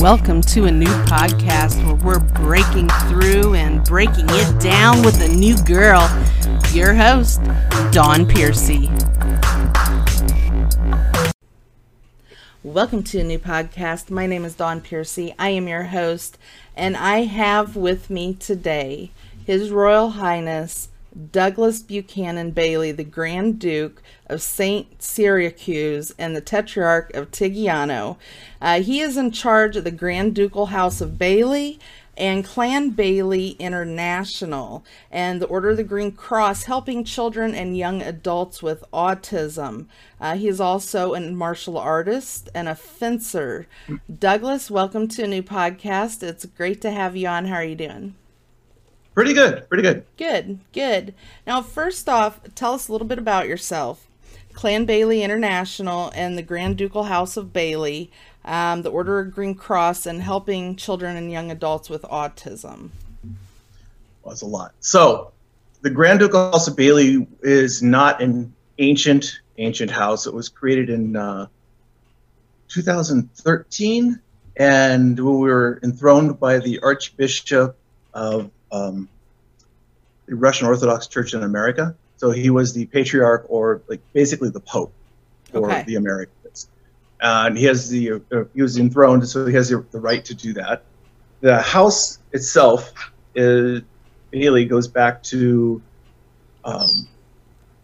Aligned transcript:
Welcome 0.00 0.42
to 0.42 0.66
a 0.66 0.70
new 0.70 0.86
podcast 1.06 1.84
where 1.84 1.96
we're 1.96 2.20
breaking 2.20 2.88
through 3.08 3.54
and 3.54 3.82
breaking 3.82 4.26
it 4.28 4.60
down 4.60 5.04
with 5.04 5.20
a 5.20 5.26
new 5.26 5.56
girl. 5.64 6.02
Your 6.72 6.94
host, 6.94 7.42
Dawn 7.90 8.24
Piercy. 8.24 8.88
Welcome 12.62 13.02
to 13.02 13.18
a 13.18 13.24
new 13.24 13.40
podcast. 13.40 14.08
My 14.08 14.28
name 14.28 14.44
is 14.44 14.54
Dawn 14.54 14.80
Piercy. 14.80 15.34
I 15.36 15.48
am 15.48 15.66
your 15.66 15.82
host, 15.82 16.38
and 16.76 16.96
I 16.96 17.24
have 17.24 17.74
with 17.74 18.08
me 18.08 18.34
today 18.34 19.10
His 19.46 19.72
Royal 19.72 20.10
Highness 20.10 20.90
Douglas 21.18 21.82
Buchanan 21.82 22.52
Bailey, 22.52 22.92
the 22.92 23.02
Grand 23.02 23.58
Duke 23.58 24.02
of 24.26 24.40
St. 24.40 25.02
Syracuse 25.02 26.14
and 26.18 26.36
the 26.36 26.40
Tetrarch 26.40 27.12
of 27.14 27.30
Tigiano. 27.30 28.16
Uh, 28.60 28.80
he 28.80 29.00
is 29.00 29.16
in 29.16 29.32
charge 29.32 29.76
of 29.76 29.84
the 29.84 29.90
Grand 29.90 30.34
Ducal 30.34 30.66
House 30.66 31.00
of 31.00 31.18
Bailey 31.18 31.80
and 32.16 32.44
Clan 32.44 32.90
Bailey 32.90 33.50
International 33.60 34.84
and 35.10 35.40
the 35.40 35.46
Order 35.46 35.70
of 35.70 35.76
the 35.76 35.84
Green 35.84 36.12
Cross, 36.12 36.64
helping 36.64 37.04
children 37.04 37.54
and 37.54 37.76
young 37.76 38.02
adults 38.02 38.62
with 38.62 38.84
autism. 38.92 39.86
Uh, 40.20 40.36
he 40.36 40.48
is 40.48 40.60
also 40.60 41.14
a 41.14 41.20
martial 41.20 41.78
artist 41.78 42.48
and 42.54 42.68
a 42.68 42.74
fencer. 42.74 43.66
Douglas, 44.18 44.70
welcome 44.70 45.08
to 45.08 45.24
a 45.24 45.28
new 45.28 45.42
podcast. 45.42 46.22
It's 46.22 46.44
great 46.44 46.80
to 46.82 46.90
have 46.90 47.16
you 47.16 47.28
on. 47.28 47.46
How 47.46 47.56
are 47.56 47.64
you 47.64 47.76
doing? 47.76 48.14
Pretty 49.18 49.34
good. 49.34 49.68
Pretty 49.68 49.82
good. 49.82 50.04
Good. 50.16 50.60
Good. 50.72 51.12
Now, 51.44 51.60
first 51.60 52.08
off, 52.08 52.38
tell 52.54 52.74
us 52.74 52.86
a 52.86 52.92
little 52.92 53.04
bit 53.04 53.18
about 53.18 53.48
yourself. 53.48 54.06
Clan 54.52 54.84
Bailey 54.84 55.24
International 55.24 56.12
and 56.14 56.38
the 56.38 56.42
Grand 56.42 56.76
Ducal 56.76 57.02
House 57.02 57.36
of 57.36 57.52
Bailey, 57.52 58.12
um, 58.44 58.82
the 58.82 58.92
Order 58.92 59.18
of 59.18 59.34
Green 59.34 59.56
Cross, 59.56 60.06
and 60.06 60.22
helping 60.22 60.76
children 60.76 61.16
and 61.16 61.32
young 61.32 61.50
adults 61.50 61.90
with 61.90 62.02
autism. 62.02 62.90
Well, 64.22 64.28
that's 64.28 64.42
a 64.42 64.46
lot. 64.46 64.74
So, 64.78 65.32
the 65.82 65.90
Grand 65.90 66.20
Ducal 66.20 66.52
House 66.52 66.68
of 66.68 66.76
Bailey 66.76 67.26
is 67.42 67.82
not 67.82 68.22
an 68.22 68.54
ancient, 68.78 69.40
ancient 69.56 69.90
house. 69.90 70.28
It 70.28 70.32
was 70.32 70.48
created 70.48 70.90
in 70.90 71.16
uh, 71.16 71.48
2013, 72.68 74.20
and 74.58 75.18
we 75.18 75.24
were 75.24 75.80
enthroned 75.82 76.38
by 76.38 76.60
the 76.60 76.78
Archbishop 76.84 77.76
of 78.14 78.52
um, 78.72 79.08
the 80.26 80.36
Russian 80.36 80.66
Orthodox 80.66 81.06
Church 81.06 81.34
in 81.34 81.42
America. 81.42 81.94
So 82.16 82.30
he 82.30 82.50
was 82.50 82.72
the 82.72 82.86
patriarch, 82.86 83.46
or 83.48 83.82
like 83.88 84.00
basically 84.12 84.50
the 84.50 84.60
pope 84.60 84.92
for 85.52 85.70
Okay. 85.70 85.84
the 85.84 85.94
Americans. 85.96 86.68
And 87.20 87.56
he 87.56 87.64
has 87.64 87.88
the 87.88 88.12
uh, 88.32 88.44
he 88.54 88.62
was 88.62 88.78
enthroned, 88.78 89.28
so 89.28 89.46
he 89.46 89.54
has 89.54 89.68
the, 89.68 89.84
the 89.90 90.00
right 90.00 90.24
to 90.24 90.34
do 90.34 90.52
that. 90.54 90.84
The 91.40 91.60
house 91.60 92.18
itself 92.32 92.92
is 93.34 93.82
Bailey 94.30 94.64
goes 94.66 94.88
back 94.88 95.22
to 95.24 95.80
um, 96.64 97.08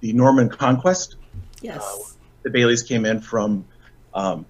the 0.01 0.13
Norman 0.13 0.49
conquest. 0.49 1.17
Yes. 1.63 2.17
The 2.43 2.51
Baileys 2.51 2.83
came 2.83 3.07
in 3.07 3.21
from. 3.21 3.65
Um, 4.13 4.45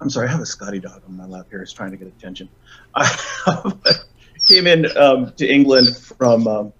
I'm 0.00 0.10
sorry, 0.10 0.28
I 0.28 0.30
have 0.32 0.40
a 0.40 0.46
Scotty 0.46 0.80
dog 0.80 1.02
on 1.06 1.16
my 1.16 1.26
lap 1.26 1.46
here. 1.50 1.62
It's 1.62 1.72
trying 1.72 1.90
to 1.92 1.96
get 1.96 2.08
attention. 2.08 2.48
came 4.46 4.66
in 4.66 4.86
um, 4.96 5.32
to 5.36 5.46
England 5.46 5.96
from 5.96 6.46
um, 6.46 6.72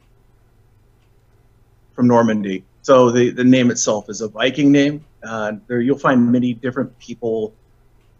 from 1.94 2.08
Normandy. 2.08 2.64
So 2.82 3.10
the, 3.10 3.30
the 3.30 3.44
name 3.44 3.70
itself 3.70 4.10
is 4.10 4.20
a 4.20 4.28
Viking 4.28 4.70
name. 4.72 5.04
Uh, 5.22 5.52
there 5.66 5.80
you'll 5.80 5.98
find 5.98 6.30
many 6.30 6.52
different 6.52 6.98
people 6.98 7.54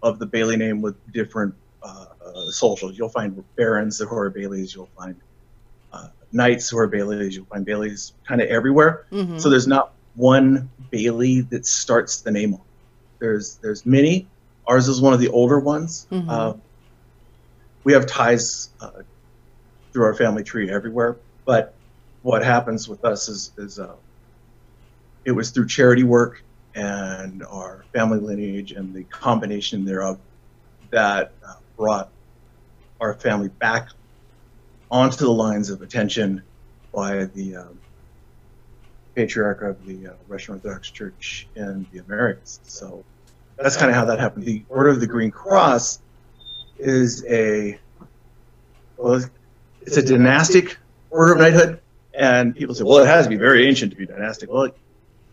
of 0.03 0.19
the 0.19 0.27
Bailey 0.27 0.57
name 0.57 0.81
with 0.81 0.97
different 1.13 1.55
uh, 1.83 2.07
socials. 2.51 2.97
You'll 2.97 3.09
find 3.11 3.43
barons 3.57 3.99
who 3.99 4.15
are 4.17 4.31
Baileys. 4.31 4.75
You'll 4.75 4.89
find 4.97 5.17
uh, 5.93 6.09
knights 6.33 6.71
who 6.71 6.79
are 6.79 6.87
Baileys. 6.87 7.37
You'll 7.37 7.47
find 7.47 7.65
Baileys 7.65 8.13
kind 8.27 8.41
of 8.41 8.49
everywhere. 8.49 9.07
Mhm. 9.13 9.41
So 9.41 9.51
there's 9.51 9.67
not 9.67 9.93
one 10.15 10.71
Bailey 10.91 11.43
that 11.43 11.67
starts 11.67 12.21
the 12.23 12.31
name 12.31 12.55
off. 12.55 12.61
There's 13.19 13.57
there's 13.57 13.85
many. 13.85 14.27
Ours 14.67 14.89
is 14.89 15.01
one 15.01 15.13
of 15.13 15.21
the 15.21 15.29
older 15.29 15.59
ones. 15.59 16.07
Mhm. 16.11 16.29
Uh, 16.29 16.55
we 17.83 17.93
have 17.93 18.07
ties 18.07 18.71
uh, 18.81 18.91
through 19.95 20.05
our 20.05 20.15
family 20.15 20.43
tree 20.43 20.71
everywhere, 20.71 21.17
but 21.47 21.73
what 22.23 22.45
happens 22.45 22.89
with 22.89 23.05
us 23.05 23.29
is 23.29 23.53
is 23.57 23.79
uh, 23.79 23.95
it 25.25 25.31
was 25.31 25.51
through 25.51 25.69
charity 25.69 26.03
work 26.03 26.43
and 26.75 27.45
our 27.45 27.85
family 27.95 28.19
lineage 28.19 28.73
and 28.73 28.93
the 28.93 29.05
combination 29.05 29.85
thereof 29.85 30.19
that 30.91 31.33
uh, 31.47 31.55
brought 31.77 32.11
our 33.01 33.15
family 33.15 33.49
back 33.49 33.89
onto 34.91 35.17
the 35.17 35.31
lines 35.31 35.71
of 35.71 35.81
attention 35.81 36.43
by 36.93 37.25
the 37.27 37.57
um, 37.57 37.79
patriarch 39.15 39.63
of 39.63 39.87
the 39.87 40.09
uh, 40.09 40.13
Russian 40.27 40.55
Orthodox 40.55 40.91
Church 40.91 41.47
in 41.55 41.87
the 41.93 42.01
Americas. 42.01 42.59
So 42.65 43.05
that's 43.57 43.77
kind 43.77 43.91
of 43.91 43.97
how 43.97 44.05
that 44.07 44.19
happened. 44.19 44.45
The 44.45 44.65
Order 44.69 44.91
of 44.91 45.01
the 45.01 45.07
Green 45.07 45.31
Cross 45.31 46.01
is 46.79 47.25
a 47.27 47.79
well, 48.97 49.23
it's 49.87 49.97
a 49.97 50.03
dynastic 50.03 50.79
order 51.11 51.33
of 51.33 51.39
knighthood, 51.39 51.81
and 52.13 52.57
people 52.57 52.75
say, 52.75 52.85
well, 52.85 52.99
it 52.99 53.07
has 53.07 53.27
to 53.27 53.31
be 53.31 53.37
very 53.37 53.67
ancient 53.67 53.93
to 53.93 53.97
be 53.97 54.07
dynastic. 54.07 54.51
Well, 54.51 54.71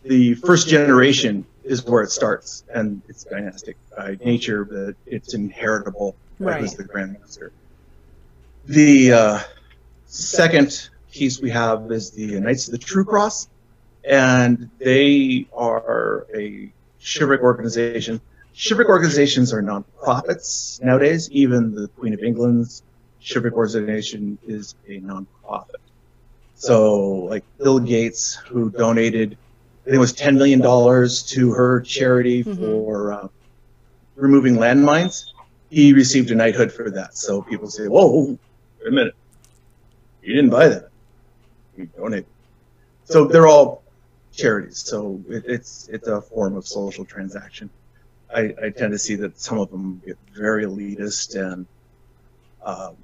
the 0.03 0.33
first 0.35 0.67
generation 0.67 1.45
is 1.63 1.85
where 1.85 2.01
it 2.01 2.11
starts, 2.11 2.63
and 2.73 3.01
it's 3.07 3.23
dynastic 3.23 3.77
by 3.95 4.17
nature. 4.23 4.65
That 4.69 4.95
it's 5.05 5.33
inheritable. 5.33 6.15
Right. 6.39 6.61
the 6.71 6.83
grandmaster. 6.83 7.51
The 8.65 9.13
uh, 9.13 9.39
second 10.07 10.89
piece 11.11 11.39
we 11.39 11.51
have 11.51 11.91
is 11.91 12.11
the 12.11 12.39
Knights 12.39 12.67
of 12.67 12.71
the 12.71 12.79
True 12.79 13.05
Cross, 13.05 13.47
and 14.03 14.69
they 14.79 15.47
are 15.53 16.25
a 16.35 16.71
chivalric 16.99 17.41
organization. 17.41 18.21
Chivalric 18.55 18.89
organizations 18.89 19.53
are 19.53 19.61
non-profits 19.61 20.79
nowadays. 20.83 21.29
Even 21.31 21.75
the 21.75 21.87
Queen 21.89 22.13
of 22.13 22.21
England's 22.21 22.81
chivalric 23.21 23.53
organization 23.55 24.37
is 24.43 24.75
a 24.87 24.99
non-profit. 24.99 25.81
So, 26.55 26.99
like 27.31 27.43
Bill 27.57 27.79
Gates, 27.79 28.35
who 28.35 28.69
donated, 28.71 29.37
I 29.81 29.85
think 29.85 29.95
it 29.95 29.99
was 29.99 30.13
ten 30.13 30.37
million 30.37 30.59
dollars 30.61 31.23
to 31.31 31.51
her 31.53 31.81
charity 31.81 32.43
Mhm. 32.43 32.57
for 32.57 33.13
uh, 33.13 33.27
removing 34.15 34.55
landmines, 34.55 35.25
he 35.69 35.93
received 35.93 36.31
a 36.31 36.35
knighthood 36.35 36.71
for 36.71 36.91
that. 36.91 37.15
So 37.15 37.41
people 37.41 37.69
say, 37.69 37.87
"Whoa, 37.87 38.25
wait 38.79 38.87
a 38.87 38.91
minute, 38.91 39.15
you 40.21 40.35
didn't 40.35 40.51
buy 40.51 40.67
that, 40.69 40.89
you 41.75 41.87
donated." 41.87 42.27
So 43.05 43.25
they're 43.27 43.47
all 43.47 43.83
charities. 44.31 44.83
So 44.85 45.23
it, 45.29 45.43
it's 45.47 45.87
it's 45.89 46.07
a 46.07 46.21
form 46.21 46.55
of 46.55 46.67
social 46.67 47.05
transaction. 47.05 47.71
I, 48.33 48.53
I 48.63 48.69
tend 48.69 48.91
to 48.93 48.99
see 48.99 49.15
that 49.15 49.39
some 49.39 49.59
of 49.59 49.69
them 49.71 50.01
get 50.05 50.17
very 50.33 50.65
elitist, 50.65 51.35
and 51.35 51.67
um, 52.63 52.95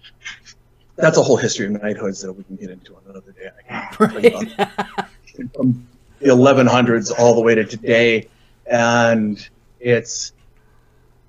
that's 0.95 1.18
a 1.18 1.23
whole 1.23 1.38
history 1.38 1.66
of 1.68 1.73
knighthoods 1.73 2.22
that 2.22 2.34
we 2.34 2.44
can 2.44 2.56
get 2.56 2.69
into 2.69 2.95
on 2.95 3.03
another 3.07 3.31
day. 3.31 3.50
I 3.57 3.90
can 3.90 4.12
bring 4.12 4.25
it 4.25 4.34
up 4.34 4.44
Right. 4.44 5.51
from 5.53 5.88
the 6.19 6.29
1100s 6.29 7.12
all 7.18 7.35
the 7.35 7.41
way 7.41 7.56
to 7.56 7.63
today, 7.63 8.28
and 8.66 9.38
it's 9.79 10.34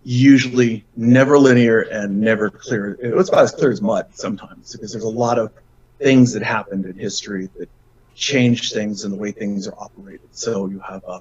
usually 0.04 0.86
never 0.96 1.38
linear 1.38 1.82
and 1.82 2.20
never 2.20 2.48
clear. 2.50 2.98
It 3.02 3.14
was 3.14 3.28
about 3.28 3.42
as 3.42 3.50
clear 3.52 3.70
as 3.70 3.82
mud 3.82 4.06
sometimes 4.12 4.72
because 4.72 4.92
there's 4.92 5.04
a 5.04 5.08
lot 5.08 5.38
of 5.38 5.52
things 6.00 6.32
that 6.32 6.42
happened 6.42 6.86
in 6.86 6.96
history 6.96 7.48
that 7.58 7.68
changed 8.14 8.72
things 8.72 9.04
and 9.04 9.12
the 9.12 9.18
way 9.18 9.32
things 9.32 9.68
are 9.68 9.74
operated. 9.78 10.28
So 10.32 10.66
you 10.68 10.80
have 10.88 11.02
a. 11.06 11.20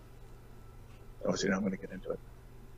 Oh, 1.26 1.36
see, 1.36 1.50
now 1.50 1.56
I'm 1.56 1.62
going 1.62 1.72
to 1.72 1.78
get 1.78 1.92
into 1.92 2.12
it. 2.12 2.20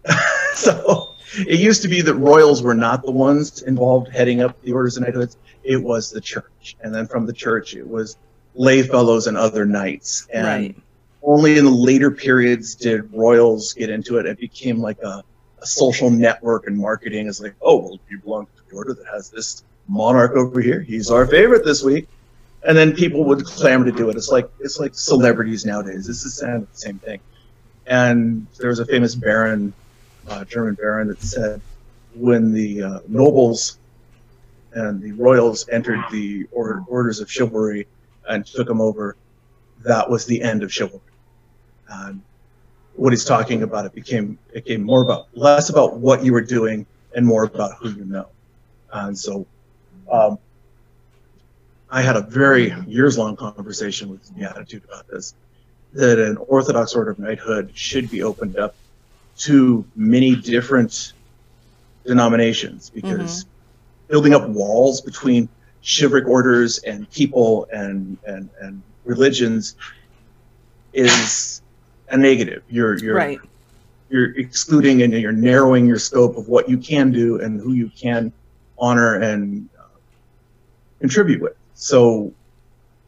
so 0.56 1.13
it 1.38 1.60
used 1.60 1.81
to 1.84 1.88
be 1.88 2.01
that 2.01 2.16
royals 2.16 2.62
were 2.62 2.74
not 2.74 3.04
the 3.04 3.12
ones 3.12 3.62
involved 3.63 4.10
heading 4.10 4.42
up 4.42 4.60
the 4.62 4.72
orders 4.72 4.98
and 4.98 5.06
knighthoods. 5.06 5.38
It 5.63 5.81
was 5.81 6.10
the 6.10 6.22
church, 6.22 6.75
and 6.81 6.94
then 6.94 7.07
from 7.07 7.25
the 7.25 7.34
church 7.34 7.75
it 7.75 7.88
was 7.88 8.18
lay 8.56 8.81
fellows 8.84 9.28
and 9.28 9.38
other 9.38 9.66
knights. 9.66 10.28
And 10.34 10.46
Right. 10.46 10.75
only 11.24 11.57
in 11.57 11.66
the 11.66 11.72
later 11.72 12.12
periods 12.12 12.75
did 12.75 13.13
royals 13.13 13.74
get 13.74 13.90
into 13.90 14.18
it. 14.18 14.25
It 14.25 14.40
became 14.40 14.80
like 14.80 15.01
a, 15.04 15.24
a 15.62 15.66
social 15.66 16.10
network 16.10 16.68
and 16.68 16.78
marketing 16.78 17.28
is 17.28 17.42
like, 17.42 17.56
oh, 17.62 17.78
well, 17.78 18.00
you 18.10 18.19
belong 18.19 18.46
to 18.48 18.63
the 18.69 18.75
order 18.75 18.94
that 18.94 19.06
has 19.13 19.30
this 19.30 19.63
monarch 19.88 20.31
over 20.36 20.62
here. 20.62 20.81
He's 20.81 21.12
our 21.12 21.25
favorite 21.28 21.63
this 21.66 21.84
week. 21.84 22.07
And 22.63 22.78
then 22.78 22.94
people 22.94 23.24
would 23.25 23.46
clamor 23.46 23.86
to 23.86 23.92
do 23.92 24.10
it. 24.10 24.18
It's 24.18 24.30
like 24.30 24.50
it's 24.60 24.80
like 24.80 24.94
celebrities 24.94 25.66
nowadays. 25.66 26.06
This 26.06 26.25
is 26.25 26.38
the 26.38 26.68
same 26.74 27.00
thing. 27.00 27.19
And 27.88 28.46
there 28.57 28.69
was 28.69 28.80
a 28.80 28.86
famous 28.86 29.16
baron, 29.16 29.74
uh, 30.27 30.45
German 30.45 30.75
baron, 30.75 31.07
that 31.07 31.21
said 31.21 31.62
when 32.13 32.51
the 32.54 32.83
uh, 32.83 33.00
nobles 33.07 33.80
and 34.74 35.01
the 35.01 35.12
royals 35.13 35.68
entered 35.69 36.04
the 36.12 36.45
or- 36.51 36.83
orders 36.88 37.19
of 37.19 37.31
chivalry 37.31 37.88
and 38.27 38.45
took 38.45 38.68
them 38.68 38.81
over, 38.81 39.16
that 39.83 40.10
was 40.10 40.25
the 40.25 40.42
end 40.42 40.63
of 40.63 40.71
chivalry. 40.71 41.01
And 41.88 42.21
what 42.94 43.13
he's 43.13 43.25
talking 43.25 43.63
about, 43.63 43.86
it 43.86 43.94
became 43.94 44.38
it 44.54 44.66
became 44.66 44.83
more 44.83 45.01
about 45.01 45.27
less 45.33 45.69
about 45.69 45.98
what 45.98 46.24
you 46.24 46.33
were 46.33 46.42
doing 46.42 46.86
and 47.15 47.25
more 47.25 47.45
about 47.45 47.77
who 47.80 47.89
you 47.89 48.06
know. 48.06 48.27
And 48.92 49.18
so, 49.18 49.48
um, 50.12 50.38
I 51.89 52.01
had 52.01 52.15
a 52.15 52.22
very 52.22 52.74
years 52.88 53.18
long 53.18 53.36
conversation 53.36 54.10
with 54.10 54.36
the 54.36 54.48
attitude 54.48 54.83
about 54.83 55.07
this 55.07 55.33
that 55.94 56.19
an 56.19 56.38
Orthodox 56.38 56.94
order 56.94 57.10
of 57.12 57.18
knighthood 57.18 57.72
should 57.74 58.12
be 58.12 58.22
opened 58.22 58.57
up 58.57 58.75
to 59.39 59.86
many 59.95 60.36
different 60.36 61.13
denominations 62.06 62.89
because 62.89 63.45
mm-hmm. 63.45 64.09
building 64.09 64.33
up 64.33 64.47
walls 64.50 65.01
between 65.01 65.47
chivalric 65.81 66.27
orders 66.27 66.80
and 66.80 67.09
people 67.12 67.68
and, 67.71 68.18
and, 68.25 68.50
and 68.62 68.81
religions 69.06 69.75
is 70.94 71.62
a 72.09 72.18
negative. 72.18 72.63
You're, 72.69 72.97
you're, 72.97 73.15
right. 73.15 73.39
you're 74.09 74.38
excluding 74.38 75.03
and 75.03 75.13
you're 75.13 75.31
narrowing 75.31 75.88
your 75.88 76.00
scope 76.00 76.36
of 76.36 76.50
what 76.50 76.68
you 76.68 76.77
can 76.77 77.12
do 77.12 77.39
and 77.39 77.62
who 77.62 77.74
you 77.74 77.89
can 77.89 78.33
honor 78.77 79.15
and 79.15 79.69
uh, 79.80 79.83
contribute 81.00 81.41
with. 81.41 81.56
So 81.75 82.33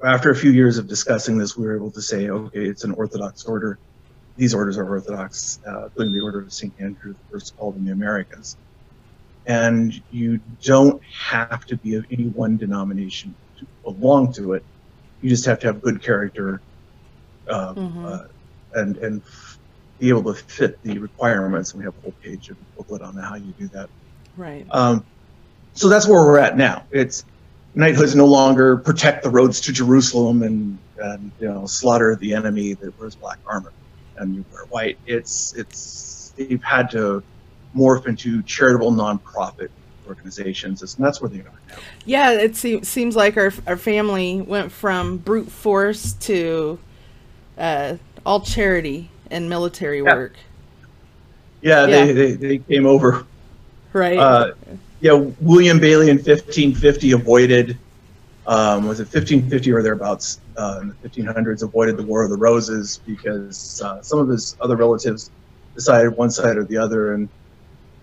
after 0.03 0.29
a 0.31 0.35
few 0.35 0.51
years 0.51 0.77
of 0.77 0.87
discussing 0.87 1.37
this, 1.37 1.57
we 1.57 1.65
were 1.65 1.75
able 1.75 1.91
to 1.91 2.01
say, 2.01 2.29
okay, 2.29 2.65
it's 2.65 2.83
an 2.83 2.91
Orthodox 2.91 3.43
order. 3.45 3.77
These 4.41 4.55
orders 4.55 4.75
are 4.79 4.89
Orthodox, 4.89 5.59
uh, 5.67 5.83
including 5.83 6.15
the 6.15 6.21
Order 6.21 6.39
of 6.39 6.51
St. 6.51 6.73
Andrew, 6.79 7.13
the 7.13 7.19
first 7.31 7.55
called 7.57 7.75
in 7.75 7.85
the 7.85 7.91
Americas. 7.91 8.57
And 9.45 10.01
you 10.09 10.39
don't 10.63 10.99
have 11.03 11.63
to 11.67 11.77
be 11.77 11.93
of 11.93 12.07
any 12.09 12.25
one 12.25 12.57
denomination 12.57 13.35
to 13.59 13.67
belong 13.83 14.33
to 14.33 14.53
it. 14.53 14.63
You 15.21 15.29
just 15.29 15.45
have 15.45 15.59
to 15.59 15.67
have 15.67 15.83
good 15.83 16.01
character 16.01 16.59
uh, 17.47 17.75
mm-hmm. 17.75 18.03
uh, 18.03 18.19
and, 18.73 18.97
and 18.97 19.21
be 19.99 20.09
able 20.09 20.23
to 20.23 20.33
fit 20.33 20.81
the 20.81 20.97
requirements. 20.97 21.73
And 21.73 21.81
we 21.81 21.85
have 21.85 21.93
a 21.99 22.01
whole 22.01 22.15
page 22.23 22.49
of 22.49 22.57
booklet 22.75 23.03
on 23.03 23.13
how 23.17 23.35
you 23.35 23.53
do 23.59 23.67
that. 23.67 23.91
Right. 24.37 24.65
Um, 24.71 25.05
so 25.73 25.87
that's 25.87 26.07
where 26.07 26.19
we're 26.19 26.39
at 26.39 26.57
now. 26.57 26.83
It's 26.89 27.25
knighthoods 27.75 28.15
no 28.15 28.25
longer 28.25 28.77
protect 28.77 29.21
the 29.21 29.29
roads 29.29 29.61
to 29.61 29.71
Jerusalem 29.71 30.41
and, 30.41 30.79
and 30.97 31.31
you 31.39 31.47
know 31.47 31.67
slaughter 31.67 32.15
the 32.15 32.33
enemy 32.33 32.73
that 32.73 32.99
wears 32.99 33.13
black 33.13 33.37
armor 33.45 33.71
and 34.21 34.35
you 34.35 34.45
wear 34.53 34.65
white. 34.65 34.97
It's 35.05 35.53
it's 35.53 36.33
they've 36.37 36.63
had 36.63 36.89
to 36.91 37.23
morph 37.75 38.07
into 38.07 38.41
charitable 38.43 38.91
nonprofit 38.91 39.69
organizations, 40.07 40.81
and 40.81 41.05
that's 41.05 41.21
where 41.21 41.29
they 41.29 41.39
are 41.39 41.59
now. 41.69 41.75
Yeah, 42.05 42.31
it 42.31 42.55
se- 42.55 42.83
seems 42.83 43.15
like 43.15 43.37
our 43.37 43.51
our 43.67 43.77
family 43.77 44.41
went 44.41 44.71
from 44.71 45.17
brute 45.17 45.51
force 45.51 46.13
to 46.13 46.79
uh, 47.57 47.97
all 48.25 48.41
charity 48.41 49.09
and 49.29 49.49
military 49.49 49.99
yeah. 49.99 50.15
work. 50.15 50.35
Yeah, 51.61 51.85
yeah. 51.85 52.05
They, 52.05 52.13
they, 52.13 52.31
they 52.33 52.57
came 52.59 52.85
over. 52.85 53.25
Right. 53.93 54.17
Uh, 54.17 54.53
yeah, 55.01 55.13
William 55.13 55.79
Bailey 55.79 56.09
in 56.09 56.17
1550 56.17 57.11
avoided, 57.11 57.77
um, 58.47 58.87
was 58.87 58.99
it 58.99 59.03
1550 59.03 59.71
or 59.71 59.83
thereabouts, 59.83 60.41
uh, 60.57 60.79
in 60.81 60.87
the 60.89 61.09
1500s, 61.09 61.61
avoided 61.61 61.97
the 61.97 62.03
War 62.03 62.23
of 62.23 62.29
the 62.29 62.37
Roses 62.37 62.99
because 63.05 63.81
uh, 63.81 64.01
some 64.01 64.19
of 64.19 64.27
his 64.27 64.55
other 64.59 64.75
relatives 64.75 65.29
decided 65.75 66.09
one 66.17 66.31
side 66.31 66.57
or 66.57 66.63
the 66.63 66.77
other, 66.77 67.13
and 67.13 67.29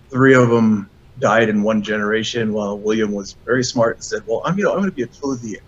three 0.09 0.33
of 0.33 0.49
them 0.49 0.89
died 1.19 1.49
in 1.49 1.61
one 1.61 1.81
generation. 1.81 2.53
While 2.53 2.77
William 2.77 3.11
was 3.11 3.33
very 3.45 3.63
smart 3.63 3.97
and 3.97 4.03
said, 4.03 4.23
"Well, 4.25 4.41
I'm 4.45 4.57
you 4.57 4.63
know 4.63 4.71
I'm 4.71 4.79
going 4.79 4.89
to 4.89 4.95
be 4.95 5.03
a 5.03 5.07
clothier. 5.07 5.59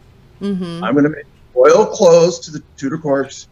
Mm-hmm. 0.41 0.83
I'm 0.83 0.94
going 0.94 1.03
to 1.03 1.09
make 1.09 1.25
royal 1.53 1.85
clothes 1.85 2.39
to 2.39 2.51
the 2.51 2.63
Tudor 2.77 2.97
courts." 2.97 3.47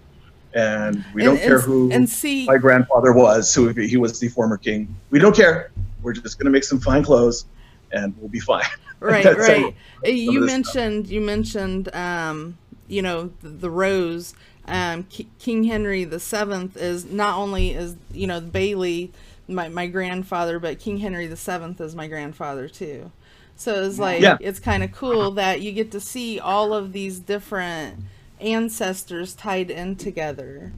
And 0.56 1.06
we 1.14 1.22
and, 1.22 1.38
don't 1.38 1.46
care 1.46 1.58
and, 1.58 1.64
who 1.64 1.92
and 1.92 2.10
see, 2.10 2.46
my 2.46 2.58
grandfather 2.58 3.14
was, 3.14 3.54
who 3.54 3.68
he 3.68 3.98
was 3.98 4.20
the 4.20 4.30
former 4.30 4.58
king. 4.58 4.96
We 5.12 5.20
don't 5.20 5.36
care. 5.36 5.72
We're 6.02 6.14
just 6.14 6.40
going 6.40 6.46
to 6.46 6.52
make 6.52 6.64
some 6.64 6.80
fine 6.80 7.04
clothes 7.04 7.46
and 7.92 8.16
we'll 8.18 8.30
be 8.30 8.40
fine. 8.40 8.66
Right, 9.02 9.24
right. 9.38 9.74
Uh, 10.06 10.10
you 10.10 10.42
mentioned 10.42 11.06
stuff. 11.06 11.14
you 11.14 11.22
mentioned 11.22 11.96
um, 11.96 12.58
you 12.90 13.02
know 13.02 13.32
the, 13.40 13.48
the 13.48 13.70
rose. 13.70 14.34
Um, 14.66 15.04
K- 15.04 15.28
King 15.40 15.64
Henry 15.64 16.04
the 16.04 16.20
Seventh 16.20 16.76
is 16.76 17.06
not 17.06 17.38
only 17.38 17.72
is 17.72 17.96
you 18.12 18.28
know 18.28 18.42
Bailey 18.42 19.14
my 19.48 19.70
my 19.70 19.88
grandfather, 19.88 20.60
but 20.60 20.80
King 20.80 20.98
Henry 20.98 21.28
the 21.28 21.38
Seventh 21.38 21.80
is 21.80 21.96
my 21.96 22.08
grandfather 22.08 22.68
too. 22.68 23.10
So 23.56 23.84
it's 23.84 24.00
like 24.00 24.22
yeah. 24.22 24.38
it's 24.40 24.60
kind 24.60 24.84
of 24.84 24.92
cool 24.92 25.32
that 25.32 25.62
you 25.62 25.72
get 25.72 25.92
to 25.92 26.00
see 26.00 26.40
all 26.40 26.74
of 26.74 26.94
these 26.94 27.20
different 27.20 28.00
ancestors 28.40 29.34
tied 29.34 29.70
in 29.72 29.96
together, 29.96 30.72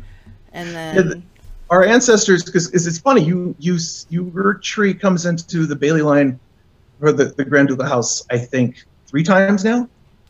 and 0.52 0.70
then. 0.70 0.96
Yeah, 0.96 1.02
the, 1.02 1.22
our 1.70 1.86
ancestors, 1.86 2.44
because 2.44 2.74
it's 2.74 2.98
funny, 2.98 3.24
you 3.24 3.56
you 3.60 3.78
your 4.10 4.56
tree 4.56 4.94
comes 4.94 5.26
into 5.26 5.66
the 5.66 5.76
Bailey 5.76 6.02
line 6.02 6.40
for 7.02 7.12
the, 7.12 7.26
the 7.26 7.44
Grand 7.44 7.68
Ducal 7.68 7.86
House, 7.86 8.24
I 8.30 8.38
think 8.38 8.86
three 9.08 9.24
times 9.24 9.66
now. 9.66 9.90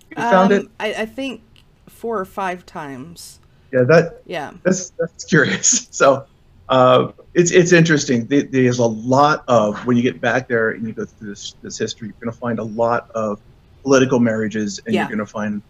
You 0.09 0.23
um, 0.23 0.31
found 0.31 0.51
it. 0.53 0.67
I, 0.79 0.93
I 0.93 1.05
think 1.05 1.41
four 1.87 2.17
or 2.17 2.25
five 2.25 2.65
times. 2.65 3.39
Yeah, 3.71 3.83
that. 3.83 4.21
Yeah. 4.25 4.53
That's 4.63 4.91
that's 4.97 5.25
curious. 5.25 5.89
So, 5.91 6.25
uh, 6.69 7.11
it's 7.33 7.51
it's 7.51 7.73
interesting. 7.73 8.25
There's 8.25 8.79
a 8.79 8.85
lot 8.85 9.43
of 9.49 9.85
when 9.85 9.97
you 9.97 10.03
get 10.03 10.21
back 10.21 10.47
there 10.47 10.71
and 10.71 10.87
you 10.87 10.93
go 10.93 11.05
through 11.05 11.29
this 11.29 11.55
this 11.61 11.77
history, 11.77 12.07
you're 12.07 12.15
going 12.21 12.33
to 12.33 12.39
find 12.39 12.59
a 12.59 12.63
lot 12.63 13.11
of 13.11 13.41
political 13.83 14.19
marriages, 14.19 14.79
and 14.85 14.95
yeah. 14.95 15.01
you're 15.01 15.09
going 15.09 15.25
to 15.25 15.31
find 15.31 15.61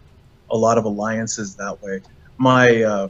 a 0.50 0.56
lot 0.56 0.78
of 0.78 0.84
alliances 0.84 1.56
that 1.56 1.82
way. 1.82 2.00
My 2.38 2.82
uh, 2.82 3.08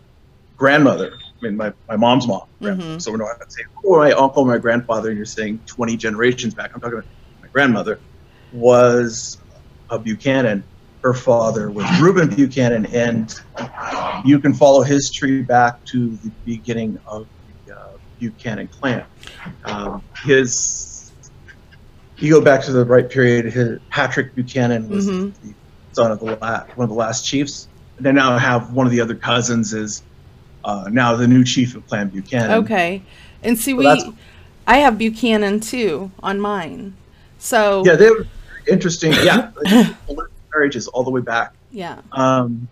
grandmother, 0.56 1.12
I 1.14 1.44
mean, 1.44 1.56
my, 1.56 1.72
my 1.88 1.96
mom's 1.96 2.26
mom, 2.26 2.46
mm-hmm. 2.60 2.98
so 2.98 3.10
we're 3.10 3.18
not 3.18 3.52
saying, 3.52 3.68
oh, 3.84 3.98
my 3.98 4.12
uncle, 4.12 4.44
my 4.44 4.58
grandfather, 4.58 5.08
and 5.08 5.16
you're 5.16 5.26
saying 5.26 5.60
20 5.66 5.96
generations 5.96 6.54
back. 6.54 6.72
I'm 6.74 6.80
talking 6.80 6.98
about 6.98 7.08
grandmother, 7.52 8.00
was 8.52 9.38
a 9.90 9.98
Buchanan. 9.98 10.64
Her 11.02 11.14
father 11.14 11.70
was 11.70 11.84
Reuben 12.00 12.28
Buchanan, 12.28 12.86
and 12.86 13.34
you 14.24 14.38
can 14.38 14.54
follow 14.54 14.82
his 14.82 15.10
tree 15.10 15.42
back 15.42 15.84
to 15.86 16.16
the 16.16 16.30
beginning 16.44 16.98
of 17.06 17.26
the 17.66 17.76
uh, 17.76 17.88
Buchanan 18.20 18.68
clan. 18.68 19.04
Um, 19.64 20.02
his, 20.24 21.10
you 22.18 22.30
go 22.32 22.40
back 22.40 22.62
to 22.64 22.72
the 22.72 22.84
right 22.84 23.10
period. 23.10 23.46
His, 23.46 23.80
Patrick 23.90 24.34
Buchanan 24.36 24.88
was 24.88 25.08
mm-hmm. 25.08 25.48
the 25.48 25.54
son 25.92 26.12
of 26.12 26.20
the 26.20 26.36
la- 26.36 26.66
one 26.76 26.84
of 26.84 26.88
the 26.88 26.94
last 26.94 27.26
chiefs. 27.26 27.66
And 27.96 28.06
they 28.06 28.12
now 28.12 28.38
have 28.38 28.72
one 28.72 28.86
of 28.86 28.92
the 28.92 29.00
other 29.00 29.16
cousins 29.16 29.74
is 29.74 30.04
uh, 30.64 30.88
now 30.90 31.16
the 31.16 31.26
new 31.26 31.42
chief 31.42 31.74
of 31.74 31.84
Clan 31.88 32.10
Buchanan. 32.10 32.64
Okay, 32.64 33.02
and 33.42 33.58
see, 33.58 33.72
so 33.72 33.76
we, 33.76 34.14
I 34.68 34.78
have 34.78 34.98
Buchanan 34.98 35.58
too 35.58 36.12
on 36.22 36.40
mine. 36.40 36.96
So 37.42 37.82
yeah, 37.84 37.96
they 37.96 38.08
were 38.08 38.26
interesting. 38.68 39.12
Yeah, 39.24 39.50
marriages 40.54 40.86
all 40.86 41.02
the 41.02 41.10
way 41.10 41.20
back. 41.20 41.52
Yeah. 41.72 42.00
Um. 42.12 42.68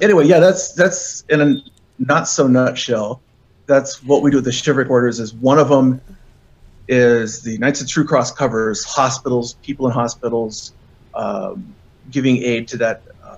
Anyway, 0.00 0.26
yeah, 0.26 0.40
that's 0.40 0.72
that's 0.72 1.24
in 1.28 1.40
a 1.40 1.56
not 2.00 2.26
so 2.26 2.48
nutshell. 2.48 3.22
That's 3.66 4.02
what 4.02 4.22
we 4.22 4.32
do 4.32 4.38
with 4.38 4.44
the 4.44 4.50
chivalric 4.52 4.90
orders. 4.90 5.20
Is 5.20 5.32
one 5.32 5.60
of 5.60 5.68
them 5.68 6.00
is 6.88 7.42
the 7.42 7.58
Knights 7.58 7.80
of 7.80 7.88
True 7.88 8.04
Cross 8.04 8.32
covers 8.32 8.82
hospitals, 8.82 9.54
people 9.62 9.86
in 9.86 9.92
hospitals, 9.92 10.72
um, 11.14 11.72
giving 12.10 12.42
aid 12.42 12.66
to 12.68 12.76
that 12.78 13.02
uh, 13.22 13.36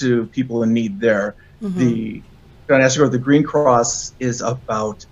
to 0.00 0.24
people 0.28 0.62
in 0.62 0.72
need 0.72 0.98
there. 0.98 1.34
Mm-hmm. 1.62 1.78
The 1.78 2.22
the 2.68 3.20
Green 3.22 3.42
Cross 3.42 4.14
is 4.18 4.40
about 4.40 5.04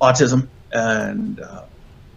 autism 0.00 0.48
and 0.72 1.38
uh, 1.38 1.62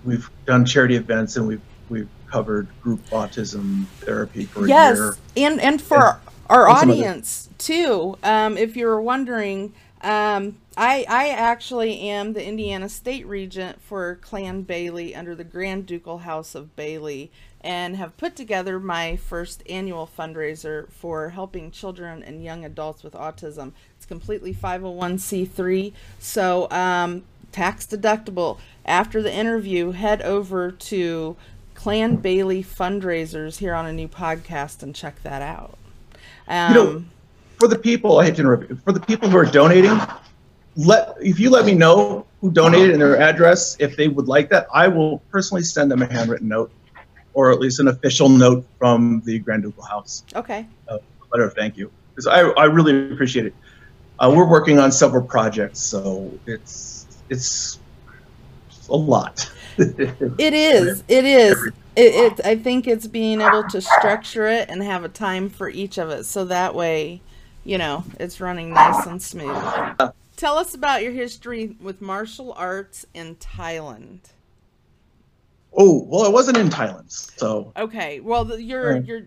we've 0.05 0.29
done 0.45 0.65
charity 0.65 0.95
events 0.95 1.35
and 1.35 1.47
we've 1.47 1.61
we've 1.89 2.09
covered 2.27 2.67
group 2.81 3.07
autism 3.09 3.85
therapy 3.99 4.45
for 4.45 4.67
yes, 4.67 4.97
a 4.97 5.01
year. 5.01 5.15
and 5.37 5.61
and 5.61 5.81
for 5.81 6.07
and, 6.07 6.17
our 6.49 6.67
and 6.67 6.91
audience 6.91 7.49
too. 7.57 8.17
Um, 8.23 8.57
if 8.57 8.75
you're 8.75 9.01
wondering, 9.01 9.73
um, 10.01 10.57
I 10.75 11.05
I 11.07 11.29
actually 11.29 11.99
am 12.01 12.33
the 12.33 12.45
Indiana 12.45 12.89
State 12.89 13.27
Regent 13.27 13.81
for 13.81 14.15
Clan 14.15 14.63
Bailey 14.63 15.15
under 15.15 15.35
the 15.35 15.43
Grand 15.43 15.85
Ducal 15.85 16.19
House 16.19 16.55
of 16.55 16.75
Bailey, 16.75 17.31
and 17.61 17.95
have 17.97 18.17
put 18.17 18.35
together 18.35 18.79
my 18.79 19.15
first 19.15 19.63
annual 19.69 20.09
fundraiser 20.17 20.91
for 20.91 21.29
helping 21.29 21.71
children 21.71 22.23
and 22.23 22.43
young 22.43 22.65
adults 22.65 23.03
with 23.03 23.13
autism. 23.13 23.71
It's 23.95 24.05
completely 24.05 24.53
501c3, 24.53 25.93
so 26.19 26.69
um, 26.71 27.23
tax 27.53 27.85
deductible. 27.85 28.57
After 28.85 29.21
the 29.21 29.33
interview, 29.33 29.91
head 29.91 30.21
over 30.21 30.71
to 30.71 31.37
Clan 31.73 32.17
Bailey 32.17 32.63
fundraisers 32.63 33.57
here 33.57 33.73
on 33.73 33.85
a 33.85 33.93
new 33.93 34.07
podcast 34.07 34.83
and 34.83 34.93
check 34.93 35.21
that 35.23 35.41
out. 35.41 35.77
Um, 36.47 36.73
you 36.73 36.83
know, 36.83 36.89
um, 36.97 37.09
for 37.59 37.67
the 37.67 37.77
people, 37.77 38.19
I 38.19 38.25
hate 38.25 38.35
to 38.35 38.41
interrupt. 38.41 38.83
For 38.83 38.91
the 38.91 38.99
people 38.99 39.29
who 39.29 39.37
are 39.37 39.45
donating, 39.45 39.97
let 40.75 41.15
if 41.21 41.39
you 41.39 41.49
let 41.49 41.65
me 41.65 41.73
know 41.73 42.25
who 42.41 42.51
donated 42.51 42.91
and 42.91 43.01
their 43.01 43.19
address, 43.19 43.77
if 43.79 43.95
they 43.95 44.09
would 44.09 44.27
like 44.27 44.49
that, 44.49 44.67
I 44.73 44.87
will 44.87 45.19
personally 45.29 45.63
send 45.63 45.89
them 45.89 46.01
a 46.01 46.11
handwritten 46.11 46.47
note, 46.47 46.71
or 47.33 47.51
at 47.51 47.59
least 47.59 47.79
an 47.79 47.87
official 47.87 48.27
note 48.27 48.65
from 48.77 49.21
the 49.25 49.39
Grand 49.39 49.63
Ducal 49.63 49.83
House. 49.83 50.23
Okay. 50.35 50.67
A 50.89 50.99
letter 51.31 51.45
of 51.45 51.53
thank 51.53 51.77
you, 51.77 51.89
because 52.09 52.27
I 52.27 52.41
I 52.41 52.65
really 52.65 53.13
appreciate 53.13 53.45
it. 53.45 53.55
Uh, 54.19 54.33
we're 54.35 54.49
working 54.49 54.77
on 54.77 54.91
several 54.91 55.23
projects, 55.23 55.79
so 55.79 56.31
it's 56.45 57.07
it's 57.29 57.79
a 58.93 58.97
lot. 58.97 59.51
It 59.77 60.53
is. 60.53 61.03
It 61.07 61.25
is. 61.25 61.57
It, 61.95 62.15
it. 62.15 62.45
I 62.45 62.55
think 62.55 62.87
it's 62.87 63.07
being 63.07 63.41
able 63.41 63.63
to 63.69 63.81
structure 63.81 64.47
it 64.47 64.69
and 64.69 64.81
have 64.83 65.03
a 65.03 65.09
time 65.09 65.49
for 65.49 65.67
each 65.69 65.97
of 65.97 66.09
it, 66.09 66.25
so 66.25 66.45
that 66.45 66.73
way, 66.75 67.21
you 67.63 67.77
know, 67.77 68.03
it's 68.19 68.39
running 68.39 68.69
nice 68.69 69.05
and 69.05 69.21
smooth. 69.21 69.57
Tell 70.35 70.57
us 70.57 70.73
about 70.73 71.03
your 71.03 71.11
history 71.11 71.75
with 71.81 72.01
martial 72.01 72.53
arts 72.53 73.05
in 73.13 73.35
Thailand. 73.35 74.19
Oh 75.75 76.03
well, 76.07 76.23
I 76.25 76.29
wasn't 76.29 76.57
in 76.57 76.69
Thailand, 76.69 77.11
so 77.11 77.73
Okay. 77.75 78.19
Well, 78.19 78.45
the, 78.45 78.61
your 78.61 78.93
Right. 78.93 79.05
your 79.05 79.21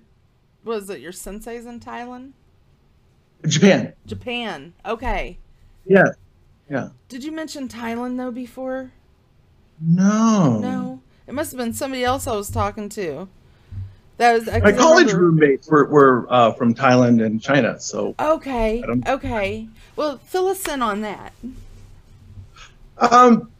was 0.64 0.90
it 0.90 1.00
your 1.00 1.12
sensei's 1.12 1.66
in 1.66 1.80
Thailand? 1.80 2.32
Japan. 3.46 3.92
Japan. 4.06 4.72
Okay. 4.84 5.38
Yeah, 5.86 6.12
yeah. 6.70 6.88
Did 7.08 7.22
you 7.24 7.32
mention 7.32 7.68
Thailand 7.68 8.16
though 8.16 8.30
before? 8.32 8.92
No, 9.80 10.58
No. 10.60 11.00
It 11.26 11.34
must 11.34 11.50
have 11.50 11.58
been 11.58 11.72
somebody 11.72 12.04
else 12.04 12.28
I 12.28 12.36
was 12.36 12.50
talking 12.50 12.88
to. 12.90 13.28
That 14.18 14.32
was 14.32 14.46
My 14.46 14.72
college 14.72 15.06
remember- 15.08 15.22
roommates 15.24 15.68
were, 15.68 15.84
were 15.86 16.26
uh, 16.30 16.52
from 16.52 16.72
Thailand 16.74 17.24
and 17.24 17.42
China, 17.42 17.78
so 17.80 18.14
Okay. 18.18 18.82
Okay. 19.06 19.68
Well, 19.96 20.18
fill 20.18 20.48
us 20.48 20.66
in 20.68 20.82
on 20.82 21.00
that. 21.02 21.32
Um, 22.98 23.50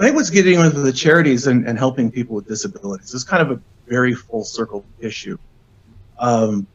I 0.00 0.04
think 0.04 0.14
what's 0.16 0.30
getting 0.30 0.60
into 0.60 0.80
the 0.80 0.92
charities 0.92 1.48
and, 1.48 1.66
and 1.68 1.76
helping 1.76 2.10
people 2.10 2.36
with 2.36 2.46
disabilities 2.46 3.12
is 3.12 3.24
kind 3.24 3.42
of 3.42 3.58
a 3.58 3.60
very 3.88 4.14
full 4.14 4.44
circle 4.44 4.84
issue. 5.00 5.36
Um, 6.18 6.66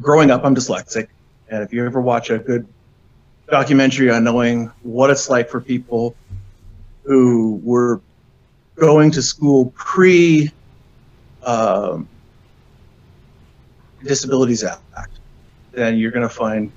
growing 0.00 0.30
up, 0.30 0.44
I'm 0.44 0.54
dyslexic, 0.54 1.06
and 1.48 1.62
if 1.62 1.72
you 1.72 1.86
ever 1.86 2.00
watch 2.00 2.30
a 2.30 2.38
good 2.38 2.66
documentary 3.48 4.10
on 4.10 4.24
knowing 4.24 4.70
what 4.82 5.10
it's 5.10 5.30
like 5.30 5.48
for 5.48 5.60
people 5.60 6.14
who 7.04 7.60
were 7.62 8.00
going 8.76 9.10
to 9.12 9.22
school 9.22 9.72
pre 9.76 10.50
um, 11.44 12.08
Disabilities 14.04 14.64
Act, 14.64 15.20
then 15.72 15.96
you're 15.96 16.10
going 16.10 16.28
to 16.28 16.34
find 16.34 16.72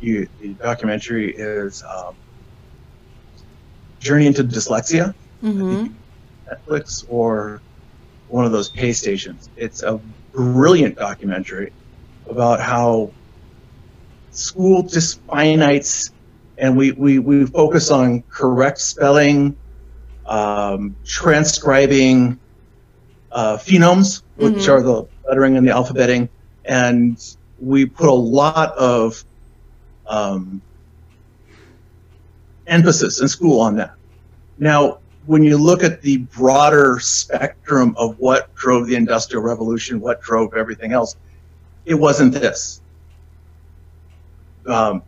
you, 0.00 0.28
the 0.40 0.54
documentary 0.54 1.34
is 1.34 1.82
um, 1.82 2.14
Journey 4.00 4.26
into 4.26 4.44
Dyslexia, 4.44 5.14
Mm-hmm. 5.42 5.94
Netflix, 6.52 7.04
or 7.08 7.62
one 8.28 8.44
of 8.44 8.52
those 8.52 8.68
pay 8.68 8.92
stations. 8.92 9.48
It's 9.56 9.82
a 9.82 10.00
brilliant 10.32 10.96
documentary 10.96 11.72
about 12.28 12.60
how 12.60 13.12
school 14.30 14.82
just 14.82 15.24
finites, 15.26 16.10
and 16.58 16.76
we, 16.76 16.92
we, 16.92 17.18
we 17.18 17.46
focus 17.46 17.90
on 17.90 18.22
correct 18.30 18.78
spelling, 18.80 19.56
um, 20.26 20.96
transcribing 21.04 22.38
uh, 23.30 23.56
phonemes, 23.58 24.22
which 24.36 24.54
Mhm. 24.54 24.68
are 24.68 24.82
the 24.82 25.06
lettering 25.28 25.56
and 25.56 25.66
the 25.66 25.70
alphabeting, 25.70 26.28
and 26.64 27.18
we 27.60 27.86
put 27.86 28.08
a 28.08 28.12
lot 28.12 28.72
of 28.76 29.24
um, 30.06 30.62
emphasis 32.66 33.20
in 33.20 33.28
school 33.28 33.60
on 33.60 33.76
that. 33.76 33.94
Now, 34.58 34.98
when 35.26 35.42
you 35.42 35.58
look 35.58 35.82
at 35.84 36.00
the 36.00 36.18
broader 36.18 36.98
spectrum 37.00 37.94
of 37.98 38.18
what 38.18 38.54
drove 38.54 38.86
the 38.86 38.94
Industrial 38.94 39.42
Revolution, 39.42 40.00
what 40.00 40.22
drove 40.22 40.54
everything 40.54 40.92
else, 40.92 41.14
it 41.84 41.94
wasn't 41.94 42.32
this. 42.32 42.80
Um, 44.66 45.02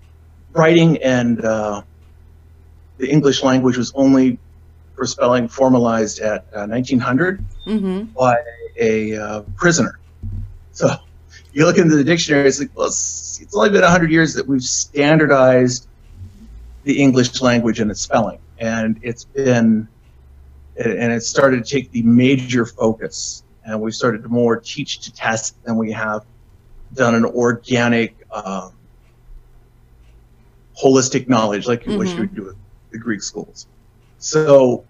writing 0.53 1.03
and 1.03 1.45
uh, 1.45 1.83
the 2.99 3.11
English 3.11 3.43
language 3.43 3.77
was 3.77 3.93
only 3.95 4.39
for 4.95 5.07
spelling 5.07 5.49
formalized 5.49 6.21
at 6.21 6.47
uh, 6.55 6.67
1900 6.67 7.45
Mm-hmm. 7.67 8.05
by 8.19 8.37
a 8.79 9.17
uh, 9.17 9.43
prisoner. 9.57 9.99
So 10.73 10.89
you 11.53 11.67
look 11.67 11.79
into 11.79 11.95
the 11.97 12.03
dictionary, 12.03 12.49
it's 12.49 12.59
like, 12.59 12.71
well, 12.75 12.87
it's, 12.87 13.41
it's 13.41 13.55
only 13.55 13.71
been 13.71 13.83
100 13.83 14.11
years 14.11 14.35
that 14.35 14.47
we've 14.47 14.63
standardized 14.63 15.87
the 16.85 17.01
English 17.01 17.41
language 17.43 17.79
and 17.79 17.91
its 17.91 18.01
spelling. 18.01 18.39
And 18.59 18.99
it's 19.03 19.25
been, 19.25 19.87
and 20.77 21.13
it 21.13 21.23
started 21.23 21.65
to 21.65 21.71
take 21.71 21.93
the 21.93 22.03
major 22.03 22.67
focus. 22.67 23.45
And 23.65 23.81
we 23.81 23.93
started 23.93 24.23
to 24.23 24.29
more 24.29 24.57
teach 24.57 25.01
to 25.01 25.13
test 25.13 25.63
than 25.65 25.77
we 25.77 25.93
have 25.93 26.25
done 26.95 27.15
an 27.15 27.25
organic, 27.25 28.17
um, 28.33 28.73
holistic 30.83 31.29
knowledge 31.29 31.67
like 31.67 31.85
what 31.87 32.07
Mhm. 32.07 32.15
you 32.15 32.21
would 32.21 32.35
do 32.35 32.45
with 32.45 32.57
the 32.91 32.99
Greek 32.99 33.23
schools. 33.23 33.67
So 34.19 34.85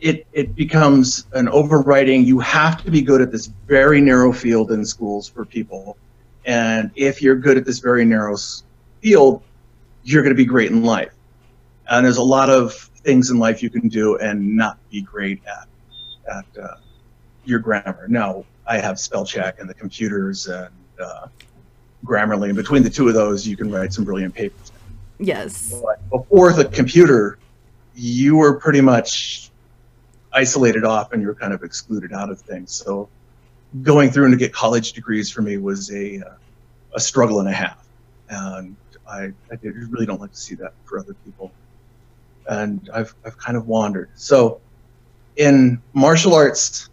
it 0.00 0.26
it 0.32 0.54
becomes 0.54 1.26
an 1.32 1.48
overriding. 1.48 2.24
You 2.24 2.38
have 2.40 2.82
to 2.84 2.90
be 2.90 3.02
good 3.02 3.20
at 3.20 3.32
this 3.32 3.50
very 3.66 4.00
narrow 4.00 4.32
field 4.32 4.70
in 4.70 4.84
schools 4.84 5.28
for 5.28 5.44
people, 5.44 5.96
and 6.44 6.90
if 6.94 7.20
you're 7.22 7.36
good 7.36 7.56
at 7.56 7.64
this 7.64 7.78
very 7.80 8.04
narrow 8.04 8.36
field, 9.02 9.42
you're 10.04 10.22
going 10.22 10.34
to 10.34 10.36
be 10.36 10.44
great 10.44 10.70
in 10.70 10.82
life. 10.84 11.12
And 11.90 12.04
there's 12.04 12.18
a 12.18 12.22
lot 12.22 12.50
of 12.50 12.72
things 13.02 13.30
in 13.30 13.38
life 13.38 13.62
you 13.62 13.70
can 13.70 13.88
do 13.88 14.16
and 14.18 14.56
not 14.56 14.78
be 14.90 15.00
great 15.02 15.40
at 15.46 15.66
at 16.36 16.62
uh, 16.62 16.76
your 17.44 17.58
grammar. 17.58 18.06
Now 18.08 18.44
I 18.66 18.78
have 18.78 19.00
spell 19.00 19.24
check 19.24 19.60
and 19.60 19.68
the 19.68 19.74
computers 19.74 20.46
and 20.46 20.68
uh, 21.02 21.26
Grammarly, 22.04 22.48
and 22.48 22.56
between 22.56 22.82
the 22.82 22.90
two 22.90 23.08
of 23.08 23.14
those, 23.14 23.46
you 23.46 23.56
can 23.56 23.70
write 23.72 23.92
some 23.92 24.04
brilliant 24.04 24.34
papers. 24.34 24.70
Yes. 25.18 25.80
But 25.82 26.08
before 26.10 26.52
the 26.52 26.64
computer, 26.64 27.38
you 27.94 28.36
were 28.36 28.54
pretty 28.54 28.80
much 28.80 29.50
isolated 30.32 30.84
off 30.84 31.12
and 31.12 31.20
you 31.20 31.28
were 31.28 31.34
kind 31.34 31.52
of 31.52 31.62
excluded 31.62 32.12
out 32.12 32.30
of 32.30 32.40
things. 32.40 32.72
So 32.72 33.08
going 33.82 34.10
through 34.10 34.26
and 34.26 34.32
to 34.32 34.38
get 34.38 34.52
college 34.52 34.92
degrees 34.92 35.30
for 35.30 35.42
me 35.42 35.56
was 35.56 35.90
a, 35.90 36.20
uh, 36.20 36.34
a 36.94 37.00
struggle 37.00 37.40
and 37.40 37.48
a 37.48 37.52
half. 37.52 37.84
And 38.28 38.76
I, 39.08 39.32
I 39.50 39.56
did- 39.56 39.74
really 39.74 40.06
don't 40.06 40.20
like 40.20 40.32
to 40.32 40.38
see 40.38 40.54
that 40.56 40.74
for 40.84 40.98
other 40.98 41.14
people. 41.24 41.50
And 42.48 42.88
I've, 42.94 43.14
I've 43.24 43.36
kind 43.36 43.56
of 43.56 43.66
wandered. 43.66 44.10
So 44.14 44.60
in 45.36 45.82
martial 45.92 46.34
arts, 46.34 46.88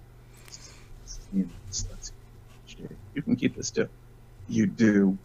you 3.16 3.22
can 3.22 3.36
keep 3.36 3.56
this 3.56 3.72
too. 3.72 3.88
You 4.50 4.68
do 4.68 5.18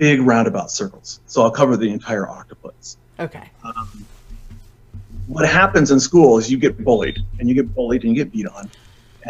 big 0.00 0.22
roundabout 0.22 0.70
circles. 0.70 1.20
So 1.26 1.42
I'll 1.42 1.50
cover 1.50 1.76
the 1.76 1.90
entire 1.90 2.26
octopus. 2.26 2.96
Okay. 3.20 3.48
Um, 3.62 4.06
what 5.26 5.48
happens 5.48 5.90
in 5.90 6.00
school 6.00 6.38
is 6.38 6.50
you 6.50 6.58
get 6.58 6.82
bullied, 6.82 7.18
and 7.38 7.48
you 7.48 7.54
get 7.54 7.72
bullied 7.74 8.02
and 8.02 8.16
you 8.16 8.24
get 8.24 8.32
beat 8.32 8.46
on. 8.48 8.68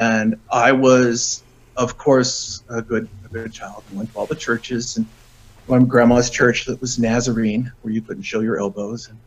And 0.00 0.36
I 0.50 0.72
was, 0.72 1.42
of 1.76 1.98
course, 1.98 2.62
a 2.70 2.80
good 2.80 3.08
a 3.26 3.28
good 3.28 3.52
child 3.52 3.82
and 3.88 3.98
went 3.98 4.12
to 4.12 4.18
all 4.18 4.26
the 4.26 4.36
churches 4.36 4.96
and 4.96 5.06
my 5.68 5.78
grandma's 5.80 6.30
church 6.30 6.64
that 6.66 6.80
was 6.80 6.98
Nazarene, 6.98 7.70
where 7.82 7.92
you 7.92 8.00
couldn't 8.00 8.22
show 8.22 8.40
your 8.40 8.58
elbows, 8.58 9.08
and 9.08 9.18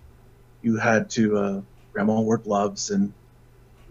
you 0.63 0.77
had 0.77 1.09
to. 1.11 1.37
Uh, 1.37 1.61
grandma 1.93 2.19
wore 2.19 2.39
gloves 2.39 2.89
and 2.89 3.13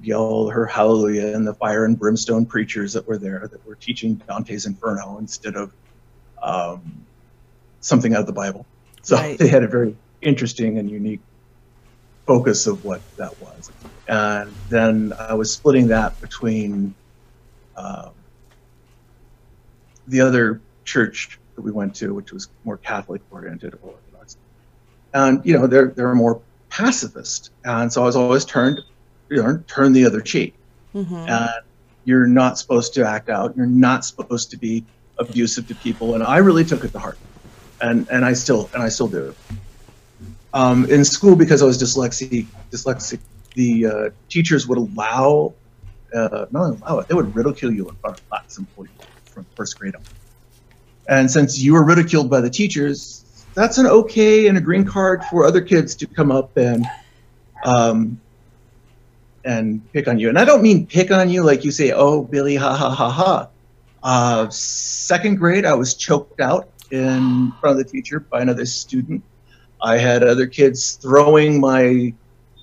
yell 0.03 0.49
her 0.49 0.67
hallelujah 0.67 1.37
and 1.37 1.47
the 1.47 1.55
fire 1.55 1.85
and 1.85 1.97
brimstone 1.97 2.45
preachers 2.45 2.93
that 2.93 3.07
were 3.07 3.17
there 3.17 3.47
that 3.47 3.65
were 3.65 3.77
teaching 3.77 4.21
Dante's 4.27 4.67
Inferno 4.67 5.19
instead 5.19 5.55
of 5.55 5.73
um, 6.43 7.07
something 7.83 8.15
out 8.15 8.21
of 8.21 8.27
the 8.27 8.33
Bible. 8.33 8.65
So 9.03 9.17
Right. 9.17 9.39
they 9.39 9.49
had 9.49 9.63
a 9.63 9.69
very 9.69 9.95
interesting 10.23 10.79
and 10.79 10.91
unique 10.91 11.21
focus 12.27 12.67
of 12.67 12.85
what 12.85 13.01
that 13.17 13.39
was. 13.43 13.71
And 14.09 14.53
then 14.71 15.13
I 15.19 15.35
was 15.35 15.53
splitting 15.53 15.89
that 15.89 16.19
between 16.21 16.95
um, 17.77 18.11
the 20.07 20.21
other 20.21 20.61
church 20.85 21.39
that 21.57 21.63
we 21.63 21.71
went 21.71 21.95
to, 21.97 22.15
which 22.15 22.33
was 22.33 22.49
more 22.65 22.77
Catholic 22.77 23.23
oriented 23.31 23.75
or 23.75 23.91
Orthodox. 23.91 24.37
And 25.13 25.45
you 25.45 25.59
know, 25.59 25.67
they're 25.67 25.89
they're 25.89 26.15
more 26.15 26.41
pacifist, 26.71 27.51
and 27.65 27.93
so 27.93 28.03
I 28.03 28.07
was 28.07 28.17
always 28.17 28.45
turned, 28.45 28.81
you 29.29 29.43
know, 29.43 29.63
turn 29.67 29.93
the 29.93 30.07
other 30.07 30.21
cheek. 30.21 30.55
Mm-hmm. 30.95 31.15
And 31.15 31.65
you're 32.05 32.27
not 32.27 32.59
supposed 32.59 32.95
to 32.95 33.07
act 33.07 33.29
out. 33.29 33.57
You're 33.57 33.67
not 33.67 34.05
supposed 34.05 34.51
to 34.51 34.57
be 34.57 34.85
abusive 35.19 35.69
to 35.69 35.75
people. 35.75 36.15
And 36.15 36.23
I 36.23 36.39
really 36.39 36.65
took 36.65 36.85
it 36.85 36.93
to 36.93 36.99
heart, 36.99 37.19
and 37.83 38.09
and 38.11 38.25
I 38.25 38.33
still 38.33 38.71
and 38.73 38.83
I 38.83 38.89
still 38.89 39.09
do. 39.09 39.35
Um, 40.55 40.85
in 40.91 41.05
school, 41.05 41.35
because 41.35 41.63
I 41.63 41.67
was 41.67 41.79
dyslexic, 41.83 42.47
dyslexic, 42.71 43.21
the 43.55 43.87
uh, 43.87 44.11
teachers 44.29 44.69
would 44.69 44.77
allow, 44.77 45.55
uh, 46.15 46.47
not 46.51 46.79
allow 46.83 46.99
it, 46.99 47.09
they 47.09 47.15
would 47.15 47.35
ridicule 47.35 47.73
you 47.73 47.89
in 47.89 47.95
front 47.97 48.21
of 48.21 48.29
class 48.29 48.59
and 48.59 48.77
pull 48.77 48.85
you 48.85 48.91
from 49.25 49.47
first 49.55 49.79
grade 49.79 49.97
on. 49.97 50.03
And 51.09 51.31
since 51.31 51.59
you 51.59 51.73
were 51.73 51.85
ridiculed 51.85 52.29
by 52.29 52.43
the 52.43 52.51
teachers, 52.51 53.25
that's 53.55 53.79
an 53.79 53.87
okay 53.87 54.47
and 54.47 54.59
a 54.59 54.61
green 54.61 54.85
card 54.85 55.25
for 55.25 55.47
other 55.47 55.63
kids 55.63 55.95
to 55.97 56.07
come 56.07 56.31
up 56.31 56.57
and 56.57 56.87
um, 57.65 58.21
and 59.45 59.91
pick 59.93 60.07
on 60.07 60.19
you. 60.19 60.29
And 60.29 60.39
I 60.39 60.45
don't 60.45 60.63
mean 60.63 60.87
pick 60.87 61.11
on 61.11 61.31
you 61.31 61.43
like 61.43 61.65
you 61.65 61.71
say, 61.71 61.93
"Oh, 61.93 62.23
Billy, 62.23 62.57
ha 62.57 62.77
ha 62.77 62.91
ha 62.91 63.11
ha." 63.11 63.49
Uh, 64.03 64.51
second 64.51 65.37
grade, 65.37 65.65
I 65.65 65.75
was 65.75 65.95
choked 65.95 66.41
out 66.41 66.69
in 66.93 67.53
front 67.59 67.81
of 67.81 67.85
the 67.85 67.91
teacher 67.91 68.21
by 68.21 68.43
another 68.43 68.67
student. 68.67 69.25
I 69.83 69.97
had 69.97 70.23
other 70.23 70.47
kids 70.47 70.93
throwing 70.95 71.59
my 71.59 72.15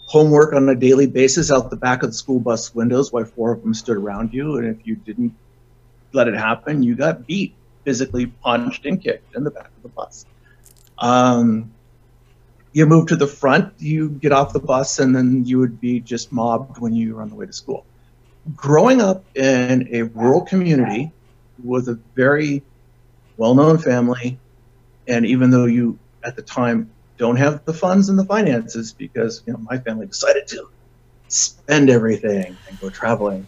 homework 0.06 0.54
on 0.54 0.70
a 0.70 0.76
daily 0.76 1.08
basis 1.08 1.52
out 1.52 1.70
the 1.70 1.76
back 1.76 2.04
of 2.04 2.12
the 2.12 2.16
school 2.16 2.40
bus 2.40 2.74
windows 2.74 3.12
while 3.12 3.26
four 3.26 3.52
of 3.52 3.62
them 3.62 3.74
stood 3.74 3.98
around 3.98 4.34
you. 4.34 4.58
And 4.58 4.68
if 4.68 4.88
you 4.88 4.96
didn't 4.96 5.34
let 6.14 6.28
it 6.28 6.36
happen, 6.36 6.84
you 6.84 6.96
got 6.96 7.26
beat, 7.26 7.56
physically 7.84 8.28
punched 8.28 8.86
and 8.86 9.02
kicked 9.02 9.36
in 9.36 9.44
the 9.44 9.52
back 9.52 9.72
of 9.76 9.84
the 9.84 9.90
bus. 9.90 10.26
Um, 11.00 11.72
you 12.72 12.86
move 12.86 13.08
to 13.08 13.16
the 13.16 13.28
front, 13.28 13.74
you 13.80 14.10
get 14.10 14.32
off 14.32 14.54
the 14.54 14.60
bus, 14.60 15.00
and 15.00 15.16
then 15.16 15.44
you 15.46 15.58
would 15.58 15.82
be 15.82 16.00
just 16.00 16.32
mobbed 16.32 16.78
when 16.78 16.94
you 16.94 17.16
were 17.16 17.24
on 17.24 17.30
the 17.30 17.36
way 17.36 17.48
to 17.48 17.54
school. 17.54 17.84
Growing 18.56 19.02
up 19.02 19.24
in 19.36 19.90
a 19.92 20.04
rural 20.04 20.42
community 20.42 21.12
with 21.64 21.90
a 21.90 22.00
very 22.16 22.64
well 23.40 23.56
known 23.56 23.78
family, 23.78 24.38
and 25.08 25.26
even 25.26 25.50
though 25.50 25.66
you 25.66 25.98
at 26.24 26.36
the 26.36 26.42
time 26.42 26.92
don't 27.18 27.38
have 27.38 27.64
the 27.66 27.74
funds 27.74 28.10
and 28.10 28.20
the 28.20 28.26
finances 28.26 28.92
because 28.94 29.42
you 29.48 29.54
know 29.54 29.60
my 29.60 29.78
family 29.78 30.06
decided 30.06 30.46
to 30.48 30.68
spend 31.30 31.90
everything 31.90 32.58
and 32.68 32.80
go 32.82 32.90
traveling 32.90 33.48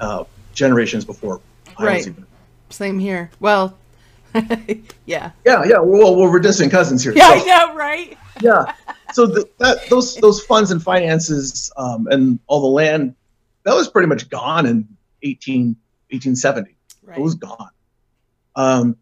uh, 0.00 0.24
generations 0.52 1.04
before 1.04 1.40
I 1.78 1.84
Right. 1.84 1.96
was 1.98 2.08
even 2.08 2.26
Same 2.70 2.98
here. 2.98 3.30
Well, 3.38 3.78
yeah. 4.34 4.50
yeah 5.06 5.30
yeah 5.64 5.78
well, 5.78 6.16
well 6.16 6.30
we're 6.30 6.40
distant 6.40 6.72
cousins 6.72 7.02
here 7.04 7.12
Yeah, 7.14 7.28
so- 7.28 7.34
I 7.34 7.44
know, 7.44 7.74
right? 7.76 8.18
yeah. 8.42 8.74
So 9.12 9.26
the, 9.26 9.48
that 9.58 9.88
those 9.90 10.16
those 10.16 10.40
funds 10.42 10.70
and 10.72 10.82
finances 10.82 11.72
um, 11.76 12.06
and 12.10 12.38
all 12.48 12.60
the 12.60 12.66
land 12.68 13.14
that 13.64 13.74
was 13.74 13.86
pretty 13.88 14.08
much 14.08 14.28
gone 14.28 14.66
in 14.66 14.88
18, 15.22 15.76
1870. 16.10 16.76
Right. 17.04 17.18
It 17.18 17.20
was 17.20 17.34
gone. 17.34 17.70
Um, 18.56 18.96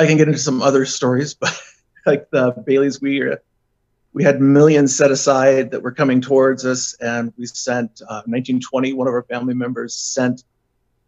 I 0.00 0.06
can 0.06 0.16
get 0.16 0.28
into 0.28 0.38
some 0.40 0.62
other 0.62 0.86
stories, 0.86 1.34
but 1.34 1.52
like 2.06 2.30
the 2.30 2.52
Baileys, 2.66 3.00
we 3.00 3.30
uh, 3.30 3.36
we 4.12 4.24
had 4.24 4.40
millions 4.40 4.96
set 4.96 5.10
aside 5.10 5.70
that 5.72 5.82
were 5.82 5.92
coming 5.92 6.20
towards 6.20 6.64
us, 6.64 6.94
and 7.00 7.32
we 7.38 7.46
sent 7.46 8.00
uh, 8.02 8.22
1920. 8.26 8.92
One 8.94 9.06
of 9.06 9.14
our 9.14 9.22
family 9.24 9.54
members 9.54 9.94
sent 9.94 10.42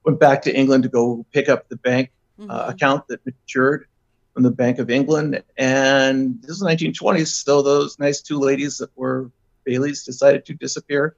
went 0.05 0.21
back 0.21 0.43
to 0.43 0.55
England 0.55 0.85
to 0.85 0.89
go 0.91 1.25
pick 1.33 1.49
up 1.49 1.69
the 1.69 1.77
bank 1.77 2.11
uh, 2.49 2.67
Mhm. 2.67 2.75
account 2.75 3.09
that 3.09 3.25
matured 3.25 3.87
from 4.35 4.43
the 4.43 4.51
Bank 4.51 4.79
of 4.79 4.91
England. 4.91 5.43
And 5.57 6.41
this 6.43 6.51
is 6.51 6.61
the 6.61 6.67
1920s. 6.67 7.45
So 7.45 7.63
those 7.63 7.99
nice 7.99 8.21
two 8.21 8.39
ladies 8.39 8.79
that 8.79 8.91
were 8.97 9.31
Baileys 9.65 10.05
decided 10.05 10.45
to 10.47 10.55
disappear 10.55 11.17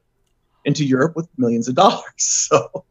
into 0.65 0.85
Europe 0.85 1.15
with 1.15 1.27
millions 1.37 1.67
of 1.67 1.75
dollars. 1.75 2.03
So 2.17 2.85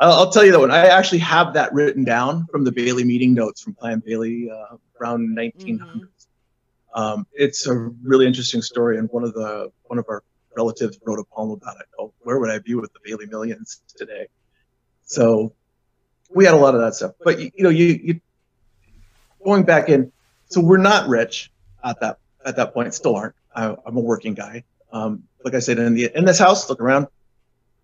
I'll, 0.00 0.12
I'll 0.12 0.30
tell 0.30 0.44
you 0.44 0.52
that 0.52 0.58
one. 0.58 0.70
I 0.70 0.86
actually 0.86 1.18
have 1.18 1.54
that 1.54 1.72
written 1.72 2.04
down 2.04 2.46
from 2.46 2.64
the 2.64 2.72
Bailey 2.72 3.04
meeting 3.04 3.34
notes 3.34 3.60
from 3.60 3.74
Clan 3.74 4.02
Bailey 4.04 4.50
uh, 4.50 4.76
around 5.00 5.36
1900s. 5.36 6.08
Um, 6.94 7.26
it's 7.32 7.66
a 7.66 7.74
really 7.74 8.26
interesting 8.26 8.62
story, 8.62 8.98
and 8.98 9.08
one 9.10 9.22
of 9.22 9.34
the 9.34 9.70
one 9.84 9.98
of 9.98 10.06
our 10.08 10.24
relatives 10.56 10.98
wrote 11.04 11.20
a 11.20 11.24
poem 11.24 11.50
about 11.50 11.76
it. 11.78 11.86
called 11.96 12.12
"Where 12.22 12.40
Would 12.40 12.50
I 12.50 12.58
Be 12.58 12.74
with 12.74 12.92
the 12.92 12.98
Bailey 13.04 13.26
Millions 13.26 13.82
Today?" 13.96 14.26
So 15.04 15.52
we 16.30 16.44
had 16.44 16.54
a 16.54 16.56
lot 16.56 16.74
of 16.74 16.80
that 16.80 16.94
stuff. 16.94 17.12
But 17.22 17.38
you, 17.38 17.50
you 17.54 17.62
know, 17.64 17.70
you, 17.70 18.00
you 18.02 18.20
going 19.44 19.64
back 19.64 19.88
in. 19.88 20.10
So 20.48 20.60
we're 20.60 20.78
not 20.78 21.08
rich 21.08 21.52
at 21.84 22.00
that 22.00 22.18
at 22.44 22.56
that 22.56 22.74
point. 22.74 22.92
Still 22.94 23.14
aren't. 23.14 23.34
I, 23.54 23.76
I'm 23.86 23.96
a 23.96 24.00
working 24.00 24.34
guy. 24.34 24.64
Um, 24.92 25.24
like 25.44 25.54
I 25.54 25.60
said, 25.60 25.78
in 25.78 25.94
the 25.94 26.10
in 26.14 26.24
this 26.24 26.38
house, 26.38 26.68
look 26.68 26.80
around, 26.80 27.06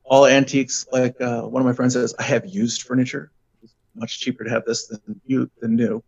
all 0.07 0.27
antiques. 0.27 0.87
Like 0.91 1.21
uh, 1.21 1.43
one 1.43 1.61
of 1.61 1.67
my 1.67 1.73
friends 1.73 1.95
says, 1.95 2.15
I 2.19 2.23
have 2.23 2.47
used 2.47 2.83
furniture. 2.83 3.31
It's 3.63 3.75
much 3.95 4.21
cheaper 4.21 4.45
to 4.45 4.51
have 4.51 4.65
this 4.65 4.87
than 4.87 5.21
you 5.27 5.51
than 5.61 5.77
new. 5.77 6.03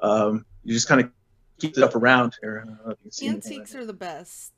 Um, 0.00 0.44
you 0.64 0.74
just 0.74 0.88
kind 0.88 1.00
of 1.00 1.10
keep 1.58 1.74
stuff 1.74 1.94
around 1.94 2.36
here. 2.40 2.62
I 2.62 2.68
don't 2.68 2.86
know 2.86 2.92
if 2.92 2.98
you 2.98 3.02
can 3.04 3.12
see 3.12 3.26
anything 3.28 3.52
Antiques 3.52 3.74
are 3.74 3.86
the 3.86 3.92
best. 3.92 4.52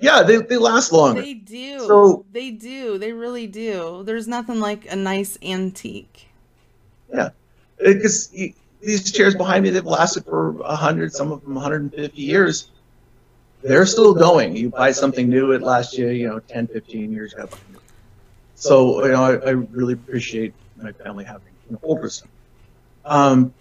Yeah, 0.00 0.22
they, 0.22 0.36
they 0.36 0.56
last 0.58 0.92
longer. 0.92 1.20
They 1.20 1.34
do. 1.34 1.80
So- 1.80 2.24
they 2.30 2.50
do. 2.52 2.98
They 2.98 3.12
really 3.12 3.46
do. 3.48 4.02
There's 4.04 4.28
nothing 4.28 4.60
like 4.60 4.90
a 4.90 4.96
nice 4.96 5.36
antique. 5.42 6.28
Yeah, 7.12 7.30
because 7.78 8.28
these 8.28 9.10
chairs 9.10 9.34
behind 9.34 9.64
me 9.64 9.70
they've 9.70 9.84
lasted 9.84 10.24
for 10.24 10.52
100 10.52 11.12
some 11.12 11.32
of 11.32 11.42
them 11.42 11.54
150 11.54 12.20
years 12.22 12.70
they're 13.62 13.86
still 13.86 14.14
going 14.14 14.54
you 14.54 14.70
buy 14.70 14.92
something 14.92 15.28
new 15.28 15.52
it 15.52 15.62
lasts 15.62 15.96
you 15.98 16.08
you 16.08 16.28
know 16.28 16.38
10 16.38 16.68
15 16.68 17.10
years. 17.10 17.34
So 18.58 19.04
you 19.04 19.12
know 19.12 19.24
I, 19.24 19.34
I 19.48 19.50
really 19.50 19.94
appreciate 19.94 20.54
my 20.76 20.92
family 20.92 21.24
having 21.24 21.54
an 21.70 21.78
older 21.82 22.08
son 22.10 22.28
um 23.04 23.54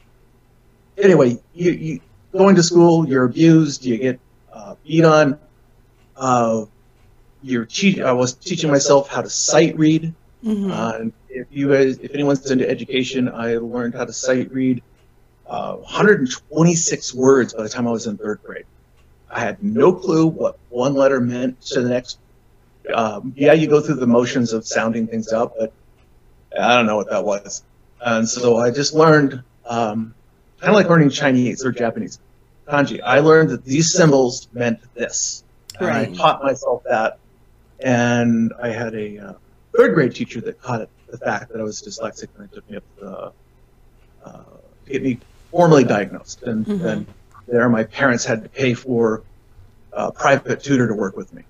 anyway 0.98 1.38
you, 1.54 1.72
you 1.72 2.00
going 2.36 2.56
to 2.56 2.64
school 2.64 3.08
you're 3.08 3.26
abused 3.26 3.86
you 3.86 3.98
get 3.98 4.20
uh, 4.54 4.76
beat 4.84 5.06
on 5.06 5.40
uh, 6.16 6.66
you're 7.42 7.66
te- 7.66 8.02
i 8.04 8.12
was 8.12 8.36
teaching 8.36 8.70
myself 8.72 9.10
how 9.10 9.22
to 9.22 9.30
sight 9.30 9.78
read 9.78 10.16
Mhm. 10.46 10.72
uh, 10.72 11.10
if 11.30 11.48
you 11.52 11.70
guys, 11.70 11.98
if 12.00 12.14
anyone's 12.14 12.50
into 12.52 12.70
education, 12.70 13.30
I 13.30 13.58
learned 13.58 13.96
how 13.96 14.06
to 14.06 14.14
sight 14.14 14.52
read 14.52 14.84
uh, 15.46 15.76
126 15.76 17.14
words 17.16 17.54
by 17.54 17.64
the 17.64 17.70
time 17.70 17.88
I 17.88 17.92
was 17.92 18.08
in 18.08 18.18
third 18.18 18.40
grade. 18.44 18.66
I 19.30 19.40
had 19.42 19.64
no 19.64 19.94
clue 19.94 20.28
what 20.28 20.58
one 20.70 20.94
letter 20.96 21.20
meant 21.22 21.62
to 21.68 21.82
the 21.82 21.90
next. 21.90 22.20
Um, 22.94 23.34
yeah, 23.36 23.54
you 23.54 23.68
go 23.68 23.82
through 23.82 23.96
the 23.96 24.08
motions 24.08 24.54
of 24.54 24.66
sounding 24.66 25.08
things 25.08 25.34
out, 25.34 25.54
but 25.58 25.74
I 26.60 26.76
don't 26.76 26.86
know 26.86 26.96
what 26.96 27.10
that 27.10 27.24
was. 27.24 27.64
And 28.02 28.28
so 28.28 28.58
I 28.58 28.72
just 28.72 28.94
learned, 28.94 29.42
um, 29.66 30.14
kind 30.60 30.70
of 30.70 30.76
like 30.76 30.90
learning 30.90 31.10
Chinese 31.10 31.66
or 31.66 31.72
Japanese 31.72 32.20
kanji. 32.68 33.00
I 33.04 33.20
learned 33.20 33.50
that 33.50 33.64
these 33.64 33.94
symbols 33.94 34.48
meant 34.54 34.80
this. 34.96 35.44
And 35.80 35.90
I 35.90 36.12
taught 36.12 36.44
myself 36.44 36.84
that. 36.90 37.20
And 37.80 38.54
I 38.62 38.70
had 38.70 38.96
a 38.96 39.18
uh, 39.20 39.34
third 39.76 39.94
grade 39.94 40.16
teacher 40.16 40.42
that 40.42 40.60
caught 40.62 40.82
it, 40.82 40.90
the 41.10 41.18
fact 41.18 41.52
that 41.52 41.60
I 41.60 41.64
was 41.64 41.82
dyslexic 41.82 42.30
and 42.36 42.46
it 42.46 42.54
took 42.54 42.70
me 42.70 42.78
up 42.78 42.84
the, 43.00 43.32
uh, 44.26 44.44
to 44.86 44.92
get 44.92 45.04
me 45.04 45.20
formally 45.52 45.84
diagnosed. 45.84 46.44
And 46.44 46.66
Mhm. 46.66 46.82
then 46.82 47.08
there, 47.48 47.70
my 47.70 47.84
parents 47.84 48.26
had 48.26 48.44
to 48.44 48.50
pay 48.50 48.74
for 48.74 49.24
a 49.94 50.12
private 50.12 50.64
tutor 50.64 50.88
to 50.88 50.94
work 50.94 51.16
with 51.16 51.32
me. 51.34 51.44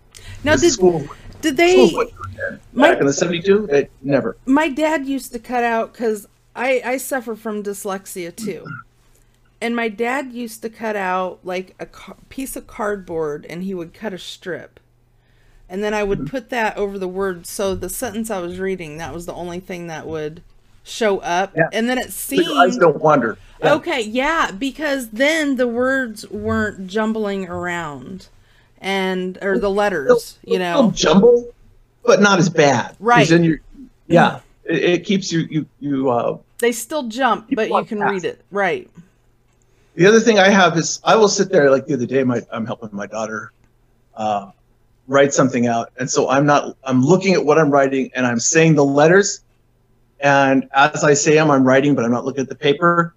Now, 0.43 0.55
did 0.55 0.71
school, 0.71 1.07
did 1.41 1.57
they? 1.57 1.87
school 1.87 2.05
My 2.73 2.89
back 2.91 2.99
in 3.01 3.07
the 3.07 3.13
72, 3.13 3.67
they 3.67 3.89
never. 4.01 4.37
my 4.45 4.69
dad 4.69 5.05
used 5.05 5.31
to 5.33 5.39
cut 5.39 5.63
out 5.63 5.93
because 5.93 6.27
I 6.55 6.81
I 6.85 6.97
suffer 6.97 7.35
from 7.35 7.63
dyslexia 7.63 8.35
too, 8.35 8.65
and 9.61 9.75
my 9.75 9.89
dad 9.89 10.33
used 10.33 10.61
to 10.63 10.69
cut 10.69 10.95
out 10.95 11.39
like 11.43 11.75
a 11.79 11.85
ca- 11.85 12.15
piece 12.29 12.55
of 12.55 12.67
cardboard 12.67 13.45
and 13.49 13.63
he 13.63 13.73
would 13.73 13.93
cut 13.93 14.13
a 14.13 14.17
strip, 14.19 14.79
and 15.69 15.83
then 15.83 15.93
I 15.93 16.03
would 16.03 16.19
Mm-hmm. 16.19 16.27
put 16.27 16.49
that 16.49 16.77
over 16.77 16.97
the 16.97 17.07
word. 17.07 17.45
So 17.47 17.75
the 17.75 17.89
sentence 17.89 18.29
I 18.31 18.39
was 18.39 18.59
reading 18.59 18.97
that 18.97 19.13
was 19.13 19.25
the 19.25 19.33
only 19.33 19.59
thing 19.59 19.87
that 19.87 20.07
would 20.07 20.41
show 20.83 21.19
up, 21.19 21.53
Yeah. 21.55 21.69
and 21.73 21.89
then 21.89 21.97
it 21.97 22.11
So 22.13 22.35
your 22.35 22.57
eyes 22.57 22.71
seemed 22.71 22.81
don't 22.81 23.01
wander. 23.01 23.37
Yeah. 23.61 23.73
Okay, 23.73 24.01
yeah, 24.01 24.51
because 24.51 25.09
then 25.09 25.55
the 25.57 25.67
words 25.67 26.29
weren't 26.29 26.87
jumbling 26.87 27.47
around 27.49 28.27
and 28.79 29.37
or 29.41 29.59
the 29.59 29.69
letters, 29.69 30.37
you 30.45 30.57
They'll 30.59 30.83
know. 30.83 30.91
jumble, 30.91 31.53
but 32.03 32.21
not 32.21 32.39
as 32.39 32.49
bad. 32.49 32.95
Right. 32.99 33.27
Then 33.27 33.43
you're, 33.43 33.59
yeah, 34.07 34.39
it, 34.65 34.83
it 34.83 35.03
keeps 35.05 35.31
you 35.31 35.41
you 35.49 35.65
you. 35.79 36.09
Uh, 36.09 36.37
They 36.59 36.71
still 36.71 37.03
jump, 37.07 37.49
but 37.53 37.69
you 37.69 37.83
can 37.85 37.99
read 37.99 38.23
it. 38.25 38.41
Right. 38.51 38.89
the 39.95 40.05
other 40.05 40.19
thing 40.19 40.39
I 40.39 40.49
have 40.49 40.77
is 40.77 40.99
I 41.03 41.15
will 41.15 41.27
sit 41.29 41.51
there 41.51 41.69
like 41.71 41.85
the 41.87 41.93
other 41.93 42.05
day. 42.05 42.23
My 42.23 42.41
I'm 42.51 42.65
helping 42.65 42.89
my 42.91 43.07
daughter 43.07 43.51
uh, 44.15 44.51
write 45.07 45.33
something 45.33 45.67
out, 45.67 45.91
and 45.99 46.09
so 46.09 46.29
I'm 46.29 46.45
not. 46.45 46.75
I'm 46.83 47.03
looking 47.03 47.33
at 47.33 47.43
what 47.43 47.57
I'm 47.57 47.69
writing, 47.71 48.11
and 48.15 48.25
I'm 48.25 48.39
saying 48.39 48.75
the 48.75 48.85
letters, 48.85 49.41
and 50.19 50.67
as 50.73 51.03
I 51.03 51.13
say 51.13 51.35
them, 51.35 51.51
I'm 51.51 51.63
writing, 51.65 51.95
but 51.95 52.05
I'm 52.05 52.11
not 52.11 52.25
looking 52.25 52.41
at 52.41 52.49
the 52.49 52.55
paper. 52.55 53.13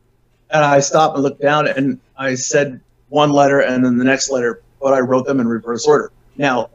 And 0.52 0.64
I 0.64 0.80
stop 0.80 1.14
and 1.14 1.22
look 1.22 1.38
down, 1.38 1.68
and 1.68 2.00
I 2.18 2.34
said 2.34 2.80
one 3.08 3.30
letter 3.30 3.60
and 3.60 3.84
then 3.84 3.98
the 3.98 4.04
next 4.04 4.30
letter, 4.30 4.62
but 4.80 4.94
I 4.94 5.00
wrote 5.00 5.26
them 5.26 5.40
in 5.40 5.48
reverse 5.48 5.86
order. 5.86 6.10
Now, 6.36 6.70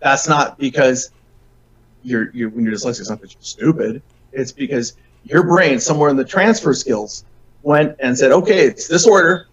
that's 0.00 0.28
not 0.28 0.58
because 0.58 1.10
you're, 2.02 2.30
you're 2.34 2.48
when 2.50 2.64
you're 2.64 2.74
dyslexic, 2.74 3.00
it's 3.00 3.10
not 3.10 3.20
because 3.20 3.34
you're 3.34 3.42
stupid. 3.42 4.02
It's 4.32 4.52
because 4.52 4.96
your 5.24 5.42
brain, 5.42 5.78
somewhere 5.80 6.08
in 6.10 6.16
the 6.16 6.24
transfer 6.24 6.72
skills, 6.72 7.24
went 7.62 7.96
and 8.00 8.16
said, 8.16 8.32
okay, 8.32 8.66
it's 8.66 8.88
this 8.88 9.06
order, 9.06 9.46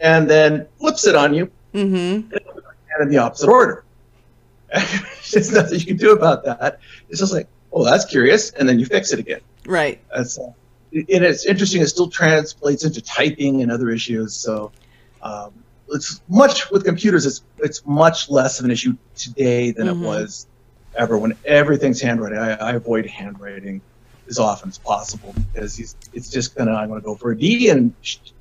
and 0.00 0.28
then 0.28 0.66
flips 0.78 1.06
it 1.06 1.14
on 1.14 1.32
you 1.34 1.50
Mm-hmm. 1.74 2.30
and 2.34 3.02
in 3.02 3.08
the 3.08 3.16
opposite 3.16 3.48
order. 3.48 3.84
There's 4.72 5.50
nothing 5.52 5.80
you 5.80 5.86
can 5.86 5.96
do 5.96 6.12
about 6.12 6.44
that. 6.44 6.80
It's 7.08 7.18
just 7.18 7.32
like, 7.32 7.46
oh, 7.72 7.84
that's 7.84 8.04
curious, 8.04 8.50
and 8.50 8.68
then 8.68 8.78
you 8.78 8.84
fix 8.84 9.12
it 9.12 9.18
again. 9.18 9.40
Right. 9.66 10.00
That's 10.14 10.38
uh, 10.38 10.52
and 10.92 11.24
it's 11.24 11.46
interesting. 11.46 11.80
It 11.80 11.86
still 11.86 12.08
translates 12.08 12.84
into 12.84 13.00
typing 13.00 13.62
and 13.62 13.72
other 13.72 13.88
issues. 13.90 14.34
So 14.34 14.72
um, 15.22 15.52
it's 15.94 16.20
much 16.28 16.70
with 16.70 16.84
computers. 16.84 17.26
It's 17.26 17.42
it's 17.58 17.84
much 17.86 18.30
less 18.30 18.58
of 18.58 18.64
an 18.64 18.70
issue 18.70 18.96
today 19.16 19.70
than 19.72 19.86
Mhm. 19.86 20.02
it 20.02 20.06
was 20.06 20.46
ever 20.96 21.18
when 21.18 21.34
everything's 21.44 22.00
handwriting. 22.00 22.38
I, 22.38 22.52
I 22.54 22.72
avoid 22.72 23.06
handwriting 23.06 23.80
as 24.28 24.38
often 24.38 24.68
as 24.68 24.78
possible 24.78 25.34
because 25.52 25.78
it's, 25.78 25.96
it's 26.12 26.30
just 26.30 26.54
gonna 26.54 26.72
I'm 26.72 26.88
gonna 26.88 27.00
go 27.00 27.14
for 27.14 27.32
a 27.32 27.38
D 27.38 27.68
and 27.70 27.94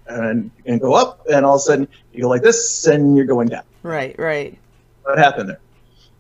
and 0.08 0.52
you're 0.66 0.80
go 0.82 0.94
up 0.94 1.26
and 1.32 1.46
all 1.46 1.56
of 1.56 1.60
a 1.60 1.64
sudden 1.64 1.88
you 2.14 2.22
go 2.22 2.30
like 2.30 2.42
this 2.42 2.88
and 2.88 3.16
you're 3.16 3.26
going 3.26 3.48
down. 3.48 3.64
Right. 3.84 4.18
Right. 4.18 4.58
What 5.04 5.18
happened 5.18 5.50
there? 5.50 5.60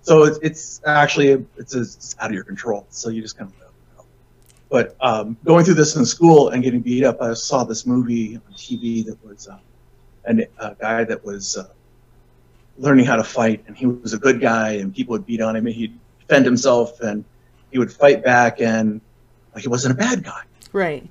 So 0.03 0.23
it's, 0.23 0.39
it's 0.41 0.81
actually 0.85 1.45
it's, 1.57 1.75
it's 1.75 2.15
out 2.19 2.29
of 2.29 2.33
your 2.33 2.43
control. 2.43 2.87
So 2.89 3.09
you 3.09 3.21
just 3.21 3.37
kind 3.37 3.49
of. 3.51 3.55
But 4.69 4.95
um, 5.01 5.35
going 5.43 5.65
through 5.65 5.73
this 5.73 5.97
in 5.97 6.05
school 6.05 6.47
and 6.49 6.63
getting 6.63 6.79
beat 6.79 7.03
up, 7.03 7.21
I 7.21 7.33
saw 7.33 7.65
this 7.65 7.85
movie 7.85 8.37
on 8.37 8.53
TV 8.53 9.05
that 9.05 9.17
was 9.21 9.49
uh, 9.49 9.57
an, 10.25 10.45
a 10.59 10.75
guy 10.79 11.03
that 11.03 11.23
was 11.23 11.57
uh, 11.57 11.67
learning 12.77 13.05
how 13.05 13.15
to 13.15 13.23
fight, 13.23 13.63
and 13.67 13.75
he 13.75 13.85
was 13.85 14.13
a 14.13 14.17
good 14.17 14.39
guy, 14.41 14.73
and 14.73 14.93
people 14.93 15.13
would 15.13 15.25
beat 15.25 15.41
on 15.41 15.55
him, 15.55 15.67
and 15.67 15.75
he'd 15.75 15.97
defend 16.19 16.45
himself, 16.45 16.99
and 17.01 17.23
he 17.71 17.79
would 17.79 17.91
fight 17.91 18.23
back, 18.23 18.61
and 18.61 19.01
he 19.57 19.67
wasn't 19.67 19.93
a 19.93 19.97
bad 19.97 20.23
guy. 20.23 20.41
Right. 20.73 21.07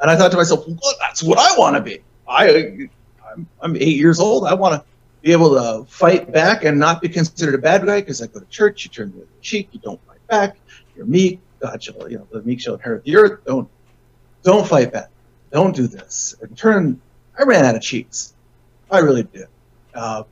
And 0.00 0.10
I 0.10 0.16
thought 0.16 0.30
to 0.32 0.36
myself, 0.36 0.66
well, 0.66 0.94
that's 1.00 1.22
what 1.22 1.38
I 1.38 1.58
want 1.58 1.76
to 1.76 1.82
be. 1.82 2.00
I, 2.28 2.88
I'm, 3.30 3.46
I'm 3.60 3.76
eight 3.76 3.96
years 3.96 4.18
old. 4.18 4.46
I 4.46 4.54
want 4.54 4.74
to 4.74 4.84
be 5.22 5.32
able 5.32 5.54
to 5.54 5.90
fight 5.90 6.32
back 6.32 6.64
and 6.64 6.78
not 6.78 7.00
be 7.00 7.08
considered 7.08 7.54
a 7.54 7.58
bad 7.58 7.86
guy 7.86 8.00
because 8.00 8.20
I 8.20 8.26
go 8.26 8.40
to 8.40 8.46
church, 8.46 8.84
you 8.84 8.90
turn 8.90 9.12
the 9.12 9.18
other 9.18 9.28
cheek, 9.40 9.68
you 9.72 9.80
don't 9.80 10.00
fight 10.06 10.26
back, 10.26 10.56
you're 10.96 11.06
meek. 11.06 11.40
God 11.60 11.82
shall, 11.82 12.10
you 12.10 12.18
know, 12.18 12.28
the 12.30 12.42
meek 12.42 12.60
shall 12.60 12.74
inherit 12.74 13.04
the 13.04 13.16
earth. 13.16 13.40
Don't, 13.46 13.68
don't 14.42 14.68
fight 14.68 14.92
back. 14.92 15.08
Don't 15.50 15.74
do 15.74 15.86
this. 15.86 16.34
And 16.42 16.56
turn. 16.58 17.00
I 17.38 17.44
ran 17.44 17.64
out 17.64 17.74
of 17.74 17.80
cheeks. 17.80 18.33
I 18.90 18.98
really 18.98 19.24
did. 19.24 19.46
Uh, 19.94 20.24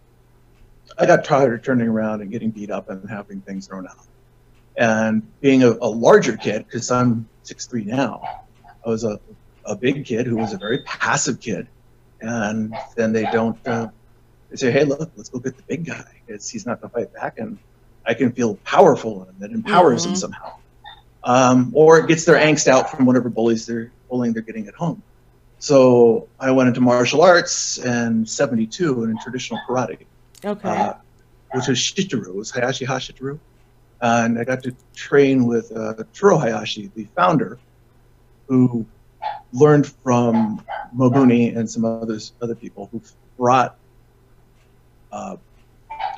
I 0.98 1.06
got 1.06 1.24
tired 1.24 1.54
of 1.54 1.62
turning 1.62 1.88
around 1.88 2.20
and 2.20 2.30
getting 2.30 2.50
beat 2.50 2.70
up 2.70 2.90
and 2.90 3.08
having 3.08 3.40
things 3.42 3.66
thrown 3.66 3.86
out. 3.86 4.06
And 4.76 5.22
being 5.40 5.62
a, 5.62 5.70
a 5.70 5.88
larger 5.88 6.36
kid, 6.36 6.64
because 6.64 6.90
I'm 6.90 7.28
six 7.42 7.66
three 7.66 7.84
now, 7.84 8.22
I 8.84 8.88
was 8.88 9.04
a, 9.04 9.18
a 9.66 9.76
big 9.76 10.04
kid 10.04 10.26
who 10.26 10.36
was 10.36 10.52
a 10.52 10.58
very 10.58 10.82
passive 10.84 11.40
kid. 11.40 11.68
And 12.20 12.74
then 12.96 13.12
they 13.12 13.24
don't, 13.24 13.58
uh, 13.66 13.88
they 14.50 14.56
say, 14.56 14.70
hey, 14.70 14.84
look, 14.84 15.10
let's 15.16 15.28
go 15.28 15.40
get 15.40 15.56
the 15.56 15.64
big 15.68 15.86
guy 15.86 16.04
because 16.26 16.48
he's 16.48 16.66
not 16.66 16.80
going 16.80 16.90
to 16.90 16.98
fight 16.98 17.14
back. 17.14 17.38
And 17.38 17.58
I 18.06 18.14
can 18.14 18.32
feel 18.32 18.56
powerful 18.56 19.24
and 19.24 19.38
that 19.40 19.50
empowers 19.50 20.04
them 20.04 20.12
Mhm. 20.12 20.16
somehow. 20.18 20.52
Um, 21.24 21.70
or 21.74 21.98
it 22.00 22.08
gets 22.08 22.24
their 22.24 22.36
angst 22.36 22.66
out 22.66 22.90
from 22.90 23.06
whatever 23.06 23.28
bullies 23.28 23.66
they're 23.66 23.92
bullying 24.10 24.34
they're 24.34 24.42
getting 24.42 24.66
at 24.66 24.74
home. 24.74 25.02
So 25.62 26.26
I 26.40 26.50
went 26.50 26.66
into 26.70 26.80
martial 26.80 27.22
arts 27.22 27.78
in 27.78 28.26
72 28.26 29.04
and 29.04 29.12
in 29.12 29.18
traditional 29.22 29.60
karate 29.68 30.06
Okay. 30.44 30.68
uh, 30.68 30.94
which 31.52 31.68
was 31.68 31.78
Shito-ryu, 31.78 32.30
it 32.30 32.34
was 32.34 32.50
Hayashi-ha 32.50 32.96
Shito-ryu. 32.98 33.38
And 34.00 34.40
I 34.40 34.42
got 34.44 34.64
to 34.64 34.74
train 34.96 35.46
with 35.46 35.70
uh, 35.70 35.94
Teruo 36.12 36.40
Hayashi, 36.40 36.90
the 36.96 37.04
founder, 37.14 37.60
who 38.48 38.84
learned 39.52 39.86
from 39.86 40.64
Mabuni 40.96 41.56
and 41.56 41.70
some 41.70 41.84
others, 41.84 42.32
other 42.42 42.56
people 42.56 42.88
who 42.90 43.00
brought 43.38 43.76
uh, 45.12 45.36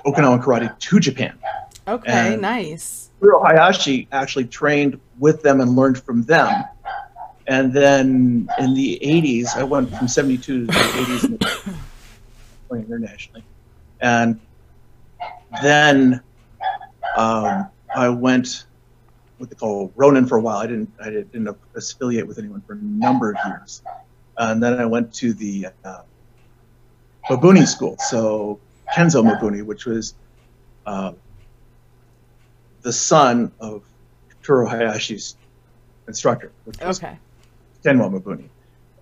Okinawan 0.06 0.42
karate 0.42 0.78
to 0.78 1.00
Japan. 1.00 1.38
okay. 1.86 2.32
and- 2.32 2.40
nice. 2.40 3.10
Teruo 3.20 3.44
Hayashi 3.46 4.08
actually 4.10 4.46
trained 4.46 4.98
with 5.18 5.42
them 5.42 5.60
and 5.60 5.76
learned 5.76 6.02
from 6.02 6.22
them. 6.22 6.64
And 7.46 7.72
then 7.72 8.48
in 8.58 8.74
the 8.74 8.98
80s, 9.02 9.56
I 9.56 9.62
went 9.64 9.94
from 9.94 10.08
72 10.08 10.60
to 10.60 10.66
the 10.66 10.72
80s 10.72 11.78
playing 12.68 12.86
internationally. 12.86 13.44
And 14.00 14.40
then 15.62 16.22
um, 17.16 17.68
I 17.94 18.08
went 18.08 18.64
what 19.38 19.50
they 19.50 19.56
call 19.56 19.92
Ronin 19.94 20.26
for 20.26 20.38
a 20.38 20.40
while. 20.40 20.58
I 20.58 20.66
didn't 20.66 20.90
I 21.00 21.10
didn't 21.10 21.56
affiliate 21.74 22.26
with 22.26 22.38
anyone 22.38 22.62
for 22.62 22.74
a 22.74 22.76
number 22.76 23.30
of 23.30 23.36
years. 23.46 23.82
And 24.38 24.62
then 24.62 24.80
I 24.80 24.86
went 24.86 25.12
to 25.14 25.32
the 25.32 25.68
uh, 25.84 26.02
Mabuni 27.28 27.66
school, 27.66 27.96
so 27.98 28.58
Kenzo 28.94 29.22
Mabuni, 29.22 29.64
which 29.64 29.86
was 29.86 30.14
uh, 30.86 31.12
the 32.82 32.92
son 32.92 33.52
of 33.60 33.84
Teruo 34.42 34.68
Hayashi's 34.68 35.36
instructor, 36.06 36.52
Okay. 36.82 37.16
Kenwa 37.84 38.10
Mabuni. 38.10 38.48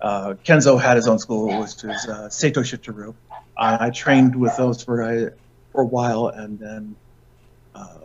Uh, 0.01 0.33
Kenzo 0.43 0.79
had 0.79 0.97
his 0.97 1.07
own 1.07 1.17
school, 1.17 1.47
which 1.47 1.81
was 1.83 2.07
uh, 2.07 2.27
Seito 2.29 2.57
Shito-ryu. 2.57 3.15
Uh, 3.31 3.77
I 3.79 3.89
trained 3.89 4.35
with 4.35 4.55
those 4.57 4.83
for 4.83 5.01
a, 5.01 5.31
for 5.71 5.81
a 5.81 5.85
while, 5.85 6.27
and 6.27 6.59
then 6.59 6.95
uh, 7.73 7.99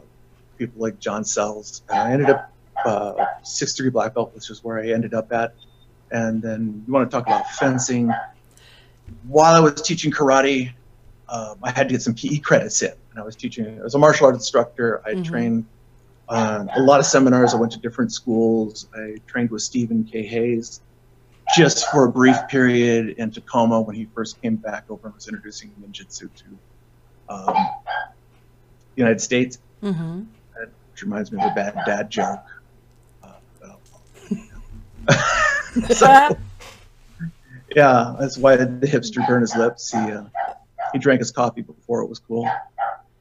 people 0.56 0.80
like 0.80 1.00
John 1.00 1.24
Sells. 1.24 1.82
And 1.88 1.98
I 1.98 2.12
ended 2.12 2.30
up 2.30 2.52
uh, 2.84 3.14
sixth 3.42 3.76
degree 3.76 3.90
black 3.90 4.14
belt, 4.14 4.32
which 4.34 4.48
is 4.50 4.62
where 4.62 4.78
I 4.78 4.90
ended 4.90 5.12
up 5.12 5.32
at. 5.32 5.54
And 6.12 6.40
then 6.40 6.84
you 6.86 6.92
want 6.92 7.10
to 7.10 7.14
talk 7.14 7.26
about 7.26 7.50
fencing. 7.52 8.12
While 9.26 9.56
I 9.56 9.60
was 9.60 9.82
teaching 9.82 10.12
karate, 10.12 10.70
um, 11.28 11.58
I 11.62 11.70
had 11.72 11.88
to 11.88 11.94
get 11.94 12.02
some 12.02 12.14
PE 12.14 12.38
credits 12.38 12.80
in. 12.82 12.92
And 13.10 13.18
I 13.18 13.22
was 13.24 13.34
teaching 13.34 13.80
I 13.80 13.82
was 13.82 13.94
a 13.94 13.98
martial 13.98 14.26
arts 14.26 14.38
instructor. 14.38 15.02
I 15.04 15.14
Mhm. 15.14 15.24
trained 15.24 15.66
uh, 16.28 16.64
a 16.76 16.80
lot 16.82 17.00
of 17.00 17.06
seminars. 17.06 17.54
I 17.54 17.56
went 17.56 17.72
to 17.72 17.78
different 17.78 18.12
schools. 18.12 18.86
I 18.94 19.16
trained 19.26 19.50
with 19.50 19.62
Stephen 19.62 20.04
K. 20.04 20.26
Hayes 20.26 20.80
just 21.56 21.88
for 21.90 22.04
a 22.04 22.12
brief 22.12 22.36
period 22.48 23.16
in 23.18 23.30
Tacoma 23.30 23.80
when 23.80 23.96
he 23.96 24.06
first 24.14 24.40
came 24.42 24.56
back 24.56 24.84
over 24.90 25.06
and 25.06 25.14
was 25.14 25.26
introducing 25.28 25.70
ninjutsu 25.80 26.28
to 26.36 26.58
um, 27.28 27.54
the 27.54 28.96
United 28.96 29.20
States, 29.20 29.58
Mm-hmm. 29.82 30.22
which 30.90 31.02
reminds 31.02 31.30
me 31.30 31.40
of 31.40 31.52
a 31.52 31.54
bad 31.54 31.74
dad 31.86 32.10
joke. 32.10 32.44
Uh, 33.22 33.38
well. 33.62 33.80
So, 35.94 36.36
yeah, 37.76 38.16
that's 38.18 38.36
why 38.36 38.56
the 38.56 38.66
hipster 38.86 39.24
burned 39.26 39.42
his 39.42 39.54
lips. 39.54 39.92
He 39.92 39.98
uh, 39.98 40.24
he 40.92 40.98
drank 40.98 41.20
his 41.20 41.30
coffee 41.30 41.62
before 41.62 42.02
it 42.02 42.08
was 42.08 42.18
cool. 42.18 42.50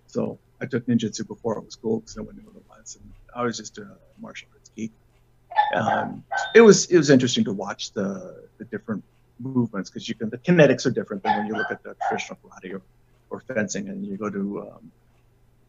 So 0.08 0.40
I 0.60 0.66
took 0.66 0.88
ninjutsu 0.88 1.28
before 1.28 1.58
it 1.60 1.64
was 1.64 1.76
cool 1.76 2.00
because 2.00 2.18
no 2.18 2.24
one 2.24 2.36
knew 2.36 2.50
it 2.50 2.67
I 3.38 3.44
was 3.44 3.58
just 3.58 3.78
a 3.78 3.88
martial 4.20 4.50
arts 4.54 4.72
geek. 4.76 4.92
Um, 5.76 6.24
it 6.56 6.62
was 6.62 6.86
it 6.88 6.98
was 6.98 7.10
interesting 7.10 7.46
to 7.46 7.54
watch 7.54 7.94
the 7.94 8.48
the 8.58 8.66
different 8.66 9.04
movements 9.40 9.90
because 9.90 10.10
you 10.10 10.16
can 10.16 10.30
the 10.30 10.40
kinetics 10.40 10.86
are 10.88 10.92
different 10.92 11.22
than 11.24 11.38
when 11.38 11.48
you 11.48 11.54
look 11.54 11.70
at 11.70 11.84
the 11.84 11.96
traditional 12.08 12.40
karate 12.44 12.74
or, 12.74 12.82
or 13.30 13.42
fencing, 13.42 13.90
and 13.90 14.06
you 14.06 14.18
go 14.18 14.30
to 14.30 14.62
um, 14.62 14.92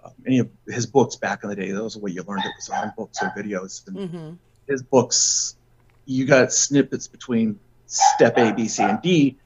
um, 0.04 0.12
any 0.26 0.38
of 0.38 0.48
his 0.66 0.86
books 0.86 1.16
back 1.16 1.44
in 1.44 1.50
the 1.50 1.56
day. 1.56 1.70
Those 1.70 1.96
are 1.96 2.00
what 2.00 2.12
you 2.12 2.22
learned. 2.22 2.44
It 2.44 2.52
was 2.56 2.70
on 2.70 2.92
books 2.96 3.22
or 3.22 3.32
videos, 3.36 3.86
and 3.86 3.96
Mm-hmm. 3.98 4.34
his 4.66 4.82
books, 4.82 5.56
you 6.06 6.24
got 6.24 6.52
snippets 6.52 7.08
between 7.08 7.60
step 7.86 8.38
A, 8.38 8.52
B, 8.52 8.68
C, 8.68 8.82
and 8.82 9.02
D, 9.02 9.38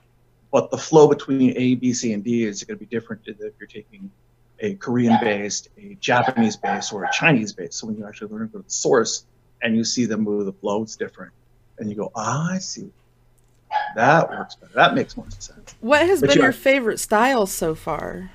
but 0.53 0.71
the 0.71 0.79
flow 0.79 1.09
between 1.09 1.57
A, 1.57 1.75
B, 1.75 1.93
C, 1.93 2.13
and 2.13 2.23
D 2.23 2.45
is 2.45 2.63
going 2.63 2.79
to 2.79 2.85
be 2.85 2.87
different 2.87 3.23
if 3.27 3.55
you're 3.59 3.67
taking 3.67 4.11
a 4.63 4.75
Korean 4.77 5.19
based, 5.21 5.69
a 5.77 5.97
Japanese 6.01 6.57
based, 6.57 6.93
or 6.93 7.05
a 7.05 7.11
Chinese 7.13 7.53
based. 7.53 7.75
So 7.75 7.89
when 7.89 7.97
you 7.97 8.07
actually 8.07 8.33
learn 8.33 8.49
from 8.49 8.63
the 8.63 8.71
source 8.71 9.27
and 9.61 9.77
you 9.77 9.85
see 9.85 10.07
them 10.07 10.21
move 10.23 10.47
the 10.47 10.53
flow, 10.53 10.83
it's 10.83 10.97
different. 10.97 11.33
And 11.79 11.91
you 11.91 11.97
go, 11.97 12.11
ah, 12.15 12.53
I 12.53 12.59
see. 12.59 12.91
That 13.97 14.31
works 14.31 14.55
better. 14.57 14.73
That 14.75 14.95
makes 14.95 15.17
more 15.17 15.27
sense. 15.31 15.75
What 15.81 16.03
has 16.07 16.21
But 16.21 16.31
been 16.31 16.39
you- 16.39 16.45
your 16.45 16.53
favorite 16.53 16.99
style 17.01 17.47
so 17.47 17.75
far? 17.75 18.31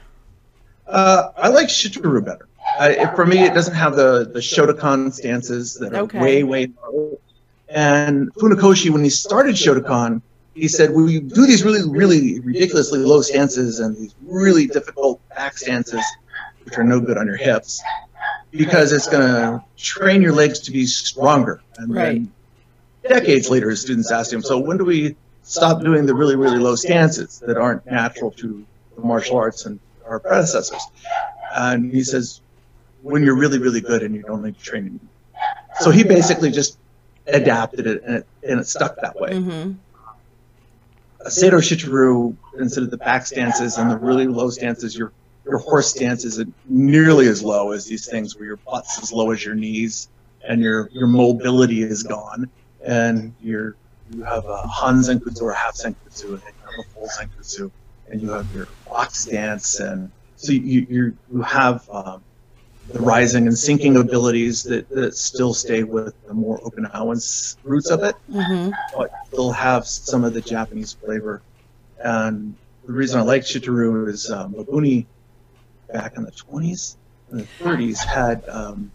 Uh, 0.86 1.32
I 1.38 1.48
like 1.50 1.68
Shito-ryu 1.68 2.22
better. 2.22 2.48
It, 2.80 3.16
for 3.16 3.26
me, 3.26 3.44
it 3.44 3.54
doesn't 3.54 3.74
have 3.76 3.96
the, 3.96 4.30
the 4.34 4.40
Shotokan 4.40 5.14
stances 5.14 5.76
that 5.76 5.94
are 5.94 6.02
Okay. 6.04 6.20
way, 6.20 6.44
way 6.44 6.70
low. 6.84 7.20
And 7.70 8.34
Funakoshi, 8.36 8.90
when 8.90 9.04
he 9.04 9.10
started 9.10 9.56
Shotokan, 9.56 10.22
he 10.54 10.68
said, 10.68 10.92
we 10.92 11.20
do 11.20 11.46
these 11.46 11.64
really, 11.64 11.88
really 11.88 12.40
ridiculously 12.40 13.00
low 13.00 13.22
stances 13.22 13.80
and 13.80 13.96
these 13.96 14.16
really 14.26 14.66
difficult 14.68 15.22
back 15.38 15.58
stances, 15.58 16.04
which 16.66 16.78
are 16.78 16.84
no 16.84 17.00
good 17.00 17.18
on 17.18 17.28
your 17.28 17.38
hips, 17.38 17.82
because 18.52 18.92
it's 18.92 19.08
going 19.08 19.22
to 19.22 19.64
train 19.78 20.22
your 20.22 20.34
legs 20.34 20.60
to 20.62 20.72
be 20.72 20.86
stronger. 20.86 21.62
And 21.78 21.96
then 21.96 22.32
decades 23.08 23.50
later, 23.50 23.70
his 23.70 23.82
students 23.82 24.12
asked 24.12 24.34
him, 24.34 24.42
so 24.42 24.58
when 24.58 24.78
do 24.78 24.84
we 24.84 25.16
stop 25.44 25.82
doing 25.82 26.06
the 26.08 26.16
really, 26.16 26.36
really 26.36 26.58
low 26.58 26.76
stances 26.76 27.40
that 27.46 27.56
aren't 27.56 27.86
natural 27.86 28.32
to 28.32 28.66
the 28.96 29.02
martial 29.02 29.38
arts 29.38 29.66
and 29.66 29.80
our 30.06 30.20
predecessors? 30.20 30.82
And 31.56 31.94
he 31.94 32.04
says, 32.04 32.42
when 33.04 33.24
you're 33.24 33.38
really, 33.38 33.60
really 33.60 33.80
good 33.80 34.02
and 34.02 34.16
you 34.16 34.24
don't 34.24 34.44
need 34.44 34.58
to 34.58 34.64
train 34.64 34.84
anymore. 34.84 35.00
So 35.80 35.92
he 35.92 36.04
basically 36.04 36.50
just 36.50 36.80
adapted 37.28 37.86
it 37.86 38.04
and 38.04 38.16
it, 38.18 38.28
and 38.42 38.60
it 38.60 38.68
stuck 38.68 39.00
that 39.02 39.20
way. 39.20 39.30
Mm-hmm. 39.30 39.74
Seido 41.28 41.60
Shito-ryu, 41.60 42.36
instead 42.60 42.84
of 42.84 42.92
the 42.92 42.98
back 42.98 43.26
stances 43.26 43.78
and 43.78 43.92
the 43.92 43.98
really 43.98 44.28
low 44.28 44.50
stances, 44.50 44.98
your 44.98 45.12
your 45.48 45.60
horse 45.60 45.90
stance 45.90 46.26
isn't 46.26 46.54
nearly 46.68 47.28
as 47.28 47.44
low 47.44 47.72
as 47.72 47.86
these 47.86 48.08
things 48.08 48.36
where 48.38 48.46
your 48.46 48.58
butt's 48.58 49.02
as 49.02 49.12
low 49.12 49.32
as 49.32 49.44
your 49.46 49.56
knees 49.56 50.10
and 50.48 50.62
your 50.62 50.90
your 50.94 51.08
mobility 51.08 51.82
is 51.82 52.04
gone 52.04 52.50
and 52.86 53.34
you're 53.42 53.76
you 54.12 54.24
have 54.24 54.46
a 54.46 54.58
Han 54.68 55.00
Zenkutsu 55.00 55.42
or 55.42 55.52
a 55.52 55.56
half 55.56 55.76
Zenkutsu 55.76 56.34
and 56.34 56.42
you 56.42 56.64
have 56.66 56.80
a 56.80 56.84
full 56.94 57.08
Zenkutsu 57.18 57.72
and 58.10 58.22
you 58.22 58.30
have 58.32 58.54
your 58.54 58.68
box 58.88 59.20
stance 59.22 59.80
and 59.80 60.12
so 60.36 60.52
you 60.52 60.86
you, 60.90 61.18
you 61.32 61.42
have 61.42 61.88
um, 61.90 62.24
the 62.94 63.00
rising 63.00 63.48
and 63.48 63.58
sinking 63.58 63.98
abilities 63.98 64.64
that, 64.64 64.88
that 64.90 65.14
still 65.16 65.54
stay 65.54 65.84
with 65.84 66.14
the 66.28 66.34
more 66.34 66.60
Okinawan 66.60 67.58
roots 67.64 67.90
of 67.90 68.04
it 68.04 68.16
Mm-hmm. 68.32 68.72
but 68.98 69.10
still 69.28 69.52
have 69.52 69.86
some 69.86 70.24
of 70.24 70.34
the 70.34 70.42
Japanese 70.42 70.94
flavor. 70.94 71.42
And 72.04 72.56
the 72.86 72.94
reason 72.94 73.20
I 73.20 73.24
like 73.24 73.42
Shito-ryu 73.42 74.08
is 74.08 74.30
um, 74.32 74.54
Mabuni 74.54 75.06
back 75.92 76.18
in 76.18 76.24
the 76.24 76.32
20s 76.32 76.98
and 77.32 77.42
the 77.42 77.48
30s 77.64 78.04
had 78.04 78.44
um, 78.50 78.92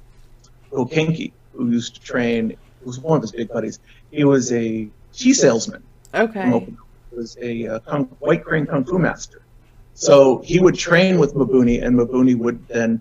Gokenki, 0.71 1.33
who 1.53 1.71
used 1.71 1.95
to 1.97 2.01
train, 2.01 2.57
who 2.81 2.87
was 2.87 2.99
one 2.99 3.17
of 3.17 3.23
his 3.23 3.33
big 3.33 3.49
buddies. 3.49 3.79
He 4.11 4.25
was 4.25 4.53
a 4.53 4.89
tea 5.13 5.35
salesman. 5.35 5.83
Okay. 6.15 6.61
He 7.11 7.17
was 7.17 7.37
a 7.41 7.67
uh, 7.67 7.79
kung, 7.81 8.05
white 8.21 8.45
crane 8.45 8.67
kung 8.67 8.85
fu 8.85 8.99
master. 8.99 9.43
So 9.95 10.41
he 10.45 10.59
would 10.59 10.75
train 10.75 11.19
with 11.19 11.35
Mabuni, 11.35 11.85
and 11.85 11.97
Mabuni 11.99 12.37
would 12.37 12.67
then 12.69 13.01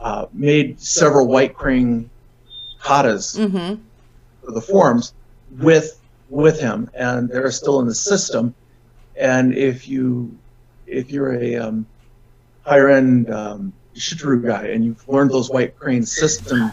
uh, 0.00 0.26
made 0.32 0.80
several 0.80 1.26
white 1.26 1.54
crane 1.54 2.10
katas 2.82 3.36
Mm-hmm. 3.36 3.82
for 4.44 4.52
the 4.52 4.60
forms 4.60 5.14
with 5.58 6.00
with 6.28 6.60
him, 6.60 6.90
and 6.94 7.28
they're 7.28 7.50
still 7.50 7.80
in 7.80 7.86
the 7.86 7.94
system. 7.94 8.54
And 9.16 9.54
if 9.54 9.88
you 9.88 10.38
if 10.86 11.10
you're 11.10 11.34
a 11.34 11.56
um, 11.56 11.86
higher 12.68 12.88
end 12.88 13.30
um, 13.30 13.72
Shito-ryu 13.94 14.42
guy 14.42 14.66
and 14.68 14.84
you've 14.84 15.08
learned 15.08 15.30
those 15.30 15.50
white 15.50 15.78
crane 15.78 16.04
system 16.04 16.72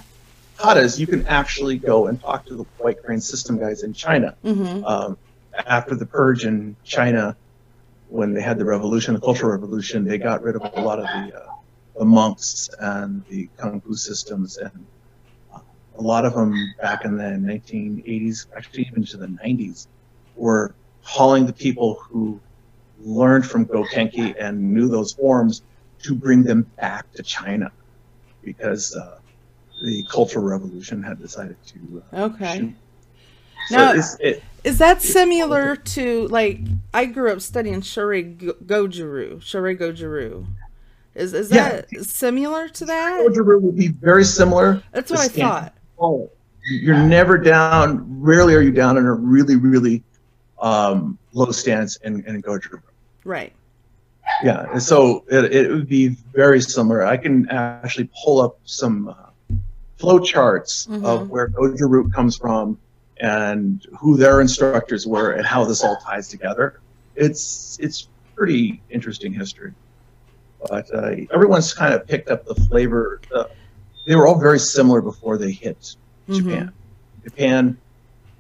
katas, 0.58 1.00
you 1.00 1.08
can 1.08 1.26
actually 1.28 1.78
go 1.78 2.08
and 2.08 2.22
talk 2.22 2.46
to 2.46 2.56
the 2.56 2.64
white 2.78 3.04
crane 3.04 3.22
system 3.22 3.58
guys 3.58 3.84
in 3.84 3.94
China. 3.94 4.36
Mm-hmm. 4.44 4.86
Um, 4.86 5.18
after 5.54 5.96
the 5.96 6.06
purge 6.06 6.46
in 6.46 6.76
China, 6.84 7.36
when 8.10 8.34
they 8.34 8.42
had 8.42 8.58
the 8.58 8.66
revolution, 8.66 9.14
the 9.14 9.20
cultural 9.20 9.52
revolution, 9.52 10.06
they 10.06 10.18
got 10.18 10.42
rid 10.44 10.56
of 10.56 10.62
a 10.62 10.82
lot 10.82 11.00
of 11.00 11.06
the, 11.06 11.40
uh, 11.40 11.54
the 11.98 12.06
monks 12.06 12.70
and 12.80 13.24
the 13.30 13.50
kung 13.58 13.82
fu 13.82 13.96
systems, 13.96 14.58
and 14.58 14.86
uh, 15.54 15.60
a 15.98 16.02
lot 16.02 16.26
of 16.26 16.34
them 16.34 16.74
back 16.82 17.06
in 17.06 17.18
the 17.18 17.24
1980s, 17.24 18.48
actually 18.56 18.84
even 18.84 19.06
to 19.06 19.18
the 19.18 19.28
90s, 19.28 19.88
were 20.36 20.74
hauling 21.02 21.46
the 21.46 21.54
people 21.54 21.96
who 21.96 22.40
learned 23.02 23.46
from 23.46 23.66
Gokenki 23.66 24.36
and 24.40 24.74
knew 24.74 24.88
those 24.88 25.14
forms 25.14 25.62
to 26.06 26.16
bring 26.16 26.44
them 26.44 26.64
back 26.80 27.12
to 27.14 27.24
China, 27.24 27.72
because 28.44 28.96
uh, 28.96 29.20
the 29.84 30.04
cultural 30.12 30.46
revolution 30.46 31.02
had 31.04 31.20
decided 31.20 31.58
to. 31.68 32.04
Uh, 32.14 32.26
Okay. 32.26 32.58
shoot. 32.58 32.74
So 33.70 33.76
Now- 33.78 33.94
it's, 33.94 34.18
it, 34.20 34.44
Is 34.64 34.78
that 34.78 35.02
similar 35.02 35.76
to 35.76 36.28
like 36.28 36.60
I 36.94 37.06
grew 37.06 37.32
up 37.32 37.42
studying 37.42 37.82
Shorei 37.82 38.22
Go- 38.24 38.54
Goju-Ryu, 38.66 39.40
Shorei 39.42 39.76
Goju-Ryu. 39.76 40.46
Is 41.16 41.34
is 41.34 41.52
Yeah. 41.52 41.82
that 41.82 42.06
similar 42.06 42.68
to 42.70 42.86
that? 42.86 43.26
Goju 43.28 43.62
would 43.62 43.76
be 43.76 43.88
very 43.88 44.24
similar. 44.26 44.84
That's 44.92 45.10
what 45.10 45.20
I 45.22 45.28
thought. 45.30 45.74
Oh, 46.00 46.30
you're 46.70 46.98
never 46.98 47.38
down. 47.38 48.06
Rarely 48.22 48.54
are 48.54 48.62
you 48.62 48.72
down 48.72 48.98
in 48.98 49.06
a 49.06 49.14
really, 49.14 49.56
really 49.56 50.04
um, 50.62 51.18
low 51.34 51.52
stance 51.52 51.96
in, 51.98 52.24
in 52.26 52.42
Goju. 52.42 52.82
Right. 53.24 53.54
Yeah, 54.44 54.78
so 54.78 55.24
it, 55.30 55.54
it 55.54 55.72
would 55.72 55.88
be 55.88 56.10
very 56.34 56.62
similar. 56.62 57.06
I 57.06 57.18
can 57.18 57.48
actually 57.50 58.10
pull 58.24 58.42
up 58.42 58.60
some 58.66 59.10
uh, 59.10 59.56
flow 59.98 60.20
charts 60.20 60.88
Mhm. 60.88 61.04
of 61.06 61.30
where 61.30 61.48
Goju 61.50 61.90
root 61.90 62.14
comes 62.14 62.36
from 62.38 62.78
and 63.22 63.86
who 63.98 64.18
their 64.18 64.42
instructors 64.42 65.08
were 65.08 65.32
and 65.32 65.46
how 65.46 65.64
this 65.64 65.84
all 65.84 65.96
ties 65.98 66.28
together. 66.28 66.80
It's 67.16 67.78
it's 67.82 68.10
pretty 68.36 68.82
interesting 68.90 69.32
history. 69.34 69.74
But 70.70 70.94
uh, 70.94 71.12
everyone's 71.34 71.74
kind 71.74 71.94
of 71.94 72.06
picked 72.06 72.30
up 72.30 72.46
the 72.46 72.56
flavor. 72.56 73.22
Uh, 73.34 73.46
they 74.06 74.16
were 74.16 74.28
all 74.28 74.38
very 74.40 74.60
similar 74.60 75.00
before 75.02 75.38
they 75.38 75.52
hit 75.52 75.96
Japan. 76.30 76.72
Japan, 77.24 77.78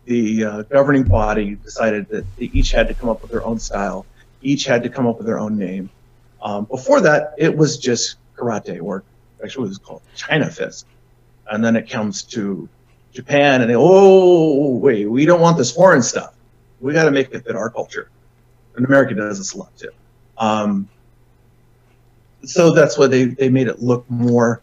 the 0.05 0.43
uh, 0.43 0.62
governing 0.63 1.03
body 1.03 1.55
decided 1.55 2.10
that 2.10 2.25
they 2.38 2.45
each 2.53 2.71
had 2.71 2.88
to 2.89 2.93
come 2.93 3.10
up 3.10 3.21
with 3.21 3.31
their 3.31 3.45
own 3.45 3.60
style. 3.60 4.05
Each 4.45 4.65
had 4.65 4.84
to 4.84 4.89
come 4.89 5.08
up 5.08 5.17
with 5.17 5.25
their 5.25 5.39
own 5.39 5.58
name. 5.58 5.89
Um, 6.41 6.65
before 6.65 7.01
that, 7.01 7.34
it 7.38 7.58
was 7.58 7.79
just 7.79 8.17
karate, 8.38 8.79
or 8.81 9.03
actually 9.43 9.65
it 9.65 9.69
was 9.69 9.77
called 9.79 10.03
China 10.15 10.49
Fist. 10.49 10.86
And 11.49 11.65
then 11.65 11.75
it 11.75 11.89
comes 11.89 12.21
to 12.36 12.69
Japan, 13.12 13.62
and 13.62 13.69
they, 13.69 13.75
oh, 13.75 14.75
wait, 14.75 15.05
we 15.10 15.25
don't 15.25 15.41
want 15.41 15.58
this 15.58 15.71
foreign 15.71 16.03
stuff. 16.03 16.34
We 16.79 16.93
got 16.93 17.05
to 17.05 17.12
make 17.12 17.31
it 17.31 17.43
fit 17.43 17.55
our 17.55 17.71
culture. 17.71 18.10
And 18.75 18.86
America 18.86 19.15
does 19.15 19.39
this 19.39 19.53
a 19.53 19.58
lot 19.58 19.75
too. 19.77 19.89
Um, 20.38 20.89
so 22.43 22.71
that's 22.71 22.97
why 22.97 23.08
they, 23.08 23.25
they 23.25 23.49
made 23.49 23.67
it 23.67 23.81
look 23.81 24.08
more 24.10 24.62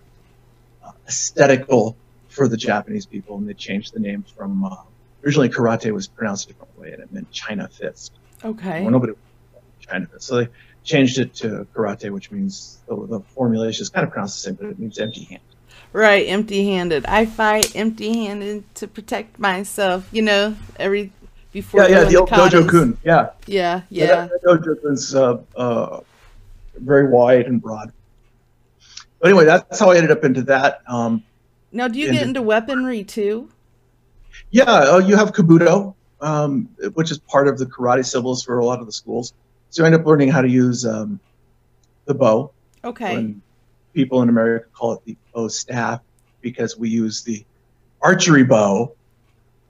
uh, 0.85 0.92
aesthetical 1.09 1.97
for 2.29 2.47
the 2.47 2.57
Japanese 2.57 3.07
people, 3.07 3.37
and 3.37 3.49
they 3.49 3.55
changed 3.55 3.95
the 3.95 4.01
name 4.01 4.25
from 4.37 4.64
uh, 4.64 4.77
originally 5.25 5.49
karate 5.49 5.90
was 5.92 6.07
pronounced 6.07 6.45
a 6.45 6.53
different 6.53 6.79
way, 6.79 6.92
and 6.92 7.03
it 7.03 7.12
meant 7.12 7.31
China 7.33 7.68
Fist. 7.68 8.12
Okay. 8.45 8.83
Well, 8.83 8.90
nobody 8.92 9.14
China 9.92 10.07
Fist, 10.07 10.26
so 10.26 10.37
they 10.37 10.48
changed 10.85 11.18
it 11.18 11.35
to 11.35 11.66
karate, 11.74 12.11
which 12.11 12.31
means 12.31 12.78
the, 12.88 13.07
the 13.07 13.20
formulation 13.20 13.83
is 13.83 13.88
kind 13.88 14.05
of 14.07 14.12
pronounced 14.12 14.42
the 14.42 14.50
same, 14.50 14.55
but 14.55 14.66
it 14.66 14.78
means 14.78 14.98
empty 14.98 15.24
hand. 15.24 15.42
Right, 15.92 16.26
empty-handed. 16.26 17.05
I 17.05 17.26
fight 17.26 17.76
empty-handed 17.76 18.74
to 18.76 18.88
protect 18.88 19.38
myself. 19.38 20.09
You 20.11 20.22
know, 20.22 20.57
every 20.78 21.12
before 21.52 21.83
Yeah, 21.83 21.88
yeah, 21.88 22.05
the 22.05 22.16
old. 22.16 22.31
Dojo 22.31 22.68
Kun. 22.68 22.96
Yeah, 23.05 23.31
Yeah, 23.46 23.83
yeah. 23.90 24.07
that, 24.07 24.31
that 24.31 24.42
Dojo 24.42 24.81
Kun's 24.81 25.14
uh, 25.14 25.37
uh, 25.55 26.00
very 26.76 27.11
wide 27.11 27.46
and 27.46 27.61
broad. 27.61 27.92
But 29.20 29.28
anyway, 29.28 29.44
that's 29.44 29.78
how 29.78 29.90
I 29.90 29.96
ended 29.96 30.11
up 30.11 30.24
into 30.24 30.42
that. 30.44 30.81
Um, 30.87 31.22
Now, 31.70 31.88
do 31.88 31.98
you 31.98 32.09
and 32.09 32.16
get 32.16 32.26
into 32.26 32.40
weaponry 32.40 33.05
too? 33.05 33.50
Yeah, 34.50 34.64
uh, 34.64 34.98
you 34.98 35.16
have 35.16 35.33
Kobudo, 35.33 35.94
um, 36.22 36.70
which 36.94 37.11
is 37.11 37.18
part 37.18 37.48
of 37.48 37.59
the 37.59 37.66
karate 37.66 38.07
syllables 38.07 38.42
for 38.42 38.59
a 38.59 38.64
lot 38.64 38.81
of 38.81 38.87
the 38.87 38.92
schools. 38.92 39.35
So 39.73 39.83
you 39.83 39.87
end 39.87 39.95
up 39.95 40.05
learning 40.05 40.29
how 40.29 40.43
to 40.43 40.49
use 40.49 40.85
um, 40.85 41.19
the 42.05 42.13
bow. 42.13 42.53
Okay. 42.85 43.15
When 43.15 43.43
people 43.95 44.21
in 44.21 44.29
America 44.29 44.67
call 44.75 44.93
it 44.93 45.01
the 45.07 45.17
bow 45.35 45.49
staff 45.49 46.03
because 46.43 46.77
we 46.77 46.91
use 46.91 47.23
the 47.23 47.43
archery 48.03 48.45
bow. 48.45 48.93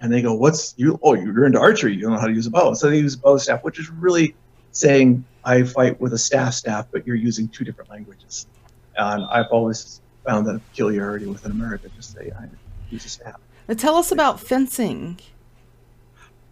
And 0.00 0.12
they 0.12 0.20
go, 0.20 0.34
"What's 0.34 0.74
you? 0.76 0.98
Oh, 1.04 1.14
you're 1.14 1.46
into 1.46 1.60
archery. 1.60 1.94
You 1.94 2.00
don't 2.00 2.14
know 2.14 2.18
how 2.18 2.26
to 2.26 2.32
use 2.32 2.48
a 2.48 2.50
bow." 2.50 2.74
So 2.74 2.90
they 2.90 2.98
use 2.98 3.14
bow 3.14 3.36
staff, 3.36 3.62
which 3.62 3.78
is 3.78 3.88
really 3.90 4.34
saying 4.72 5.24
I 5.44 5.62
fight 5.62 6.00
with 6.00 6.12
a 6.14 6.18
staff 6.18 6.54
staff, 6.54 6.88
but 6.90 7.06
you're 7.06 7.14
using 7.14 7.46
two 7.46 7.64
different 7.64 7.88
languages. 7.88 8.48
And 8.96 9.24
I've 9.26 9.46
always 9.52 10.00
found 10.26 10.48
that 10.48 10.56
a 10.56 10.58
peculiarity 10.58 11.26
within 11.26 11.52
America. 11.52 11.88
Just 11.94 12.14
say 12.14 12.32
I 12.36 12.48
use 12.90 13.04
a 13.04 13.08
staff. 13.08 13.38
Now, 13.68 13.74
tell 13.74 13.94
us 13.94 14.10
about 14.10 14.40
fencing. 14.40 15.20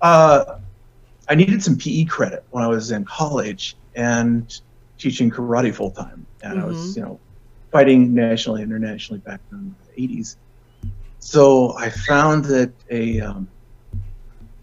Uh, 0.01 0.61
I 1.31 1.35
needed 1.37 1.63
some 1.63 1.79
PE 1.79 2.07
credit 2.07 2.45
when 2.51 2.65
I 2.65 2.67
was 2.67 2.91
in 2.91 3.05
college 3.05 3.77
and 3.95 4.53
teaching 4.99 5.31
karate 5.31 5.73
full 5.73 5.93
time, 5.93 6.27
and 6.43 6.59
I 6.61 6.65
was, 6.65 6.97
you 6.97 7.03
know, 7.03 7.21
fighting 7.71 8.13
nationally, 8.13 8.63
internationally 8.63 9.21
back 9.21 9.41
in 9.53 9.77
the 9.97 10.03
'80s. 10.03 10.37
So 11.21 11.77
I 11.79 11.89
found 11.91 12.47
that 12.47 12.73
a 12.91 13.21
um, 13.21 13.49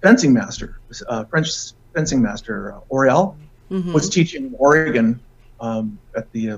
fencing 0.04 0.34
master, 0.34 0.76
uh, 1.08 1.24
French 1.30 1.48
fencing 1.96 2.22
master, 2.22 2.76
uh, 2.76 2.80
Oriel, 2.90 3.38
Mhm. 3.72 3.94
was 3.94 4.10
teaching 4.10 4.46
in 4.48 4.56
Oregon 4.60 5.22
um, 5.60 6.00
at 6.16 6.32
the 6.34 6.52
uh, 6.52 6.58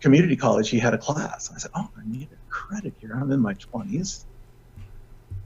community 0.00 0.36
college. 0.36 0.68
He 0.68 0.78
had 0.78 0.94
a 0.94 0.98
class. 0.98 1.50
I 1.54 1.58
said, 1.58 1.70
"Oh, 1.76 1.88
I 1.96 2.02
need 2.06 2.28
a 2.32 2.38
credit 2.48 2.94
here. 2.98 3.12
I'm 3.20 3.30
in 3.30 3.40
my 3.40 3.54
20s. 3.54 4.26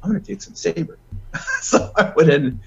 I'm 0.02 0.10
going 0.10 0.22
to 0.22 0.26
take 0.32 0.42
some 0.42 0.54
saber." 0.54 0.98
so 1.60 1.92
I 1.96 2.12
went 2.16 2.30
in, 2.30 2.60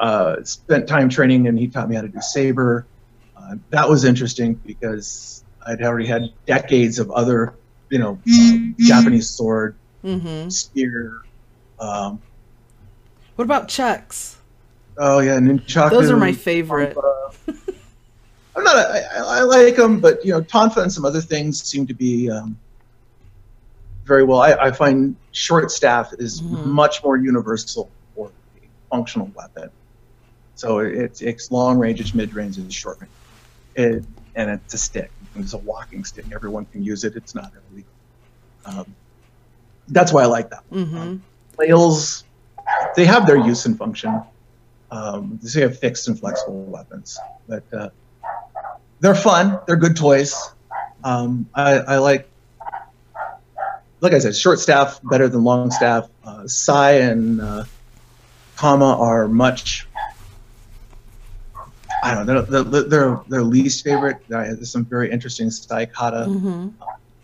uh, 0.00 0.36
spent 0.44 0.88
time 0.88 1.08
training, 1.08 1.46
and 1.48 1.58
he 1.58 1.68
taught 1.68 1.88
me 1.88 1.96
how 1.96 2.02
to 2.02 2.08
do 2.08 2.20
saber. 2.20 2.88
Uh, 3.36 3.56
that 3.70 3.88
was 3.88 4.04
interesting 4.04 4.54
because 4.64 5.44
I'd 5.66 5.82
already 5.82 6.06
had 6.06 6.30
decades 6.46 6.98
of 6.98 7.10
other, 7.10 7.58
you 7.90 7.98
know, 7.98 8.20
um, 8.40 8.76
Japanese 8.78 9.30
sword, 9.30 9.78
Mhm. 10.04 10.50
spear. 10.52 11.12
Um, 11.78 12.22
What 13.36 13.44
about 13.44 13.68
chucks? 13.68 14.36
oh 14.96 15.20
yeah, 15.20 15.38
nunchaku. 15.38 15.90
Those 15.90 16.10
are 16.10 16.16
my 16.16 16.32
favorite. 16.32 16.96
I'm 18.56 18.64
not. 18.64 18.76
I, 18.76 18.98
I, 19.00 19.38
I 19.38 19.40
like 19.42 19.76
them, 19.76 20.00
but 20.00 20.24
you 20.24 20.32
know, 20.32 20.40
tonfa 20.42 20.78
and 20.82 20.92
some 20.92 21.04
other 21.04 21.20
things 21.20 21.62
seem 21.62 21.86
to 21.86 21.94
be 21.94 22.28
um, 22.28 22.58
very 24.04 24.24
well. 24.24 24.40
I, 24.40 24.54
I 24.54 24.70
find 24.72 25.16
short 25.30 25.70
staff 25.70 26.12
is 26.18 26.42
Mhm. 26.42 26.64
much 26.64 27.04
more 27.04 27.16
universal 27.16 27.92
for 28.16 28.32
a 28.56 28.68
functional 28.90 29.30
weapon. 29.36 29.70
So 30.58 30.80
it, 30.80 31.22
it's 31.22 31.52
long 31.52 31.78
range, 31.78 32.00
it's 32.00 32.14
mid 32.14 32.34
range, 32.34 32.58
it's 32.58 32.74
short 32.74 32.98
range, 33.00 33.12
it, 33.76 34.04
and 34.34 34.50
it's 34.50 34.74
a 34.74 34.78
stick. 34.78 35.12
It's 35.36 35.54
a 35.54 35.58
walking 35.58 36.04
stick. 36.04 36.26
Everyone 36.34 36.66
can 36.66 36.82
use 36.82 37.04
it. 37.04 37.14
It's 37.14 37.32
not 37.32 37.52
illegal. 37.70 37.92
Um, 38.64 38.96
that's 39.86 40.12
why 40.12 40.24
I 40.24 40.26
like 40.26 40.50
that. 40.50 40.64
hmm 40.68 41.18
Flails, 41.54 42.24
they 42.96 43.04
have 43.04 43.24
their 43.24 43.36
use 43.36 43.66
and 43.66 43.78
function. 43.78 44.20
Um, 44.90 45.38
they 45.42 45.60
have 45.60 45.78
fixed 45.78 46.08
and 46.08 46.18
flexible 46.18 46.64
weapons, 46.64 47.16
but 47.46 47.62
uh, 47.72 47.90
they're 48.98 49.14
fun. 49.14 49.60
They're 49.68 49.76
good 49.76 49.96
toys. 49.96 50.34
Um, 51.04 51.48
I, 51.54 51.74
I 51.78 51.98
like, 51.98 52.28
like 54.00 54.12
I 54.12 54.18
said, 54.18 54.34
short 54.34 54.58
staff 54.58 54.98
better 55.04 55.28
than 55.28 55.44
long 55.44 55.70
staff. 55.70 56.08
Uh, 56.24 56.48
Sai 56.48 56.92
and 56.94 57.40
uh, 57.40 57.64
Kama 58.56 58.96
are 58.98 59.28
much. 59.28 59.87
I 62.02 62.14
don't 62.14 62.26
know. 62.26 62.42
They're, 62.42 62.62
they're, 62.62 62.82
they're, 62.82 63.20
they're 63.28 63.42
least 63.42 63.84
favorite. 63.84 64.16
Uh, 64.32 64.44
There's 64.44 64.70
some 64.70 64.84
very 64.84 65.10
interesting 65.10 65.50
Sai 65.50 65.86
kata 65.86 66.24
hmm 66.26 66.68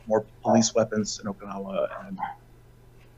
more 0.06 0.24
police 0.42 0.74
weapons 0.74 1.20
in 1.22 1.32
Okinawa, 1.32 1.88
and 2.06 2.18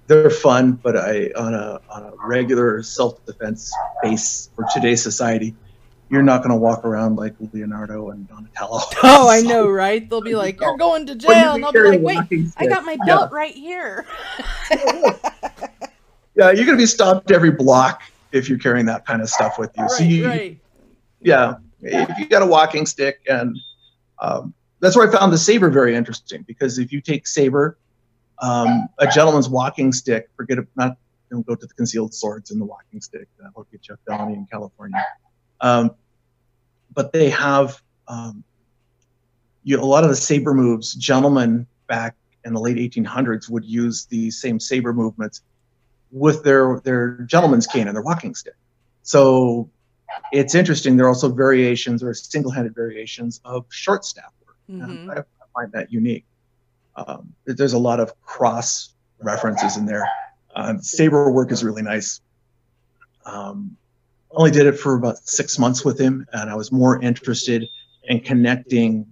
they're 0.07 0.31
fun. 0.31 0.73
But 0.73 0.97
I, 0.97 1.33
on 1.37 1.55
a 1.55 1.81
on 1.91 2.03
a 2.05 2.13
regular 2.25 2.83
self-defense 2.83 3.73
base 4.03 4.51
for 4.55 4.67
today's 4.73 5.03
society, 5.03 5.55
you're 6.11 6.23
not 6.23 6.39
going 6.39 6.51
to 6.51 6.57
walk 6.57 6.85
around 6.85 7.17
like 7.17 7.35
Leonardo 7.53 8.11
and 8.11 8.29
Donatello. 8.29 8.81
Oh, 9.03 9.29
I 9.29 9.41
know, 9.43 9.69
right? 9.69 10.09
They'll 10.09 10.21
be 10.21 10.35
like, 10.35 10.61
"You're 10.61 10.77
going 10.77 11.07
to 11.07 11.15
jail," 11.15 11.55
and 11.55 11.65
I'll 11.65 11.73
be 11.73 11.81
like, 11.81 12.31
"Wait, 12.31 12.51
I 12.57 12.67
got 12.67 12.85
my 12.85 12.97
belt 13.07 13.31
yeah. 13.33 13.37
right 13.37 13.55
here." 13.55 14.07
yeah, 16.35 16.51
you're 16.51 16.67
going 16.67 16.67
to 16.69 16.77
be 16.77 16.87
stopped 16.87 17.31
every 17.31 17.51
block 17.51 18.03
if 18.33 18.49
you're 18.49 18.59
carrying 18.59 18.87
that 18.87 19.07
kind 19.07 19.23
of 19.23 19.29
stuff 19.29 19.59
with 19.59 19.71
you. 19.77 19.83
Right, 19.83 19.91
so 19.91 20.05
you, 20.05 20.27
right. 20.27 20.59
Yeah, 21.21 21.55
if 21.83 22.19
you 22.19 22.27
got 22.27 22.43
a 22.43 22.47
walking 22.47 22.87
stick, 22.87 23.21
and 23.29 23.57
um, 24.21 24.55
that's 24.81 24.97
where 24.97 25.09
I 25.09 25.13
found 25.13 25.33
the 25.33 25.39
saber 25.39 25.71
very 25.71 25.95
interesting 25.95 26.43
because 26.47 26.79
if 26.79 26.93
you 26.93 27.01
take 27.01 27.27
saber, 27.27 27.79
um, 28.39 28.89
a 28.99 29.07
gentleman's 29.07 29.49
walking 29.49 29.93
stick, 29.93 30.29
forget 30.37 30.59
it, 30.59 30.67
not 30.77 30.97
don't 31.31 31.47
go 31.47 31.55
to 31.55 31.67
the 31.67 31.75
concealed 31.75 32.15
swords 32.15 32.51
and 32.51 32.61
the 32.61 32.65
walking 32.65 33.01
stick. 33.01 33.29
That'll 33.39 33.67
get 33.73 33.89
you 33.89 33.95
a 33.95 33.99
felony 34.11 34.35
in 34.35 34.47
California. 34.47 35.05
Um, 35.61 35.93
but 36.95 37.13
they 37.13 37.31
have 37.31 37.81
um, 38.09 38.45
you 39.65 39.81
a 39.81 39.83
lot 39.83 40.05
of 40.05 40.11
the 40.11 40.17
saber 40.17 40.55
moves. 40.55 40.95
Gentlemen 40.95 41.67
back 41.89 42.15
in 42.45 42.55
the 42.55 42.61
late 42.61 42.77
1800s 42.77 43.51
would 43.51 43.65
use 43.65 44.07
the 44.07 44.31
same 44.31 44.61
saber 44.61 44.93
movements 44.93 45.43
with 46.13 46.45
their 46.45 46.81
their 46.81 47.19
gentleman's 47.23 47.67
cane 47.67 47.89
and 47.89 47.97
their 47.97 48.03
walking 48.03 48.35
stick. 48.35 48.55
So 49.03 49.69
it's 50.33 50.55
interesting. 50.55 50.97
There 50.97 51.07
are 51.07 51.09
also 51.09 51.29
variations 51.29 52.03
or 52.03 52.15
single-handed 52.15 52.75
variations 52.75 53.41
of 53.45 53.67
short 53.71 54.05
staff 54.05 54.33
work. 54.47 54.57
Mm-hmm. 54.71 55.11
I, 55.11 55.23
find 55.55 55.73
that 55.73 55.91
unique. 55.91 56.27
Um, 56.97 57.33
there's 57.47 57.73
a 57.73 57.79
lot 57.79 57.99
of 57.99 58.21
cross 58.21 58.95
references 59.21 59.79
in 59.79 59.87
there. 59.87 60.07
Uh, 60.55 60.75
saber 60.81 61.31
work 61.31 61.51
is 61.51 61.65
really 61.65 61.83
nice. 61.83 62.21
Um, 63.25 63.77
only 64.33 64.51
did 64.51 64.67
it 64.67 64.79
for 64.79 64.97
about 64.97 65.19
six 65.19 65.59
months 65.59 65.85
with 65.85 65.99
him, 65.99 66.27
and 66.33 66.51
I 66.51 66.55
was 66.55 66.71
more 66.71 67.01
interested 67.01 67.67
in 68.05 68.21
connecting 68.21 69.07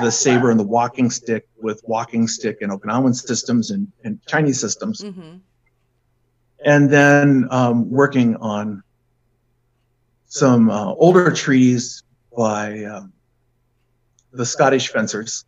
the 0.00 0.10
saber 0.10 0.50
and 0.50 0.60
the 0.60 0.64
walking 0.64 1.10
stick 1.10 1.48
with 1.60 1.82
walking 1.84 2.28
stick 2.28 2.58
and 2.60 2.70
Okinawan 2.70 3.14
systems 3.14 3.70
and, 3.70 3.90
and 4.04 4.20
Chinese 4.26 4.60
systems. 4.60 5.00
Mm-hmm. 5.00 5.36
And 6.64 6.90
then 6.90 7.48
um, 7.50 7.90
working 7.90 8.36
on 8.36 8.82
some 10.28 10.70
uh, 10.70 10.92
older 10.94 11.30
treaties 11.32 12.02
by 12.36 12.84
um, 12.84 13.12
the 14.32 14.46
Scottish 14.46 14.88
fencers 14.90 15.44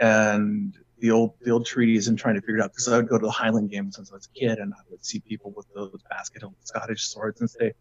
and 0.00 0.74
the 0.98 1.10
old 1.10 1.34
the 1.42 1.50
old 1.50 1.64
treaties 1.64 2.08
and 2.08 2.18
trying 2.18 2.34
to 2.34 2.40
figure 2.40 2.58
it 2.58 2.62
out 2.62 2.72
because 2.72 2.88
I 2.88 2.96
would 2.96 3.08
go 3.08 3.18
to 3.18 3.24
the 3.24 3.30
Highland 3.30 3.70
games 3.70 3.96
since 3.96 4.10
I 4.10 4.16
was 4.16 4.28
a 4.34 4.38
kid 4.38 4.58
and 4.58 4.74
I 4.74 4.78
would 4.90 5.04
see 5.04 5.20
people 5.20 5.52
with 5.56 5.66
those 5.74 6.02
basket 6.10 6.42
hilt 6.42 6.54
Scottish 6.64 7.06
swords 7.06 7.40
and 7.40 7.48
say, 7.48 7.72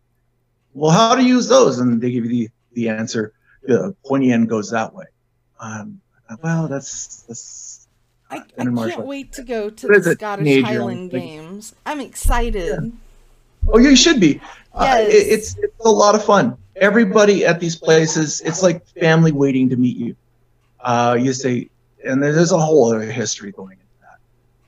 well, 0.73 0.91
how 0.91 1.15
to 1.15 1.23
use 1.23 1.47
those? 1.47 1.79
And 1.79 2.01
they 2.01 2.11
give 2.11 2.25
you 2.25 2.29
the, 2.29 2.49
the 2.73 2.89
answer. 2.89 3.33
The 3.63 3.95
pointy 4.05 4.31
end 4.31 4.49
goes 4.49 4.71
that 4.71 4.93
way. 4.93 5.05
Um, 5.59 6.01
well, 6.41 6.67
that's 6.67 7.23
that's. 7.23 7.87
I, 8.29 8.37
I 8.57 8.63
can't 8.63 9.05
wait 9.05 9.31
to 9.33 9.43
go 9.43 9.69
to 9.69 9.87
the 9.87 10.15
Scottish 10.15 10.63
Highland 10.63 11.11
Games. 11.11 11.75
I'm 11.85 12.01
excited. 12.01 12.79
Yeah. 12.83 12.89
Oh, 13.69 13.77
you 13.77 13.95
should 13.95 14.19
be. 14.19 14.27
Yes. 14.27 14.41
Uh, 14.73 15.03
it, 15.07 15.13
it's 15.15 15.57
it's 15.59 15.85
a 15.85 15.89
lot 15.89 16.15
of 16.15 16.23
fun. 16.23 16.57
Everybody 16.75 17.45
at 17.45 17.59
these 17.59 17.75
places, 17.75 18.41
it's 18.41 18.63
like 18.63 18.85
family 18.87 19.31
waiting 19.31 19.69
to 19.69 19.75
meet 19.75 19.97
you. 19.97 20.15
Uh, 20.79 21.17
you 21.19 21.33
say, 21.33 21.69
and 22.03 22.21
there's 22.21 22.51
a 22.51 22.57
whole 22.57 22.87
other 22.87 23.01
history 23.01 23.51
going 23.51 23.73
into 23.73 23.83
that. 24.01 24.19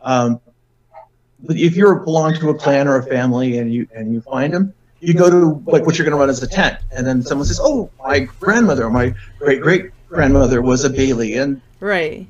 Um, 0.01 0.39
but 1.43 1.57
if 1.57 1.75
you 1.75 1.93
belong 2.03 2.35
to 2.35 2.49
a 2.49 2.55
clan 2.57 2.87
or 2.87 2.97
a 2.97 3.03
family 3.03 3.57
and 3.57 3.73
you 3.73 3.87
and 3.93 4.13
you 4.13 4.21
find 4.21 4.53
them, 4.53 4.73
you 4.99 5.13
go 5.13 5.29
to 5.29 5.61
like 5.69 5.85
what 5.85 5.97
you're 5.97 6.05
going 6.05 6.15
to 6.15 6.19
run 6.19 6.29
as 6.29 6.41
a 6.41 6.47
tent, 6.47 6.79
and 6.91 7.05
then 7.05 7.21
someone 7.21 7.45
says, 7.45 7.59
"Oh, 7.61 7.89
my 7.99 8.19
grandmother 8.19 8.85
or 8.85 8.89
my 8.91 9.13
great 9.39 9.61
great 9.61 9.91
grandmother 10.07 10.61
was 10.61 10.83
a 10.83 10.89
Bailey," 10.89 11.35
and 11.35 11.61
right, 11.79 12.27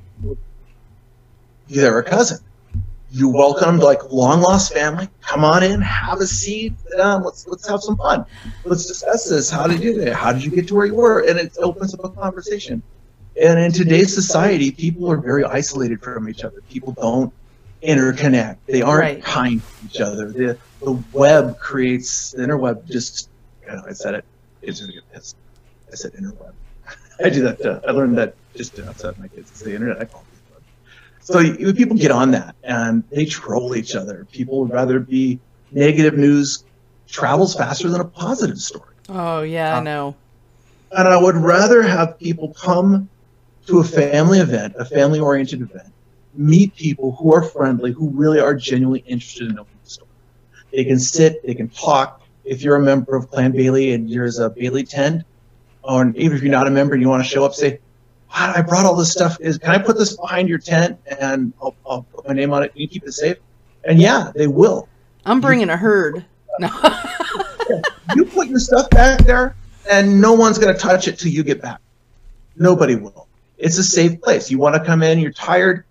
they're 1.68 1.98
a 1.98 2.04
cousin. 2.04 2.38
You 3.10 3.28
welcome 3.28 3.68
them 3.68 3.80
to 3.80 3.84
like 3.84 4.10
long 4.10 4.40
lost 4.40 4.72
family. 4.72 5.08
Come 5.20 5.44
on 5.44 5.62
in, 5.62 5.80
have 5.80 6.18
a 6.18 6.26
seat, 6.26 6.74
down. 6.96 7.22
Let's 7.22 7.46
let's 7.46 7.66
have 7.68 7.80
some 7.80 7.96
fun. 7.96 8.26
Let's 8.64 8.86
discuss 8.86 9.28
this. 9.28 9.48
How 9.48 9.66
did 9.66 9.82
you 9.82 9.94
do 9.94 10.04
that? 10.04 10.14
How 10.14 10.32
did 10.32 10.44
you 10.44 10.50
get 10.50 10.66
to 10.68 10.74
where 10.74 10.86
you 10.86 10.94
were? 10.94 11.20
And 11.20 11.38
it 11.38 11.56
opens 11.58 11.94
up 11.94 12.04
a 12.04 12.08
conversation. 12.10 12.82
And 13.40 13.60
in 13.60 13.70
today's 13.70 14.14
society, 14.14 14.70
people 14.70 15.10
are 15.10 15.18
very 15.18 15.44
isolated 15.44 16.02
from 16.02 16.28
each 16.28 16.42
other. 16.42 16.62
People 16.70 16.92
don't 16.92 17.32
interconnect. 17.82 18.56
They 18.66 18.82
aren't 18.82 19.00
right. 19.00 19.22
kind 19.22 19.60
to 19.60 19.86
each 19.86 20.00
other. 20.00 20.32
The, 20.32 20.58
the 20.80 20.92
web 21.12 21.58
creates 21.58 22.32
the 22.32 22.42
interweb. 22.42 22.86
Just 22.86 23.28
you 23.62 23.72
know, 23.72 23.82
I 23.86 23.92
said 23.92 24.14
it. 24.14 24.24
It's 24.62 24.80
gonna 24.80 24.92
get 24.92 25.12
pissed. 25.12 25.36
I 25.92 25.94
said 25.94 26.12
interweb. 26.14 26.52
I 27.24 27.28
do 27.28 27.42
that. 27.42 27.60
Uh, 27.64 27.80
I 27.86 27.92
learned 27.92 28.18
that 28.18 28.34
just 28.56 28.78
outside 28.80 29.18
my 29.18 29.28
kids. 29.28 29.50
It's 29.50 29.60
the 29.60 29.74
internet. 29.74 30.00
I 30.00 30.06
call 30.06 30.22
it. 30.32 30.35
So 31.26 31.40
you, 31.40 31.74
people 31.74 31.96
get 31.96 32.12
on 32.12 32.30
that 32.30 32.54
and 32.62 33.02
they 33.10 33.24
troll 33.26 33.74
each 33.74 33.96
other. 33.96 34.28
People 34.30 34.60
would 34.60 34.70
rather 34.70 35.00
be 35.00 35.40
negative 35.72 36.16
news 36.16 36.62
travels 37.08 37.52
faster 37.56 37.88
than 37.88 38.00
a 38.00 38.04
positive 38.04 38.60
story. 38.60 38.94
Oh 39.08 39.42
yeah, 39.42 39.76
um, 39.76 39.80
I 39.80 39.84
know. 39.84 40.14
And 40.92 41.08
I 41.08 41.20
would 41.20 41.34
rather 41.34 41.82
have 41.82 42.16
people 42.20 42.54
come 42.54 43.08
to 43.66 43.80
a 43.80 43.84
family 43.84 44.38
event, 44.38 44.76
a 44.78 44.84
family 44.84 45.18
oriented 45.18 45.62
event, 45.62 45.92
meet 46.34 46.76
people 46.76 47.16
who 47.16 47.34
are 47.34 47.42
friendly, 47.42 47.90
who 47.90 48.08
really 48.10 48.38
are 48.38 48.54
genuinely 48.54 49.00
interested 49.00 49.48
in 49.48 49.56
knowing 49.56 49.66
the 49.82 49.90
story. 49.90 50.10
They 50.72 50.84
can 50.84 51.00
sit, 51.00 51.44
they 51.44 51.54
can 51.54 51.68
talk. 51.70 52.22
If 52.44 52.62
you're 52.62 52.76
a 52.76 52.80
member 52.80 53.16
of 53.16 53.32
Clan 53.32 53.50
Bailey 53.50 53.94
and 53.94 54.08
there's 54.08 54.38
a 54.38 54.48
Bailey 54.48 54.84
tent, 54.84 55.24
or 55.82 56.06
even 56.14 56.36
if 56.36 56.42
you're 56.44 56.52
not 56.52 56.68
a 56.68 56.70
member 56.70 56.94
and 56.94 57.02
you 57.02 57.08
want 57.08 57.24
to 57.24 57.28
show 57.28 57.44
up, 57.44 57.52
say, 57.52 57.80
wow, 58.30 58.52
I 58.56 58.62
brought 58.62 58.86
all 58.86 58.96
this 58.96 59.12
stuff. 59.12 59.36
Is 59.40 59.58
can 59.58 59.70
I 59.70 59.78
put 59.78 59.98
this 59.98 60.16
behind 60.16 60.48
your 60.48 60.58
tent 60.58 60.98
and 61.20 61.52
I'll, 61.60 61.74
I'll 61.88 62.02
put 62.02 62.28
my 62.28 62.34
name 62.34 62.52
on 62.52 62.62
it? 62.62 62.72
Can 62.72 62.82
you 62.82 62.88
keep 62.88 63.04
it 63.04 63.12
safe? 63.12 63.38
And 63.84 64.00
yeah, 64.00 64.32
they 64.34 64.46
will. 64.46 64.88
I'm 65.24 65.40
bringing 65.40 65.70
a 65.70 65.76
herd. 65.76 66.24
No. 66.58 66.68
you 68.16 68.24
put 68.24 68.48
your 68.48 68.58
stuff 68.58 68.88
back 68.90 69.20
there, 69.20 69.54
and 69.90 70.20
no 70.20 70.32
one's 70.32 70.58
going 70.58 70.72
to 70.72 70.78
touch 70.78 71.08
it 71.08 71.18
till 71.18 71.30
you 71.30 71.42
get 71.42 71.60
back. 71.60 71.80
Nobody 72.56 72.94
will. 72.94 73.28
It's 73.58 73.78
a 73.78 73.84
safe 73.84 74.20
place. 74.20 74.50
You 74.50 74.58
want 74.58 74.74
to 74.74 74.84
come 74.84 75.02
in, 75.02 75.18
you're 75.18 75.32
tired, 75.32 75.84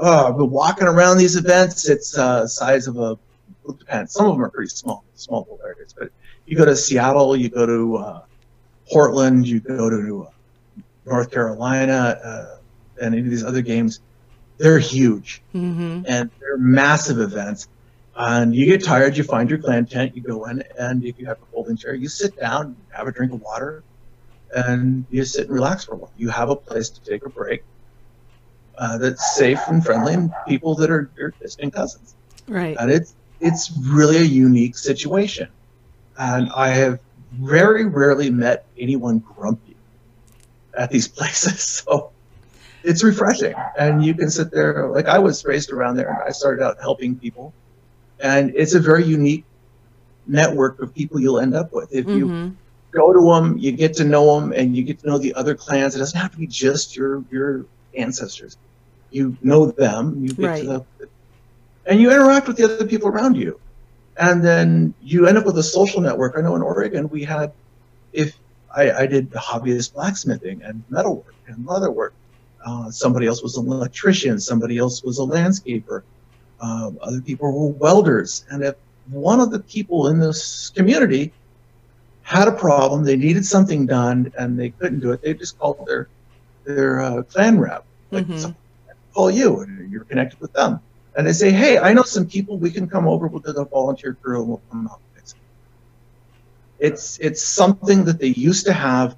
oh, 0.00 0.28
I've 0.28 0.36
been 0.36 0.50
walking 0.50 0.88
around 0.88 1.18
these 1.18 1.36
events. 1.36 1.88
It's 1.88 2.16
uh, 2.16 2.46
size 2.46 2.86
of 2.86 2.98
a 2.98 3.18
it 3.68 3.78
depends. 3.78 4.12
Some 4.12 4.26
of 4.26 4.32
them 4.32 4.44
are 4.44 4.50
pretty 4.50 4.70
small, 4.70 5.04
small 5.14 5.60
areas. 5.64 5.94
But 5.96 6.10
you 6.46 6.56
go 6.56 6.64
to 6.64 6.74
Seattle, 6.74 7.36
you 7.36 7.48
go 7.48 7.66
to 7.66 7.96
uh, 7.96 8.22
Portland, 8.90 9.46
you 9.46 9.60
go 9.60 9.90
to 9.90 10.26
uh, 10.26 10.30
North 11.10 11.30
Carolina, 11.30 12.18
uh, 12.22 12.56
and 13.00 13.14
any 13.14 13.24
of 13.24 13.30
these 13.30 13.44
other 13.44 13.62
games. 13.62 14.00
They're 14.58 14.78
huge, 14.78 15.42
mm-hmm. 15.54 16.02
and 16.06 16.30
they're 16.38 16.58
massive 16.58 17.18
events. 17.18 17.68
And 18.14 18.54
you 18.54 18.66
get 18.66 18.84
tired, 18.84 19.16
you 19.16 19.24
find 19.24 19.48
your 19.48 19.58
clan 19.58 19.86
tent, 19.86 20.14
you 20.14 20.22
go 20.22 20.44
in, 20.44 20.62
and 20.78 21.04
if 21.04 21.18
you 21.18 21.26
have 21.26 21.38
a 21.40 21.46
folding 21.46 21.76
chair, 21.76 21.94
you 21.94 22.08
sit 22.08 22.38
down, 22.38 22.76
have 22.90 23.06
a 23.06 23.12
drink 23.12 23.32
of 23.32 23.40
water, 23.40 23.82
and 24.54 25.06
you 25.10 25.24
sit 25.24 25.46
and 25.46 25.54
relax 25.54 25.84
for 25.84 25.94
a 25.94 25.96
while. 25.96 26.12
You 26.18 26.28
have 26.28 26.50
a 26.50 26.56
place 26.56 26.90
to 26.90 27.00
take 27.00 27.24
a 27.24 27.30
break 27.30 27.62
uh, 28.76 28.98
that's 28.98 29.34
safe 29.34 29.60
and 29.68 29.84
friendly 29.84 30.14
and 30.14 30.32
people 30.46 30.74
that 30.76 30.90
are 30.90 31.10
your 31.16 31.30
distant 31.40 31.72
cousins. 31.72 32.14
Right. 32.46 32.76
And 32.78 32.90
it's 32.90 33.14
it's 33.40 33.72
really 33.78 34.18
a 34.18 34.22
unique 34.22 34.76
situation. 34.76 35.48
And 36.18 36.50
I 36.50 36.68
have 36.68 37.00
very 37.32 37.86
rarely 37.86 38.28
met 38.28 38.66
anyone 38.78 39.20
grumpy 39.20 39.69
at 40.80 40.90
these 40.90 41.08
places. 41.18 41.62
So 41.62 42.10
it's 42.82 43.04
refreshing. 43.04 43.54
And 43.78 44.04
you 44.04 44.14
can 44.14 44.30
sit 44.30 44.50
there 44.50 44.88
like 44.88 45.06
I 45.06 45.18
was 45.18 45.44
raised 45.44 45.70
around 45.70 45.96
there 45.96 46.10
and 46.10 46.18
I 46.26 46.30
started 46.30 46.64
out 46.64 46.78
helping 46.80 47.16
people. 47.16 47.52
And 48.18 48.52
it's 48.54 48.74
a 48.74 48.80
very 48.80 49.04
unique 49.04 49.44
network 50.26 50.80
of 50.80 50.94
people 50.94 51.20
you'll 51.20 51.40
end 51.40 51.54
up 51.54 51.72
with. 51.72 51.94
If 51.94 52.06
mm-hmm. 52.06 52.18
you 52.18 52.56
go 52.90 53.12
to 53.12 53.20
them, 53.20 53.56
you 53.58 53.72
get 53.72 53.94
to 53.94 54.04
know 54.04 54.38
them, 54.38 54.52
and 54.52 54.76
you 54.76 54.82
get 54.82 54.98
to 55.00 55.06
know 55.06 55.16
the 55.16 55.34
other 55.34 55.54
clans. 55.54 55.96
It 55.96 56.00
doesn't 56.00 56.20
have 56.20 56.32
to 56.32 56.38
be 56.38 56.46
just 56.46 56.96
your 56.96 57.24
your 57.30 57.64
ancestors 57.96 58.58
you 59.10 59.36
know 59.42 59.70
them, 59.70 60.24
you 60.24 60.32
get 60.32 60.46
right. 60.46 60.62
to 60.62 60.84
the, 60.98 61.08
and 61.86 62.00
you 62.00 62.10
interact 62.10 62.46
with 62.46 62.56
the 62.56 62.64
other 62.64 62.86
people 62.86 63.08
around 63.08 63.36
you, 63.36 63.60
and 64.16 64.44
then 64.44 64.94
you 65.02 65.26
end 65.26 65.38
up 65.38 65.46
with 65.46 65.58
a 65.58 65.62
social 65.62 66.00
network. 66.00 66.34
I 66.36 66.40
know 66.40 66.54
in 66.56 66.62
Oregon 66.62 67.08
we 67.08 67.24
had, 67.24 67.52
if 68.12 68.36
I, 68.74 68.90
I 68.92 69.06
did 69.06 69.30
hobbyist 69.30 69.94
blacksmithing 69.94 70.62
and 70.62 70.82
metalwork 70.88 71.34
and 71.46 71.66
leatherwork. 71.66 72.10
Uh, 72.64 72.90
somebody 72.90 73.26
else 73.26 73.42
was 73.42 73.56
an 73.56 73.66
electrician. 73.66 74.38
Somebody 74.38 74.78
else 74.78 75.02
was 75.02 75.18
a 75.18 75.22
landscaper. 75.22 76.02
Um, 76.60 76.98
other 77.00 77.20
people 77.20 77.50
were 77.52 77.72
welders. 77.72 78.44
And 78.50 78.62
if 78.62 78.76
one 79.10 79.40
of 79.40 79.50
the 79.50 79.60
people 79.60 80.08
in 80.08 80.20
this 80.20 80.70
community 80.70 81.32
had 82.22 82.48
a 82.48 82.52
problem, 82.52 83.02
they 83.02 83.16
needed 83.16 83.44
something 83.44 83.86
done, 83.86 84.32
and 84.38 84.58
they 84.58 84.70
couldn't 84.70 85.00
do 85.00 85.10
it, 85.12 85.22
they 85.22 85.34
just 85.34 85.58
called 85.58 85.84
their 85.86 86.08
their 86.64 87.00
uh, 87.00 87.22
clan 87.22 87.58
rep. 87.58 87.84
Like 88.10 88.26
mm-hmm 88.26 88.50
call 89.12 89.30
you 89.30 89.60
and 89.60 89.90
you're 89.90 90.04
connected 90.04 90.40
with 90.40 90.52
them. 90.52 90.80
And 91.16 91.26
they 91.26 91.32
say, 91.32 91.50
hey, 91.50 91.78
I 91.78 91.92
know 91.92 92.02
some 92.02 92.26
people, 92.26 92.56
we 92.56 92.70
can 92.70 92.88
come 92.88 93.06
over, 93.08 93.26
we'll 93.26 93.40
do 93.40 93.52
the 93.52 93.64
volunteer 93.64 94.14
crew 94.14 94.40
and 94.40 94.48
we'll 94.48 94.62
come 94.70 94.88
out. 94.88 95.00
It's, 96.80 97.18
it's 97.18 97.42
something 97.42 98.04
that 98.04 98.18
they 98.18 98.28
used 98.28 98.66
to 98.66 98.72
have 98.72 99.16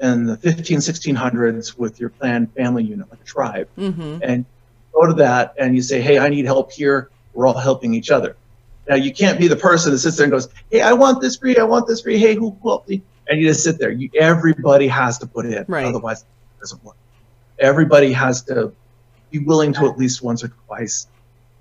in 0.00 0.26
the 0.26 0.36
15, 0.36 0.78
1600s 0.78 1.76
with 1.78 2.00
your 2.00 2.10
planned 2.10 2.52
family 2.54 2.84
unit, 2.84 3.10
like 3.10 3.20
a 3.20 3.24
tribe. 3.24 3.68
Mm-hmm. 3.76 4.18
And 4.22 4.44
go 4.92 5.06
to 5.06 5.14
that 5.14 5.54
and 5.58 5.74
you 5.74 5.82
say, 5.82 6.00
hey, 6.00 6.18
I 6.18 6.28
need 6.28 6.44
help 6.44 6.72
here. 6.72 7.10
We're 7.34 7.46
all 7.46 7.58
helping 7.58 7.94
each 7.94 8.10
other. 8.10 8.36
Now, 8.88 8.96
you 8.96 9.12
can't 9.12 9.38
be 9.38 9.46
the 9.46 9.56
person 9.56 9.92
that 9.92 9.98
sits 9.98 10.16
there 10.16 10.24
and 10.24 10.32
goes, 10.32 10.48
hey, 10.70 10.80
I 10.80 10.92
want 10.92 11.20
this 11.20 11.36
free, 11.36 11.56
I 11.56 11.62
want 11.62 11.86
this 11.86 12.00
free, 12.00 12.18
hey, 12.18 12.34
who 12.34 12.56
help 12.62 12.88
me? 12.88 13.02
And 13.28 13.40
you 13.40 13.46
just 13.46 13.62
sit 13.62 13.78
there. 13.78 13.90
You, 13.90 14.10
everybody 14.18 14.88
has 14.88 15.18
to 15.18 15.26
put 15.26 15.46
in, 15.46 15.64
Right. 15.68 15.86
otherwise 15.86 16.22
it 16.22 16.60
doesn't 16.60 16.82
work. 16.82 16.96
Everybody 17.58 18.12
has 18.12 18.42
to 18.44 18.72
be 19.30 19.38
willing 19.38 19.72
to 19.74 19.86
at 19.86 19.96
least 19.96 20.22
once 20.22 20.42
or 20.42 20.48
twice 20.66 21.06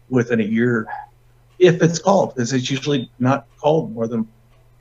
within 0.09 0.39
a 0.39 0.43
year, 0.43 0.87
if 1.59 1.83
it's 1.83 1.99
called, 1.99 2.33
because 2.33 2.51
it's 2.51 2.71
usually 2.71 3.11
not 3.19 3.45
called 3.59 3.93
more 3.93 4.07
than 4.07 4.27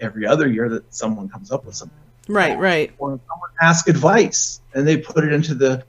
every 0.01 0.26
other 0.26 0.49
year 0.49 0.68
that 0.68 0.94
someone 0.94 1.28
comes 1.28 1.51
up 1.51 1.64
with 1.64 1.74
something. 1.74 1.96
Right, 2.28 2.59
right. 2.59 2.92
or 2.99 3.18
someone 3.28 3.51
asks 3.61 3.88
advice 3.88 4.61
and 4.74 4.86
they 4.86 4.99
put 4.99 5.24
it 5.24 5.32
into 5.32 5.55
the, 5.55 5.84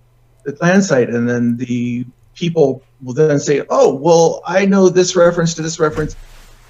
the 0.46 0.54
clan 0.54 0.82
site 0.82 1.10
and 1.10 1.28
then 1.28 1.58
the 1.58 2.06
people 2.34 2.82
will 3.04 3.14
then 3.14 3.38
say 3.40 3.62
oh 3.70 3.94
well 3.94 4.42
i 4.46 4.66
know 4.66 4.88
this 4.88 5.14
reference 5.14 5.54
to 5.56 5.62
this 5.62 5.78
reference 5.78 6.16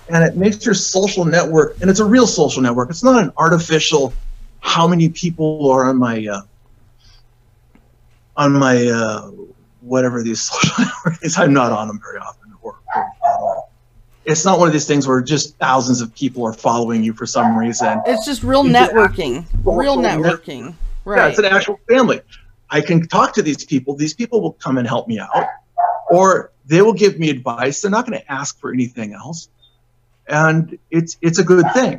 and 0.09 0.23
it 0.23 0.35
makes 0.35 0.65
your 0.65 0.73
social 0.73 1.25
network 1.25 1.79
and 1.81 1.89
it's 1.89 1.99
a 1.99 2.05
real 2.05 2.25
social 2.25 2.61
network. 2.61 2.89
It's 2.89 3.03
not 3.03 3.21
an 3.23 3.31
artificial 3.37 4.13
how 4.61 4.87
many 4.87 5.09
people 5.09 5.71
are 5.71 5.85
on 5.85 5.97
my 5.97 6.27
uh, 6.27 6.41
on 8.35 8.53
my 8.53 8.87
uh, 8.87 9.31
whatever 9.81 10.23
these 10.23 10.41
social 10.49 10.85
networks 10.85 11.37
i'm 11.37 11.53
not 11.53 11.71
on 11.71 11.87
them 11.87 11.99
very 12.03 12.17
often 12.19 12.53
or, 12.61 12.75
or 12.95 13.01
at 13.01 13.39
all 13.39 13.71
it's 14.29 14.45
not 14.45 14.59
one 14.59 14.67
of 14.67 14.73
these 14.73 14.85
things 14.87 15.07
where 15.07 15.21
just 15.21 15.57
thousands 15.57 16.01
of 16.01 16.13
people 16.15 16.45
are 16.45 16.53
following 16.53 17.03
you 17.03 17.13
for 17.13 17.25
some 17.25 17.57
reason 17.57 18.01
It's 18.05 18.25
just 18.25 18.43
real 18.43 18.61
an 18.61 18.67
networking. 18.73 19.45
Real 19.63 19.95
social 19.95 20.21
networking. 20.21 20.65
yeah, 20.67 20.73
Right. 21.05 21.29
it's 21.29 21.39
an 21.39 21.45
actual 21.45 21.79
family. 21.89 22.21
I 22.69 22.81
can 22.81 23.07
talk 23.07 23.33
to 23.33 23.41
these 23.41 23.65
people. 23.65 23.95
These 23.95 24.13
people 24.13 24.41
will 24.41 24.53
come 24.53 24.77
and 24.77 24.87
help 24.87 25.07
me 25.07 25.19
out, 25.19 25.47
or 26.11 26.51
they 26.67 26.81
will 26.83 26.93
give 26.93 27.17
me 27.17 27.29
advice. 27.31 27.81
They're 27.81 27.89
not 27.89 28.05
going 28.05 28.19
to 28.19 28.31
ask 28.31 28.59
for 28.59 28.71
anything 28.71 29.13
else, 29.13 29.49
and 30.27 30.77
it's 30.91 31.17
it's 31.21 31.39
a 31.39 31.43
good 31.43 31.65
thing. 31.73 31.97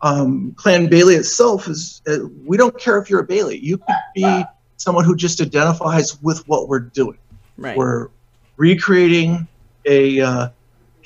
Um, 0.00 0.54
Clan 0.56 0.86
Bailey 0.88 1.16
itself 1.16 1.68
is. 1.68 2.00
Uh, 2.08 2.20
we 2.46 2.56
don't 2.56 2.78
care 2.80 2.96
if 2.98 3.10
you're 3.10 3.20
a 3.20 3.24
Bailey. 3.26 3.58
You 3.58 3.76
could 3.76 3.94
be 4.14 4.44
someone 4.78 5.04
who 5.04 5.14
just 5.14 5.38
identifies 5.42 6.18
with 6.22 6.48
what 6.48 6.66
we're 6.68 6.80
doing. 6.80 7.18
right. 7.58 7.76
We're 7.76 8.08
recreating 8.56 9.46
a 9.84 10.20
uh, 10.22 10.48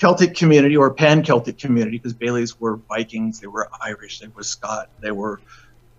Celtic 0.04 0.34
community 0.34 0.76
or 0.76 0.92
pan 0.92 1.22
Celtic 1.24 1.56
community 1.56 1.96
because 1.96 2.12
Baileys 2.12 2.60
were 2.60 2.76
Vikings, 2.76 3.40
they 3.40 3.46
were 3.46 3.70
Irish, 3.80 4.20
they 4.20 4.26
were 4.26 4.42
Scot, 4.42 4.90
they 5.00 5.12
were 5.12 5.40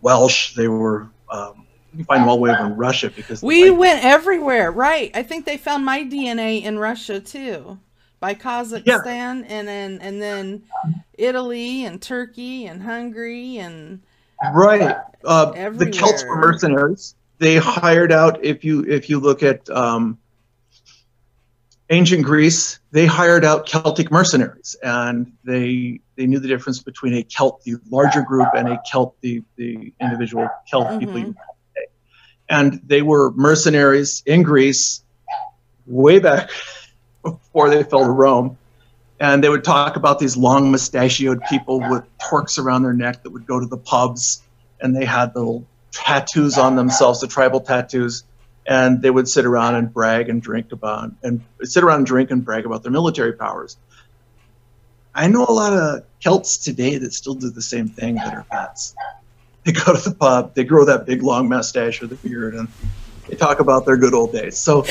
Welsh, 0.01 0.53
they 0.53 0.67
were. 0.67 1.09
Um, 1.31 1.65
you 1.91 1.97
can 1.97 2.05
find 2.05 2.21
them 2.21 2.29
all 2.29 2.35
the 2.35 2.41
way 2.43 2.51
over 2.51 2.67
in 2.67 2.75
Russia 2.75 3.09
because 3.09 3.41
We 3.41 3.71
went 3.71 4.05
everywhere, 4.05 4.71
right? 4.71 5.09
I 5.15 5.23
think 5.23 5.45
they 5.45 5.57
found 5.57 5.85
my 5.85 6.03
DNA 6.03 6.61
in 6.61 6.77
Russia 6.77 7.19
too, 7.19 7.79
by 8.19 8.35
Kazakhstan, 8.35 9.43
and 9.47 9.67
then 9.67 9.97
and 9.99 10.21
then 10.21 10.61
Italy 11.15 11.85
and 11.85 11.99
Turkey 11.99 12.67
and 12.67 12.83
Hungary 12.83 13.57
and 13.57 14.03
right. 14.53 14.97
Uh, 15.23 15.69
the 15.71 15.89
Celts 15.91 16.23
were 16.25 16.35
mercenaries. 16.35 17.15
They 17.39 17.55
hired 17.57 18.11
out. 18.11 18.45
If 18.45 18.63
you 18.63 18.83
if 18.83 19.09
you 19.09 19.19
look 19.19 19.41
at 19.41 19.67
um, 19.71 20.19
ancient 21.89 22.23
Greece, 22.23 22.79
they 22.91 23.05
hired 23.05 23.45
out 23.45 23.67
Celtic 23.67 24.11
mercenaries, 24.11 24.75
and 24.81 25.31
they 25.43 25.99
they 26.15 26.25
knew 26.25 26.39
the 26.39 26.47
difference 26.47 26.81
between 26.81 27.13
a 27.13 27.23
Celt, 27.23 27.61
the 27.63 27.75
larger 27.89 28.21
group, 28.21 28.47
and 28.55 28.67
a 28.69 28.81
Celt, 28.89 29.13
the 29.21 29.43
the 29.55 29.93
individual 30.01 30.49
Celt 30.67 30.99
people. 30.99 31.15
Mhm. 31.15 31.27
You 31.27 31.35
and 32.49 32.81
they 32.85 33.01
were 33.01 33.31
mercenaries 33.31 34.21
in 34.25 34.43
Greece 34.43 35.03
way 35.87 36.19
back 36.19 36.49
before 37.23 37.69
they 37.69 37.83
fell 37.83 38.05
to 38.05 38.11
Rome. 38.11 38.57
And 39.19 39.43
they 39.43 39.49
would 39.49 39.63
talk 39.63 39.95
about 39.95 40.19
these 40.19 40.35
long 40.35 40.71
mustachioed 40.71 41.41
people 41.49 41.79
with 41.79 42.03
torques 42.19 42.57
around 42.57 42.83
their 42.83 42.93
neck 42.93 43.23
that 43.23 43.29
would 43.31 43.45
go 43.45 43.59
to 43.59 43.65
the 43.65 43.77
pubs 43.77 44.43
and 44.81 44.95
they 44.95 45.05
had 45.05 45.33
little 45.35 45.65
tattoos 45.91 46.57
on 46.57 46.75
themselves, 46.75 47.21
the 47.21 47.27
tribal 47.27 47.61
tattoos. 47.61 48.25
And 48.67 49.01
they 49.01 49.11
would 49.11 49.27
sit 49.27 49.45
around 49.45 49.75
and 49.75 49.93
brag 49.93 50.27
and 50.29 50.41
drink 50.41 50.71
about 50.71 51.11
and 51.21 51.43
sit 51.61 51.83
around 51.83 51.97
and 51.97 52.05
drink 52.07 52.31
and 52.31 52.43
brag 52.43 52.65
about 52.65 52.81
their 52.81 52.91
military 52.91 53.33
powers. 53.33 53.77
I 55.13 55.27
know 55.27 55.45
a 55.47 55.51
lot 55.51 55.73
of 55.73 56.03
Celts 56.19 56.57
today 56.57 56.97
that 56.97 57.13
still 57.13 57.35
do 57.35 57.49
the 57.49 57.61
same 57.61 57.87
thing 57.87 58.15
that 58.15 58.33
are 58.33 58.45
vets. 58.51 58.95
They 59.63 59.71
go 59.71 59.95
to 59.95 60.09
the 60.09 60.15
pub, 60.15 60.53
they 60.55 60.63
grow 60.63 60.85
that 60.85 61.05
big 61.05 61.23
long 61.23 61.47
mustache 61.47 62.01
or 62.01 62.07
the 62.07 62.15
beard, 62.15 62.53
and 62.53 62.67
they 63.27 63.35
talk 63.35 63.59
about 63.59 63.85
their 63.85 63.97
good 63.97 64.13
old 64.13 64.31
days. 64.31 64.57
So 64.57 64.85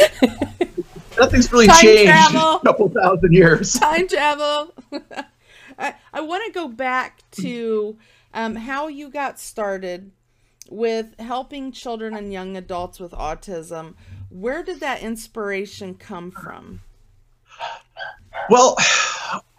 nothing's 1.18 1.52
really 1.52 1.66
Time 1.66 1.80
changed 1.80 2.04
travel. 2.04 2.40
in 2.40 2.56
a 2.56 2.60
couple 2.64 2.88
thousand 2.88 3.32
years. 3.32 3.72
time 3.78 4.08
travel. 4.08 4.74
I, 5.78 5.94
I 6.12 6.20
want 6.20 6.44
to 6.46 6.52
go 6.52 6.68
back 6.68 7.22
to 7.32 7.96
um, 8.32 8.56
how 8.56 8.88
you 8.88 9.10
got 9.10 9.38
started 9.38 10.10
with 10.70 11.18
helping 11.18 11.72
children 11.72 12.16
and 12.16 12.32
young 12.32 12.56
adults 12.56 12.98
with 13.00 13.12
autism. 13.12 13.94
Where 14.30 14.62
did 14.62 14.80
that 14.80 15.02
inspiration 15.02 15.94
come 15.94 16.30
from? 16.30 16.80
Well, 18.50 18.76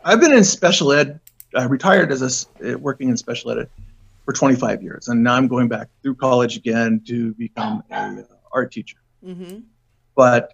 I've 0.03 0.20
been 0.20 0.34
in 0.34 0.43
special 0.43 0.91
ed. 0.91 1.20
I 1.56 1.64
retired 1.64 2.12
as 2.12 2.47
a 2.62 2.74
uh, 2.74 2.78
working 2.78 3.10
in 3.10 3.18
special 3.18 3.51
ed 3.51 3.70
for 4.26 4.34
25 4.34 4.84
years, 4.84 5.08
and 5.08 5.24
now 5.24 5.36
I'm 5.36 5.47
going 5.47 5.68
back 5.68 5.88
through 6.01 6.16
college 6.16 6.58
again 6.58 7.01
to 7.08 7.34
become 7.36 7.84
a 7.89 7.95
uh, 7.95 8.24
art 8.51 8.72
teacher. 8.72 8.97
Mm-hmm. 9.26 9.60
But 10.16 10.53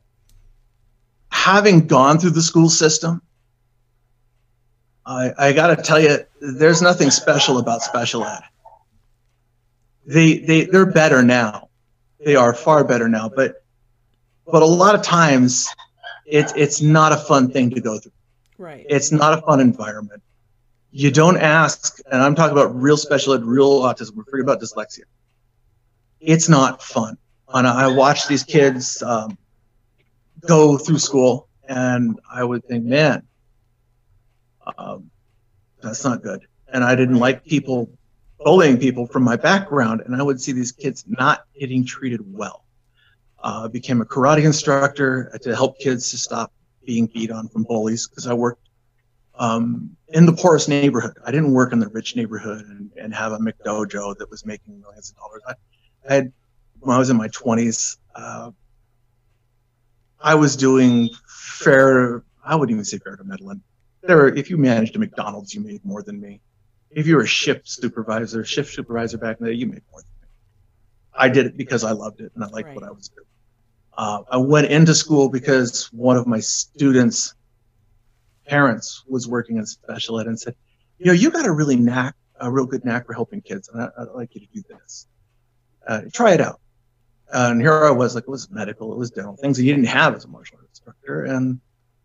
having 1.31 1.87
gone 1.87 2.19
through 2.19 2.31
the 2.31 2.41
school 2.41 2.69
system, 2.69 3.21
I, 5.05 5.33
I 5.37 5.53
got 5.53 5.75
to 5.75 5.81
tell 5.81 5.99
you, 5.99 6.19
there's 6.39 6.81
nothing 6.81 7.09
special 7.09 7.57
about 7.57 7.81
special 7.81 8.23
ed. 8.23 8.41
They 10.05 10.39
they 10.39 10.65
they're 10.65 10.91
better 10.91 11.23
now. 11.23 11.69
They 12.23 12.35
are 12.35 12.53
far 12.53 12.83
better 12.83 13.07
now, 13.07 13.29
but 13.29 13.63
but 14.45 14.61
a 14.61 14.65
lot 14.65 14.95
of 14.95 15.01
times, 15.01 15.73
it's 16.25 16.53
it's 16.55 16.81
not 16.81 17.11
a 17.11 17.17
fun 17.17 17.51
thing 17.51 17.69
to 17.71 17.81
go 17.81 17.99
through. 17.99 18.11
Right. 18.57 18.85
It's 18.89 19.11
not 19.11 19.37
a 19.37 19.41
fun 19.41 19.59
environment. 19.59 20.21
You 20.91 21.09
don't 21.09 21.37
ask, 21.37 21.99
and 22.11 22.21
I'm 22.21 22.35
talking 22.35 22.51
about 22.51 22.75
real 22.75 22.97
special 22.97 23.33
ed, 23.33 23.43
real 23.43 23.81
autism. 23.81 24.15
We're 24.15 24.25
forgetting 24.25 24.41
about 24.41 24.61
dyslexia. 24.61 25.03
It's 26.19 26.49
not 26.49 26.83
fun. 26.83 27.17
And 27.53 27.65
I 27.67 27.87
watch 27.87 28.27
these 28.27 28.43
kids 28.43 29.01
um, 29.01 29.37
go 30.47 30.77
through 30.77 30.99
school, 30.99 31.47
and 31.67 32.19
I 32.29 32.43
would 32.43 32.65
think, 32.65 32.85
man, 32.85 33.23
um, 34.77 35.09
that's 35.81 36.03
not 36.03 36.21
good. 36.21 36.45
And 36.67 36.83
I 36.83 36.95
didn't 36.95 37.19
like 37.19 37.45
people 37.45 37.89
bullying 38.43 38.77
people 38.77 39.05
from 39.07 39.23
my 39.23 39.35
background, 39.35 40.01
and 40.05 40.15
I 40.15 40.23
would 40.23 40.41
see 40.41 40.51
these 40.51 40.71
kids 40.71 41.03
not 41.07 41.43
getting 41.59 41.85
treated 41.85 42.21
well. 42.25 42.65
Uh, 43.43 43.67
became 43.67 44.01
a 44.01 44.05
karate 44.05 44.43
instructor 44.45 45.35
to 45.41 45.55
help 45.55 45.79
kids 45.79 46.11
to 46.11 46.17
stop 46.17 46.53
being 46.85 47.07
beat 47.07 47.31
on 47.31 47.47
from 47.47 47.63
bullies 47.63 48.07
because 48.07 48.27
I 48.27 48.33
worked 48.33 48.69
um, 49.35 49.95
in 50.09 50.25
the 50.27 50.33
poorest 50.33 50.69
neighborhood. 50.69 51.17
I 51.25 51.31
didn't 51.31 51.51
work 51.51 51.73
in 51.73 51.79
the 51.79 51.87
rich 51.87 52.15
neighborhood 52.15 52.65
and, 52.65 52.91
and 52.97 53.13
have 53.15 53.31
a 53.31 53.39
McDojo 53.39 54.15
that 54.17 54.29
was 54.29 54.45
making 54.45 54.79
millions 54.79 55.09
of 55.09 55.17
dollars. 55.17 55.41
I, 55.47 55.53
I 56.07 56.13
had, 56.15 56.33
when 56.79 56.95
I 56.95 56.99
was 56.99 57.09
in 57.09 57.17
my 57.17 57.29
20s, 57.29 57.97
uh, 58.15 58.51
I 60.19 60.35
was 60.35 60.55
doing 60.55 61.09
fair, 61.27 62.23
I 62.43 62.55
wouldn't 62.55 62.75
even 62.75 62.85
say 62.85 62.99
fair 62.99 63.15
to 63.15 63.23
middling. 63.23 63.63
There, 64.03 64.17
were- 64.17 64.35
if 64.35 64.49
you 64.51 64.57
managed 64.57 64.95
a 64.95 64.99
McDonald's, 64.99 65.53
you 65.55 65.61
made 65.61 65.83
more 65.83 66.03
than 66.03 66.19
me. 66.21 66.41
If 66.93 67.07
you 67.07 67.15
were 67.15 67.23
a 67.23 67.27
shift 67.27 67.69
supervisor, 67.69 68.43
shift 68.43 68.73
supervisor 68.73 69.17
back 69.17 69.37
in 69.39 69.45
the 69.45 69.51
day, 69.51 69.57
you 69.57 69.67
made 69.67 69.81
more 69.91 70.01
than 70.01 70.09
me. 70.21 70.27
I 71.13 71.29
did 71.29 71.45
it 71.45 71.57
because 71.57 71.83
I 71.83 71.91
loved 71.91 72.21
it 72.21 72.31
and 72.35 72.43
I 72.43 72.47
liked 72.47 72.75
what 72.75 72.83
I 72.83 72.91
was 72.91 73.09
doing. 73.09 73.27
Uh, 73.97 74.23
I 74.29 74.37
went 74.37 74.67
into 74.67 74.95
school 74.95 75.29
because 75.29 75.91
one 75.93 76.17
of 76.17 76.27
my 76.27 76.39
students' 76.39 77.35
parents 78.47 79.03
was 79.07 79.27
working 79.27 79.57
in 79.57 79.65
special 79.65 80.19
ed 80.19 80.27
and 80.27 80.39
said, 80.39 80.55
"You 80.97 81.07
know, 81.07 81.13
you 81.13 81.29
got 81.29 81.45
a 81.45 81.51
really 81.51 81.75
knack, 81.75 82.15
a 82.39 82.51
real 82.51 82.65
good 82.65 82.85
knack 82.85 83.05
for 83.05 83.13
helping 83.13 83.41
kids, 83.41 83.69
and 83.69 83.81
I, 83.81 83.89
I'd 83.97 84.07
like 84.15 84.33
you 84.35 84.41
to 84.41 84.47
do 84.53 84.63
this. 84.69 85.07
Uh, 85.87 86.01
try 86.13 86.33
it 86.33 86.41
out." 86.41 86.61
and 87.33 87.61
here 87.61 87.85
I 87.85 87.91
was, 87.91 88.15
like 88.15 88.25
it 88.25 88.29
was 88.29 88.49
medical, 88.51 88.91
it 88.91 88.97
was 88.97 89.11
dental 89.11 89.35
things 89.37 89.57
that 89.57 89.63
you 89.63 89.73
didn't 89.73 89.87
have 89.87 90.15
as 90.15 90.25
a 90.25 90.27
martial 90.27 90.57
arts 90.57 90.69
instructor, 90.71 91.23
and 91.23 91.59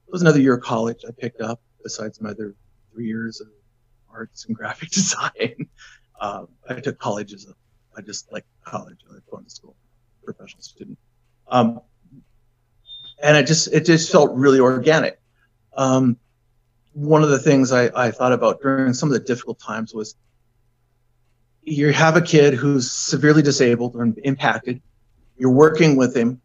it 0.07 0.13
was 0.13 0.23
another 0.23 0.41
year 0.41 0.55
of 0.55 0.63
college 0.63 1.05
I 1.07 1.11
picked 1.13 1.41
up 1.41 1.61
besides 1.83 2.21
my 2.21 2.31
other 2.31 2.55
three 2.93 3.07
years 3.07 3.41
of 3.41 3.49
arts 4.13 4.47
and 4.47 4.57
graphic 4.57 4.91
design. 4.99 5.69
Uh, 6.21 6.47
I 6.69 6.81
took 6.81 6.99
college 6.99 7.33
as 7.33 7.47
a, 7.47 7.55
I 7.97 8.03
just 8.03 8.31
like 8.33 8.45
college. 8.65 8.99
I 9.09 9.15
like 9.15 9.27
going 9.31 9.45
to 9.45 9.51
school, 9.51 9.77
professional 10.25 10.63
student. 10.63 10.99
Um, 11.49 11.81
and 13.23 13.37
it 13.37 13.47
just 13.47 13.69
it 13.73 13.85
just 13.87 14.11
felt 14.13 14.35
really 14.35 14.61
organic. 14.61 15.19
Um, 15.77 16.19
one 16.93 17.23
of 17.23 17.29
the 17.31 17.39
things 17.39 17.73
I, 17.73 17.91
I 17.95 18.11
thought 18.11 18.33
about 18.33 18.61
during 18.63 18.95
some 18.95 19.09
of 19.11 19.13
the 19.13 19.21
difficult 19.21 19.59
times 19.61 19.93
was 19.95 20.17
you 21.63 21.93
have 21.93 22.17
a 22.17 22.21
kid 22.23 22.55
who's 22.55 22.91
severely 22.91 23.43
disabled 23.43 23.97
or 23.97 24.13
impacted. 24.25 24.81
You're 25.37 25.51
working 25.51 25.97
with 25.97 26.17
him, 26.17 26.41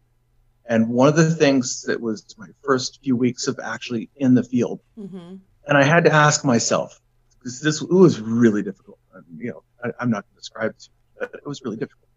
and 0.66 0.88
one 0.88 1.08
of 1.08 1.16
the 1.16 1.34
things 1.34 1.82
that 1.82 2.00
was 2.00 2.34
my 2.36 2.48
first 2.62 3.00
few 3.02 3.16
weeks 3.16 3.46
of 3.48 3.58
actually 3.62 4.10
in 4.16 4.34
the 4.34 4.42
field, 4.42 4.80
Mm-hmm. 4.98 5.36
and 5.66 5.78
I 5.78 5.82
had 5.82 6.04
to 6.04 6.12
ask 6.12 6.44
myself 6.44 7.00
this 7.44 7.82
it 7.82 7.90
was 7.90 8.20
really 8.20 8.62
difficult. 8.62 8.98
You 9.36 9.50
know, 9.50 9.62
I, 9.82 9.90
I'm 10.00 10.10
not 10.10 10.24
going 10.24 10.34
to 10.34 10.40
describe 10.40 10.70
it, 10.70 10.88
but 11.18 11.30
it 11.34 11.46
was 11.46 11.62
really 11.62 11.76
difficult. 11.76 12.08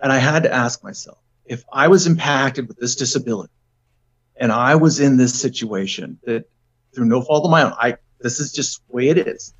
And 0.00 0.12
I 0.12 0.18
had 0.18 0.44
to 0.44 0.52
ask 0.52 0.82
myself 0.82 1.18
if 1.44 1.64
I 1.72 1.88
was 1.88 2.06
impacted 2.06 2.68
with 2.68 2.78
this 2.78 2.94
disability, 2.94 3.52
and 4.36 4.52
I 4.52 4.76
was 4.76 5.00
in 5.00 5.16
this 5.16 5.38
situation 5.38 6.18
that 6.24 6.48
through 6.94 7.06
no 7.06 7.22
fault 7.22 7.44
of 7.44 7.50
my 7.50 7.62
own, 7.62 7.74
I 7.78 7.96
this 8.20 8.40
is 8.40 8.52
just 8.52 8.86
the 8.88 8.96
way 8.96 9.08
it 9.08 9.18
is. 9.18 9.54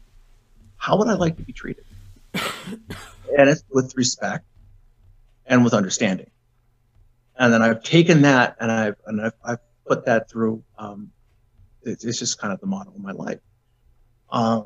How 0.76 0.96
would 0.98 1.08
I 1.08 1.14
like 1.14 1.36
to 1.36 1.42
be 1.42 1.52
treated? 1.52 1.84
and 2.34 3.48
it's 3.48 3.64
with 3.70 3.96
respect 3.96 4.44
and 5.46 5.64
with 5.64 5.74
understanding. 5.74 6.30
And 7.36 7.52
then 7.52 7.62
I've 7.62 7.82
taken 7.82 8.22
that 8.22 8.56
and 8.60 8.70
I've 8.70 8.96
and 9.06 9.20
I've, 9.20 9.32
I've 9.44 9.58
put 9.86 10.06
that 10.06 10.30
through. 10.30 10.62
Um, 10.78 11.10
it's, 11.82 12.04
it's 12.04 12.18
just 12.18 12.38
kind 12.38 12.52
of 12.52 12.60
the 12.60 12.66
model 12.66 12.92
of 12.94 13.00
my 13.00 13.12
life. 13.12 13.38
Uh, 14.30 14.62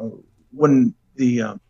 when 0.51 0.95
the 1.17 1.43
um, 1.43 1.61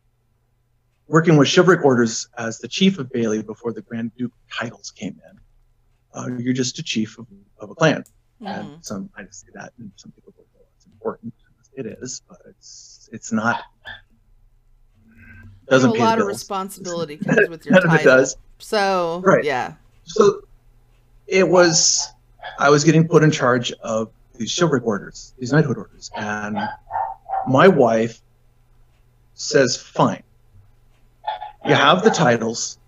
working 1.08 1.36
with 1.36 1.48
chivalric 1.48 1.84
orders 1.84 2.28
as 2.38 2.58
the 2.58 2.68
chief 2.68 2.98
of 2.98 3.10
Bailey 3.12 3.42
before 3.42 3.72
the 3.72 3.82
Grand 3.82 4.12
Duke 4.16 4.32
titles 4.50 4.90
came 4.90 5.20
in, 5.30 5.40
uh, 6.14 6.36
you're 6.38 6.54
just 6.54 6.78
a 6.78 6.82
chief 6.82 7.18
of, 7.18 7.26
of 7.58 7.70
a 7.70 7.74
clan. 7.74 8.04
Mm-hmm. 8.40 8.46
And 8.46 8.84
some 8.84 9.10
I 9.16 9.24
say 9.30 9.48
that, 9.54 9.72
and 9.78 9.90
some 9.96 10.10
people 10.12 10.32
go, 10.36 10.44
"Well, 10.54 10.64
it's 10.76 10.86
important." 10.86 11.34
It 11.74 11.86
is, 11.86 12.22
but 12.28 12.38
it's 12.48 13.08
it's 13.12 13.32
not. 13.32 13.62
Doesn't 15.68 15.90
a 15.90 15.94
lot 15.94 16.20
of 16.20 16.26
responsibility 16.26 17.16
comes 17.24 17.48
with 17.48 17.64
your 17.64 17.78
of 17.78 17.94
it 17.94 18.04
does. 18.04 18.36
So 18.58 19.22
Right. 19.24 19.44
yeah. 19.44 19.74
So 20.04 20.42
it 21.26 21.48
was, 21.48 22.12
I 22.58 22.68
was 22.68 22.84
getting 22.84 23.06
put 23.08 23.22
in 23.22 23.30
charge 23.30 23.72
of 23.80 24.10
these 24.34 24.54
chivalric 24.54 24.84
orders, 24.84 25.34
these 25.38 25.52
knighthood 25.52 25.78
orders, 25.78 26.10
and 26.16 26.58
my 27.46 27.68
wife 27.68 28.20
says, 29.34 29.76
"Fine, 29.76 30.22
you 31.64 31.74
have 31.74 32.02
the 32.02 32.10
titles, 32.10 32.78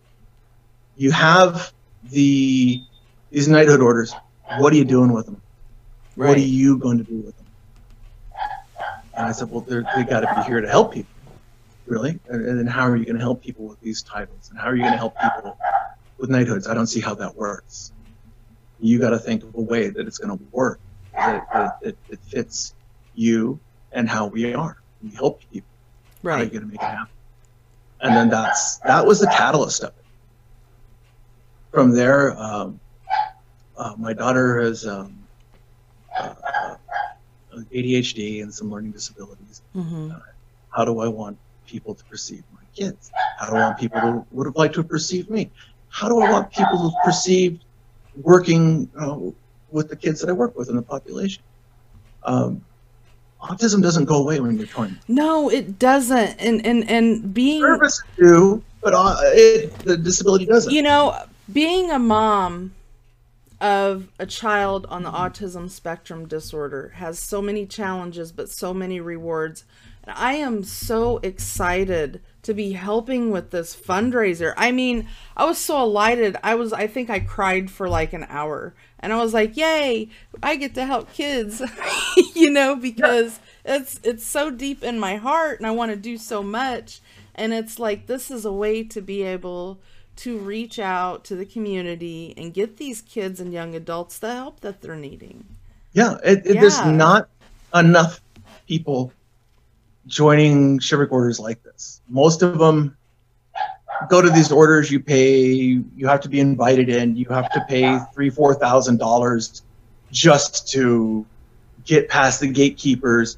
you 0.96 1.10
have 1.10 1.72
the 2.04 2.82
these 3.30 3.48
knighthood 3.48 3.80
orders. 3.80 4.14
What 4.58 4.72
are 4.72 4.76
you 4.76 4.84
doing 4.84 5.12
with 5.12 5.26
them? 5.26 5.40
What 6.14 6.36
are 6.36 6.40
you 6.40 6.78
going 6.78 6.98
to 6.98 7.04
do 7.04 7.16
with 7.16 7.36
them?" 7.36 7.46
And 9.16 9.26
I 9.26 9.32
said, 9.32 9.50
"Well, 9.50 9.60
they 9.62 10.04
got 10.04 10.20
to 10.20 10.34
be 10.36 10.42
here 10.42 10.60
to 10.60 10.68
help 10.68 10.92
people, 10.92 11.14
really. 11.86 12.18
And, 12.28 12.46
and 12.46 12.58
then 12.58 12.66
how 12.66 12.88
are 12.88 12.96
you 12.96 13.04
going 13.04 13.16
to 13.16 13.22
help 13.22 13.42
people 13.42 13.66
with 13.66 13.80
these 13.80 14.02
titles? 14.02 14.50
And 14.50 14.58
how 14.58 14.66
are 14.66 14.76
you 14.76 14.82
going 14.82 14.92
to 14.92 14.98
help 14.98 15.16
people 15.20 15.58
with 16.18 16.30
knighthoods? 16.30 16.66
I 16.66 16.74
don't 16.74 16.86
see 16.86 17.00
how 17.00 17.14
that 17.14 17.36
works. 17.36 17.92
You 18.80 18.98
got 18.98 19.10
to 19.10 19.18
think 19.18 19.42
of 19.44 19.54
a 19.54 19.60
way 19.60 19.88
that 19.88 20.06
it's 20.06 20.18
going 20.18 20.36
to 20.36 20.44
work, 20.50 20.80
that, 21.14 21.46
that, 21.52 21.80
that 21.80 21.96
it 22.10 22.18
fits 22.28 22.74
you 23.14 23.58
and 23.94 24.08
how 24.08 24.26
we 24.26 24.54
are. 24.54 24.76
We 25.02 25.10
help 25.10 25.40
people. 25.52 25.68
How 26.22 26.30
are 26.30 26.44
you 26.44 26.50
going 26.50 26.62
to 26.62 26.66
make 26.66 26.82
it 26.82 26.82
happen? 26.82 27.08
And 28.00 28.14
then 28.14 28.28
that's 28.28 28.78
that 28.78 29.06
was 29.06 29.20
the 29.20 29.26
catalyst 29.28 29.82
of 29.82 29.90
it. 29.90 30.04
From 31.70 31.92
there, 31.92 32.36
um, 32.38 32.78
uh, 33.76 33.94
my 33.96 34.12
daughter 34.12 34.60
has 34.60 34.86
um, 34.86 35.18
uh, 36.18 36.34
uh, 36.44 36.76
ADHD 37.72 38.42
and 38.42 38.52
some 38.52 38.70
learning 38.70 38.92
disabilities. 38.92 39.62
Mm-hmm. 39.74 40.10
How 40.70 40.84
do 40.84 41.00
I 41.00 41.08
want 41.08 41.38
people 41.66 41.94
to 41.94 42.04
perceive 42.04 42.44
my 42.52 42.60
kids? 42.74 43.10
How 43.38 43.50
do 43.50 43.56
I 43.56 43.60
want 43.60 43.78
people 43.78 44.00
to 44.00 44.26
would 44.32 44.46
have 44.46 44.56
liked 44.56 44.74
to 44.74 44.80
have 44.80 44.88
perceived 44.88 45.30
me? 45.30 45.50
How 45.88 46.08
do 46.08 46.20
I 46.20 46.30
want 46.30 46.52
people 46.52 46.76
to 46.76 46.90
have 46.90 47.04
perceived 47.04 47.64
working 48.20 48.90
uh, 48.98 49.18
with 49.70 49.88
the 49.88 49.96
kids 49.96 50.20
that 50.20 50.28
I 50.28 50.32
work 50.32 50.56
with 50.56 50.68
in 50.68 50.76
the 50.76 50.82
population? 50.82 51.42
Um, 52.24 52.64
autism 53.44 53.82
doesn't 53.82 54.06
go 54.06 54.16
away 54.16 54.40
when 54.40 54.56
you're 54.56 54.66
20. 54.66 54.96
No, 55.08 55.50
it 55.50 55.78
doesn't. 55.78 56.36
And 56.38 56.64
and 56.64 56.88
and 56.88 57.32
being 57.32 57.60
Services 57.60 58.02
do, 58.16 58.62
but 58.82 58.94
uh, 58.94 59.16
it, 59.22 59.72
the 59.80 59.96
disability 59.96 60.46
doesn't. 60.46 60.72
you 60.72 60.82
know, 60.82 61.16
being 61.52 61.90
a 61.90 61.98
mom 61.98 62.74
of 63.60 64.08
a 64.18 64.26
child 64.26 64.86
on 64.90 65.04
the 65.04 65.10
autism 65.10 65.70
spectrum 65.70 66.26
disorder 66.26 66.92
has 66.96 67.18
so 67.18 67.40
many 67.40 67.64
challenges 67.64 68.32
but 68.32 68.50
so 68.50 68.74
many 68.74 69.00
rewards. 69.00 69.64
And 70.02 70.14
I 70.16 70.34
am 70.34 70.64
so 70.64 71.18
excited 71.22 72.20
to 72.42 72.52
be 72.52 72.72
helping 72.72 73.30
with 73.30 73.50
this 73.50 73.74
fundraiser. 73.74 74.52
I 74.56 74.70
mean, 74.70 75.08
I 75.36 75.46
was 75.46 75.58
so 75.58 75.82
elated. 75.82 76.36
I 76.42 76.54
was 76.56 76.72
I 76.72 76.86
think 76.86 77.08
I 77.08 77.20
cried 77.20 77.70
for 77.70 77.88
like 77.88 78.12
an 78.12 78.26
hour. 78.28 78.74
And 79.04 79.12
I 79.12 79.16
was 79.16 79.34
like, 79.34 79.54
"Yay, 79.54 80.08
I 80.42 80.56
get 80.56 80.74
to 80.76 80.86
help 80.86 81.12
kids." 81.12 81.62
you 82.34 82.50
know, 82.50 82.74
because 82.74 83.38
it's 83.62 84.00
it's 84.02 84.24
so 84.24 84.50
deep 84.50 84.82
in 84.82 84.98
my 84.98 85.16
heart 85.16 85.60
and 85.60 85.66
I 85.66 85.72
want 85.72 85.90
to 85.90 85.96
do 85.96 86.16
so 86.16 86.42
much. 86.42 87.02
And 87.34 87.52
it's 87.52 87.78
like 87.78 88.06
this 88.06 88.30
is 88.30 88.46
a 88.46 88.52
way 88.52 88.82
to 88.84 89.02
be 89.02 89.22
able 89.22 89.78
to 90.16 90.38
reach 90.38 90.78
out 90.78 91.22
to 91.24 91.36
the 91.36 91.44
community 91.44 92.32
and 92.38 92.54
get 92.54 92.78
these 92.78 93.02
kids 93.02 93.40
and 93.40 93.52
young 93.52 93.74
adults 93.74 94.18
the 94.18 94.32
help 94.32 94.60
that 94.60 94.80
they're 94.80 94.96
needing. 94.96 95.44
Yeah, 95.92 96.16
it, 96.24 96.46
it, 96.46 96.54
there's 96.54 96.82
not 96.86 97.28
enough 97.74 98.22
people 98.66 99.12
joining 100.06 100.78
chivalric 100.78 101.12
orders 101.12 101.38
like 101.38 101.62
this. 101.62 102.00
Most 102.08 102.40
of 102.40 102.58
them 102.58 102.96
go 104.08 104.20
to 104.20 104.30
these 104.30 104.52
orders. 104.52 104.90
You 104.90 105.00
pay. 105.00 105.52
You 105.52 106.06
have 106.06 106.20
to 106.22 106.28
be 106.28 106.40
invited 106.40 106.88
in. 106.88 107.16
You 107.16 107.26
have 107.30 107.50
to 107.52 107.64
pay 107.68 107.98
three, 108.14 108.30
four 108.30 108.54
thousand 108.54 108.98
dollars 108.98 109.62
just 110.10 110.68
to 110.72 111.26
get 111.84 112.08
past 112.08 112.40
the 112.40 112.48
gatekeepers. 112.48 113.36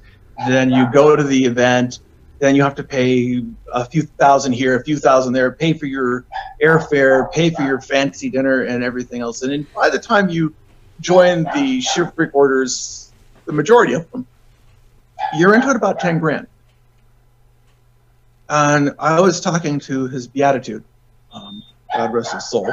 Then 0.48 0.70
you 0.70 0.90
go 0.92 1.16
to 1.16 1.22
the 1.22 1.44
event. 1.44 2.00
Then 2.38 2.54
you 2.54 2.62
have 2.62 2.74
to 2.74 2.84
pay 2.84 3.42
a 3.72 3.84
few 3.86 4.02
thousand 4.02 4.52
here, 4.52 4.78
a 4.78 4.84
few 4.84 4.98
thousand 4.98 5.32
there. 5.32 5.52
Pay 5.52 5.72
for 5.72 5.86
your 5.86 6.26
airfare. 6.62 7.32
Pay 7.32 7.50
for 7.50 7.62
your 7.62 7.80
fancy 7.80 8.28
dinner 8.28 8.62
and 8.62 8.84
everything 8.84 9.22
else. 9.22 9.42
And 9.42 9.52
then 9.52 9.66
by 9.74 9.88
the 9.88 9.98
time 9.98 10.28
you 10.28 10.54
join 11.00 11.44
the 11.44 11.82
chivalric 11.82 12.34
orders, 12.34 13.12
the 13.46 13.52
majority 13.52 13.94
of 13.94 14.10
them, 14.10 14.26
you're 15.38 15.54
into 15.54 15.70
it 15.70 15.76
about 15.76 15.98
10 15.98 16.18
grand. 16.18 16.46
And 18.48 18.94
I 18.98 19.20
was 19.20 19.40
talking 19.40 19.80
to 19.80 20.06
his 20.06 20.28
beatitude, 20.28 20.84
um, 21.32 21.62
God 21.94 22.12
rest 22.12 22.32
his 22.32 22.48
soul, 22.48 22.72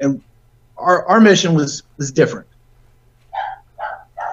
and 0.00 0.22
our, 0.76 1.04
our 1.06 1.20
mission 1.20 1.54
was, 1.54 1.82
was 1.96 2.10
different. 2.10 2.46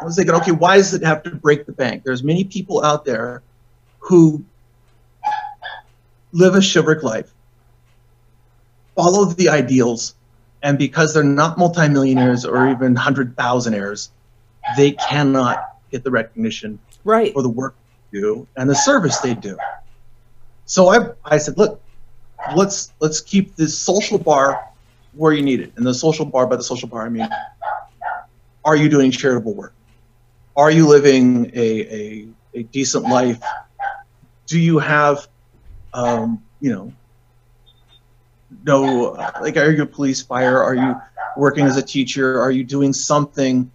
I 0.01 0.03
was 0.03 0.15
thinking, 0.15 0.35
okay, 0.35 0.51
why 0.51 0.77
does 0.77 0.93
it 0.93 1.03
have 1.03 1.23
to 1.23 1.31
break 1.31 1.65
the 1.65 1.71
bank? 1.71 2.03
There's 2.03 2.23
many 2.23 2.43
people 2.43 2.83
out 2.83 3.05
there 3.05 3.41
who 3.99 4.43
live 6.31 6.55
a 6.55 6.61
chivalric 6.61 7.01
life, 7.03 7.31
follow 8.95 9.25
the 9.25 9.49
ideals, 9.49 10.15
and 10.61 10.77
because 10.77 11.13
they're 11.13 11.23
not 11.23 11.57
multimillionaires 11.57 12.43
or 12.45 12.69
even 12.69 12.95
hundred 12.95 13.35
thousandaires, 13.35 14.09
they 14.77 14.91
cannot 14.91 15.77
get 15.91 16.03
the 16.03 16.11
recognition 16.11 16.79
Right. 17.03 17.31
for 17.33 17.43
the 17.43 17.49
work 17.49 17.75
they 18.11 18.19
do 18.19 18.47
and 18.57 18.69
the 18.69 18.75
service 18.75 19.17
they 19.19 19.35
do. 19.35 19.57
So 20.65 20.89
I, 20.89 21.11
I 21.23 21.37
said, 21.37 21.57
look, 21.57 21.81
let's 22.55 22.93
let's 22.99 23.21
keep 23.21 23.55
this 23.55 23.77
social 23.77 24.17
bar 24.17 24.67
where 25.13 25.33
you 25.33 25.41
need 25.41 25.61
it. 25.61 25.71
And 25.77 25.85
the 25.85 25.93
social 25.93 26.25
bar, 26.25 26.47
by 26.47 26.55
the 26.55 26.63
social 26.63 26.89
bar, 26.89 27.05
I 27.05 27.09
mean, 27.09 27.27
are 28.63 28.75
you 28.75 28.89
doing 28.89 29.11
charitable 29.11 29.53
work? 29.53 29.73
Are 30.55 30.71
you 30.71 30.87
living 30.87 31.51
a, 31.53 31.93
a, 31.93 32.27
a 32.53 32.63
decent 32.63 33.03
life? 33.03 33.41
Do 34.47 34.59
you 34.59 34.79
have, 34.79 35.27
um, 35.93 36.43
you 36.59 36.71
know, 36.71 36.93
no, 38.63 39.11
like, 39.41 39.57
are 39.57 39.71
you 39.71 39.83
a 39.83 39.85
police 39.85 40.21
fire? 40.21 40.61
Are 40.61 40.75
you 40.75 40.95
working 41.35 41.65
as 41.65 41.77
a 41.77 41.81
teacher? 41.81 42.39
Are 42.39 42.51
you 42.51 42.63
doing 42.63 42.93
something 42.93 43.69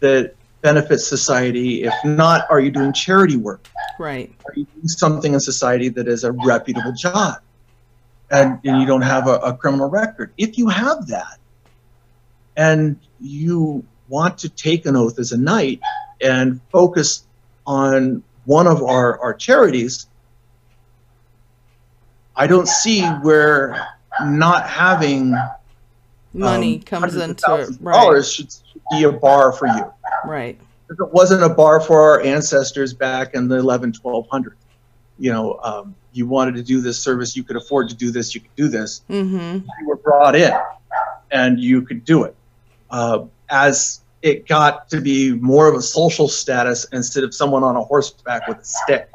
that 0.00 0.34
benefits 0.60 1.06
society? 1.06 1.84
If 1.84 1.94
not, 2.04 2.46
are 2.50 2.60
you 2.60 2.70
doing 2.70 2.92
charity 2.92 3.36
work? 3.36 3.66
Right. 3.98 4.32
Are 4.46 4.52
you 4.54 4.64
doing 4.64 4.88
something 4.88 5.34
in 5.34 5.40
society 5.40 5.88
that 5.90 6.08
is 6.08 6.24
a 6.24 6.32
reputable 6.32 6.92
job? 6.92 7.36
And, 8.30 8.58
and 8.64 8.80
you 8.80 8.86
don't 8.86 9.02
have 9.02 9.28
a, 9.28 9.36
a 9.36 9.56
criminal 9.56 9.88
record. 9.88 10.32
If 10.36 10.58
you 10.58 10.68
have 10.68 11.06
that, 11.08 11.38
and 12.56 12.98
you 13.20 13.84
want 14.08 14.38
to 14.38 14.48
take 14.48 14.86
an 14.86 14.96
oath 14.96 15.18
as 15.18 15.32
a 15.32 15.38
knight 15.38 15.80
and 16.20 16.60
focus 16.72 17.24
on 17.66 18.22
one 18.44 18.66
of 18.66 18.82
our, 18.82 19.20
our 19.20 19.34
charities, 19.34 20.08
I 22.34 22.46
don't 22.46 22.68
see 22.68 23.04
where 23.04 23.88
not 24.22 24.68
having 24.68 25.36
money 26.32 26.76
um, 26.76 26.82
comes 26.82 27.16
into 27.16 27.54
it. 27.56 27.70
Right. 27.80 27.92
Dollars 27.94 28.32
should 28.32 28.48
be 28.90 29.04
a 29.04 29.12
bar 29.12 29.52
for 29.52 29.66
you. 29.66 29.92
Right. 30.24 30.58
It 30.88 31.12
wasn't 31.12 31.42
a 31.42 31.48
bar 31.48 31.80
for 31.80 32.00
our 32.00 32.20
ancestors 32.20 32.94
back 32.94 33.34
in 33.34 33.48
the 33.48 33.56
11, 33.56 33.92
1200s, 33.92 34.52
you 35.18 35.32
know, 35.32 35.58
um, 35.62 35.94
you 36.12 36.26
wanted 36.26 36.54
to 36.54 36.62
do 36.62 36.80
this 36.80 37.02
service, 37.02 37.36
you 37.36 37.42
could 37.42 37.56
afford 37.56 37.88
to 37.88 37.94
do 37.94 38.10
this, 38.10 38.34
you 38.34 38.40
could 38.40 38.54
do 38.56 38.68
this. 38.68 39.02
Mm-hmm. 39.10 39.66
You 39.80 39.88
were 39.88 39.96
brought 39.96 40.36
in, 40.36 40.52
and 41.30 41.60
you 41.60 41.82
could 41.82 42.04
do 42.04 42.24
it. 42.24 42.36
Uh, 42.90 43.24
as 43.50 44.00
it 44.22 44.46
got 44.46 44.88
to 44.90 45.00
be 45.00 45.32
more 45.32 45.68
of 45.68 45.74
a 45.74 45.82
social 45.82 46.28
status 46.28 46.86
instead 46.92 47.24
of 47.24 47.34
someone 47.34 47.62
on 47.62 47.76
a 47.76 47.82
horseback 47.82 48.48
with 48.48 48.58
a 48.58 48.64
stick 48.64 49.10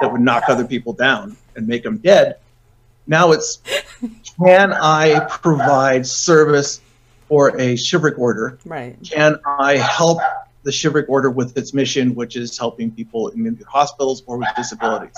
that 0.00 0.10
would 0.10 0.20
knock 0.20 0.44
other 0.48 0.64
people 0.64 0.92
down 0.92 1.36
and 1.54 1.66
make 1.66 1.82
them 1.82 1.98
dead. 1.98 2.36
Now 3.06 3.32
it's 3.32 3.60
can 4.38 4.72
I 4.72 5.20
provide 5.26 6.06
service 6.06 6.80
for 7.28 7.58
a 7.60 7.76
chivalric 7.76 8.18
order? 8.18 8.58
Right. 8.64 8.96
Can 9.04 9.38
I 9.44 9.76
help 9.76 10.18
the 10.66 10.72
chivalric 10.72 11.08
order 11.08 11.30
with 11.30 11.56
its 11.56 11.72
mission, 11.72 12.12
which 12.16 12.34
is 12.34 12.58
helping 12.58 12.90
people 12.90 13.28
in 13.28 13.58
hospitals 13.68 14.24
or 14.26 14.36
with 14.36 14.48
disabilities? 14.56 15.16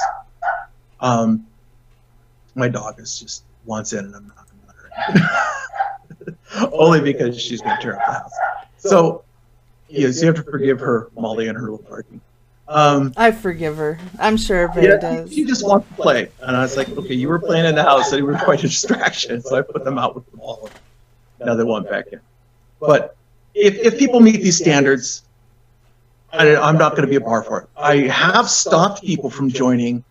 Um, 1.00 1.46
my 2.54 2.68
dog 2.68 3.00
is 3.00 3.18
just 3.18 3.44
wants 3.64 3.94
in, 3.94 4.04
and 4.04 4.14
I'm 4.14 4.26
not 4.28 4.36
going 4.36 4.60
to 4.60 4.66
let 4.66 5.22
her 5.22 6.36
in. 6.60 6.70
Only 6.72 7.00
because 7.00 7.40
she's 7.40 7.62
going 7.62 7.76
to 7.76 7.82
tear 7.82 7.98
up 7.98 8.06
the 8.06 8.12
house. 8.12 8.32
So, 8.76 9.24
yes, 9.88 10.20
you 10.20 10.26
have 10.26 10.36
to 10.36 10.42
forgive 10.42 10.80
her, 10.80 11.08
Molly, 11.16 11.48
and 11.48 11.56
her 11.56 11.70
little 11.70 11.78
barking. 11.88 12.20
Um, 12.68 13.14
I 13.16 13.30
forgive 13.30 13.78
her. 13.78 13.98
I'm 14.18 14.36
sure 14.36 14.68
everybody 14.68 14.86
yeah, 14.88 15.22
does. 15.22 15.32
She 15.32 15.46
just 15.46 15.66
wants 15.66 15.88
to 15.88 15.94
play. 15.94 16.28
And 16.42 16.54
I 16.54 16.60
was 16.60 16.76
like, 16.76 16.90
okay, 16.90 17.14
you 17.14 17.28
were 17.28 17.38
playing 17.38 17.64
in 17.64 17.74
the 17.74 17.82
house, 17.82 18.12
and 18.12 18.18
you 18.18 18.26
were 18.26 18.36
quite 18.36 18.58
a 18.58 18.68
distraction. 18.68 19.40
So 19.40 19.56
I 19.56 19.62
put 19.62 19.82
them 19.82 19.96
out 19.96 20.14
with 20.14 20.30
the 20.30 20.36
ball. 20.36 20.68
Now 21.40 21.54
they 21.54 21.64
want 21.64 21.88
back 21.88 22.08
in. 22.08 22.20
But 22.80 23.16
if, 23.54 23.74
if 23.76 23.98
people 23.98 24.20
meet 24.20 24.42
these 24.42 24.58
standards, 24.58 25.22
I, 26.32 26.56
I'm 26.56 26.76
not 26.76 26.92
going 26.92 27.02
to 27.02 27.08
be 27.08 27.16
a 27.16 27.20
bar 27.20 27.42
for 27.42 27.62
it. 27.62 27.68
I 27.76 27.98
have 28.08 28.48
stopped 28.48 29.02
people 29.02 29.30
from 29.30 29.48
joining 29.50 30.04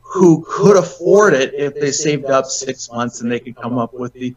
who 0.00 0.44
could 0.46 0.76
afford 0.76 1.34
it 1.34 1.54
if 1.54 1.74
they 1.74 1.90
saved 1.92 2.26
up 2.26 2.46
six 2.46 2.90
months 2.90 3.20
and 3.20 3.30
they 3.30 3.40
could 3.40 3.56
come 3.56 3.78
up 3.78 3.94
with 3.94 4.12
the, 4.12 4.34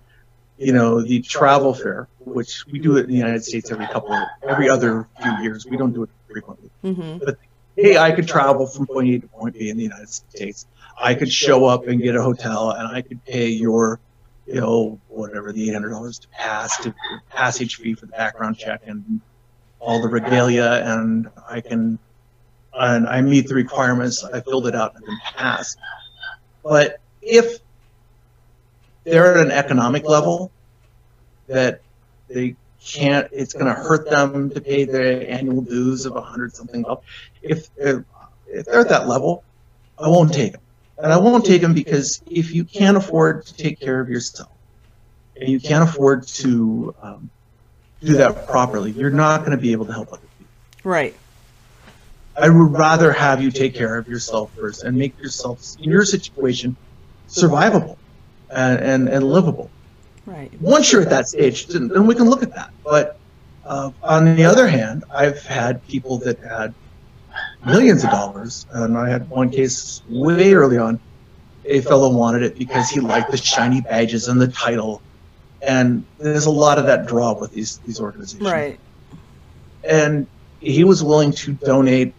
you 0.58 0.72
know, 0.72 1.02
the 1.02 1.22
travel 1.22 1.74
fare, 1.74 2.08
which 2.20 2.66
we 2.68 2.80
do 2.80 2.98
it 2.98 3.06
in 3.06 3.10
the 3.10 3.16
United 3.16 3.44
States 3.44 3.72
every 3.72 3.88
couple, 3.88 4.14
of, 4.14 4.24
every 4.48 4.70
other 4.70 5.08
few 5.22 5.32
years. 5.42 5.66
We 5.66 5.78
don't 5.78 5.94
do 5.94 6.04
it 6.04 6.10
frequently 6.32 6.70
Mm-hmm. 6.84 7.30
hey, 7.76 7.98
I 7.98 8.12
could 8.12 8.28
travel 8.28 8.68
from 8.68 8.86
point 8.86 9.10
A 9.10 9.20
to 9.20 9.28
point 9.28 9.58
B 9.58 9.70
in 9.70 9.78
the 9.78 9.84
United 9.84 10.10
States. 10.10 10.68
I 11.02 11.16
could 11.16 11.32
show 11.32 11.66
up 11.66 11.88
and 11.88 12.00
get 12.00 12.16
a 12.16 12.22
hotel, 12.22 12.70
and 12.70 12.88
I 12.88 13.02
could 13.02 13.24
pay 13.26 13.48
your, 13.50 14.00
you 14.46 14.62
know, 14.62 15.00
whatever 15.08 15.52
the 15.52 15.68
eight 15.68 15.74
hundred 15.74 15.90
dollars 15.90 16.20
to 16.20 16.28
pass 16.30 16.78
to 16.84 16.94
passage 17.32 17.78
fee 17.78 17.96
for 17.96 18.06
the 18.06 18.12
background 18.12 18.58
check 18.58 18.82
and 18.86 19.20
all 19.80 20.02
the 20.02 20.08
regalia, 20.08 20.84
and 20.84 21.30
I 21.50 21.62
can, 21.62 22.00
and 22.74 23.08
I 23.08 23.22
meet 23.22 23.48
the 23.48 23.56
requirements. 23.56 24.24
I 24.24 24.42
filled 24.42 24.68
it 24.68 24.76
out 24.76 24.96
and 24.96 25.04
I 25.04 25.08
can 25.08 25.20
pass. 25.36 25.78
But 26.64 27.00
if 27.22 27.60
they're 29.04 29.38
at 29.38 29.46
an 29.46 29.52
economic 29.52 30.04
level 30.06 30.52
that 31.48 31.82
they 32.28 32.56
can't 32.86 33.28
it's 33.32 33.54
going 33.54 33.66
to 33.66 33.74
hurt 33.74 34.10
them 34.10 34.50
to 34.52 34.62
pay 34.62 34.86
their 34.86 35.28
annual 35.30 35.62
dues 35.62 36.06
of 36.06 36.16
a 36.16 36.22
hundred 36.22 36.56
something 36.56 36.84
dollars. 36.84 37.04
If, 37.42 37.70
if 37.78 38.04
if 38.48 38.66
they're 38.66 38.82
at 38.82 38.90
that 38.90 39.08
level, 39.08 39.44
I 39.98 40.08
won't 40.08 40.32
take 40.32 40.52
them, 40.52 40.62
and 41.00 41.12
I 41.12 41.18
won't 41.18 41.46
take 41.46 41.62
them 41.62 41.74
because 41.74 42.22
if 42.30 42.54
you 42.54 42.64
can't 42.64 42.96
afford 42.96 43.46
to 43.48 43.56
take 43.56 43.80
care 43.80 44.00
of 44.00 44.08
yourself, 44.08 44.52
and 45.36 45.50
you 45.50 45.60
can't 45.60 45.88
afford 45.88 46.28
to 46.28 46.94
um, 47.02 47.30
do 48.02 48.14
that 48.18 48.48
properly, 48.48 48.91
you're 48.91 49.10
not 49.10 49.39
going 49.39 49.52
to 49.52 49.58
be 49.58 49.72
able 49.72 49.86
to 49.86 49.93
help 49.93 50.10
other 50.12 50.28
people. 50.38 50.54
Right. 50.84 51.16
I 52.38 52.50
would 52.50 52.72
rather 52.74 53.14
have 53.14 53.41
you 53.41 53.50
take 53.50 53.74
care 53.76 53.98
of 53.98 54.08
yourself 54.08 54.52
first 54.56 54.84
and 54.84 54.98
make 54.98 55.18
yourself 55.18 55.62
in 55.80 55.89
your 55.89 56.04
situation 56.04 56.76
survivable 57.28 57.98
and, 58.50 58.80
and, 58.80 59.10
and 59.10 59.24
livable 59.24 59.72
Right. 60.26 60.52
once 60.60 60.91
you're 60.91 61.04
at 61.04 61.10
that 61.12 61.28
stage, 61.28 61.68
then, 61.68 61.88
then 61.88 62.08
we 62.08 62.16
can 62.16 62.28
look 62.30 62.41
at 62.41 62.54
that. 62.56 62.72
But 62.84 63.20
uh, 63.64 63.91
on 64.02 64.36
the 64.36 64.43
other 64.43 64.68
hand, 64.68 65.04
I've 65.14 65.43
had 65.43 65.86
people 65.88 66.18
that 66.20 66.39
had 66.39 66.74
millions 67.66 68.04
of 68.04 68.10
dollars, 68.10 68.66
and 68.72 68.98
I 68.98 69.10
had 69.10 69.30
one 69.30 69.52
case 69.52 70.02
way 70.10 70.54
early 70.54 70.78
on. 70.78 71.00
A 71.66 71.82
fellow 71.82 72.10
wanted 72.10 72.43
it 72.43 72.58
because 72.58 72.89
he 72.89 73.00
liked 73.00 73.32
the 73.32 73.38
shiny 73.38 73.82
badges 73.82 74.28
and 74.28 74.39
the 74.39 74.48
title, 74.48 75.02
and 75.66 76.05
there's 76.18 76.45
a 76.45 76.51
lot 76.51 76.78
of 76.78 76.86
that 76.86 77.07
draw 77.07 77.34
with 77.34 77.51
these 77.51 77.78
these 77.80 77.99
organizations. 77.99 78.49
Right. 78.49 78.80
And 79.84 80.28
he 80.61 80.84
was 80.84 81.03
willing 81.03 81.32
to 81.32 81.53
donate 81.53 82.13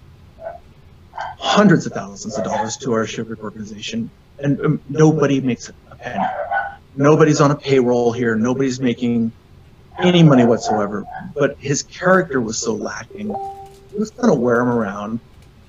hundreds 1.14 1.86
of 1.86 1.92
thousands 1.92 2.38
of 2.38 2.44
dollars 2.44 2.76
to 2.78 2.92
our 2.92 3.06
chivalric 3.06 3.42
organization, 3.42 4.10
and 4.38 4.60
um, 4.60 4.80
nobody 4.88 5.40
makes 5.40 5.68
a 5.68 5.96
penny. 5.96 6.24
Nobody's 6.96 7.40
on 7.40 7.50
a 7.50 7.56
payroll 7.56 8.12
here. 8.12 8.36
Nobody's 8.36 8.80
making 8.80 9.32
any 9.98 10.22
money 10.22 10.44
whatsoever. 10.44 11.04
But 11.34 11.56
his 11.58 11.82
character 11.82 12.40
was 12.40 12.58
so 12.58 12.74
lacking 12.74 13.34
he 13.96 13.98
was 13.98 14.10
going 14.10 14.28
to 14.28 14.38
wear 14.38 14.60
him 14.60 14.68
around 14.68 15.20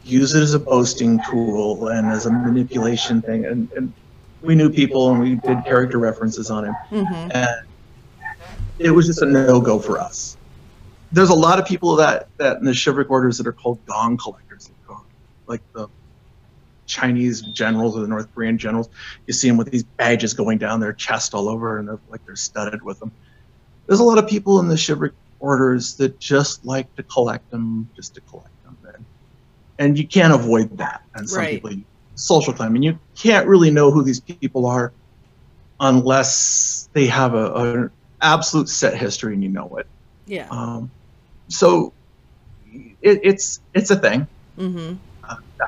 use 0.04 0.34
it 0.36 0.42
as 0.42 0.54
a 0.54 0.60
boasting 0.60 1.20
tool 1.30 1.90
and 1.90 2.08
as 2.08 2.26
a 2.26 2.32
manipulation 2.32 3.22
thing. 3.22 3.46
And, 3.46 3.72
and 3.74 3.94
we 4.42 4.56
knew 4.56 4.70
people 4.70 5.12
and 5.12 5.20
we 5.20 5.36
did 5.36 5.64
character 5.66 5.98
references 5.98 6.50
on 6.50 6.66
him 6.66 6.76
Mm-hmm. 6.92 7.30
and 7.32 7.48
it 8.80 8.92
was 8.92 9.08
just 9.08 9.22
a 9.22 9.26
no-go 9.26 9.80
for 9.80 10.00
us 10.00 10.38
there's 11.12 11.30
a 11.30 11.36
lot 11.36 11.60
of 11.60 11.66
people 11.66 11.96
that 11.96 12.28
that 12.38 12.58
in 12.58 12.66
the 12.66 12.74
chivalric 12.74 13.10
orders 13.10 13.38
that 13.38 13.48
are 13.48 13.54
called 13.54 13.84
gong 13.86 14.18
collectors 14.18 14.70
like 15.48 15.62
the 15.74 15.88
Chinese 16.88 17.42
generals 17.42 17.98
or 17.98 18.02
the 18.02 18.08
North 18.08 18.34
Korean 18.34 18.58
generals. 18.58 18.90
You 19.28 19.34
see 19.34 19.48
them 19.48 19.58
with 19.58 19.72
these 19.72 19.84
badges 19.84 20.34
going 20.34 20.58
down 20.58 20.80
their 20.80 20.94
chest 20.94 21.34
all 21.34 21.50
over, 21.50 21.78
and 21.78 21.88
they're 21.88 22.00
like 22.08 22.22
they're 22.26 22.36
studded 22.36 22.82
with 22.84 23.00
them. 23.00 23.12
There's 23.88 24.00
a 24.00 24.04
lot 24.06 24.18
of 24.18 24.28
people 24.28 24.60
in 24.60 24.68
the 24.68 24.78
chivalric 24.78 25.14
orders 25.40 25.96
that 25.98 26.20
just 26.20 26.66
like 26.66 26.94
to 26.96 27.04
collect 27.04 27.50
them, 27.52 27.90
just 27.96 28.16
to 28.16 28.22
collect 28.22 28.54
them, 28.64 28.78
and, 28.96 29.06
and 29.78 29.98
you 29.98 30.08
can't 30.08 30.34
avoid 30.34 30.78
that. 30.78 31.02
And 31.14 31.30
some 31.30 31.44
Right. 31.44 31.50
people 31.62 31.72
social 32.18 32.54
climb, 32.54 32.76
and 32.76 32.84
you 32.84 33.00
can't 33.18 33.48
really 33.48 33.72
know 33.72 33.92
who 33.92 34.04
these 34.04 34.20
people 34.20 34.66
are 34.66 34.94
unless 35.80 36.90
they 36.94 37.06
have 37.08 37.34
a, 37.34 37.46
a 37.54 37.92
absolute 38.22 38.68
set 38.70 38.96
history 38.96 39.34
and 39.34 39.44
you 39.44 39.50
know 39.50 39.78
it. 39.78 39.88
Yeah. 40.26 40.48
Um, 40.50 40.92
so 41.50 41.94
it, 43.02 43.22
it's 43.24 43.60
it's 43.74 43.92
a 43.92 43.96
thing 43.96 44.28
Mm-hmm. 44.58 44.96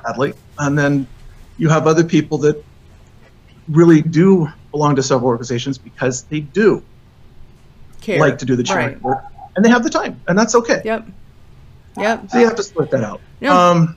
badly. 0.05 0.33
And 0.57 0.77
then 0.77 1.07
you 1.57 1.69
have 1.69 1.85
other 1.87 2.03
people 2.03 2.39
that 2.39 2.61
really 3.67 4.01
do 4.01 4.47
belong 4.71 4.95
to 4.95 5.03
several 5.03 5.29
organizations 5.29 5.77
because 5.77 6.23
they 6.25 6.39
do 6.39 6.83
Care. 8.01 8.19
like 8.19 8.39
to 8.39 8.45
do 8.45 8.55
the 8.55 8.63
charity 8.63 8.95
Right. 8.95 9.03
work 9.03 9.23
and 9.55 9.63
they 9.63 9.69
have 9.69 9.83
the 9.83 9.89
time, 9.89 10.21
and 10.27 10.37
that's 10.37 10.55
okay. 10.55 10.81
Yep. 10.83 11.07
Yep. 11.97 12.31
So 12.31 12.39
you 12.39 12.45
have 12.45 12.55
to 12.55 12.63
split 12.63 12.89
that 12.91 13.03
out. 13.03 13.21
No. 13.41 13.53
Um, 13.53 13.95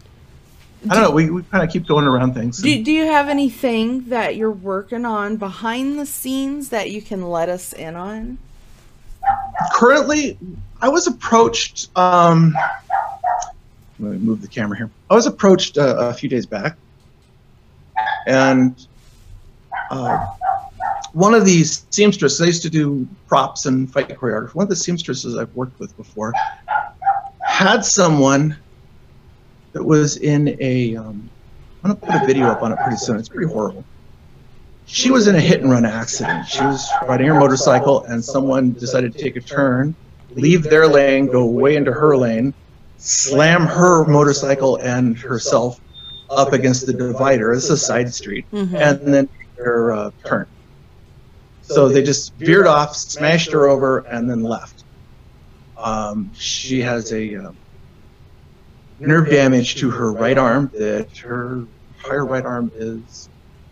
I 0.90 0.94
don't 0.94 1.02
know. 1.02 1.10
We, 1.10 1.30
we 1.30 1.42
kind 1.44 1.62
of 1.62 1.70
keep 1.70 1.86
going 1.86 2.06
around 2.06 2.34
things. 2.34 2.60
Do, 2.60 2.82
do 2.82 2.90
you 2.90 3.04
have 3.04 3.28
anything 3.28 4.08
that 4.08 4.36
you're 4.36 4.50
working 4.50 5.04
on 5.04 5.36
behind 5.36 5.98
the 5.98 6.06
scenes 6.06 6.70
that 6.70 6.90
you 6.90 7.00
can 7.00 7.22
let 7.22 7.48
us 7.48 7.72
in 7.72 7.94
on? 7.94 8.38
currently, 9.72 10.38
I 10.80 10.88
was 10.88 11.06
approached. 11.06 11.96
Um, 11.96 12.56
let 13.98 14.12
me 14.12 14.18
move 14.18 14.42
the 14.42 14.48
camera 14.48 14.76
here. 14.76 14.90
I 15.10 15.14
was 15.14 15.26
approached 15.26 15.78
uh, 15.78 15.96
a 15.98 16.14
few 16.14 16.28
days 16.28 16.46
back, 16.46 16.76
and 18.26 18.86
uh, 19.90 20.26
one 21.12 21.34
of 21.34 21.44
these 21.44 21.86
seamstresses. 21.90 22.40
I 22.40 22.46
used 22.46 22.62
to 22.62 22.70
do 22.70 23.06
props 23.26 23.66
and 23.66 23.92
fight 23.92 24.08
choreography. 24.08 24.54
One 24.54 24.64
of 24.64 24.70
the 24.70 24.76
seamstresses 24.76 25.36
I've 25.36 25.54
worked 25.54 25.78
with 25.78 25.96
before 25.96 26.32
had 27.44 27.84
someone 27.84 28.56
that 29.72 29.82
was 29.84 30.16
in 30.16 30.56
a. 30.60 30.96
Um, 30.96 31.28
I'm 31.84 31.90
gonna 31.94 32.00
put 32.12 32.22
a 32.22 32.26
video 32.26 32.46
up 32.46 32.62
on 32.62 32.72
it 32.72 32.78
pretty 32.78 32.96
soon. 32.96 33.18
It's 33.18 33.28
pretty 33.28 33.52
horrible. 33.52 33.84
She 34.86 35.10
was 35.10 35.26
in 35.28 35.34
a 35.36 35.40
hit 35.40 35.60
and 35.62 35.70
run 35.70 35.84
accident. 35.84 36.46
She 36.48 36.60
was 36.62 36.88
riding 37.08 37.26
her 37.28 37.34
motorcycle, 37.38 38.04
and 38.04 38.24
someone 38.24 38.72
decided 38.72 39.12
to 39.14 39.18
take 39.18 39.36
a 39.36 39.40
turn, 39.40 39.94
leave 40.30 40.62
their 40.64 40.86
lane, 40.86 41.26
go 41.26 41.46
way 41.46 41.76
into 41.76 41.92
her 41.92 42.16
lane, 42.16 42.52
slam 42.98 43.62
her 43.66 44.04
motorcycle 44.06 44.76
and 44.76 45.16
herself 45.18 45.80
up 46.30 46.52
against 46.52 46.86
the 46.86 46.92
divider. 46.92 47.52
It's 47.52 47.70
a 47.70 47.76
side 47.76 48.12
street, 48.12 48.44
Mm-hmm. 48.52 48.76
and 48.76 49.14
then 49.14 49.28
their 49.56 49.92
uh, 49.92 50.10
turn. 50.24 50.46
So 51.62 51.88
they 51.88 52.02
just 52.02 52.34
veered 52.34 52.66
off, 52.66 52.94
smashed 52.96 53.52
her 53.52 53.68
over, 53.68 53.98
and 54.00 54.28
then 54.28 54.42
left. 54.42 54.84
Um, 55.78 56.30
she 56.34 56.80
has 56.82 57.12
a 57.12 57.36
uh, 57.36 57.52
nerve 59.06 59.28
damage 59.28 59.76
to 59.76 59.90
her 59.90 60.12
right 60.12 60.38
arm 60.38 60.70
that 60.74 61.16
her 61.18 61.64
entire 61.98 62.24
right 62.24 62.44
arm 62.44 62.70
is 62.74 63.28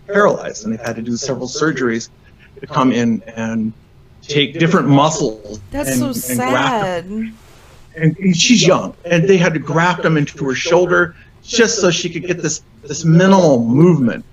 paralyzed, 0.07 0.65
and 0.65 0.73
they've 0.73 0.85
had 0.85 0.97
to 0.97 1.03
do 1.03 1.17
several 1.17 1.47
surgeries 1.47 2.09
to 2.61 2.67
come 2.67 2.93
in 2.93 3.23
and 3.37 3.73
take 4.23 4.59
different 4.59 4.89
muscles. 4.89 5.61
That's 5.71 5.91
and, 5.91 5.99
so 5.99 6.07
and 6.07 6.17
sad. 6.17 7.09
them. 7.09 7.37
And, 7.97 8.17
she's 8.37 8.67
young, 8.67 8.95
and 9.05 9.29
they 9.29 9.37
had 9.37 9.53
to 9.55 9.59
graft 9.59 10.03
them 10.03 10.17
into 10.17 10.45
her 10.45 10.55
shoulder 10.55 11.17
just 11.43 11.81
so 11.81 11.91
she 11.91 12.09
could 12.11 12.27
get 12.27 12.41
this 12.43 12.63
this 12.83 13.05
minimal 13.05 13.65
movement 13.65 14.25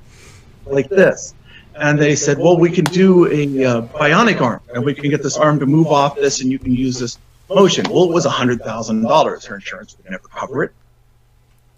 like 0.66 0.90
this. 0.90 1.34
And 1.76 2.00
they 2.00 2.16
said, 2.16 2.40
well, 2.40 2.58
we 2.58 2.72
can 2.72 2.86
do 2.86 3.28
a 3.32 3.66
uh, 3.66 3.82
bionic 3.82 4.42
arm, 4.42 4.62
and 4.74 4.84
we 4.84 4.96
can 4.96 5.10
get 5.10 5.22
this 5.22 5.38
arm 5.38 5.60
to 5.60 5.66
move 5.66 5.88
off 5.88 6.16
this, 6.16 6.42
and 6.42 6.52
you 6.52 6.58
can 6.58 6.74
use 6.74 7.00
this 7.00 7.20
motion. 7.50 7.86
Well, 7.90 8.06
it 8.06 8.14
was 8.14 8.26
a 8.26 8.32
hundred 8.32 8.62
thousand 8.62 9.04
dollars. 9.04 9.46
Her 9.46 9.56
insurance 9.56 9.96
would 9.98 10.10
never 10.10 10.28
cover 10.28 10.64
it. 10.64 10.72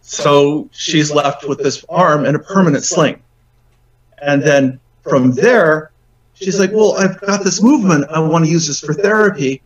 So 0.10 0.68
she's 0.72 1.12
left 1.12 1.47
with 1.47 1.60
this 1.60 1.86
arm 1.88 2.26
and 2.26 2.36
a 2.36 2.39
permanent 2.39 2.84
sling. 2.84 3.22
And 4.24 4.41
then 4.41 4.80
from 5.03 5.34
there, 5.34 5.91
she's 6.34 6.60
like, 6.60 6.72
well, 6.74 6.97
I've 6.97 7.22
got 7.22 7.43
this 7.43 7.62
movement. 7.62 8.05
I 8.10 8.20
want 8.20 8.43
to 8.45 8.49
use 8.49 8.66
this 8.66 8.80
for 8.80 8.95
therapy. 8.95 9.62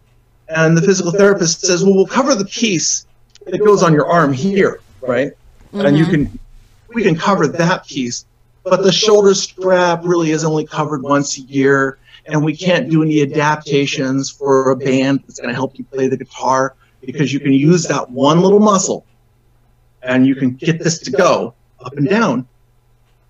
And 0.50 0.76
the 0.78 0.82
physical 0.82 1.14
therapist 1.14 1.62
says, 1.62 1.86
well, 1.86 1.96
we'll 1.96 2.08
cover 2.08 2.36
the 2.36 2.44
piece 2.44 3.08
that 3.46 3.58
goes 3.60 3.84
on 3.84 3.94
your 3.94 4.06
arm 4.06 4.34
here, 4.34 4.82
right? 5.00 5.32
And 5.72 5.98
you 5.98 6.04
mm-hmm. 6.04 6.26
can, 6.26 6.40
we 6.94 7.04
can 7.04 7.16
cover 7.16 7.48
that 7.48 7.88
piece. 7.88 8.26
But 8.64 8.84
the 8.84 8.92
shoulder 8.92 9.34
strap 9.34 10.02
really 10.04 10.32
is 10.32 10.44
only 10.44 10.68
covered 10.68 11.04
once 11.04 11.38
a 11.38 11.42
year. 11.44 12.00
And 12.26 12.44
we 12.44 12.54
can't 12.54 12.90
do 12.90 13.02
any 13.02 13.22
adaptations 13.22 14.30
for 14.30 14.72
a 14.72 14.76
band 14.76 15.24
that's 15.26 15.40
going 15.40 15.52
to 15.52 15.56
help 15.56 15.80
you 15.80 15.86
play 15.86 16.10
the 16.10 16.18
guitar 16.18 16.76
because 17.00 17.32
you 17.32 17.40
can 17.40 17.54
use 17.54 17.88
that 17.88 18.12
one 18.12 18.42
little 18.42 18.60
muscle 18.60 19.06
and 20.04 20.28
you 20.28 20.36
can 20.36 20.52
get 20.52 20.80
this 20.84 21.00
to 21.00 21.12
go 21.12 21.54
up 21.80 21.94
and 21.98 22.08
down. 22.10 22.48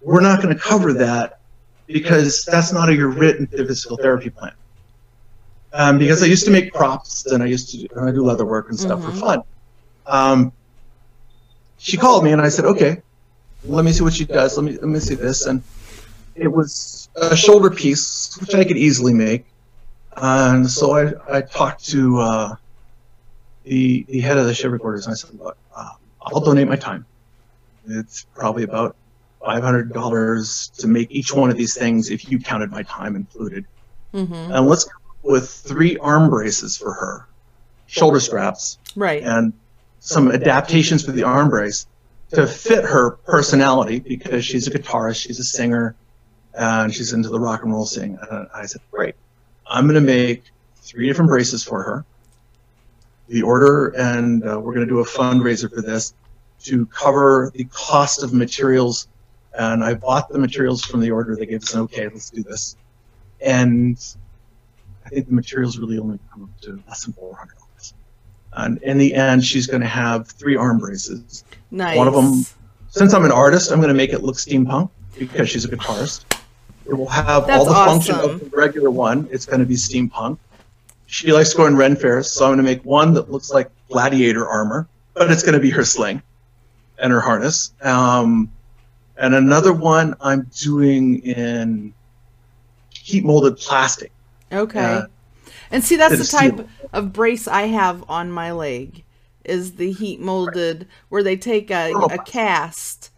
We're 0.01 0.21
not 0.21 0.41
going 0.41 0.53
to 0.53 0.59
cover 0.61 0.93
that 0.93 1.39
because 1.88 2.43
that's 2.45 2.74
not 2.74 2.89
a 2.89 2.95
your 2.95 3.09
written 3.09 3.47
physical 3.47 3.97
therapy 3.97 4.30
plan. 4.30 4.53
Um, 5.71 5.97
because 5.97 6.21
I 6.21 6.28
used 6.28 6.45
to 6.45 6.51
make 6.51 6.74
props 6.74 7.26
and 7.26 7.41
I 7.41 7.47
used 7.47 7.69
to 7.71 7.78
do, 7.78 7.88
I 7.99 8.11
do 8.11 8.24
leather 8.24 8.45
work 8.45 8.69
and 8.69 8.80
stuff 8.80 8.99
Mhm. 8.99 9.05
for 9.05 9.11
fun. 9.11 9.41
Um, 10.05 10.51
she 11.78 11.97
called 11.97 12.24
me 12.24 12.32
and 12.32 12.41
I 12.41 12.49
said, 12.49 12.65
okay, 12.65 13.01
let 13.65 13.84
me 13.86 13.91
see 13.91 14.03
what 14.03 14.13
she 14.13 14.26
does. 14.26 14.57
Let 14.57 14.65
me 14.65 14.74
let 14.74 14.84
me 14.84 14.99
see 14.99 15.15
this. 15.15 15.45
And 15.45 15.63
it 16.36 16.47
was 16.47 17.09
a 17.15 17.36
shoulder 17.36 17.69
piece, 17.69 18.38
which 18.39 18.53
I 18.55 18.63
could 18.65 18.78
easily 18.78 19.13
make. 19.13 19.45
And 20.15 20.69
so 20.69 20.95
I, 20.95 21.38
I 21.38 21.41
talked 21.41 21.86
to 21.86 22.19
uh, 22.19 22.55
the 23.63 24.05
the 24.09 24.19
head 24.19 24.38
of 24.38 24.45
the 24.45 24.53
chivalric 24.53 24.84
orders 24.84 25.05
and 25.07 25.13
I 25.13 25.15
said, 25.15 25.39
look, 25.39 25.57
I'll 26.26 26.39
donate 26.41 26.67
my 26.67 26.76
time. 26.76 27.05
It's 27.88 28.26
probably 28.36 28.63
about 28.63 28.95
five 29.43 29.63
hundred 29.63 29.91
dollars 29.93 30.69
to 30.78 30.88
make 30.88 31.11
each 31.11 31.34
one 31.34 31.49
of 31.49 31.57
these 31.57 31.76
things 31.76 32.09
if 32.09 32.32
you 32.32 32.39
counted 32.39 32.71
my 32.71 32.84
time 32.84 33.15
included. 33.15 33.65
Mm-hmm. 34.13 34.34
And 34.34 34.67
let's 34.67 34.86
come 34.86 35.01
up 35.09 35.17
with 35.24 35.49
three 35.49 35.97
arm 35.97 36.30
braces 36.30 36.78
for 36.78 36.93
her, 36.93 37.28
shoulder 37.88 38.19
straps, 38.19 38.78
Right. 38.95 39.24
and 39.24 39.53
some 39.99 40.32
adaptations 40.32 41.03
for 41.03 41.11
the 41.11 41.24
arm 41.24 41.49
brace 41.49 41.88
to 42.32 42.47
fit 42.47 42.84
her 42.86 43.11
personality 43.11 43.99
because 43.99 44.45
she's 44.45 44.67
a 44.67 44.71
guitarist, 44.71 45.21
she's 45.21 45.39
a 45.39 45.43
singer, 45.43 45.95
and 46.53 46.93
she's 46.93 47.13
into 47.13 47.30
the 47.30 47.39
rock 47.39 47.63
and 47.63 47.71
roll 47.74 47.86
scene. 47.86 48.17
And 48.30 48.47
I 48.53 48.65
said, 48.65 48.82
great, 48.91 49.15
I'm 49.67 49.86
going 49.86 49.95
to 49.95 50.01
make 50.01 50.43
three 50.76 51.07
different 51.07 51.30
braces 51.30 51.63
for 51.63 51.82
her. 51.84 52.05
The 53.28 53.41
order, 53.41 53.89
and 53.89 54.43
uh, 54.43 54.59
we're 54.59 54.74
going 54.74 54.86
to 54.86 54.91
do 54.91 54.99
a 54.99 55.05
fundraiser 55.05 55.74
for 55.74 55.82
this 55.82 56.13
to 56.63 56.86
cover 56.88 57.51
the 57.53 57.65
cost 57.65 58.24
of 58.24 58.34
materials. 58.34 59.07
And 59.57 59.84
I 59.84 59.93
bought 59.93 60.30
the 60.30 60.39
materials 60.39 60.84
from 60.84 60.99
the 60.99 61.11
order. 61.11 61.36
They 61.36 61.45
gave 61.45 61.63
us 61.63 61.74
an 61.74 61.82
okay, 61.82 62.07
let's 62.07 62.30
do 62.30 62.43
this. 62.43 62.76
And 63.41 63.97
I 65.05 65.09
think 65.09 65.28
the 65.28 65.34
materials 65.34 65.78
really 65.78 65.99
only 65.99 66.19
come 66.32 66.43
up 66.43 66.61
to 66.61 66.82
less 66.88 67.05
than 67.05 67.13
$400. 67.13 67.93
And 68.55 68.82
in 68.84 68.97
the 68.97 69.13
end, 69.13 69.43
she's 69.43 69.67
going 69.67 69.82
to 69.82 69.88
have 69.88 70.28
three 70.28 70.55
arm 70.55 70.78
braces. 70.78 71.43
Nice. 71.71 71.97
One 71.97 72.07
of 72.07 72.13
them. 72.13 72.45
Since 72.89 73.13
I'm 73.13 73.26
an 73.26 73.32
artist, 73.32 73.71
I'm 73.71 73.80
going 73.80 73.89
to 73.89 73.95
make 73.95 74.13
it 74.13 74.21
look 74.21 74.36
steampunk 74.36 74.89
because 75.17 75.49
she's 75.49 75.65
a 75.65 75.69
guitarist. 75.69 76.26
It 76.86 76.93
will 76.93 77.07
have 77.07 77.47
That's 77.47 77.59
all 77.59 77.65
the 77.65 77.74
function 77.74 78.15
of 78.15 78.39
the 78.39 78.55
regular 78.55 78.91
one. 78.91 79.28
It's 79.32 79.45
going 79.45 79.59
to 79.59 79.65
be 79.65 79.76
steampunk. 79.76 80.38
She 81.06 81.32
likes 81.32 81.54
going 81.54 81.76
Ren 81.76 81.95
fairs, 81.95 82.32
so 82.32 82.45
I'm 82.45 82.49
going 82.49 82.58
to 82.58 82.64
make 82.64 82.84
one 82.84 83.14
that 83.14 83.32
looks 83.32 83.51
like 83.51 83.70
gladiator 83.89 84.47
armor, 84.47 84.88
but 85.14 85.30
it's 85.30 85.43
going 85.43 85.54
to 85.54 85.60
be 85.60 85.70
her 85.70 85.86
sling 85.86 86.22
and 86.97 87.12
her 87.12 87.20
harness. 87.20 87.74
Um, 87.82 88.51
and 89.18 89.36
another 89.36 89.74
one 89.74 90.16
I'm 90.22 90.49
doing 90.60 91.20
in 91.24 91.93
heat 92.89 93.24
molded 93.24 93.58
plastic. 93.58 94.12
Okay. 94.51 94.80
Uh, 94.80 95.06
and 95.72 95.84
see, 95.84 95.95
that's 95.97 96.18
the 96.18 96.38
type 96.38 96.54
steel. 96.54 96.70
of 96.93 97.14
brace 97.14 97.47
I 97.47 97.64
have 97.64 98.04
on 98.10 98.32
my 98.32 98.51
leg. 98.51 99.04
Is 99.43 99.74
the 99.74 99.91
heat 99.91 100.22
molded 100.22 100.88
where 101.10 101.22
they 101.22 101.36
take 101.36 101.70
a, 101.70 101.91
Oh. 101.93 102.08
a 102.10 102.18
cast 102.18 103.12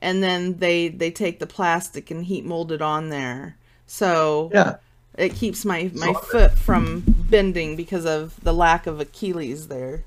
and 0.00 0.22
then 0.22 0.58
they 0.58 0.88
they 0.88 1.10
take 1.10 1.40
the 1.40 1.46
plastic 1.46 2.10
and 2.10 2.24
heat 2.24 2.44
mold 2.44 2.70
it 2.70 2.80
on 2.80 3.08
there. 3.08 3.56
So 3.88 4.50
Yeah. 4.54 4.76
it 5.18 5.34
keeps 5.34 5.64
my 5.64 5.90
my 5.94 6.12
foot 6.12 6.56
from 6.56 7.21
bending 7.32 7.74
because 7.74 8.06
of 8.06 8.38
the 8.44 8.54
lack 8.54 8.86
of 8.86 9.00
Achilles 9.00 9.66
there. 9.66 10.04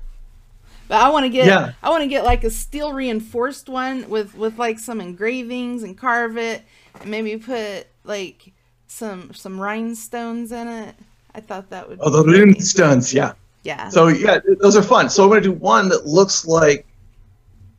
But 0.88 1.02
I 1.02 1.10
want 1.10 1.24
to 1.24 1.28
get 1.28 1.46
Yeah. 1.46 1.72
I 1.82 1.90
want 1.90 2.02
to 2.04 2.08
get 2.08 2.24
like 2.24 2.44
a 2.44 2.50
steel 2.50 2.94
reinforced 2.94 3.68
one 3.68 4.08
with 4.08 4.34
with 4.34 4.58
like 4.58 4.78
some 4.78 5.00
engravings 5.00 5.82
and 5.82 5.98
carve 5.98 6.38
it 6.38 6.62
and 7.00 7.10
maybe 7.10 7.36
put 7.36 7.88
like 8.04 8.52
some 8.86 9.34
some 9.34 9.60
rhinestones 9.60 10.52
in 10.52 10.68
it. 10.68 10.94
I 11.34 11.40
thought 11.40 11.68
that 11.70 11.88
would 11.88 11.98
be 11.98 12.04
Oh, 12.04 12.10
the 12.10 12.24
rhinestones, 12.24 13.12
yeah. 13.12 13.32
Yeah. 13.64 13.88
So 13.90 14.06
yeah, 14.06 14.38
those 14.60 14.76
are 14.76 14.82
fun. 14.82 15.10
So 15.10 15.24
I'm 15.24 15.28
going 15.28 15.42
to 15.42 15.48
do 15.48 15.54
one 15.54 15.88
that 15.88 16.06
looks 16.06 16.46
like 16.46 16.86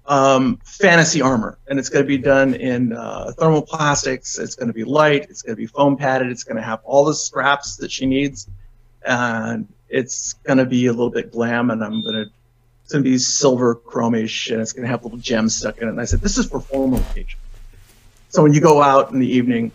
um, 0.06 0.60
fantasy 0.66 1.22
armor, 1.22 1.58
and 1.68 1.80
it's 1.80 1.90
going 1.90 2.04
to 2.04 2.08
be 2.08 2.18
done 2.18 2.54
in 2.54 2.94
uh, 2.94 3.32
thermoplastics. 3.38 4.40
It's 4.40 4.56
going 4.56 4.68
to 4.68 4.74
be 4.74 4.84
light. 4.84 5.28
It's 5.30 5.42
going 5.42 5.56
to 5.56 5.62
be 5.62 5.66
foam 5.66 5.98
padded. 5.98 6.30
It's 6.30 6.44
going 6.44 6.58
to 6.58 6.62
have 6.62 6.82
all 6.84 7.06
the 7.06 7.14
straps 7.14 7.78
that 7.78 7.92
she 7.92 8.06
needs, 8.06 8.48
and 9.06 9.68
it's 9.90 10.34
going 10.34 10.58
to 10.58 10.66
be 10.66 10.88
a 10.88 10.92
little 10.92 11.10
bit 11.10 11.32
glam. 11.32 11.72
And 11.72 11.84
I'm 11.84 12.02
going 12.02 12.26
to 12.26 12.32
it's 12.88 12.94
going 12.94 13.04
to 13.04 13.10
be 13.10 13.18
silver 13.18 13.76
chromish, 13.76 14.50
and 14.50 14.62
it's 14.62 14.72
going 14.72 14.84
to 14.84 14.90
have 14.90 15.04
little 15.04 15.18
gems 15.18 15.54
stuck 15.54 15.78
in 15.80 15.90
it. 15.90 15.92
And 15.92 16.00
I 16.00 16.06
said, 16.06 16.22
this 16.22 16.38
is 16.38 16.46
for 16.46 16.62
formal 16.62 17.00
occasion. 17.00 17.38
So 18.30 18.42
when 18.42 18.54
you 18.54 18.62
go 18.62 18.82
out 18.82 19.12
in 19.12 19.20
the 19.20 19.28
evening, 19.28 19.74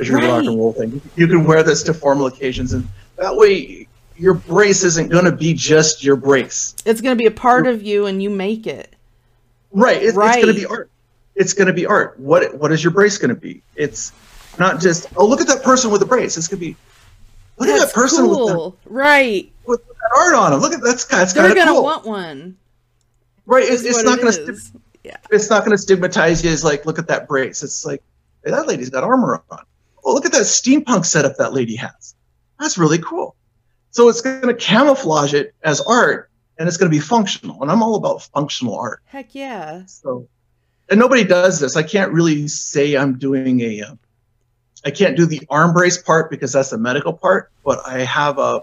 as 0.00 0.08
your 0.08 0.18
rock 0.18 0.44
and 0.44 0.56
roll 0.56 0.72
thing, 0.72 1.02
you 1.14 1.26
can 1.26 1.44
wear 1.44 1.62
this 1.62 1.82
to 1.82 1.92
formal 1.92 2.26
occasions, 2.26 2.72
and 2.72 2.88
that 3.16 3.36
way 3.36 3.86
your 4.16 4.32
brace 4.32 4.82
isn't 4.82 5.10
going 5.10 5.26
to 5.26 5.32
be 5.32 5.52
just 5.52 6.02
your 6.02 6.16
brace. 6.16 6.74
it's 6.86 7.02
going 7.02 7.14
to 7.14 7.22
be 7.22 7.26
a 7.26 7.30
part 7.30 7.66
of 7.66 7.82
you 7.82 8.06
and 8.06 8.22
you 8.22 8.30
make 8.30 8.66
it. 8.66 8.96
Right. 9.70 10.02
It, 10.02 10.14
It's 10.14 10.16
going 10.16 10.46
to 10.46 10.54
be 10.54 10.66
art. 10.66 10.90
It's 11.34 11.52
going 11.52 11.66
to 11.68 11.74
be 11.74 11.84
art. 11.84 12.18
What 12.18 12.54
What 12.54 12.72
is 12.72 12.82
your 12.82 12.92
brace 12.92 13.18
going 13.18 13.34
to 13.34 13.40
be? 13.40 13.62
It's 13.76 14.12
not 14.58 14.80
just 14.80 15.06
oh 15.16 15.26
look 15.26 15.42
at 15.42 15.46
that 15.48 15.62
person 15.62 15.90
with 15.90 16.00
a 16.00 16.06
brace. 16.06 16.36
It's 16.38 16.48
going 16.48 16.60
to 16.60 16.66
be 16.66 16.76
look 17.58 17.68
at 17.68 17.86
that 17.86 17.92
person 17.94 18.28
with, 18.28 18.38
that, 18.38 18.72
right. 18.86 19.52
with 19.66 19.86
that 19.86 20.16
art 20.16 20.34
on 20.34 20.52
him. 20.52 20.60
Look 20.60 20.72
at 20.72 20.82
that's 20.82 21.04
They're 21.04 21.18
kind 21.18 21.50
of 21.50 21.54
going 21.54 21.66
to 21.66 21.72
cool. 21.72 21.82
want 21.82 22.04
one. 22.04 22.56
right. 23.46 23.64
It's, 23.64 23.82
it's 23.82 24.04
not 24.04 24.18
it 24.18 24.22
going 24.22 24.32
to. 24.32 24.52
is. 24.52 24.72
Yeah. 25.04 25.16
It's 25.30 25.48
not 25.48 25.64
to 25.64 25.78
stigmatize 25.78 26.44
you 26.44 26.50
as 26.50 26.64
like 26.64 26.84
look 26.84 26.98
at 26.98 27.08
that 27.08 27.28
brace. 27.28 27.62
It's 27.62 27.84
like 27.84 28.02
hey, 28.44 28.50
that 28.50 28.66
lady's 28.66 28.90
got 28.90 29.04
armor 29.04 29.42
on. 29.50 29.58
Oh 30.04 30.12
look 30.12 30.26
at 30.26 30.32
that 30.32 30.42
steampunk 30.42 31.04
setup 31.04 31.36
that 31.36 31.52
lady 31.52 31.76
has. 31.76 32.14
That's 32.58 32.78
really 32.78 32.98
cool. 32.98 33.36
So 33.90 34.08
it's 34.08 34.20
going 34.20 34.42
to 34.42 34.54
camouflage 34.54 35.34
it 35.34 35.54
as 35.62 35.80
art, 35.80 36.30
and 36.58 36.68
it's 36.68 36.76
going 36.76 36.90
to 36.90 36.94
be 36.94 37.00
functional. 37.00 37.62
And 37.62 37.70
I'm 37.70 37.82
all 37.82 37.94
about 37.94 38.22
functional 38.22 38.78
art. 38.78 39.02
Heck 39.06 39.34
yeah. 39.34 39.86
So, 39.86 40.28
and 40.90 41.00
nobody 41.00 41.24
does 41.24 41.60
this. 41.60 41.76
I 41.76 41.82
can't 41.82 42.12
really 42.12 42.48
say 42.48 42.96
I'm 42.96 43.18
doing 43.18 43.60
a. 43.60 43.82
Uh, 43.82 43.94
I 44.84 44.90
can't 44.90 45.16
do 45.16 45.26
the 45.26 45.42
arm 45.50 45.72
brace 45.72 46.00
part 46.00 46.30
because 46.30 46.52
that's 46.52 46.70
the 46.70 46.78
medical 46.78 47.12
part. 47.12 47.50
But 47.64 47.80
I 47.86 48.00
have 48.00 48.38
a 48.38 48.62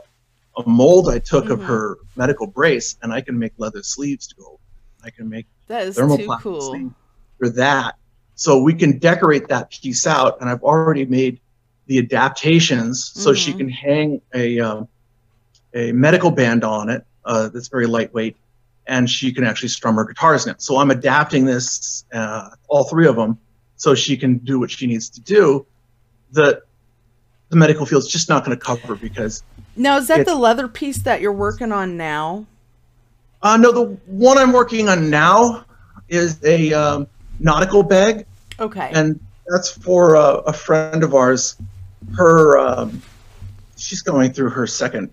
a 0.57 0.63
mold 0.69 1.09
I 1.09 1.19
took 1.19 1.49
of 1.49 1.59
Mhm. 1.59 1.65
her 1.65 1.97
medical 2.15 2.47
brace, 2.47 2.95
and 3.01 3.11
I 3.11 3.19
can 3.19 3.37
make 3.37 3.51
leather 3.57 3.83
sleeves 3.83 4.25
to 4.27 4.35
go. 4.35 4.57
I 5.03 5.09
can 5.09 5.27
make 5.27 5.47
That 5.67 5.85
is 5.87 5.97
too 5.97 6.33
cool. 6.41 6.91
for 7.37 7.49
that. 7.49 7.95
So 8.35 8.61
we 8.61 8.73
can 8.73 8.97
decorate 8.97 9.49
that 9.49 9.69
piece 9.69 10.07
out, 10.07 10.39
and 10.39 10.49
I've 10.49 10.63
already 10.63 11.05
made 11.05 11.41
the 11.87 11.99
adaptations 11.99 13.11
so 13.13 13.33
she 13.33 13.53
Mhm. 13.53 13.57
can 13.57 13.69
hang 13.69 14.21
a 14.33 14.59
um, 14.61 14.87
a 15.73 15.91
medical 15.91 16.31
band 16.31 16.63
on 16.63 16.89
it 16.89 17.05
uh, 17.25 17.49
that's 17.49 17.67
very 17.67 17.85
lightweight, 17.85 18.37
and 18.87 19.09
she 19.09 19.33
can 19.33 19.43
actually 19.43 19.69
strum 19.69 19.95
her 19.95 20.05
guitars 20.05 20.45
in 20.45 20.51
it. 20.53 20.61
So 20.61 20.77
I'm 20.77 20.89
adapting 20.89 21.43
this, 21.43 22.05
uh, 22.13 22.49
all 22.69 22.85
three 22.85 23.07
of 23.07 23.17
them, 23.17 23.37
so 23.75 23.93
she 23.93 24.15
can 24.15 24.37
do 24.37 24.57
what 24.57 24.71
she 24.71 24.87
needs 24.87 25.09
to 25.09 25.19
do. 25.21 25.65
That 26.31 26.63
the 27.49 27.55
medical 27.55 27.85
field's 27.85 28.07
just 28.07 28.29
not 28.29 28.43
going 28.45 28.57
to 28.57 28.63
cover 28.63 28.95
because 28.95 29.43
Now, 29.75 29.97
is 29.97 30.07
that 30.07 30.25
the 30.25 30.35
leather 30.35 30.67
piece 30.67 30.99
that 31.03 31.21
you're 31.21 31.33
working 31.33 31.71
on 31.71 31.97
now? 31.97 32.45
uh, 33.41 33.57
no, 33.57 33.71
the 33.71 33.85
one 34.07 34.37
I'm 34.37 34.51
working 34.51 34.89
on 34.89 35.09
now 35.09 35.65
is 36.09 36.43
a 36.43 36.73
um, 36.73 37.07
nautical 37.39 37.83
bag. 37.83 38.25
Okay. 38.59 38.89
and 38.93 39.19
that's 39.47 39.69
for 39.69 40.15
a, 40.15 40.35
a 40.47 40.53
friend 40.53 41.03
of 41.03 41.13
ours. 41.13 41.57
Her, 42.15 42.57
um, 42.57 43.01
she's 43.77 44.01
going 44.01 44.33
through 44.33 44.49
her 44.51 44.65
second 44.65 45.11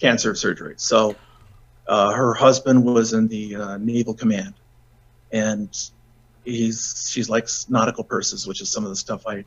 cancer 0.00 0.34
surgery. 0.34 0.74
So 0.76 1.16
uh, 1.88 2.12
her 2.12 2.34
husband 2.34 2.84
was 2.84 3.12
in 3.12 3.26
the 3.28 3.56
uh, 3.56 3.76
Naval 3.78 4.14
Command, 4.14 4.54
and 5.32 5.68
he's 6.44 7.08
she's 7.10 7.28
likes 7.28 7.68
nautical 7.68 8.04
purses, 8.04 8.46
which 8.46 8.60
is 8.60 8.70
some 8.70 8.84
of 8.84 8.90
the 8.90 8.96
stuff 8.96 9.26
I 9.26 9.44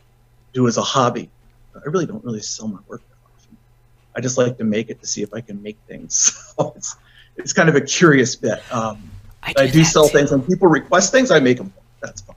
do 0.54 0.68
as 0.68 0.78
a 0.78 0.82
hobby. 0.82 1.30
I 1.76 1.88
really 1.90 2.06
don't 2.06 2.24
really 2.24 2.42
sell 2.42 2.68
my 2.68 2.80
work 2.88 3.02
that 3.10 3.16
often. 3.34 3.58
I 4.16 4.22
just 4.22 4.38
like 4.38 4.58
to 4.58 4.64
make 4.64 4.90
it 4.90 5.00
to 5.02 5.08
see 5.08 5.22
if 5.22 5.34
I 5.34 5.42
can 5.42 5.62
make 5.62 5.78
things. 5.88 6.38
So 6.62 6.74
it's 6.76 6.96
it's 7.38 7.54
kind 7.54 7.70
of 7.70 7.76
a 7.76 7.82
curious 7.82 8.36
bit. 8.36 8.60
Um, 8.72 9.10
I 9.42 9.54
I 9.58 9.68
do 9.68 9.84
sell 9.84 10.08
too. 10.08 10.18
things 10.18 10.32
when 10.32 10.42
people 10.44 10.68
request 10.68 11.12
things. 11.12 11.32
I 11.32 11.40
make 11.40 11.58
them. 11.58 11.74
That's 12.02 12.22
fine. 12.22 12.36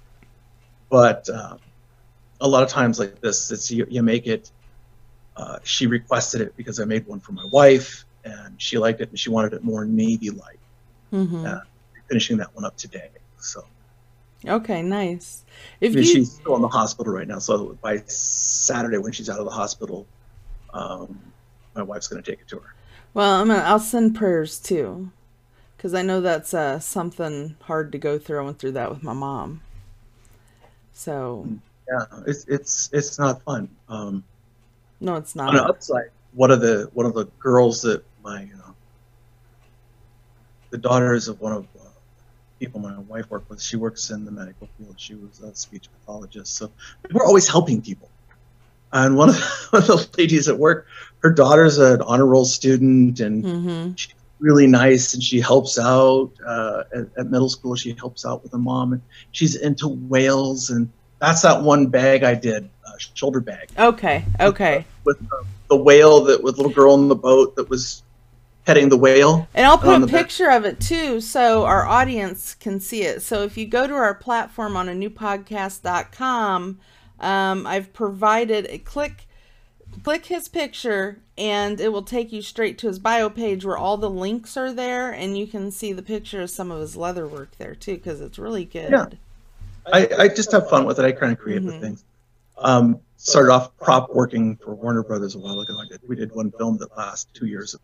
But 0.89 1.29
uh, 1.29 1.57
a 2.41 2.49
lot 2.49 2.63
of 2.63 2.69
times 2.69 2.99
like 2.99 3.21
this, 3.21 3.51
it's 3.51 3.71
you, 3.71 3.87
you 3.91 4.03
make 4.03 4.27
it. 4.27 4.51
Uh, 5.37 5.59
she 5.65 5.87
requested 5.89 6.41
it 6.43 6.57
because 6.57 6.79
I 6.79 6.85
made 6.85 7.07
one 7.07 7.19
for 7.21 7.33
my 7.33 7.45
wife, 7.47 8.05
and 8.25 8.55
she 8.63 8.79
liked 8.79 9.01
it, 9.01 9.11
and 9.11 9.19
she 9.19 9.31
wanted 9.31 9.53
it 9.53 9.65
more 9.65 9.85
navy-like. 9.85 10.61
Mhm. 11.13 11.43
Yeah. 11.43 11.61
Finishing 12.09 12.37
that 12.39 12.55
one 12.55 12.65
up 12.65 12.77
today. 12.77 13.11
So 13.39 13.65
Okay, 14.47 14.83
nice. 14.83 15.45
If 15.81 15.93
I 15.93 15.97
mean, 15.97 16.05
you 16.05 16.11
she's 16.11 16.33
still 16.33 16.57
in 16.57 16.63
the 16.63 16.69
hospital 16.69 17.13
right 17.13 17.27
now. 17.27 17.39
So 17.39 17.79
by 17.83 17.99
Saturday, 18.07 18.99
when 18.99 19.13
she's 19.13 19.31
out 19.31 19.39
of 19.39 19.45
the 19.45 19.51
hospital, 19.51 20.07
um, 20.73 21.19
my 21.75 21.83
wife's 21.83 22.09
going 22.09 22.23
to 22.23 22.31
take 22.31 22.41
it 22.41 22.49
to 22.49 22.59
her. 22.59 22.75
Well, 23.15 23.41
I'm 23.41 23.49
gonna, 23.49 23.63
I'll 23.63 23.79
send 23.79 24.17
prayers 24.17 24.59
too, 24.59 25.11
because 25.77 25.95
I 25.95 26.03
know 26.03 26.21
that's 26.21 26.53
uh, 26.53 26.81
something 26.81 27.57
hard 27.63 27.93
to 27.93 27.99
go 27.99 28.19
through. 28.19 28.41
I 28.41 28.43
went 28.43 28.59
through 28.59 28.73
that 28.73 28.91
with 28.91 29.03
my 29.03 29.13
mom. 29.13 29.63
So 30.93 31.49
Yeah, 31.89 32.05
it's 32.27 32.45
it's 32.49 32.91
it's 32.93 33.19
not 33.19 33.43
fun. 33.43 33.69
Um, 33.89 34.25
no, 35.01 35.17
it's 35.17 35.37
on 35.37 35.55
the 35.55 35.61
not. 35.61 35.71
upside, 35.71 36.11
one 36.33 36.51
of 36.51 36.61
the 36.61 36.91
one 36.95 37.07
of 37.07 37.15
the 37.15 37.27
girls 37.39 37.83
that 37.83 38.05
my 38.23 38.49
uh, 38.67 38.73
the 40.71 40.79
daughters 40.79 41.29
of 41.29 41.41
one 41.41 41.53
of 41.53 41.67
people 42.59 42.81
my 42.81 42.99
wife 42.99 43.31
worked 43.31 43.51
with, 43.51 43.61
she 43.61 43.77
works 43.77 44.11
in 44.11 44.25
the 44.25 44.31
medical 44.31 44.69
field. 44.79 44.95
She 44.99 45.15
was 45.15 45.41
a 45.41 45.55
speech 45.55 45.89
pathologist, 45.93 46.57
so 46.57 46.71
we're 47.13 47.27
always 47.27 47.49
helping 47.49 47.83
people. 47.83 48.11
And 48.93 49.17
one 49.17 49.31
of, 49.31 49.35
the, 49.37 49.43
one 49.71 49.83
of 49.83 49.89
the 49.89 50.09
ladies 50.19 50.49
at 50.49 50.59
work, 50.59 50.87
her 51.23 51.31
daughter's 51.31 51.79
an 51.79 52.01
honor 52.03 52.27
roll 52.27 52.45
student, 52.45 53.21
and 53.21 53.45
Mm-hmm. 53.45 53.93
she's 53.97 54.15
really 54.41 54.67
nice, 54.67 55.15
and 55.15 55.23
she 55.23 55.41
helps 55.41 55.79
out 55.79 56.31
uh, 56.47 56.85
at, 56.95 57.07
at 57.19 57.31
middle 57.31 57.49
school. 57.49 57.75
She 57.75 57.95
helps 57.99 58.25
out 58.25 58.43
with 58.43 58.53
her 58.53 58.59
mom, 58.59 58.93
and 58.93 59.03
she's 59.33 59.57
into 59.57 59.89
whales, 59.89 60.71
and 60.71 60.89
that's 61.21 61.43
that 61.43 61.63
one 61.63 61.87
bag 61.89 62.23
I 62.23 62.35
did, 62.35 62.69
uh, 62.87 62.93
shoulder 62.99 63.41
bag 63.41 63.69
Okay. 63.79 64.25
Okay. 64.41 64.85
with 65.05 65.19
the, 65.19 65.45
the 65.71 65.77
whale 65.77 66.21
that 66.25 66.43
with 66.43 66.57
little 66.57 66.73
girl 66.73 66.95
in 66.95 67.09
the 67.09 67.17
boat 67.17 67.57
that 67.57 67.69
was 67.69 68.04
petting 68.65 68.89
the 68.89 68.97
whale. 68.97 69.49
And 69.55 69.67
I'll 69.67 69.79
put 69.79 69.97
a 69.97 70.01
the 70.01 70.07
back. 70.07 70.23
picture 70.23 70.51
of 70.51 70.65
it 70.65 70.81
too 70.81 71.21
so 71.21 71.65
our 71.65 71.87
audience 71.87 72.55
can 72.55 72.81
see 72.81 73.03
it. 73.03 73.23
So 73.23 73.43
if 73.43 73.57
you 73.57 73.67
go 73.67 73.87
to 73.87 73.95
our 73.95 74.15
platform 74.15 74.77
on 74.77 74.89
a 74.89 74.93
newpodcast.com, 74.93 76.79
um, 77.21 77.67
I've 77.67 77.93
provided 77.93 78.67
a 78.71 78.79
click 78.79 79.27
click 80.03 80.27
his 80.27 80.49
picture 80.49 81.21
and 81.39 81.81
it 81.81 81.93
will 81.93 82.03
take 82.03 82.33
you 82.33 82.43
straight 82.43 82.77
to 82.79 82.89
his 82.89 82.99
bio 82.99 83.31
page 83.31 83.65
where 83.65 83.79
all 83.79 83.97
the 83.97 84.11
links 84.11 84.57
are 84.57 84.73
there 84.73 85.13
and 85.13 85.39
you 85.39 85.47
can 85.47 85.71
see 85.71 85.93
the 85.93 86.03
picture 86.03 86.43
of 86.43 86.51
some 86.51 86.73
of 86.73 86.81
his 86.81 86.97
leather 86.97 87.29
work 87.29 87.57
there 87.59 87.77
too 87.77 87.95
because 87.95 88.21
it's 88.21 88.37
really 88.39 88.65
good. 88.65 88.91
Yeah. 88.91 89.07
I, 89.93 90.09
I 90.19 90.29
just 90.29 90.51
have 90.51 90.69
fun 90.69 90.85
with 90.85 90.99
it. 90.99 91.05
I 91.05 91.13
kind 91.13 91.31
of 91.31 91.39
create 91.39 91.63
with 91.63 91.81
things. 91.81 92.03
Um, 92.59 93.01
started 93.17 93.53
off 93.53 93.77
prop 93.79 94.13
working 94.15 94.57
for 94.57 94.75
Warner 94.75 95.03
Brothers 95.03 95.35
a 95.35 95.39
while 95.39 95.61
ago. 95.61 95.79
I 95.79 95.87
did, 95.89 96.01
we 96.09 96.17
did 96.17 96.35
one 96.35 96.51
film 96.53 96.79
that 96.79 96.97
last 96.97 97.33
two 97.35 97.47
years 97.47 97.75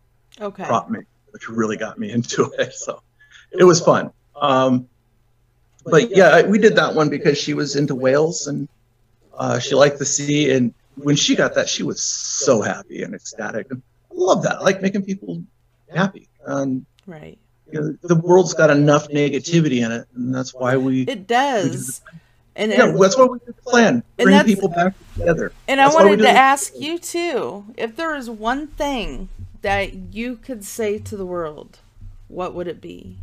Okay. 0.40 0.64
prop 0.64 0.90
making, 0.90 1.06
which 1.30 1.48
really 1.48 1.76
got 1.76 1.98
me 1.98 2.10
into 2.16 2.52
it. 2.58 2.74
So 2.74 3.02
it 3.52 3.64
was 3.64 3.80
fun. 3.80 4.10
Um, 4.40 4.88
but 5.84 6.10
yeah, 6.10 6.46
we 6.46 6.58
did 6.58 6.76
that 6.76 6.94
one 6.94 7.08
because 7.08 7.38
she 7.38 7.54
was 7.54 7.76
into 7.76 7.94
whales 7.94 8.46
and 8.46 8.68
uh, 9.34 9.58
she 9.58 9.74
liked 9.74 9.98
the 9.98 10.04
sea. 10.04 10.50
And 10.50 10.74
when 10.96 11.16
she 11.16 11.34
got 11.34 11.54
that, 11.54 11.68
she 11.68 11.82
was 11.82 12.02
so 12.02 12.60
happy 12.60 13.02
and 13.02 13.14
ecstatic. 13.14 13.70
And 13.70 13.82
I 14.10 14.14
love 14.14 14.42
that. 14.42 14.56
I 14.56 14.60
like 14.60 14.82
making 14.82 15.04
people 15.04 15.42
happy. 15.94 16.28
And 16.46 16.86
Right. 17.06 17.38
you 17.72 17.80
know, 17.80 17.96
the 18.02 18.14
world's 18.16 18.54
got 18.54 18.70
enough 18.70 19.08
negativity 19.08 19.84
in 19.84 19.90
it, 19.92 20.06
and 20.14 20.34
that's 20.34 20.54
why 20.54 20.76
we. 20.76 21.02
It 21.02 21.26
does. 21.26 22.00
And 22.56 22.70
yeah, 22.72 22.88
and, 22.88 23.00
that's 23.00 23.16
why 23.16 23.24
we 23.24 23.38
plan. 23.64 24.02
Bring 24.16 24.44
people 24.44 24.68
back 24.68 24.94
together. 25.16 25.52
and 25.68 25.80
I 25.80 25.84
that's 25.84 25.96
we 25.96 26.02
wanted 26.02 26.18
to 26.18 26.30
ask 26.30 26.72
you 26.76 26.98
too 26.98 27.64
if 27.76 27.96
there 27.96 28.14
is 28.14 28.28
one 28.28 28.66
thing 28.66 29.28
that 29.62 30.14
you 30.14 30.36
could 30.36 30.64
say 30.64 30.98
to 30.98 31.16
the 31.16 31.26
world, 31.26 31.78
what 32.28 32.54
would 32.54 32.66
it 32.66 32.80
be? 32.80 33.18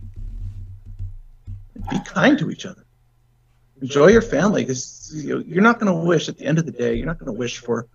Be 1.89 1.99
kind 2.05 2.37
to 2.39 2.49
each 2.49 2.65
other. 2.65 2.85
Enjoy 3.81 4.07
your 4.07 4.21
family 4.21 4.63
because 4.63 5.11
you're 5.15 5.61
not 5.61 5.79
going 5.79 5.91
to 5.91 6.07
wish 6.07 6.27
at 6.27 6.37
the 6.37 6.45
end 6.45 6.57
of 6.59 6.65
the 6.65 6.71
day. 6.71 6.95
You're 6.95 7.05
not 7.05 7.19
going 7.19 7.31
to 7.31 7.37
wish 7.37 7.59
for 7.59 7.87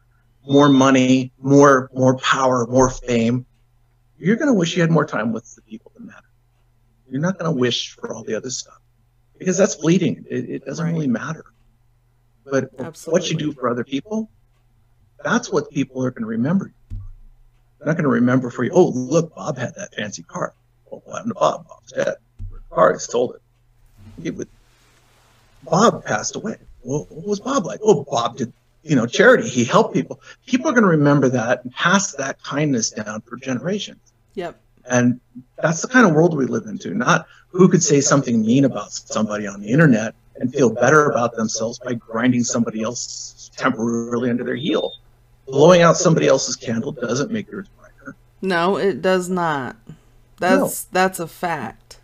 more 0.47 0.69
money, 0.69 1.33
more 1.39 1.91
more 1.93 2.17
power, 2.19 2.67
more 2.67 2.89
fame. 2.91 3.45
You're 4.19 4.37
going 4.37 4.49
to 4.49 4.55
wish 4.55 4.77
you 4.77 4.83
had 4.83 4.91
more 4.91 5.05
time 5.05 5.33
with 5.33 5.53
the 5.57 5.63
people 5.63 5.91
that 5.95 6.05
matter. 6.05 6.29
You're 7.11 7.21
not 7.21 7.39
going 7.39 7.53
to 7.53 7.59
wish 7.59 7.97
for 7.97 8.15
all 8.15 8.23
the 8.23 8.35
other 8.37 8.51
stuff 8.51 8.79
because 9.39 9.57
that's 9.59 9.75
fleeting. 9.75 10.25
It, 10.31 10.49
it 10.49 10.65
doesn't 10.65 10.85
Right. 10.85 10.93
really 10.95 11.09
matter. 11.09 11.45
But 12.45 12.71
what 13.07 13.31
you 13.31 13.37
do 13.37 13.53
for 13.53 13.69
other 13.69 13.85
people, 13.85 14.31
that's 15.23 15.51
what 15.51 15.71
people 15.71 16.05
are 16.05 16.11
going 16.11 16.23
to 16.23 16.29
remember. 16.29 16.73
They're 17.83 17.89
not 17.89 17.97
going 17.97 18.05
to 18.05 18.11
remember 18.11 18.49
for 18.49 18.63
you. 18.63 18.71
Oh, 18.73 18.91
look, 18.91 19.35
Bob 19.35 19.59
had 19.59 19.75
that 19.75 19.93
fancy 19.93 20.23
car. 20.23 20.55
Well, 20.89 21.03
what 21.05 21.17
happened 21.17 21.31
to 21.31 21.35
Bob? 21.35 21.67
Bob's 21.67 21.91
dead. 21.91 22.15
The 22.49 22.61
car, 22.71 22.93
he 22.93 22.99
sold 23.01 23.35
it. 23.35 23.43
It 24.25 24.37
would, 24.37 24.49
Bob 25.65 26.05
passed 26.05 26.37
away. 26.37 26.59
Well, 26.85 27.09
what 27.11 27.27
was 27.27 27.41
Bob 27.41 27.67
like? 27.67 27.81
Oh, 27.83 28.05
Bob 28.09 28.37
did, 28.37 28.53
you 28.85 28.95
know, 28.95 29.07
charity. 29.07 29.49
He 29.49 29.65
helped 29.65 29.95
people. 29.95 30.21
People 30.47 30.69
are 30.69 30.73
going 30.73 30.85
to 30.85 30.91
remember 30.91 31.29
that 31.31 31.65
and 31.65 31.73
pass 31.73 32.13
that 32.13 32.41
kindness 32.45 32.91
down 32.91 33.21
for 33.23 33.37
generations. 33.37 34.13
Yep. 34.35 34.61
And 34.89 35.21
that's 35.61 35.83
the 35.83 35.89
kind 35.89 36.07
of 36.07 36.15
world 36.15 36.37
we 36.37 36.47
live 36.47 36.67
into. 36.67 36.95
Not 36.95 37.27
who 37.49 37.69
could 37.69 37.83
say 37.83 38.01
something 38.01 38.43
mean 38.43 38.65
about 38.65 38.93
somebody 38.93 39.49
on 39.49 39.61
the 39.61 39.71
internet 39.71 40.15
and 40.37 40.55
feel 40.55 40.71
better 40.71 41.11
about 41.11 41.35
themselves 41.35 41.81
by 41.81 41.95
grinding 41.95 42.45
somebody 42.45 42.83
else 42.83 43.51
temporarily 43.57 44.31
under 44.31 44.45
their 44.45 44.55
heel. 44.55 44.93
Blowing 45.47 45.83
out 45.83 45.97
somebody 45.97 46.29
else's 46.29 46.57
candle 46.57 46.93
doesn't 46.93 47.31
make 47.31 47.51
yours 47.51 47.69
brighter. 47.79 48.17
No, 48.41 48.77
it 48.77 49.03
does 49.03 49.29
not. 49.29 49.77
That's 50.39 50.85
that's 50.85 51.21
a 51.21 51.29
fact. 51.29 52.01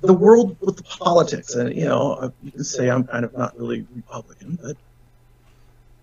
The 0.00 0.12
world 0.12 0.56
with 0.60 0.76
the 0.76 0.82
politics, 0.82 1.54
and 1.54 1.74
you 1.74 1.84
know, 1.84 2.14
uh, 2.14 2.30
you 2.42 2.50
can 2.50 2.64
say 2.64 2.90
I'm 2.90 3.04
kind 3.04 3.24
of 3.24 3.36
not 3.36 3.56
really 3.58 3.86
Republican, 3.94 4.58
but 4.60 4.76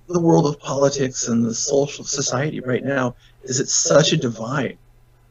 the 0.07 0.19
world 0.19 0.47
of 0.47 0.59
politics 0.59 1.27
and 1.27 1.45
the 1.45 1.53
social 1.53 2.03
society 2.03 2.59
right 2.61 2.83
now 2.83 3.15
is 3.43 3.59
at 3.59 3.67
such 3.67 4.11
a 4.13 4.17
divide. 4.17 4.77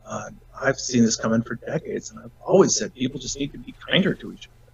Uh, 0.06 0.30
I've 0.60 0.78
seen 0.78 1.04
this 1.04 1.16
coming 1.16 1.42
for 1.42 1.56
decades, 1.56 2.10
and 2.10 2.20
I've 2.20 2.30
always 2.44 2.76
said 2.76 2.94
people 2.94 3.18
just 3.18 3.38
need 3.38 3.52
to 3.52 3.58
be 3.58 3.74
kinder 3.88 4.14
to 4.14 4.32
each 4.32 4.46
other. 4.46 4.72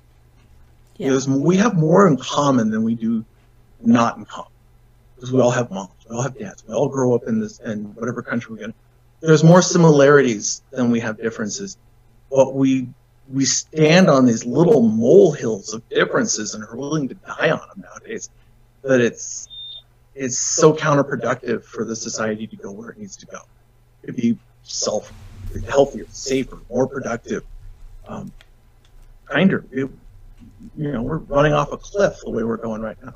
Yeah. 0.97 1.09
Because 1.09 1.29
we 1.29 1.57
have 1.57 1.77
more 1.77 2.07
in 2.07 2.17
common 2.17 2.71
than 2.71 2.83
we 2.83 2.95
do 2.95 3.25
not 3.81 4.19
in 4.19 4.25
common. 4.25 4.51
Because 5.25 5.33
we 5.33 5.41
all 5.41 5.53
have 5.53 5.71
moms, 5.71 5.91
we 6.07 6.15
all 6.15 6.21
have 6.21 6.39
dads, 6.39 6.63
we 6.69 6.75
all 6.75 6.87
grow 6.87 7.15
up 7.15 7.23
in 7.27 7.41
this 7.41 7.59
in 7.61 7.85
whatever 7.95 8.21
country 8.21 8.57
we're 8.57 8.65
in. 8.65 8.75
There's 9.23 9.43
more 9.43 9.63
similarities 9.63 10.61
than 10.71 10.91
we 10.91 11.01
have 11.01 11.17
differences. 11.17 11.79
But 12.31 12.55
we 12.55 12.89
we 13.33 13.47
stand 13.47 14.11
on 14.11 14.27
these 14.27 14.45
little 14.45 14.83
molehills 14.83 15.73
of 15.73 15.89
differences 15.89 16.55
and 16.55 16.63
are 16.63 16.77
willing 16.77 17.09
to 17.09 17.15
die 17.15 17.51
on 17.51 17.59
them 17.69 17.85
nowadays. 17.89 18.29
That 18.83 19.01
it's 19.01 19.49
it's 20.15 20.39
so 20.39 20.75
counterproductive 20.75 21.65
for 21.65 21.87
the 21.87 21.97
society 21.97 22.47
to 22.47 22.57
go 22.57 22.71
where 22.71 22.91
it 22.91 22.99
needs 22.99 23.17
to 23.17 23.25
go. 23.25 23.39
To 24.05 24.13
be 24.13 24.37
self 24.63 25.11
healthier, 25.67 26.05
safer, 26.11 26.59
more 26.69 26.87
productive, 26.87 27.45
um, 28.07 28.31
kinder. 29.25 29.65
It, 29.73 29.89
you 30.77 30.93
know, 30.93 31.01
we're 31.01 31.17
running 31.17 31.55
off 31.55 31.73
a 31.73 31.79
cliff 31.79 32.19
the 32.23 32.31
way 32.31 32.43
we're 32.43 32.59
going 32.59 32.83
right 32.83 33.03
now. 33.03 33.15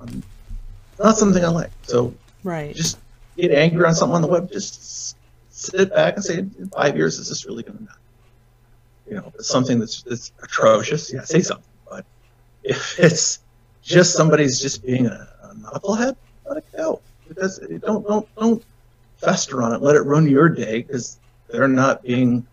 Not 0.98 1.16
something 1.16 1.44
I 1.44 1.48
like. 1.48 1.70
So 1.82 2.14
Right. 2.42 2.74
just 2.74 2.98
get 3.36 3.50
angry 3.52 3.84
on 3.86 3.94
something 3.94 4.16
on 4.16 4.22
the 4.22 4.28
web. 4.28 4.50
Just 4.50 5.16
sit 5.50 5.90
back 5.92 6.14
and 6.16 6.24
say, 6.24 6.38
in 6.38 6.70
five 6.74 6.96
years, 6.96 7.18
is 7.18 7.28
this 7.28 7.46
really 7.46 7.62
going 7.62 7.78
to 7.78 7.84
matter? 7.84 7.98
You 9.08 9.14
know, 9.16 9.24
if 9.28 9.34
it's 9.36 9.48
something 9.48 9.78
that's, 9.78 10.02
that's 10.02 10.32
atrocious, 10.42 11.12
yeah, 11.12 11.24
say 11.24 11.40
something. 11.40 11.64
But 11.88 12.04
if 12.62 12.98
it's 12.98 13.40
just 13.82 14.14
somebody's 14.14 14.60
just 14.60 14.84
being 14.84 15.06
a, 15.06 15.28
a 15.42 15.54
knucklehead, 15.54 16.16
let 16.46 16.58
it 16.58 16.64
go. 16.76 17.00
Because 17.28 17.58
it, 17.58 17.80
don't 17.82 18.06
don't 18.06 18.28
don't 18.36 18.64
fester 19.18 19.62
on 19.62 19.72
it. 19.74 19.82
Let 19.82 19.96
it 19.96 20.02
ruin 20.04 20.28
your 20.28 20.48
day 20.48 20.82
because 20.82 21.18
they're 21.48 21.68
not 21.68 22.02
being 22.02 22.46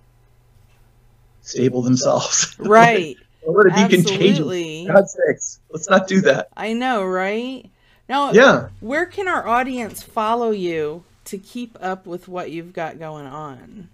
stable 1.42 1.82
themselves. 1.82 2.56
Right. 2.60 3.18
Let 3.48 3.68
it 3.68 3.76
be 3.76 3.96
contagious. 3.96 4.40
Absolutely. 4.40 4.88
For 4.88 4.94
God's 4.94 5.18
sakes, 5.28 5.60
let's 5.70 5.90
not 5.90 6.08
do 6.08 6.22
that. 6.22 6.48
I 6.58 6.74
know, 6.74 7.06
right? 7.06 7.70
Now, 8.08 8.32
Yeah. 8.32 8.70
where 8.80 9.06
can 9.06 9.28
our 9.28 9.48
audience 9.48 10.04
follow 10.04 10.52
you 10.52 11.04
to 11.26 11.38
keep 11.38 11.78
up 11.82 12.06
with 12.06 12.28
what 12.28 12.52
you've 12.52 12.74
got 12.74 13.00
going 13.00 13.26
on? 13.26 13.90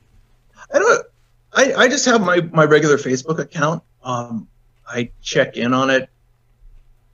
I 0.74 0.80
don't. 0.80 1.06
I, 1.54 1.74
I 1.74 1.88
just 1.88 2.06
have 2.06 2.22
my, 2.22 2.42
my 2.54 2.64
regular 2.64 2.98
Facebook 2.98 3.40
account. 3.40 3.84
Um, 4.04 4.48
I 4.88 5.12
check 5.22 5.58
in 5.58 5.74
on 5.74 5.90
it 5.90 6.10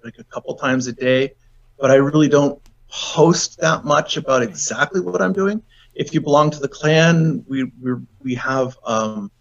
like 0.03 0.15
a 0.19 0.23
couple 0.23 0.53
times 0.55 0.87
a 0.87 0.93
day, 0.93 1.33
but 1.79 1.89
I 1.89 1.95
really 1.95 2.29
don't 2.29 2.61
post 2.89 3.59
that 3.59 3.83
much 3.83 4.15
about 4.17 4.43
exactly 4.43 5.01
what 5.01 5.21
I'm 5.21 5.33
doing. 5.33 5.61
If 5.95 6.13
you 6.13 6.21
belong 6.21 6.51
to 6.51 6.59
the 6.59 6.67
clan, 6.67 7.43
we 7.47 7.65
we 7.81 7.93
we 8.23 8.35
have 8.35 8.77
um, 8.85 9.31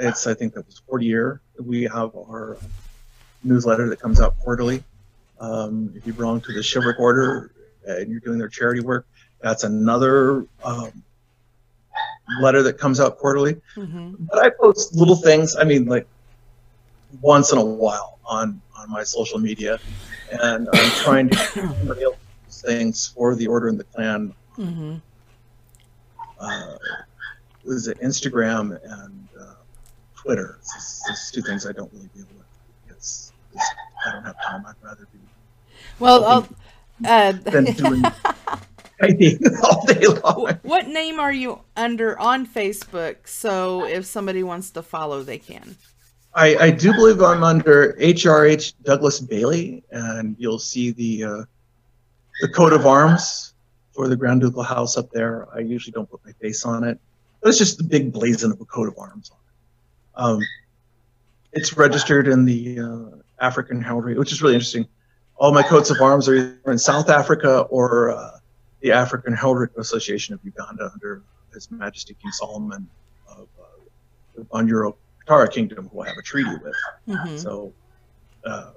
it's 0.00 0.26
I 0.26 0.34
think 0.34 0.54
that 0.54 0.66
was 0.66 0.82
40 0.88 1.06
year. 1.06 1.40
We 1.60 1.82
have 1.84 2.14
our 2.16 2.58
newsletter 3.44 3.88
that 3.88 4.00
comes 4.00 4.20
out 4.20 4.36
quarterly. 4.40 4.82
Um, 5.42 5.92
if 5.96 6.06
you 6.06 6.12
belong 6.12 6.40
to 6.42 6.52
the 6.52 6.62
Chivalric 6.62 7.00
Order 7.00 7.50
and 7.84 8.08
you're 8.08 8.20
doing 8.20 8.38
their 8.38 8.48
charity 8.48 8.80
work, 8.80 9.06
that's 9.40 9.64
another 9.64 10.46
um, 10.62 11.02
letter 12.40 12.62
that 12.62 12.78
comes 12.78 13.00
out 13.00 13.18
quarterly. 13.18 13.60
Mm-hmm. 13.74 14.14
But 14.20 14.38
I 14.38 14.50
post 14.50 14.94
little 14.94 15.16
things. 15.16 15.56
I 15.56 15.64
mean, 15.64 15.86
like 15.86 16.06
once 17.20 17.50
in 17.50 17.58
a 17.58 17.64
while 17.64 18.20
on 18.24 18.62
on 18.78 18.88
my 18.88 19.02
social 19.02 19.40
media, 19.40 19.80
and 20.30 20.68
I'm 20.72 20.90
trying 21.02 21.28
to 21.30 22.14
things 22.48 23.08
for 23.08 23.34
the 23.34 23.48
Order 23.48 23.66
and 23.66 23.80
the 23.80 23.84
Clan. 23.84 24.32
Mm-hmm. 24.56 24.96
Uh, 26.38 26.76
was 27.64 27.88
it 27.88 28.00
Instagram 28.00 28.78
and 28.84 29.28
uh, 29.40 29.54
Twitter? 30.14 30.58
It's, 30.60 31.02
it's 31.10 31.30
two 31.32 31.42
things 31.42 31.66
I 31.66 31.72
don't 31.72 31.92
really 31.92 32.08
deal 32.14 32.26
with 32.36 32.46
because 32.86 33.32
I 34.06 34.12
don't 34.12 34.24
have 34.24 34.36
time. 34.44 34.64
I'd 34.66 34.74
rather 34.84 35.08
be 35.12 35.18
Well, 35.98 36.24
I'll, 36.24 36.48
uh, 37.06 37.32
than 37.32 37.64
doing 37.64 38.02
typing 39.00 39.38
all 39.62 39.84
day 39.86 40.06
long. 40.06 40.58
what 40.62 40.88
name 40.88 41.18
are 41.18 41.32
you 41.32 41.60
under 41.76 42.18
on 42.18 42.46
Facebook? 42.46 43.26
So 43.26 43.84
if 43.84 44.04
somebody 44.06 44.42
wants 44.42 44.70
to 44.70 44.82
follow, 44.82 45.22
they 45.22 45.38
can. 45.38 45.76
I, 46.34 46.56
I 46.56 46.70
do 46.70 46.92
believe 46.94 47.20
I'm 47.20 47.44
under 47.44 47.92
HRH 47.94 48.74
Douglas 48.84 49.20
Bailey, 49.20 49.82
and 49.90 50.34
you'll 50.38 50.58
see 50.58 50.90
the 50.90 51.24
uh, 51.24 51.44
the 52.40 52.48
coat 52.48 52.72
of 52.72 52.86
arms 52.86 53.52
for 53.92 54.08
the 54.08 54.16
Grand 54.16 54.40
Ducal 54.40 54.62
House 54.62 54.96
up 54.96 55.10
there. 55.10 55.46
I 55.54 55.58
usually 55.60 55.92
don't 55.92 56.10
put 56.10 56.24
my 56.24 56.32
face 56.32 56.64
on 56.64 56.84
it, 56.84 56.98
but 57.40 57.50
it's 57.50 57.58
just 57.58 57.76
the 57.76 57.84
big 57.84 58.12
blazon 58.12 58.50
of 58.52 58.60
a 58.60 58.64
coat 58.64 58.88
of 58.88 58.94
arms 58.98 59.30
on 59.30 59.38
it. 59.38 60.24
Um, 60.24 60.40
it's 61.52 61.76
registered 61.76 62.28
in 62.28 62.46
the 62.46 62.80
uh, 62.80 63.44
African 63.44 63.82
heraldry, 63.82 64.16
which 64.16 64.32
is 64.32 64.40
really 64.40 64.54
interesting. 64.54 64.86
All 65.42 65.50
my 65.50 65.64
coats 65.64 65.90
of 65.90 66.00
arms 66.00 66.28
are 66.28 66.36
either 66.36 66.70
in 66.70 66.78
South 66.78 67.10
Africa 67.10 67.62
or 67.62 68.12
uh, 68.12 68.38
the 68.80 68.92
African 68.92 69.34
Heraldry 69.34 69.70
Association 69.76 70.34
of 70.34 70.40
Uganda 70.44 70.88
under 70.92 71.20
His 71.52 71.68
Majesty 71.68 72.14
King 72.22 72.30
Solomon 72.30 72.88
of 73.26 73.48
uh, 73.60 74.62
Kitara 74.62 75.50
Kingdom, 75.50 75.90
who 75.92 76.00
I 76.00 76.06
have 76.06 76.16
a 76.16 76.22
treaty 76.22 76.54
with. 76.62 76.80
Mhm. 77.08 77.36
So 77.40 77.72
uh, 78.44 78.70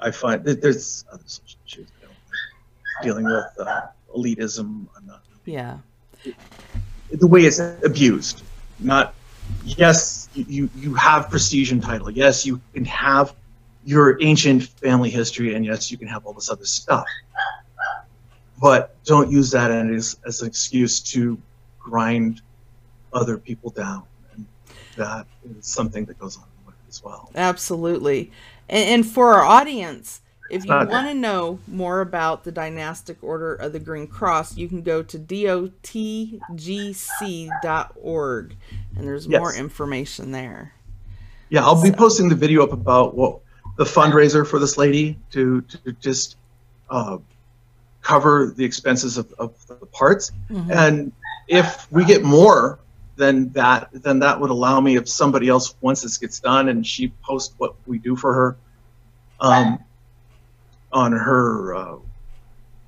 I 0.00 0.10
find 0.12 0.42
that 0.44 0.62
there's 0.62 1.04
other 1.12 1.22
social 1.26 1.60
issues 1.66 1.92
I 2.02 2.06
don't 2.06 2.16
dealing 3.02 3.26
with 3.26 3.44
uh, 3.60 3.82
elitism. 4.16 4.86
Yeah. 5.44 5.76
the 7.10 7.26
way 7.26 7.42
it's 7.42 7.58
abused. 7.58 8.42
Not 8.80 9.12
yes, 9.66 10.30
you, 10.32 10.70
you 10.74 10.94
have 10.94 11.28
prestige 11.28 11.70
and 11.70 11.82
title. 11.82 12.10
Yes, 12.10 12.46
you 12.46 12.62
can 12.72 12.86
have 12.86 13.34
your 13.84 14.22
ancient 14.22 14.64
family 14.64 15.10
history, 15.10 15.54
and 15.54 15.64
yes, 15.64 15.90
you 15.90 15.98
can 15.98 16.08
have 16.08 16.26
all 16.26 16.32
this 16.32 16.50
other 16.50 16.64
stuff. 16.64 17.06
But 18.60 18.96
don't 19.04 19.30
use 19.30 19.50
that 19.50 19.70
as, 19.70 20.18
as 20.26 20.40
an 20.40 20.48
excuse 20.48 21.00
to 21.00 21.38
grind 21.78 22.40
other 23.12 23.36
people 23.36 23.70
down. 23.70 24.04
And 24.32 24.46
that 24.96 25.26
is 25.44 25.66
something 25.66 26.04
that 26.06 26.18
goes 26.18 26.36
on 26.36 26.44
as 26.88 27.02
well. 27.02 27.30
Absolutely. 27.34 28.30
And, 28.68 28.88
and 28.88 29.06
for 29.06 29.34
our 29.34 29.42
audience, 29.42 30.20
if 30.50 30.64
you 30.64 30.70
want 30.70 31.08
to 31.08 31.14
know 31.14 31.58
more 31.66 32.00
about 32.00 32.44
the 32.44 32.52
Dynastic 32.52 33.18
Order 33.22 33.54
of 33.54 33.72
the 33.72 33.80
Green 33.80 34.06
Cross, 34.06 34.56
you 34.56 34.68
can 34.68 34.82
go 34.82 35.02
to 35.02 35.18
dotgc.org 35.18 35.72
and 38.96 39.08
there's 39.08 39.26
Yes. 39.26 39.40
more 39.40 39.54
information 39.54 40.32
there. 40.32 40.74
Yeah, 41.48 41.64
I'll 41.64 41.82
be 41.82 41.92
posting 41.92 42.28
the 42.28 42.34
video 42.34 42.62
up 42.62 42.72
about 42.72 43.16
what 43.16 43.40
the 43.76 43.84
fundraiser 43.84 44.46
for 44.46 44.58
this 44.58 44.78
lady 44.78 45.18
to 45.32 45.62
to 45.62 45.92
just 46.00 46.36
uh, 46.90 47.18
cover 48.02 48.52
the 48.56 48.64
expenses 48.64 49.16
of, 49.16 49.32
of 49.38 49.66
the 49.66 49.86
parts. 49.86 50.30
Mhm. 50.50 50.70
And 50.70 51.12
if 51.48 51.90
we 51.90 52.04
get 52.04 52.22
more 52.22 52.78
than 53.16 53.50
that, 53.52 53.88
then 53.92 54.18
that 54.20 54.40
would 54.40 54.50
allow 54.50 54.80
me 54.80 54.96
if 54.96 55.08
somebody 55.08 55.48
else 55.48 55.74
once 55.80 56.02
this 56.02 56.18
gets 56.18 56.40
done 56.40 56.68
and 56.68 56.86
she 56.86 57.08
posts 57.22 57.54
what 57.58 57.74
we 57.86 57.98
do 57.98 58.16
for 58.16 58.34
her 58.34 58.56
um, 59.40 59.78
on 60.92 61.12
her 61.12 61.74
uh, 61.74 61.96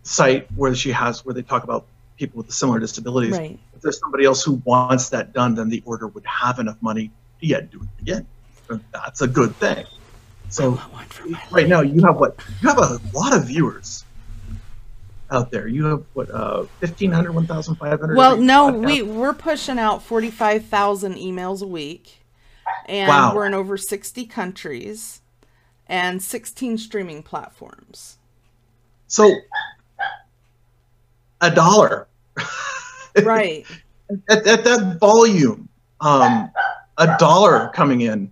site 0.03 0.49
where 0.53 0.75
she 0.75 0.93
has 0.93 1.25
where 1.25 1.35
they 1.35 1.43
talk 1.43 1.65
about 1.65 1.87
people 2.17 2.39
with 2.39 2.53
similar 2.53 2.79
disabilities. 2.79 3.37
Right. 3.37 3.59
If 3.75 3.83
there's 3.83 4.01
somebody 4.01 4.25
else 4.25 4.43
who 4.43 4.63
wants 4.65 5.11
that 5.11 5.33
done, 5.33 5.55
then 5.55 5.69
the 5.69 5.83
order 5.85 6.07
would 6.09 6.25
have 6.27 6.59
enough 6.59 6.81
money 6.81 7.11
to 7.41 7.47
yet 7.47 7.71
do 7.71 7.83
it 7.83 8.03
again. 8.03 8.27
That's 8.93 9.21
a 9.21 9.29
good 9.29 9.55
thing. 9.57 9.85
So 10.49 10.81
I 10.95 11.05
for 11.05 11.29
my 11.29 11.41
right 11.51 11.69
now 11.69 11.81
you 11.81 12.03
have 12.05 12.17
what 12.17 12.39
you 12.63 12.69
have 12.69 12.79
a 12.79 13.01
lot 13.13 13.35
of 13.37 13.45
viewers 13.47 14.05
out 15.31 15.51
there. 15.51 15.67
You 15.67 15.85
have 15.87 16.05
what 16.15 16.31
uh 16.31 16.65
1500 16.81 17.33
1500 17.33 18.17
Well, 18.17 18.37
no, 18.37 18.71
we 18.73 19.03
we're 19.03 19.35
pushing 19.35 19.79
out 19.79 20.03
45,000 20.03 21.15
emails 21.17 21.63
a 21.63 21.67
week. 21.67 22.23
And 22.87 23.09
Wow. 23.09 23.35
we're 23.35 23.47
in 23.47 23.55
over 23.55 23.77
60 23.77 24.27
countries 24.27 25.21
and 25.89 26.23
16 26.23 26.79
streaming 26.79 27.23
platforms. 27.23 28.19
so 29.09 29.35
a 31.41 31.51
dollar 31.51 32.07
Right. 33.23 33.67
at, 34.29 34.47
at 34.47 34.65
that 34.65 34.99
volume 35.01 35.69
um 36.01 36.51
a 36.99 37.17
dollar 37.19 37.71
coming 37.75 38.01
in 38.03 38.31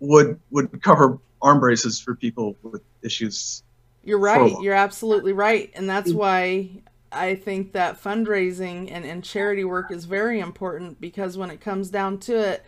would 0.00 0.38
would 0.50 0.82
cover 0.82 1.18
arm 1.42 1.60
braces 1.60 2.00
for 2.00 2.14
people 2.14 2.56
with 2.62 2.82
issues 3.02 3.62
You're 4.04 4.18
right. 4.18 4.54
You're 4.60 4.74
absolutely 4.74 5.32
right. 5.32 5.70
And 5.74 5.88
that's 5.88 6.12
Mm. 6.12 6.14
why 6.14 6.70
I 7.10 7.34
think 7.34 7.72
that 7.72 8.00
fundraising 8.00 8.88
and, 8.92 9.04
and 9.04 9.24
charity 9.24 9.64
work 9.64 9.90
is 9.90 10.04
very 10.04 10.38
important 10.38 11.00
because 11.00 11.36
when 11.36 11.50
it 11.50 11.60
comes 11.60 11.90
down 11.90 12.18
to 12.20 12.36
it, 12.36 12.64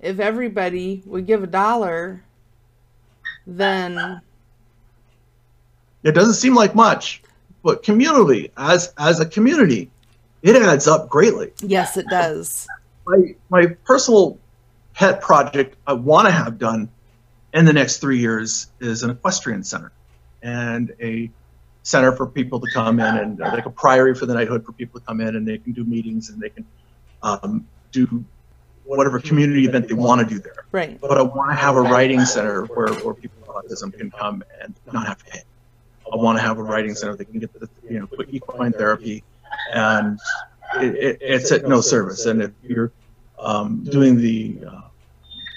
if 0.00 0.18
everybody 0.18 1.02
would 1.06 1.26
give 1.26 1.44
a 1.44 1.46
dollar, 1.46 2.24
then 3.46 4.20
it 6.02 6.12
doesn't 6.12 6.34
seem 6.34 6.54
like 6.54 6.74
much 6.74 7.22
but 7.62 7.82
community 7.82 8.50
as 8.56 8.92
as 8.98 9.20
a 9.20 9.26
community 9.26 9.90
it 10.42 10.56
adds 10.56 10.88
up 10.88 11.08
greatly 11.08 11.52
yes, 11.60 11.96
it 11.96 12.06
does. 12.08 12.66
my 13.06 13.34
my 13.50 13.66
personal 13.84 14.38
pet 15.00 15.22
project 15.22 15.76
I 15.86 15.94
want 15.94 16.28
to 16.28 16.30
have 16.30 16.58
done 16.58 16.90
in 17.54 17.64
the 17.64 17.72
next 17.72 17.98
three 18.02 18.18
years 18.18 18.70
is 18.80 19.02
an 19.02 19.08
equestrian 19.08 19.64
center 19.64 19.92
and 20.42 20.94
a 21.00 21.30
center 21.82 22.12
for 22.12 22.26
people 22.26 22.60
to 22.60 22.66
come 22.74 23.00
in 23.00 23.16
and 23.16 23.42
uh, 23.42 23.50
like 23.50 23.64
a 23.64 23.70
priory 23.70 24.14
for 24.14 24.26
the 24.26 24.34
knighthood 24.34 24.62
for 24.62 24.72
people 24.72 25.00
to 25.00 25.06
come 25.06 25.22
in 25.22 25.36
and 25.36 25.48
they 25.48 25.56
can 25.56 25.72
do 25.72 25.84
meetings 25.84 26.28
and 26.28 26.38
they 26.38 26.50
can 26.50 26.66
um, 27.22 27.66
do 27.92 28.22
whatever 28.84 29.18
community 29.18 29.64
event 29.64 29.88
they 29.88 29.94
want 29.94 30.20
to 30.20 30.34
do 30.34 30.38
there. 30.38 30.66
Right. 30.70 31.00
But 31.00 31.16
I 31.16 31.22
want 31.22 31.50
to 31.50 31.56
have 31.56 31.76
a 31.76 31.80
riding 31.80 32.26
center 32.26 32.66
where, 32.66 32.92
where 32.96 33.14
people 33.14 33.38
with 33.40 33.48
autism 33.48 33.96
can 33.96 34.10
come 34.10 34.44
and 34.60 34.74
not 34.92 35.06
have 35.06 35.24
to 35.24 35.32
pay. 35.32 35.40
I 36.12 36.16
want 36.16 36.36
to 36.36 36.42
have 36.42 36.58
a 36.58 36.62
riding 36.62 36.94
center 36.94 37.16
they 37.16 37.24
can 37.24 37.40
get 37.40 37.58
the 37.58 37.70
you 37.88 38.00
know 38.00 38.06
quick 38.06 38.28
equine 38.32 38.72
therapy, 38.72 39.24
and 39.72 40.18
it, 40.76 40.94
it, 40.94 41.18
it's 41.22 41.52
at 41.52 41.66
no 41.66 41.80
service. 41.80 42.26
And 42.26 42.42
if 42.42 42.50
you're 42.62 42.92
um, 43.38 43.84
doing 43.84 44.18
the 44.18 44.58
uh, 44.68 44.80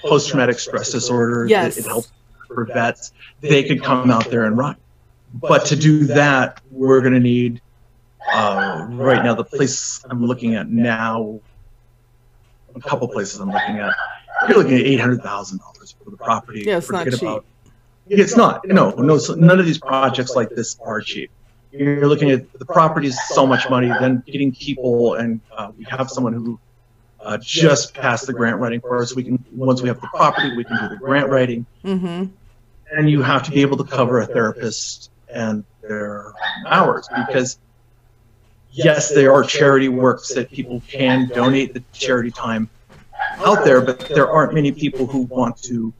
post 0.03 0.29
traumatic 0.29 0.59
stress 0.59 0.91
disorder, 0.91 1.45
Yes. 1.47 1.77
it, 1.77 1.85
it 1.85 1.87
helps 1.87 2.11
for 2.47 2.65
vets. 2.65 3.13
They 3.41 3.63
could 3.63 3.83
come 3.83 4.11
out 4.11 4.29
there 4.29 4.45
and 4.45 4.57
run. 4.57 4.75
But 5.33 5.65
to 5.67 5.75
do 5.75 6.05
that, 6.07 6.61
we're 6.71 7.01
going 7.01 7.13
to 7.13 7.19
need 7.19 7.61
uh, 8.33 8.85
right 8.91 9.23
now 9.23 9.33
the 9.33 9.43
place 9.43 10.03
I'm 10.09 10.25
looking 10.25 10.55
at 10.55 10.69
now. 10.69 11.39
A 12.75 12.79
couple 12.79 13.07
places 13.07 13.39
I'm 13.39 13.51
looking 13.51 13.77
at. 13.79 13.93
You're 14.47 14.57
looking 14.57 14.75
at 14.75 14.81
eight 14.81 14.99
hundred 14.99 15.21
thousand 15.21 15.59
dollars 15.59 15.95
for 16.03 16.09
the 16.09 16.17
property. 16.17 16.63
Yeah, 16.65 16.77
it's 16.77 16.91
not 16.91 17.05
cheap. 17.09 17.21
about- 17.21 17.45
It's 18.09 18.35
not. 18.35 18.67
No, 18.67 18.89
no. 18.91 19.17
So 19.17 19.35
none 19.35 19.59
of 19.59 19.65
these 19.65 19.77
projects 19.77 20.35
like 20.35 20.49
this 20.49 20.77
are 20.83 20.99
cheap. 21.01 21.29
You're 21.71 22.07
looking 22.07 22.31
at 22.31 22.51
the 22.59 22.65
property 22.65 23.07
is 23.07 23.19
so 23.29 23.45
much 23.47 23.69
money. 23.69 23.87
Then 23.99 24.23
getting 24.27 24.51
people, 24.53 25.15
and 25.15 25.39
uh, 25.55 25.71
we 25.77 25.85
have 25.85 26.09
someone 26.09 26.33
who 26.33 26.59
uh, 27.23 27.37
just 27.37 27.93
passed 27.93 28.27
the 28.27 28.33
grant 28.33 28.59
writing 28.59 28.81
for 28.81 29.01
us. 29.01 29.15
We 29.15 29.23
can 29.23 29.43
once 29.53 29.81
we 29.81 29.87
have 29.87 29.99
the 30.01 30.07
property, 30.07 30.55
we 30.55 30.63
can 30.63 30.77
do 30.81 30.89
the 30.89 30.97
grant 30.97 31.29
writing, 31.29 31.65
Mm-hmm. 31.83 32.25
and 32.97 33.09
you 33.09 33.21
have 33.21 33.43
to 33.43 33.51
be 33.51 33.61
able 33.61 33.77
to 33.77 33.83
cover 33.83 34.19
a 34.19 34.25
therapist 34.25 35.09
and 35.33 35.63
their 35.81 36.31
hours 36.67 37.07
because 37.27 37.57
yes, 38.71 39.09
there 39.13 39.33
are 39.33 39.43
charity 39.43 39.89
works 39.89 40.33
that 40.33 40.51
people 40.51 40.81
can 40.87 41.27
donate 41.29 41.73
the 41.73 41.83
charity 41.93 42.31
time 42.31 42.69
out 43.37 43.63
there, 43.65 43.81
but 43.81 43.99
there 43.99 44.29
aren't 44.29 44.53
many 44.53 44.71
people 44.71 45.05
who 45.07 45.21
want 45.23 45.57
to 45.63 45.93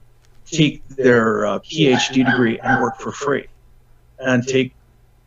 take 0.46 0.86
their 0.88 1.46
uh, 1.46 1.58
PhD 1.60 2.24
degree 2.30 2.58
and 2.60 2.82
work 2.82 2.98
for 2.98 3.12
free 3.12 3.46
and 4.18 4.46
take 4.46 4.74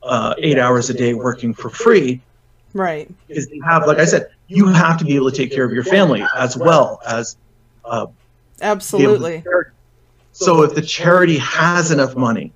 uh, 0.03 0.33
eight 0.37 0.57
hours 0.57 0.89
a 0.89 0.93
day 0.93 1.13
working 1.13 1.53
for 1.53 1.69
free. 1.69 2.21
Right. 2.77 3.09
Because 3.27 3.49
you 3.49 3.61
have, 3.63 3.87
like 3.87 3.97
I 3.97 4.05
said, 4.05 4.29
you 4.47 4.67
have 4.67 4.99
to 4.99 5.05
be 5.05 5.15
able 5.15 5.31
to 5.31 5.35
take 5.35 5.51
care 5.51 5.65
of 5.65 5.71
your 5.71 5.83
family 5.83 6.23
as 6.35 6.55
well 6.55 7.01
as. 7.07 7.37
Uh, 7.83 8.07
Absolutely. 8.61 9.43
So 10.31 10.61
if 10.61 10.75
the 10.75 10.81
charity 10.81 11.39
has 11.39 11.89
enough 11.89 12.15
money 12.15 12.53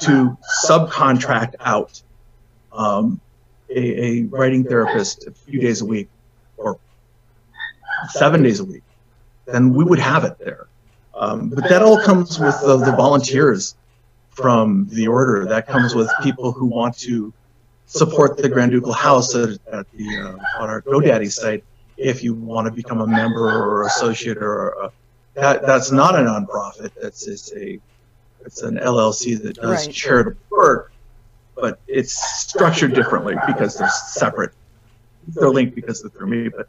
to 0.00 0.36
subcontract 0.64 1.54
out 1.60 2.02
um, 2.72 3.20
a, 3.70 4.04
a 4.04 4.22
riding 4.24 4.64
therapist 4.64 5.28
a 5.28 5.30
few 5.30 5.60
days 5.60 5.80
a 5.80 5.84
week 5.84 6.08
or 6.56 6.78
seven 8.10 8.42
days 8.42 8.58
a 8.58 8.64
week, 8.64 8.82
then 9.46 9.72
we 9.74 9.84
would 9.84 10.00
have 10.00 10.24
it 10.24 10.38
there. 10.38 10.66
Um, 11.14 11.50
but 11.50 11.68
that 11.68 11.82
all 11.82 12.00
comes 12.02 12.40
with 12.40 12.60
the, 12.60 12.78
the 12.78 12.92
volunteers 12.96 13.76
from 14.30 14.88
the 14.90 15.06
order. 15.06 15.46
That 15.46 15.68
comes 15.68 15.94
with 15.94 16.10
people 16.22 16.50
who 16.50 16.66
want 16.66 16.98
to 16.98 17.32
support 17.86 18.36
the 18.36 18.48
Grand 18.48 18.72
Ducal 18.72 18.92
House 18.92 19.34
at, 19.34 19.50
at 19.72 19.86
the 19.92 20.16
uh, 20.18 20.62
on 20.62 20.68
our 20.68 20.82
GoDaddy 20.82 21.30
site. 21.30 21.64
If 21.96 22.22
you 22.22 22.34
want 22.34 22.66
to 22.66 22.72
become 22.72 23.00
a 23.00 23.06
member 23.06 23.48
or 23.48 23.86
associate 23.86 24.36
or 24.38 24.68
a, 24.68 24.90
that 25.34 25.62
that's 25.62 25.90
not 25.90 26.14
a 26.14 26.18
nonprofit. 26.18 26.90
That's 27.00 27.26
it's 27.26 27.52
a 27.54 27.80
it's 28.44 28.62
an 28.62 28.76
LLC 28.76 29.42
that 29.42 29.56
does 29.56 29.86
Right. 29.86 29.94
charitable 29.94 30.40
work, 30.50 30.92
but 31.56 31.80
it's 31.86 32.14
structured 32.42 32.94
differently 32.94 33.34
because 33.46 33.76
they're 33.76 33.88
separate. 33.88 34.52
They're 35.28 35.50
linked 35.50 35.74
because 35.74 36.02
they're 36.02 36.10
through 36.10 36.28
me, 36.28 36.48
but 36.48 36.68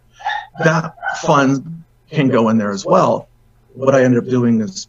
that 0.63 0.93
fund 1.21 1.83
can 2.09 2.29
go 2.29 2.49
in 2.49 2.57
there 2.57 2.71
as 2.71 2.85
well. 2.85 3.29
What 3.73 3.93
I 3.93 4.03
ended 4.03 4.23
up 4.23 4.29
doing 4.29 4.61
is 4.61 4.87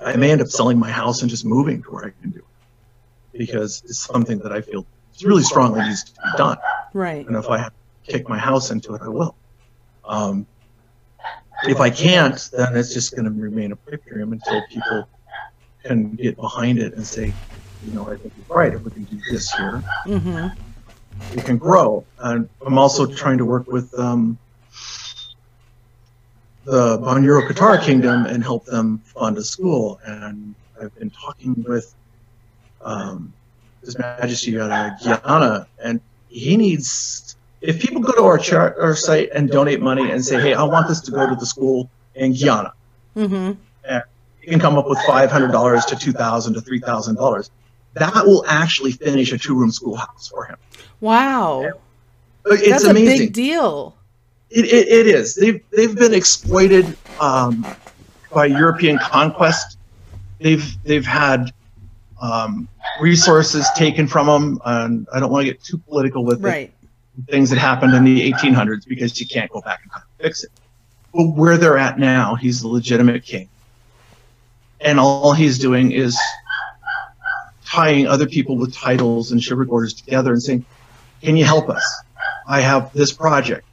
I 0.00 0.16
may 0.16 0.30
end 0.30 0.40
up 0.40 0.48
selling 0.48 0.78
my 0.78 0.90
house 0.90 1.20
and 1.22 1.30
just 1.30 1.44
moving 1.44 1.82
to 1.82 1.90
where 1.90 2.06
I 2.06 2.10
can 2.22 2.30
do 2.30 2.38
it 2.38 3.38
because 3.38 3.82
it's 3.84 4.00
something 4.00 4.38
that 4.40 4.52
I 4.52 4.62
feel 4.62 4.86
really 5.24 5.42
strongly 5.42 5.80
needs 5.82 6.04
to 6.04 6.12
be 6.12 6.30
done. 6.36 6.58
Right. 6.94 7.26
And 7.26 7.36
if 7.36 7.48
I 7.48 7.58
have 7.58 7.72
to 8.06 8.12
kick 8.12 8.28
my 8.28 8.38
house 8.38 8.70
into 8.70 8.94
it, 8.94 9.02
I 9.02 9.08
will. 9.08 9.36
Um, 10.04 10.46
if 11.64 11.80
I 11.80 11.90
can't, 11.90 12.48
then 12.52 12.76
it's 12.76 12.94
just 12.94 13.14
going 13.16 13.24
to 13.24 13.30
remain 13.30 13.72
a 13.72 13.76
pipe 13.76 14.02
dream 14.06 14.32
until 14.32 14.62
people 14.70 15.08
can 15.84 16.14
get 16.14 16.36
behind 16.36 16.78
it 16.78 16.94
and 16.94 17.06
say, 17.06 17.32
you 17.86 17.92
know, 17.92 18.04
I 18.06 18.16
think 18.16 18.32
you're 18.36 18.56
right. 18.56 18.72
If 18.72 18.82
we 18.82 18.90
can 18.90 19.04
do 19.04 19.18
this 19.30 19.52
here, 19.52 19.82
Mm-hmm. 20.06 20.48
we 21.36 21.42
can 21.42 21.58
grow. 21.58 22.04
And 22.18 22.48
I'm 22.64 22.78
also 22.78 23.06
trying 23.06 23.38
to 23.38 23.44
work 23.44 23.66
with 23.66 23.92
um, 23.98 24.38
the 26.64 26.98
Bunyoro-Kitara 26.98 27.82
Kingdom 27.82 28.26
and 28.26 28.42
help 28.42 28.64
them 28.66 28.98
fund 28.98 29.36
a 29.38 29.42
school. 29.44 29.98
And 30.06 30.54
I've 30.80 30.94
been 30.96 31.10
talking 31.10 31.64
with 31.66 31.94
um, 32.82 33.32
His 33.88 33.98
Majesty 33.98 34.60
out 34.60 34.70
of 34.70 35.02
Guyana, 35.02 35.66
and 35.82 35.98
he 36.28 36.58
needs. 36.58 37.36
If 37.62 37.80
people 37.80 38.02
go 38.02 38.12
to 38.12 38.22
our 38.22 38.36
chart, 38.36 38.76
our 38.78 38.94
site 38.94 39.30
and 39.34 39.50
donate 39.50 39.80
money 39.80 40.10
and 40.10 40.22
say, 40.22 40.38
"Hey, 40.38 40.52
I 40.52 40.62
want 40.62 40.88
this 40.88 41.00
to 41.00 41.10
go 41.10 41.26
to 41.26 41.34
the 41.34 41.46
school 41.46 41.88
in 42.14 42.34
Guyana," 42.34 42.74
Mm-hmm. 43.16 43.52
you 44.42 44.48
can 44.50 44.60
come 44.60 44.76
up 44.76 44.86
with 44.86 44.98
five 45.06 45.30
hundred 45.30 45.52
dollars 45.52 45.86
to 45.86 45.96
two 45.96 46.12
thousand 46.12 46.52
to 46.52 46.60
three 46.60 46.80
thousand 46.80 47.14
dollars. 47.14 47.50
That 47.94 48.26
will 48.26 48.44
actually 48.46 48.92
finish 48.92 49.32
a 49.32 49.38
two-room 49.38 49.72
schoolhouse 49.72 50.28
for 50.28 50.44
him. 50.44 50.56
Wow. 51.00 51.70
It's 52.44 52.68
That's 52.68 52.84
amazing. 52.84 53.14
a 53.14 53.18
big 53.20 53.32
deal. 53.32 53.96
It, 54.50 54.66
it, 54.66 54.88
it 54.88 55.06
is. 55.06 55.34
They've 55.34 55.62
they've 55.70 55.96
been 55.96 56.12
exploited 56.12 56.94
um, 57.20 57.66
by 58.34 58.44
European 58.44 58.98
conquest. 58.98 59.78
They've 60.40 60.76
they've 60.84 61.06
had 61.06 61.52
um, 62.20 62.68
resources 63.00 63.68
taken 63.76 64.06
from 64.06 64.26
them, 64.26 64.60
and 64.64 65.06
I 65.12 65.20
don't 65.20 65.30
want 65.30 65.46
to 65.46 65.52
get 65.52 65.62
too 65.62 65.78
political 65.78 66.24
with 66.24 66.40
it. 66.40 66.42
Things 67.28 67.50
that 67.50 67.58
happened 67.58 67.94
in 67.94 68.04
the 68.04 68.32
1800s 68.32 68.86
because 68.86 69.18
you 69.20 69.26
can't 69.26 69.50
go 69.50 69.60
back 69.60 69.80
and 69.82 70.02
fix 70.18 70.44
it. 70.44 70.50
But 71.12 71.28
where 71.30 71.56
they're 71.56 71.78
at 71.78 71.98
now, 71.98 72.34
he's 72.34 72.60
the 72.60 72.68
legitimate 72.68 73.24
king, 73.24 73.48
and 74.80 75.00
all 75.00 75.32
he's 75.32 75.58
doing 75.58 75.92
is 75.92 76.18
tying 77.64 78.06
other 78.06 78.26
people 78.26 78.56
with 78.56 78.74
titles 78.74 79.32
and 79.32 79.42
chivalric 79.42 79.70
orders 79.70 79.94
together 79.94 80.32
and 80.32 80.42
saying, 80.42 80.64
"Can 81.22 81.36
you 81.36 81.44
help 81.44 81.68
us? 81.68 81.84
I 82.46 82.60
have 82.60 82.92
this 82.92 83.12
project." 83.12 83.64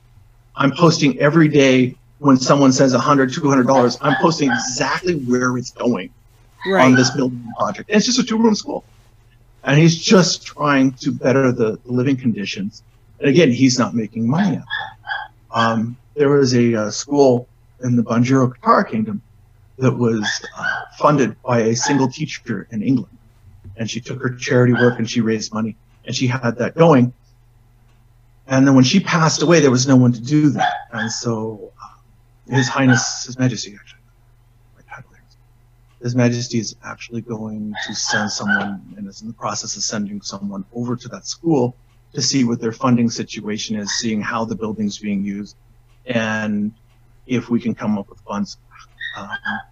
I'm 0.56 0.72
posting 0.72 1.20
every 1.20 1.50
day 1.50 1.96
when 2.20 2.38
someone 2.38 2.72
says 2.72 2.94
$100, 2.94 3.34
$200, 3.34 3.98
I'm 4.02 4.16
posting 4.22 4.50
exactly 4.50 5.16
where 5.16 5.58
it's 5.58 5.72
going 5.72 6.12
Right. 6.66 6.86
on 6.86 6.96
this 6.96 7.12
building 7.12 7.48
project. 7.58 7.90
And 7.90 7.98
it's 7.98 8.06
just 8.06 8.20
a 8.20 8.24
two 8.24 8.38
room 8.38 8.56
school. 8.56 8.84
And 9.64 9.80
he's 9.80 9.98
just 9.98 10.46
trying 10.46 10.94
to 10.94 11.12
better 11.12 11.52
the, 11.52 11.80
living 11.86 12.18
conditions. 12.18 12.84
And 13.20 13.30
again, 13.30 13.52
he's 13.52 13.80
not 13.80 13.96
making 13.96 14.28
money 14.28 14.58
out. 14.58 14.66
Um, 15.52 15.98
there 16.16 16.30
was 16.30 16.54
a 16.54 16.76
uh, 16.76 16.92
school 16.92 17.48
in 17.84 17.96
the 17.96 18.04
Bunyoro-Kitara 18.04 18.90
Kingdom 18.90 19.22
that 19.78 19.92
was 19.92 20.24
uh, 20.58 20.82
funded 20.98 21.42
by 21.42 21.60
a 21.60 21.76
single 21.76 22.08
teacher 22.08 22.68
in 22.72 22.82
England. 22.82 23.18
And 23.78 23.90
she 23.90 24.00
took 24.00 24.22
her 24.22 24.34
charity 24.36 24.74
work 24.74 25.00
and 25.00 25.10
she 25.10 25.22
raised 25.22 25.54
money 25.54 25.76
and 26.06 26.16
she 26.16 26.28
had 26.28 26.58
that 26.58 26.76
going. 26.76 27.14
And 28.48 28.68
then 28.68 28.76
when 28.76 28.84
she 28.84 29.00
passed 29.00 29.42
away, 29.42 29.60
there 29.60 29.72
was 29.72 29.88
no 29.88 29.96
one 29.96 30.14
to 30.14 30.22
do 30.22 30.50
that. 30.52 30.74
And 30.92 31.12
so, 31.12 31.72
uh, 31.82 32.54
His 32.54 32.68
Highness, 32.68 33.26
His 33.26 33.40
Majesty, 33.40 33.74
actually, 33.74 34.00
my 34.05 34.05
title 34.05 34.05
there. 34.05 34.05
His 36.06 36.16
Majesty 36.16 36.60
is 36.60 36.76
actually 36.84 37.22
going 37.22 37.74
to 37.88 37.96
send 37.96 38.30
someone, 38.30 38.94
and 38.96 39.08
is 39.08 39.24
in 39.24 39.28
the 39.28 39.34
process 39.34 39.76
of 39.76 39.82
sending 39.82 40.22
someone 40.22 40.64
over 40.72 40.96
to 40.96 41.08
that 41.08 41.26
school 41.26 41.80
to 42.14 42.22
see 42.22 42.44
what 42.44 42.62
their 42.62 42.72
funding 42.72 43.10
situation 43.10 43.76
is, 43.76 43.92
seeing 43.98 44.22
how 44.22 44.46
the 44.46 44.56
building's 44.56 45.00
being 45.00 45.26
used, 45.26 45.56
and 46.06 46.72
if 47.26 47.50
we 47.50 47.60
can 47.60 47.74
come 47.74 47.98
up 47.98 48.08
with 48.08 48.20
funds, 48.20 48.56
um, 49.18 49.30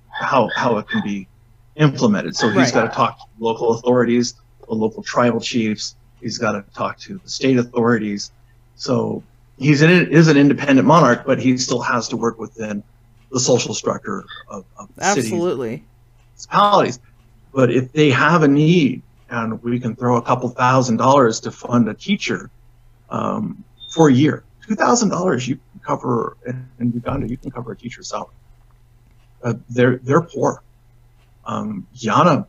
how 0.09 0.49
how 0.55 0.77
it 0.79 0.87
can 0.87 1.03
be 1.03 1.29
implemented. 1.75 2.35
So 2.35 2.47
he's 2.49 2.57
Right. 2.57 2.73
got 2.73 2.89
to 2.89 2.95
talk 2.95 3.15
to 3.15 3.25
local 3.37 3.75
authorities, 3.75 4.33
the 4.67 4.73
local 4.73 5.03
tribal 5.03 5.39
chiefs. 5.39 5.95
He's 6.19 6.39
got 6.39 6.53
to 6.53 6.65
talk 6.73 6.97
to 7.01 7.19
the 7.19 7.29
state 7.29 7.59
authorities. 7.59 8.31
So 8.73 9.23
he's 9.57 9.83
an, 9.83 9.91
is 10.11 10.29
an 10.29 10.37
independent 10.37 10.87
monarch, 10.87 11.27
but 11.27 11.39
he 11.39 11.59
still 11.59 11.81
has 11.81 12.07
to 12.07 12.17
work 12.17 12.39
within 12.39 12.83
the 13.29 13.39
social 13.39 13.75
structure 13.75 14.23
of, 14.49 14.65
of 14.79 14.89
the 14.95 15.03
city 15.03 15.27
Absolutely. 15.27 15.83
Municipalities. 16.51 16.99
But 17.53 17.71
if 17.71 17.91
they 17.91 18.09
have 18.09 18.43
a 18.43 18.47
need 18.47 19.01
and 19.29 19.61
we 19.63 19.79
can 19.79 19.95
throw 19.95 20.17
a 20.17 20.21
couple 20.21 20.49
thousand 20.49 20.97
dollars 20.97 21.39
to 21.41 21.51
fund 21.51 21.87
a 21.87 21.93
teacher 21.93 22.49
um, 23.09 23.63
for 23.89 24.09
a 24.09 24.13
year, 24.13 24.43
two 24.67 24.75
thousand 24.75 25.09
dollars 25.09 25.47
you 25.47 25.55
can 25.55 25.81
cover 25.85 26.37
in, 26.45 26.67
in 26.79 26.91
Uganda, 26.93 27.27
you 27.27 27.37
can 27.37 27.51
cover 27.51 27.71
a 27.71 27.77
teacher's 27.77 28.09
salary. 28.09 28.33
Uh, 29.43 29.53
they're 29.69 29.97
they're 29.97 30.21
poor. 30.21 30.63
Um, 31.45 31.85
Guyana, 32.01 32.47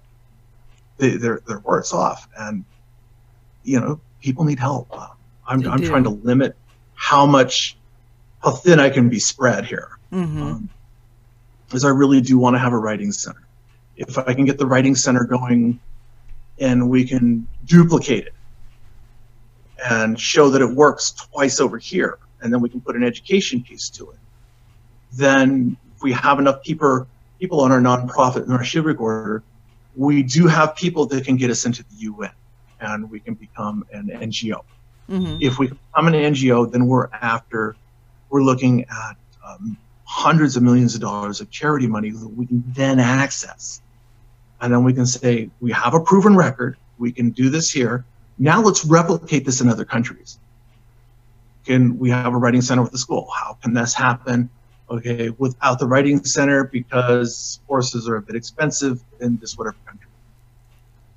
they, 0.99 1.17
they're 1.17 1.41
they're 1.47 1.59
worse 1.61 1.93
off, 1.93 2.29
and 2.39 2.65
you 3.65 3.81
know 3.81 4.01
people 4.21 4.45
need 4.45 4.59
help. 4.59 4.89
Uh, 4.93 5.09
I'm 5.47 5.67
I'm 5.69 5.83
trying 5.83 6.05
to 6.05 6.11
limit 6.11 6.57
how 6.95 7.27
much 7.27 7.77
how 8.43 8.53
thin 8.53 8.81
I 8.81 8.89
can 8.91 9.09
be 9.09 9.19
spread 9.19 9.67
here 9.67 9.91
Mm-hmm. 10.13 10.43
um, 10.43 10.69
is 11.73 11.85
I 11.85 11.89
really 11.89 12.21
do 12.21 12.39
want 12.39 12.55
to 12.55 12.59
have 12.61 12.73
a 12.73 12.79
riding 12.79 13.11
center. 13.11 13.44
If 13.97 14.19
I 14.19 14.35
can 14.35 14.45
get 14.45 14.59
the 14.59 14.67
riding 14.67 14.95
center 14.95 15.25
going 15.25 15.81
and 16.59 16.89
we 16.89 17.07
can 17.07 17.47
duplicate 17.65 18.27
it 18.27 18.35
and 19.85 20.19
show 20.19 20.51
that 20.51 20.63
it 20.63 20.71
works 20.71 21.13
twice 21.13 21.61
over 21.61 21.79
here, 21.79 22.19
and 22.41 22.53
then 22.53 22.61
we 22.61 22.69
can 22.69 22.81
put 22.81 22.97
an 22.97 23.05
education 23.05 23.63
piece 23.63 23.89
to 23.91 24.11
it, 24.11 24.19
then 25.13 25.77
if 25.97 26.03
we 26.03 26.13
have 26.13 26.39
enough 26.39 26.63
people, 26.63 27.07
people 27.41 27.61
on 27.61 27.73
our 27.73 27.81
nonprofit 27.81 28.43
and 28.43 28.53
our 28.53 28.63
chivalric 28.63 29.01
order, 29.01 29.43
we 29.97 30.23
do 30.23 30.47
have 30.47 30.75
people 30.77 31.07
that 31.07 31.25
can 31.25 31.37
get 31.37 31.51
us 31.51 31.65
into 31.67 31.83
the 31.85 31.97
UN 31.97 32.33
and 32.81 33.11
we 33.11 33.21
can 33.21 33.35
become 33.35 33.85
an 33.93 34.09
NGO 34.09 34.63
Mm-hmm. 35.09 35.37
if 35.41 35.59
we 35.59 35.69
become 35.69 36.09
an 36.09 36.15
NGO, 36.15 36.71
then 36.71 36.87
we're 36.87 37.09
after, 37.13 37.77
we're 38.31 38.43
looking 38.43 38.85
at 38.85 39.17
um, 39.47 39.77
hundreds 40.05 40.57
of 40.57 40.63
millions 40.63 40.95
of 40.95 41.03
dollars 41.03 41.43
of 41.43 41.51
charity 41.51 41.87
money 41.87 42.11
that 42.11 42.29
we 42.29 42.47
can 42.47 42.65
then 42.69 42.99
access. 42.99 43.83
And 44.65 44.73
then 44.73 44.83
we 44.83 44.95
can 44.95 45.05
say, 45.05 45.51
we 45.61 45.73
have 45.73 45.93
a 45.93 46.01
proven 46.01 46.37
record, 46.37 46.79
we 46.99 47.13
can 47.13 47.31
do 47.31 47.51
this 47.51 47.71
here. 47.71 48.05
Now 48.39 48.63
let's 48.63 48.85
replicate 48.85 49.45
this 49.45 49.61
in 49.61 49.69
other 49.69 49.85
countries. 49.85 50.39
Can 51.67 51.99
we 51.99 52.11
have 52.11 52.33
a 52.33 52.37
riding 52.37 52.63
center 52.63 52.83
with 52.83 52.93
the 52.93 52.99
school? 52.99 53.29
How 53.31 53.59
can 53.63 53.75
this 53.75 53.93
happen? 53.93 54.49
Okay, 54.89 55.31
without 55.31 55.79
the 55.79 55.87
riding 55.87 56.25
center, 56.25 56.65
because 56.65 57.61
courses 57.69 58.09
are 58.09 58.17
a 58.17 58.23
bit 58.23 58.37
expensive 58.37 59.03
in 59.21 59.37
this 59.37 59.57
whatever 59.57 59.77
country 59.85 60.09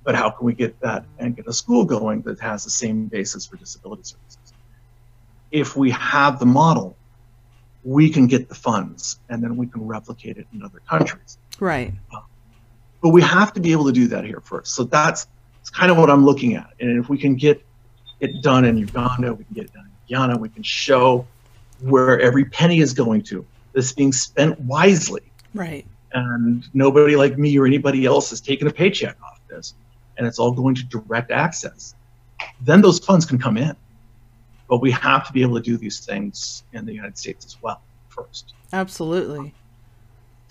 but 0.04 0.16
how 0.16 0.30
can 0.30 0.46
we 0.46 0.54
get 0.54 0.80
that 0.80 1.04
and 1.20 1.36
get 1.36 1.46
a 1.48 1.52
school 1.52 1.84
going 1.84 2.22
that 2.22 2.40
has 2.40 2.64
the 2.64 2.70
same 2.70 3.08
basis 3.08 3.46
for 3.46 3.58
disability 3.58 4.04
services? 4.04 4.54
if 5.52 5.76
we 5.76 5.92
have 5.92 6.40
the 6.40 6.46
model, 6.46 6.96
we 7.84 8.10
can 8.10 8.28
get 8.28 8.50
the 8.50 8.56
funds 8.56 9.20
and 9.30 9.42
then 9.44 9.56
we 9.56 9.68
can 9.68 9.86
replicate 9.86 10.38
it 10.38 10.48
in 10.54 10.62
other 10.62 10.82
countries. 10.90 11.38
Right. 11.60 11.94
Uh, 12.14 12.20
But 13.02 13.10
we 13.10 13.22
have 13.22 13.54
to 13.54 13.60
be 13.60 13.72
able 13.72 13.86
to 13.86 13.92
do 13.92 14.08
that 14.08 14.26
here 14.26 14.42
first. 14.42 14.76
So 14.76 14.84
that's, 14.84 15.28
that's 15.58 15.70
kind 15.70 15.92
of 15.92 15.98
what 15.98 16.10
I'm 16.10 16.26
looking 16.26 16.56
at. 16.56 16.74
And 16.80 17.00
if 17.00 17.10
we 17.10 17.18
can 17.18 17.36
get 17.36 17.64
it 18.20 18.42
done 18.42 18.66
in 18.66 18.78
Uganda, 18.78 19.34
we 19.34 19.44
can 19.44 19.54
get 19.54 19.66
it 19.66 19.74
done 19.74 19.86
in 19.86 20.16
Guyana, 20.16 20.38
we 20.38 20.50
can 20.50 20.64
show 20.64 21.28
where 21.82 22.20
every 22.20 22.46
penny 22.46 22.80
is 22.80 22.94
going 22.94 23.22
to. 23.24 23.46
This 23.74 23.94
being 23.94 24.12
spent 24.12 24.60
wisely. 24.62 25.22
Right. 25.54 25.86
And 26.14 26.64
nobody 26.74 27.16
like 27.16 27.38
me 27.38 27.58
or 27.58 27.68
anybody 27.68 28.06
else 28.06 28.32
is 28.32 28.42
taking 28.42 28.68
a 28.68 28.72
paycheck 28.72 29.18
off 29.22 29.40
this. 29.48 29.76
And 30.18 30.26
it's 30.26 30.40
all 30.40 30.52
going 30.52 30.74
to 30.76 30.84
direct 30.86 31.30
access. 31.30 31.94
Then 32.62 32.82
those 32.82 32.98
funds 32.98 33.26
can 33.26 33.38
come 33.38 33.58
in. 33.58 33.76
But 34.68 34.82
we 34.82 34.92
have 34.92 35.26
to 35.28 35.34
be 35.34 35.42
able 35.44 35.56
to 35.56 35.62
do 35.62 35.78
these 35.78 36.06
things 36.06 36.64
in 36.74 36.86
the 36.86 36.94
United 36.94 37.18
States 37.18 37.46
as 37.46 37.62
well 37.62 37.82
first. 38.10 38.54
Absolutely. 38.74 39.54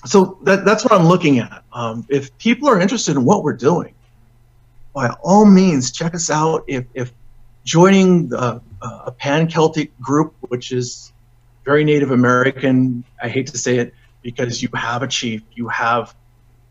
So 0.04 0.38
that, 0.42 0.64
that's 0.64 0.84
what 0.84 0.92
I'm 0.92 1.06
looking 1.06 1.38
at. 1.38 1.64
Um, 1.72 2.06
if 2.08 2.36
people 2.38 2.68
are 2.68 2.80
interested 2.80 3.16
in 3.16 3.24
what 3.24 3.42
we're 3.42 3.54
doing, 3.56 3.94
by 4.92 5.08
all 5.22 5.44
means, 5.44 5.90
check 5.90 6.14
us 6.14 6.30
out. 6.30 6.64
If, 6.66 6.84
if 6.94 7.12
joining 7.64 8.28
the, 8.28 8.60
uh, 8.82 9.02
a 9.06 9.12
pan 9.12 9.48
Celtic 9.48 9.98
group, 10.00 10.34
which 10.40 10.70
is 10.72 11.12
very 11.64 11.84
Native 11.84 12.12
American, 12.12 13.04
I 13.22 13.28
hate 13.28 13.48
to 13.48 13.58
say 13.58 13.78
it, 13.78 13.94
because 14.22 14.62
you 14.62 14.68
have 14.74 15.02
a 15.02 15.08
chief, 15.08 15.42
you 15.54 15.68
have, 15.68 16.14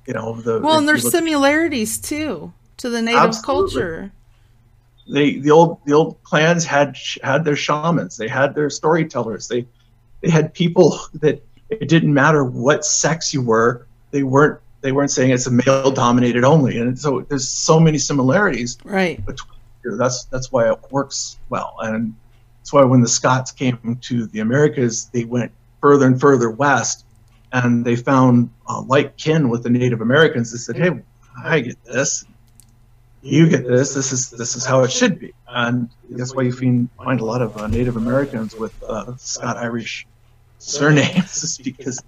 you 0.07 0.13
know, 0.13 0.39
the. 0.41 0.59
Well, 0.59 0.77
and 0.77 0.87
there's 0.87 1.09
similarities 1.09 1.99
too 1.99 2.53
to 2.77 2.89
the 2.89 3.01
native 3.01 3.19
Absolutely. 3.19 3.81
culture. 3.81 4.11
they 5.07 5.37
the 5.37 5.51
old 5.51 5.79
the 5.85 5.93
old 5.93 6.21
clans 6.23 6.65
had 6.65 6.97
had 7.23 7.45
their 7.45 7.55
shamans 7.55 8.17
they 8.17 8.27
had 8.27 8.55
their 8.55 8.69
storytellers 8.69 9.47
they 9.47 9.65
they 10.21 10.29
had 10.29 10.53
people 10.53 10.99
that 11.15 11.41
it 11.69 11.87
didn't 11.89 12.13
matter 12.13 12.43
what 12.43 12.85
sex 12.85 13.33
you 13.33 13.41
were 13.41 13.87
they 14.11 14.23
weren't 14.23 14.59
they 14.81 14.91
weren't 14.91 15.11
saying 15.11 15.31
it's 15.31 15.47
a 15.47 15.51
male 15.51 15.89
dominated 15.91 16.43
only. 16.43 16.77
And 16.77 16.97
so 16.97 17.21
there's 17.21 17.47
so 17.47 17.79
many 17.79 17.97
similarities 17.97 18.77
Right. 18.83 19.19
that's 19.83 20.25
that's 20.25 20.51
why 20.51 20.71
it 20.71 20.79
works 20.91 21.39
well. 21.49 21.75
And 21.79 22.15
that's 22.59 22.71
why 22.71 22.83
when 22.83 23.01
the 23.01 23.07
scots 23.07 23.51
came 23.51 23.97
to 24.01 24.25
the 24.27 24.39
americas 24.39 25.09
they 25.13 25.23
went 25.25 25.51
further 25.81 26.05
and 26.05 26.19
further 26.19 26.49
west 26.49 27.05
and 27.51 27.85
they 27.85 27.95
found 27.95 28.49
uh, 28.67 28.81
like 28.81 29.17
kin 29.17 29.49
with 29.49 29.63
the 29.63 29.69
native 29.69 30.01
americans. 30.01 30.51
They 30.51 30.57
said 30.57 30.77
hey 30.77 31.01
i 31.43 31.59
get 31.59 31.83
this. 31.83 32.25
You 33.21 33.49
get 33.49 33.67
this. 33.67 33.93
This 33.95 34.11
is 34.11 34.29
this 34.29 34.55
is 34.55 34.65
how 34.65 34.83
it 34.83 34.91
should 34.91 35.19
be, 35.19 35.33
and 35.47 35.89
that's 36.11 36.35
why 36.35 36.43
you 36.43 36.51
find 36.53 36.87
find 36.95 37.19
a 37.19 37.25
lot 37.25 37.41
of 37.41 37.57
uh, 37.57 37.65
Native 37.65 37.97
Americans 37.97 38.55
with 38.55 38.71
uh, 38.87 39.15
Scot 39.17 39.57
Irish 39.57 40.05
surnames, 40.65 41.43
is 41.43 41.57
because 41.63 42.01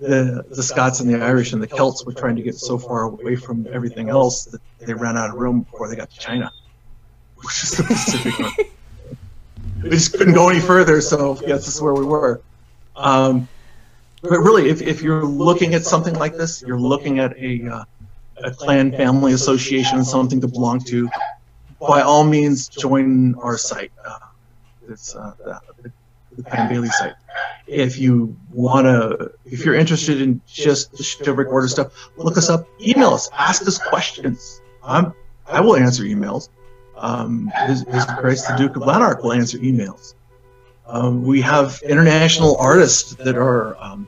the 0.00 0.44
the 0.50 0.62
Scots 0.62 1.00
and 1.00 1.12
the 1.12 1.22
Irish 1.22 1.52
and 1.52 1.62
the 1.62 1.66
Celts 1.66 2.04
were 2.04 2.12
trying 2.12 2.36
to 2.36 2.42
get 2.42 2.54
so 2.54 2.78
far 2.78 3.02
away 3.02 3.36
from 3.36 3.66
everything 3.72 4.08
else 4.08 4.44
that 4.46 4.60
they 4.80 4.94
ran 4.94 5.16
out 5.16 5.30
of 5.30 5.36
room 5.36 5.62
before 5.62 5.88
they 5.88 5.96
got 5.96 6.10
to 6.10 6.18
China, 6.18 6.52
which 7.36 7.62
is 7.62 7.70
the 7.72 7.84
Pacific. 7.84 8.38
Rim. 8.38 8.52
we 9.82 9.90
just 9.90 10.12
couldn't 10.12 10.34
go 10.34 10.48
any 10.48 10.60
further, 10.60 11.00
so 11.00 11.34
yes, 11.46 11.64
this 11.64 11.76
is 11.76 11.82
where 11.82 11.94
we 11.94 12.04
were. 12.04 12.40
Um, 12.96 13.48
but 14.22 14.38
really, 14.38 14.70
if, 14.70 14.80
if 14.80 15.02
you're 15.02 15.24
looking 15.24 15.74
at 15.74 15.84
something 15.84 16.14
like 16.14 16.36
this, 16.36 16.62
you're 16.62 16.80
looking 16.80 17.18
at 17.18 17.36
a 17.36 17.68
uh, 17.68 17.84
a 18.42 18.50
clan 18.50 18.90
family 18.90 19.32
association, 19.32 20.04
something 20.04 20.40
to 20.40 20.48
belong 20.48 20.80
to, 20.80 21.08
by 21.80 22.00
all 22.00 22.24
means 22.24 22.68
join 22.68 23.34
our 23.36 23.56
site. 23.56 23.92
Uh, 24.04 24.18
it's 24.88 25.14
uh, 25.14 25.32
the, 25.82 25.92
the 26.36 26.42
Pan 26.42 26.68
Bailey 26.68 26.88
site. 26.88 27.14
If 27.66 27.98
you 27.98 28.36
want 28.52 28.86
to, 28.86 29.32
if 29.44 29.64
you're 29.64 29.74
interested 29.74 30.20
in 30.20 30.40
just 30.46 30.92
the 30.92 31.46
Order 31.48 31.68
stuff, 31.68 32.10
look 32.16 32.36
us 32.36 32.50
up, 32.50 32.68
email 32.80 33.10
us, 33.10 33.28
ask 33.32 33.66
us 33.66 33.78
questions. 33.78 34.60
I'm, 34.82 35.12
I 35.46 35.60
will 35.60 35.76
answer 35.76 36.04
emails. 36.04 36.48
Um, 36.96 37.50
His, 37.66 37.82
His 37.82 38.04
Grace 38.18 38.46
the 38.46 38.56
Duke 38.56 38.76
of 38.76 38.82
Lanark 38.82 39.22
will 39.22 39.32
answer 39.32 39.58
emails. 39.58 40.14
Um, 40.86 41.22
we 41.22 41.40
have 41.40 41.80
international 41.82 42.56
artists 42.58 43.14
that 43.14 43.36
are 43.36 43.76
um, 43.82 44.06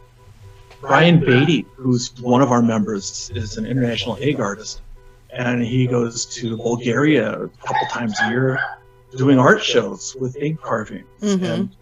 Brian 0.81 1.19
Beatty, 1.20 1.66
who's 1.74 2.12
one 2.20 2.43
of 2.43 2.53
our 2.53 2.62
members, 2.62 3.31
is 3.35 3.57
an 3.57 3.66
international 3.66 4.19
egg 4.20 4.40
artist, 4.40 4.82
and 5.31 5.62
he 5.62 5.86
goes 5.86 6.27
to 6.27 6.57
Bulgaria 6.57 7.44
a 7.44 7.48
couple 7.48 7.86
times 7.90 8.15
a 8.23 8.28
year 8.28 8.61
doing 9.16 9.39
art 9.39 9.62
shows 9.62 10.15
with 10.20 10.36
egg 10.39 10.61
carving. 10.61 11.05
Mhm. 11.23 11.43
And 11.43 11.77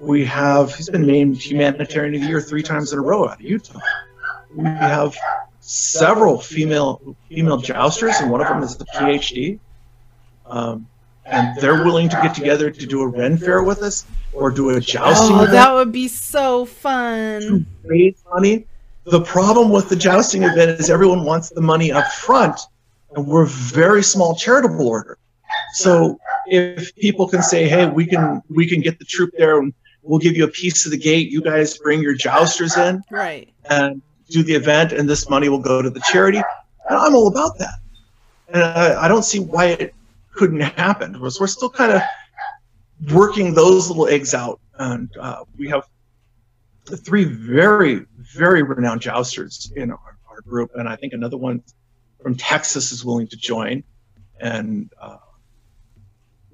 we 0.00 0.24
have 0.24 0.74
he's 0.74 0.88
been 0.88 1.06
named 1.06 1.36
humanitarian 1.42 2.14
of 2.14 2.22
the 2.22 2.26
year 2.26 2.40
three 2.40 2.62
times 2.62 2.92
in 2.92 2.98
a 2.98 3.02
row 3.02 3.28
out 3.28 3.34
of 3.40 3.42
Utah. 3.42 3.78
We 4.54 4.64
have 4.64 5.16
several 5.60 6.40
female 6.40 7.16
female 7.28 7.58
jousters, 7.58 8.16
and 8.20 8.30
one 8.30 8.40
of 8.40 8.48
them 8.48 8.62
is 8.62 8.76
the 8.76 8.86
PhD. 8.86 9.58
Um, 10.46 10.86
and 11.26 11.56
they're 11.60 11.84
willing 11.84 12.08
to 12.08 12.16
get 12.22 12.34
together 12.34 12.70
to 12.70 12.86
do 12.86 13.02
a 13.02 13.06
Ren 13.06 13.36
fair 13.38 13.62
with 13.62 13.82
us 13.82 14.04
or 14.32 14.50
do 14.50 14.70
a 14.70 14.80
jousting 14.80 15.36
Oh, 15.36 15.42
event 15.42 15.52
that 15.52 15.72
would 15.72 15.92
be 15.92 16.08
so 16.08 16.64
fun. 16.64 17.66
raise 17.84 18.16
money. 18.32 18.66
The 19.04 19.20
problem 19.20 19.70
with 19.70 19.88
the 19.88 19.96
jousting 19.96 20.42
event 20.42 20.80
is 20.80 20.90
everyone 20.90 21.24
wants 21.24 21.50
the 21.50 21.60
money 21.60 21.92
up 21.92 22.06
front, 22.10 22.58
and 23.14 23.26
we're 23.26 23.44
a 23.44 23.48
very 23.48 24.02
small 24.02 24.34
charitable 24.34 24.88
order. 24.88 25.18
So 25.74 26.18
if 26.46 26.94
people 26.96 27.28
can 27.28 27.42
say, 27.42 27.68
"Hey, 27.68 27.86
we 27.88 28.06
can 28.06 28.42
we 28.48 28.66
can 28.68 28.80
get 28.80 28.98
the 28.98 29.04
troop 29.04 29.30
there, 29.38 29.58
and 29.60 29.72
we'll 30.02 30.18
give 30.18 30.36
you 30.36 30.44
a 30.44 30.48
piece 30.48 30.84
of 30.86 30.92
the 30.92 30.98
gate. 30.98 31.30
You 31.30 31.42
guys 31.42 31.76
bring 31.78 32.00
your 32.02 32.14
jousters 32.14 32.76
in 32.76 33.02
Right. 33.10 33.48
and 33.68 34.02
do 34.28 34.42
the 34.42 34.54
event, 34.54 34.92
and 34.92 35.08
this 35.08 35.28
money 35.28 35.48
will 35.48 35.58
go 35.58 35.82
to 35.82 35.90
the 35.90 36.00
charity," 36.00 36.38
and 36.38 36.98
I'm 36.98 37.14
all 37.14 37.28
about 37.28 37.58
that. 37.58 37.74
And 38.48 38.62
I, 38.62 39.04
I 39.04 39.08
don't 39.08 39.24
see 39.24 39.38
why 39.40 39.66
it 39.66 39.94
couldn't 40.34 40.60
happen. 40.60 41.20
We're, 41.20 41.30
we're 41.40 41.46
still 41.46 41.70
kind 41.70 41.92
of 41.92 42.02
working 43.12 43.54
those 43.54 43.88
little 43.88 44.08
eggs 44.08 44.34
out, 44.34 44.60
and 44.78 45.14
uh, 45.18 45.44
we 45.56 45.68
have 45.68 45.84
three 46.86 47.24
very, 47.24 48.06
very 48.18 48.62
renowned 48.62 49.00
jousters 49.00 49.72
in 49.76 49.90
our, 49.90 50.18
our 50.28 50.40
group, 50.42 50.70
and 50.74 50.88
I 50.88 50.96
think 50.96 51.12
another 51.12 51.36
one 51.36 51.62
from 52.22 52.34
Texas 52.36 52.92
is 52.92 53.04
willing 53.04 53.26
to 53.28 53.36
join, 53.36 53.82
and 54.40 54.92
uh, 55.00 55.16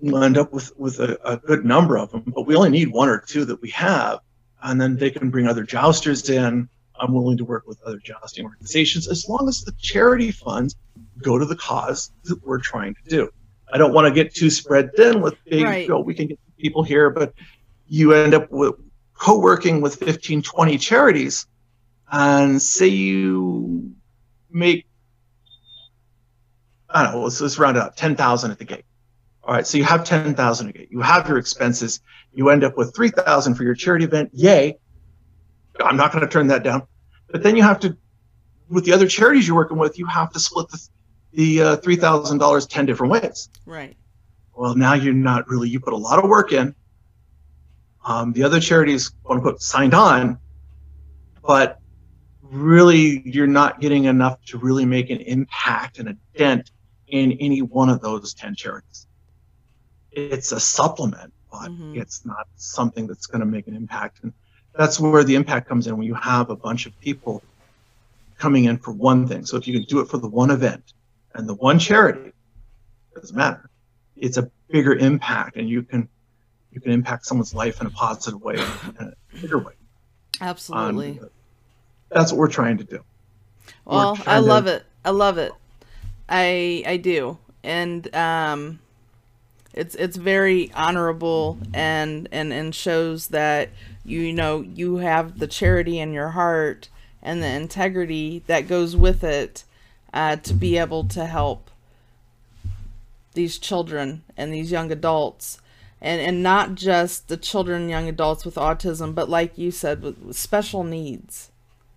we'll 0.00 0.22
end 0.22 0.36
up 0.38 0.52
with 0.52 0.72
with 0.76 1.00
a, 1.00 1.18
a 1.24 1.36
good 1.36 1.64
number 1.64 1.98
of 1.98 2.10
them. 2.10 2.24
But 2.26 2.46
we 2.46 2.54
only 2.56 2.70
need 2.70 2.88
one 2.88 3.08
or 3.08 3.18
two 3.18 3.44
that 3.46 3.60
we 3.60 3.70
have, 3.70 4.20
and 4.62 4.80
then 4.80 4.96
they 4.96 5.10
can 5.10 5.30
bring 5.30 5.46
other 5.46 5.64
jousters 5.64 6.28
in. 6.28 6.68
I'm 6.98 7.12
willing 7.12 7.36
to 7.38 7.44
work 7.44 7.66
with 7.66 7.80
other 7.82 7.98
jousting 7.98 8.44
organizations 8.46 9.06
as 9.06 9.28
long 9.28 9.48
as 9.48 9.62
the 9.62 9.72
charity 9.78 10.30
funds 10.30 10.76
go 11.22 11.38
to 11.38 11.44
the 11.44 11.56
cause 11.56 12.10
that 12.24 12.42
we're 12.44 12.60
trying 12.60 12.94
to 12.94 13.10
do. 13.10 13.28
I 13.72 13.78
don't 13.78 13.92
want 13.92 14.06
to 14.06 14.14
get 14.14 14.34
too 14.34 14.48
spread 14.48 14.94
thin 14.96 15.20
with 15.20 15.34
big, 15.44 15.64
Right. 15.64 15.82
you 15.82 15.88
know, 15.88 16.00
we 16.00 16.14
can 16.14 16.28
get 16.28 16.38
people 16.56 16.82
here, 16.82 17.10
but 17.10 17.34
you 17.86 18.12
end 18.14 18.32
up 18.32 18.50
with 18.50 18.74
co-working 19.14 19.80
with 19.80 19.96
15, 19.96 20.40
20 20.42 20.78
charities, 20.78 21.46
and 22.10 22.60
say 22.62 22.86
you 22.86 23.92
make, 24.50 24.86
I 26.88 27.02
don't 27.02 27.12
know, 27.14 27.22
let's, 27.24 27.40
let's 27.40 27.58
round 27.58 27.76
it 27.76 27.82
up, 27.82 27.96
10,000 27.96 28.50
at 28.50 28.58
the 28.58 28.64
gate. 28.64 28.84
All 29.46 29.54
right, 29.54 29.66
so 29.66 29.78
you 29.78 29.84
have 29.84 30.04
10,000 30.04 30.68
a 30.68 30.72
gate. 30.72 30.88
You 30.90 31.00
have 31.00 31.28
your 31.28 31.38
expenses. 31.38 32.00
You 32.34 32.50
end 32.50 32.64
up 32.64 32.76
with 32.76 32.94
3,000 32.94 33.54
for 33.54 33.62
your 33.62 33.74
charity 33.74 34.04
event. 34.04 34.30
Yay. 34.32 34.76
I'm 35.80 35.96
not 35.96 36.12
going 36.12 36.22
to 36.24 36.30
turn 36.30 36.48
that 36.48 36.64
down. 36.64 36.82
But 37.30 37.42
then 37.44 37.54
you 37.56 37.62
have 37.62 37.78
to, 37.80 37.96
with 38.68 38.84
the 38.84 38.92
other 38.92 39.06
charities 39.06 39.46
you're 39.46 39.56
working 39.56 39.78
with, 39.78 39.98
you 39.98 40.06
have 40.06 40.32
to 40.32 40.40
split 40.40 40.68
the, 40.68 40.88
the 41.32 41.62
uh, 41.62 41.76
$3,000 41.76 42.68
10 42.68 42.86
different 42.86 43.12
ways 43.12 43.50
Right. 43.66 43.96
well 44.54 44.74
now 44.74 44.94
you're 44.94 45.12
not 45.12 45.46
really 45.48 45.68
you 45.68 45.78
put 45.80 45.92
a 45.92 45.96
lot 45.96 46.18
of 46.22 46.30
work 46.30 46.52
in 46.52 46.74
um, 48.06 48.32
the 48.32 48.42
other 48.42 48.58
charities 48.58 49.10
quote 49.22 49.36
unquote 49.36 49.60
signed 49.60 49.92
on 49.92 50.38
but 51.46 51.78
really 52.40 53.22
you're 53.26 53.46
not 53.46 53.80
getting 53.80 54.04
enough 54.04 54.42
to 54.46 54.56
really 54.58 54.86
make 54.86 55.10
an 55.10 55.18
impact 55.18 55.98
and 55.98 56.08
a 56.08 56.16
dent 56.38 56.70
in 57.08 57.32
any 57.32 57.60
one 57.60 57.90
of 57.90 58.00
those 58.00 58.32
10 58.32 58.54
charities 58.54 59.05
it's 60.16 60.50
a 60.52 60.58
supplement 60.58 61.32
but 61.52 61.70
Mhm. 61.70 61.96
it's 61.96 62.24
not 62.26 62.46
something 62.56 63.06
that's 63.06 63.26
going 63.26 63.40
to 63.40 63.46
make 63.46 63.66
an 63.68 63.76
impact 63.76 64.20
and 64.22 64.32
that's 64.74 64.98
where 64.98 65.22
the 65.24 65.34
impact 65.34 65.68
comes 65.68 65.86
in 65.86 65.96
when 65.96 66.06
you 66.06 66.14
have 66.14 66.50
a 66.50 66.56
bunch 66.56 66.86
of 66.86 66.98
people 67.00 67.42
coming 68.38 68.64
in 68.64 68.78
for 68.78 68.92
one 68.92 69.26
thing 69.28 69.44
so 69.44 69.56
if 69.56 69.66
you 69.68 69.74
can 69.74 69.82
do 69.84 70.00
it 70.00 70.08
for 70.08 70.18
the 70.18 70.28
one 70.28 70.50
event 70.50 70.92
and 71.34 71.46
the 71.48 71.54
one 71.54 71.78
charity 71.78 72.28
it 73.14 73.20
doesn't 73.20 73.36
matter 73.36 73.68
it's 74.16 74.38
a 74.38 74.50
bigger 74.70 74.94
impact 74.94 75.56
and 75.56 75.68
you 75.68 75.82
can 75.82 76.08
you 76.72 76.80
can 76.80 76.92
impact 76.92 77.26
someone's 77.26 77.54
life 77.54 77.80
in 77.80 77.86
a 77.86 77.90
positive 77.90 78.40
way 78.40 78.56
in 78.56 78.96
a 78.98 79.38
bigger 79.40 79.58
way 79.58 79.72
Absolutely. 80.40 81.18
Um, 81.20 81.30
that's 82.10 82.30
what 82.30 82.38
we're 82.38 82.48
trying 82.48 82.76
to 82.78 82.84
do 82.84 83.02
Well, 83.86 84.12
I 84.12 84.22
trying 84.22 84.42
to- 84.42 84.48
love 84.48 84.66
it. 84.66 84.84
I 85.02 85.10
love 85.10 85.38
it. 85.38 85.52
I 86.28 86.82
I 86.86 86.96
do. 86.98 87.38
And 87.62 88.14
um 88.14 88.78
it's 89.76 89.94
it's 89.94 90.16
very 90.16 90.72
honorable 90.72 91.58
and 91.72 92.28
and 92.32 92.52
and 92.52 92.74
shows 92.74 93.28
that 93.28 93.68
you 94.04 94.32
know 94.32 94.62
you 94.62 94.96
have 94.96 95.38
the 95.38 95.46
charity 95.46 95.98
in 96.00 96.12
your 96.12 96.30
heart 96.30 96.88
and 97.22 97.42
the 97.42 97.48
integrity 97.48 98.42
that 98.46 98.68
goes 98.68 98.96
with 98.96 99.22
it 99.22 99.64
uh, 100.14 100.36
to 100.36 100.54
be 100.54 100.78
able 100.78 101.04
to 101.04 101.26
help 101.26 101.70
these 103.34 103.58
children 103.58 104.22
and 104.36 104.52
these 104.52 104.70
young 104.70 104.90
adults. 104.90 105.60
And 106.00 106.20
and 106.20 106.42
not 106.42 106.74
just 106.74 107.28
the 107.28 107.36
children 107.36 107.88
young 107.88 108.08
adults 108.08 108.44
with 108.44 108.56
autism 108.56 109.14
but 109.14 109.30
like 109.30 109.56
you 109.56 109.70
said 109.70 110.02
with, 110.02 110.18
with 110.18 110.36
special 110.36 110.84
needs 110.84 111.50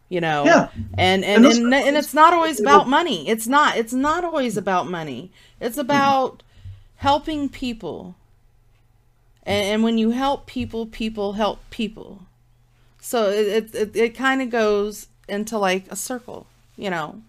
you 0.07 0.19
know? 0.19 0.43
Yeah. 0.45 0.69
and 0.97 1.23
and, 1.23 1.45
And 1.45 1.55
and, 1.55 1.73
and, 1.73 1.97
it's 1.97 2.15
not 2.15 2.33
always 2.33 2.59
about 2.59 2.87
money. 2.87 3.27
It's 3.29 3.45
not 3.45 3.77
it's 3.77 3.93
not 3.93 4.23
always 4.23 4.57
about 4.57 4.89
money. 4.89 5.31
It's 5.59 5.77
about 5.77 6.41
helping 6.99 7.49
people 7.49 8.15
and, 9.43 9.65
and 9.67 9.83
when 9.83 9.97
you 9.97 10.11
help 10.11 10.45
people 10.45 10.85
people 10.85 11.33
help 11.33 11.59
people 11.69 12.23
so 12.99 13.29
it 13.29 13.73
it, 13.73 13.95
it, 13.95 14.15
kind 14.15 14.41
of 14.41 14.49
goes 14.49 15.07
into 15.27 15.57
like 15.57 15.85
a 15.89 15.95
circle 15.95 16.45
you 16.77 16.89
know 16.89 17.21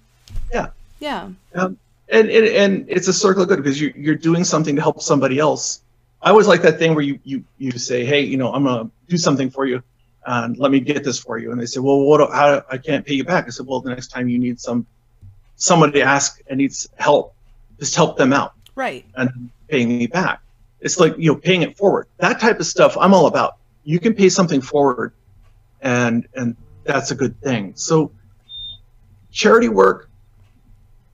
Yeah. 0.52 0.68
yeah 0.98 1.30
Um, 1.54 1.78
and, 2.08 2.28
and 2.28 2.46
and 2.46 2.84
it's 2.88 3.06
a 3.08 3.12
circle 3.12 3.42
of 3.42 3.48
good 3.48 3.62
because 3.62 3.80
you 3.80 3.92
you're 3.96 4.16
doing 4.16 4.42
something 4.44 4.74
to 4.74 4.82
help 4.82 5.00
somebody 5.00 5.38
else. 5.38 5.80
I 6.22 6.30
always 6.30 6.48
like 6.48 6.62
that 6.62 6.76
thing 6.78 6.94
where 6.96 7.04
you 7.04 7.20
you 7.22 7.44
you 7.58 7.70
say, 7.70 8.04
hey, 8.04 8.22
you 8.22 8.36
know, 8.36 8.52
I'm 8.52 8.64
gonna 8.64 8.90
do 9.08 9.16
something 9.16 9.48
for 9.48 9.64
you, 9.64 9.80
and 10.26 10.58
let 10.58 10.72
me 10.72 10.80
get 10.80 11.04
this 11.04 11.20
for 11.20 11.38
you. 11.38 11.52
And 11.52 11.60
they 11.60 11.66
say, 11.66 11.78
well, 11.78 12.00
what? 12.00 12.18
do- 12.18 12.32
How 12.32 12.64
I 12.68 12.78
can't 12.78 13.06
pay 13.06 13.14
you 13.14 13.22
back. 13.22 13.46
I 13.46 13.50
said, 13.50 13.66
well, 13.66 13.80
the 13.80 13.90
next 13.90 14.08
time 14.08 14.28
you 14.28 14.40
need 14.40 14.58
some 14.58 14.84
somebody 15.54 15.92
to 16.00 16.02
ask 16.02 16.40
and 16.48 16.58
needs 16.58 16.88
help, 16.96 17.32
just 17.78 17.94
help 17.94 18.16
them 18.18 18.32
out 18.32 18.54
right 18.74 19.04
and 19.14 19.50
paying 19.70 19.88
me 19.88 20.06
back. 20.06 20.40
It's 20.80 20.98
like 20.98 21.14
you 21.18 21.32
know 21.32 21.38
paying 21.38 21.62
it 21.62 21.76
forward. 21.76 22.06
That 22.18 22.40
type 22.40 22.60
of 22.60 22.66
stuff 22.66 22.96
I'm 22.98 23.14
all 23.14 23.26
about. 23.26 23.56
You 23.84 23.98
can 24.00 24.14
pay 24.14 24.28
something 24.28 24.60
forward, 24.60 25.12
and 25.80 26.26
and 26.34 26.56
that's 26.84 27.10
a 27.10 27.14
good 27.14 27.40
thing. 27.40 27.72
So 27.76 28.12
charity 29.30 29.68
work. 29.68 30.08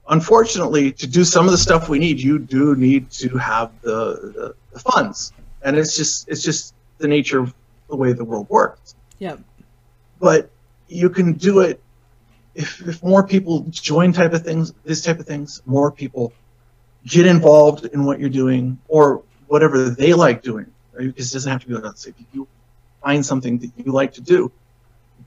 Unfortunately, 0.09 0.93
to 0.93 1.05
do 1.05 1.25
some 1.25 1.45
of 1.45 1.51
the 1.51 1.57
stuff 1.57 1.89
we 1.89 1.99
need, 1.99 2.21
you 2.21 2.39
do 2.39 2.77
need 2.77 3.11
to 3.11 3.37
have 3.37 3.73
the, 3.81 4.15
the, 4.35 4.55
the 4.71 4.79
funds, 4.79 5.33
and 5.61 5.75
it's 5.75 5.97
just 5.97 6.29
it's 6.29 6.41
just 6.41 6.73
the 6.97 7.09
nature 7.09 7.39
of 7.39 7.53
the 7.89 7.95
way 7.95 8.13
the 8.13 8.23
world 8.23 8.49
works. 8.49 8.95
Yeah. 9.19 9.35
But 10.19 10.49
you 10.87 11.09
can 11.09 11.33
do 11.33 11.59
it 11.59 11.81
if, 12.55 12.87
if 12.87 13.03
more 13.03 13.25
people 13.25 13.65
join 13.69 14.13
type 14.13 14.33
of 14.33 14.43
things, 14.43 14.73
this 14.83 15.01
type 15.01 15.19
of 15.19 15.27
things, 15.27 15.61
more 15.65 15.91
people 15.91 16.33
get 17.07 17.25
involved 17.25 17.85
in 17.85 18.05
what 18.05 18.19
you're 18.19 18.29
doing 18.29 18.79
or 18.87 19.23
whatever 19.47 19.89
they 19.89 20.13
like 20.13 20.41
doing. 20.41 20.65
right? 20.93 21.07
Because 21.07 21.31
it 21.31 21.33
doesn't 21.33 21.51
have 21.51 21.61
to 21.61 21.67
be 21.67 21.75
about 21.75 21.97
say 21.99 22.11
if 22.17 22.25
you 22.31 22.47
find 23.03 23.25
something 23.25 23.59
that 23.59 23.71
you 23.77 23.91
like 23.91 24.13
to 24.13 24.21
do, 24.21 24.51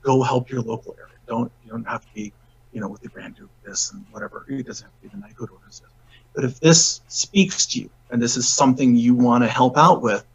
go 0.01 0.21
help 0.21 0.49
your 0.49 0.61
local 0.61 0.95
area. 0.99 1.15
Don't 1.27 1.51
you 1.63 1.71
don't 1.71 1.87
have 1.87 2.01
to 2.01 2.07
be, 2.13 2.33
you 2.71 2.81
know, 2.81 2.87
with 2.89 3.01
the 3.01 3.09
Grand 3.09 3.35
Duke 3.35 3.51
this 3.65 3.91
and 3.93 4.05
whatever. 4.09 4.45
It 4.49 4.65
doesn't 4.67 4.85
have 4.85 4.93
to 4.93 5.01
be 5.01 5.09
the 5.09 5.17
Knighthood 5.17 5.49
Orders. 5.51 5.81
But 6.35 6.45
if 6.45 6.59
this 6.59 7.01
speaks 7.07 7.65
to 7.67 7.81
you 7.81 7.89
and 8.09 8.21
this 8.21 8.37
is 8.37 8.47
something 8.53 8.95
you 8.95 9.15
want 9.15 9.43
to 9.43 9.49
help 9.49 9.77
out 9.77 10.01
with, 10.01 10.25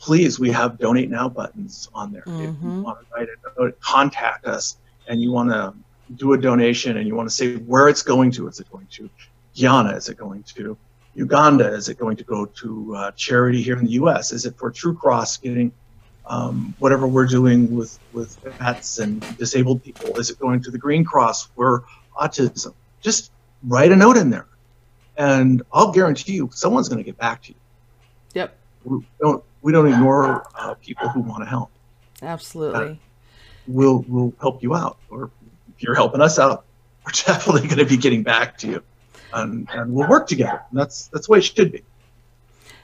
please, 0.00 0.38
we 0.38 0.50
have 0.50 0.78
donate 0.78 1.10
now 1.10 1.28
buttons 1.28 1.88
on 1.94 2.12
there. 2.12 2.24
If 2.26 2.50
you 2.62 2.70
Mhm. 2.70 2.82
want 2.82 2.98
to 3.00 3.06
write 3.16 3.28
a 3.28 3.60
note, 3.60 3.80
contact 3.80 4.46
us 4.46 4.76
and 5.08 5.20
you 5.20 5.32
want 5.32 5.50
to 5.50 5.74
do 6.14 6.32
a 6.34 6.38
donation 6.38 6.96
and 6.98 7.06
you 7.08 7.14
want 7.16 7.28
to 7.28 7.34
say 7.34 7.56
where 7.56 7.88
it's 7.88 8.02
going 8.02 8.30
to. 8.32 8.46
Is 8.46 8.60
it 8.60 8.68
going 8.70 8.86
to 8.92 9.10
Guyana? 9.58 9.96
Is 9.96 10.08
it 10.08 10.16
going 10.16 10.42
to 10.54 10.76
Uganda? 11.14 11.66
Is 11.72 11.88
it 11.88 11.98
going 11.98 12.16
to 12.16 12.24
go 12.24 12.46
to 12.46 12.94
uh, 12.94 13.10
charity 13.12 13.62
here 13.62 13.78
in 13.78 13.84
the 13.84 13.92
U.S.? 13.92 14.32
Is 14.32 14.44
it 14.46 14.56
for 14.58 14.70
True 14.70 14.94
Cross 14.94 15.38
getting 15.38 15.72
um, 16.26 16.74
whatever 16.78 17.06
we're 17.06 17.26
doing 17.26 17.74
with 17.74 17.98
with 18.12 18.38
pets 18.58 18.98
and 18.98 19.20
disabled 19.38 19.82
people? 19.82 20.18
Is 20.18 20.30
it 20.30 20.38
going 20.38 20.62
to 20.62 20.70
the 20.70 20.78
Green 20.78 21.04
Cross 21.04 21.46
for 21.46 21.84
autism? 22.18 22.74
Just 23.00 23.32
write 23.64 23.92
a 23.92 23.96
note 23.96 24.16
in 24.16 24.30
there, 24.30 24.46
and 25.16 25.62
I'll 25.72 25.92
guarantee 25.92 26.34
you 26.34 26.50
someone's 26.52 26.88
going 26.88 26.98
to 26.98 27.04
get 27.04 27.16
back 27.16 27.42
to 27.44 27.48
you. 27.50 27.58
yep 28.34 28.56
We 28.84 29.06
don't 29.20 29.42
we 29.62 29.72
don't 29.72 29.86
ignore 29.86 30.46
uh, 30.54 30.74
people 30.74 31.08
who 31.08 31.20
want 31.20 31.42
to 31.42 31.48
help. 31.48 31.70
absolutely 32.22 33.00
We'll 33.66 34.04
we'll 34.08 34.32
help 34.40 34.62
you 34.62 34.74
out, 34.74 34.98
or 35.10 35.30
if 35.74 35.82
you're 35.82 35.94
helping 35.94 36.20
us 36.20 36.38
out, 36.38 36.64
we're 37.04 37.12
definitely 37.26 37.62
going 37.62 37.78
to 37.78 37.86
be 37.86 37.96
getting 37.96 38.22
back 38.22 38.58
to 38.58 38.68
you, 38.68 38.82
and 39.32 39.68
and 39.72 39.92
we'll 39.92 40.08
work 40.08 40.26
together. 40.26 40.62
And 40.70 40.80
that's 40.80 41.08
that's 41.08 41.26
the 41.26 41.32
way 41.32 41.38
it 41.38 41.44
should 41.44 41.72
be. 41.72 41.82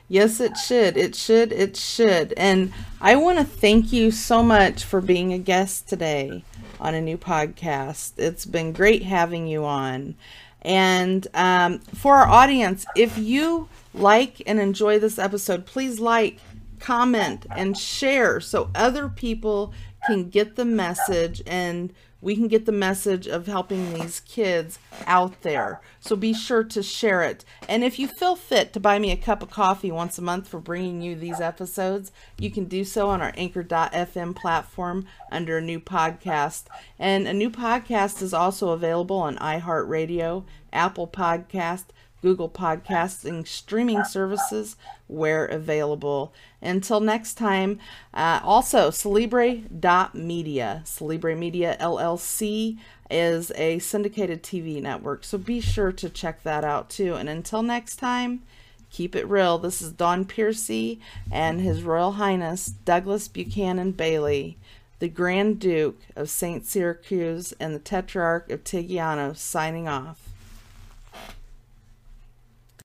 Yes, 0.08 0.40
it 0.40 0.58
should. 0.58 0.96
It 0.96 1.14
should. 1.14 1.52
It 1.52 1.76
should. 1.76 2.34
And 2.36 2.72
I 3.00 3.16
want 3.16 3.38
to 3.38 3.44
thank 3.44 3.92
you 3.92 4.10
so 4.10 4.42
much 4.42 4.84
for 4.84 5.00
being 5.00 5.32
a 5.32 5.38
guest 5.38 5.88
today 5.88 6.44
on 6.78 6.94
a 6.94 7.00
new 7.00 7.16
podcast. 7.16 8.12
It's 8.18 8.44
been 8.44 8.72
great 8.72 9.04
having 9.04 9.46
you 9.46 9.64
on. 9.64 10.16
And 10.60 11.26
um, 11.34 11.78
for 11.78 12.16
our 12.16 12.26
audience, 12.26 12.84
if 12.94 13.16
you 13.16 13.68
like 13.94 14.42
and 14.46 14.60
enjoy 14.60 14.98
this 14.98 15.18
episode, 15.18 15.64
please 15.64 15.98
like, 15.98 16.38
comment, 16.78 17.46
and 17.56 17.76
share 17.78 18.38
so 18.40 18.70
other 18.74 19.08
people 19.08 19.72
can 20.06 20.28
get 20.28 20.56
the 20.56 20.64
message 20.64 21.42
and 21.46 21.92
we 22.22 22.36
can 22.36 22.48
get 22.48 22.64
the 22.64 22.72
message 22.72 23.26
of 23.26 23.46
helping 23.46 23.92
these 23.92 24.20
kids 24.20 24.78
out 25.06 25.42
there. 25.42 25.80
So 26.00 26.14
be 26.16 26.32
sure 26.32 26.62
to 26.64 26.82
share 26.82 27.22
it. 27.22 27.44
And 27.68 27.82
if 27.82 27.98
you 27.98 28.06
feel 28.06 28.36
fit 28.36 28.72
to 28.72 28.80
buy 28.80 28.98
me 29.00 29.10
a 29.10 29.16
cup 29.16 29.42
of 29.42 29.50
coffee 29.50 29.90
once 29.90 30.16
a 30.16 30.22
month 30.22 30.48
for 30.48 30.60
bringing 30.60 31.02
you 31.02 31.16
these 31.16 31.40
episodes, 31.40 32.12
you 32.38 32.50
can 32.50 32.66
do 32.66 32.84
so 32.84 33.10
on 33.10 33.20
our 33.20 33.32
anchor.fm 33.36 34.36
platform 34.36 35.04
under 35.32 35.58
a 35.58 35.62
new 35.62 35.80
podcast. 35.80 36.64
And 36.98 37.26
a 37.26 37.34
new 37.34 37.50
podcast 37.50 38.22
is 38.22 38.32
also 38.32 38.70
available 38.70 39.16
on 39.16 39.36
iHeartRadio, 39.38 40.44
Apple 40.72 41.08
Podcast, 41.08 41.86
Google 42.22 42.48
Podcasts, 42.48 43.24
and 43.24 43.46
streaming 43.46 44.04
services 44.04 44.76
where 45.08 45.44
available. 45.44 46.32
Until 46.62 47.00
next 47.00 47.34
time, 47.34 47.78
uh, 48.14 48.40
also 48.42 48.90
Celebre.media. 48.90 50.82
Celebre 50.84 51.36
Media 51.36 51.76
LLC 51.80 52.78
is 53.10 53.52
a 53.56 53.80
syndicated 53.80 54.42
TV 54.42 54.80
network, 54.80 55.24
so 55.24 55.36
be 55.36 55.60
sure 55.60 55.92
to 55.92 56.08
check 56.08 56.42
that 56.44 56.64
out 56.64 56.88
too. 56.88 57.14
And 57.14 57.28
until 57.28 57.62
next 57.62 57.96
time, 57.96 58.42
keep 58.90 59.14
it 59.16 59.28
real. 59.28 59.58
This 59.58 59.82
is 59.82 59.92
Don 59.92 60.24
Piercy 60.24 61.00
and 61.30 61.60
His 61.60 61.82
Royal 61.82 62.12
Highness 62.12 62.66
Douglas 62.66 63.28
Buchanan 63.28 63.90
Bailey, 63.92 64.56
the 65.00 65.08
Grand 65.08 65.58
Duke 65.58 66.00
of 66.14 66.30
St. 66.30 66.64
Syracuse 66.64 67.52
and 67.58 67.74
the 67.74 67.80
Tetrarch 67.80 68.50
of 68.50 68.62
Tigiano, 68.62 69.36
signing 69.36 69.88
off. 69.88 70.31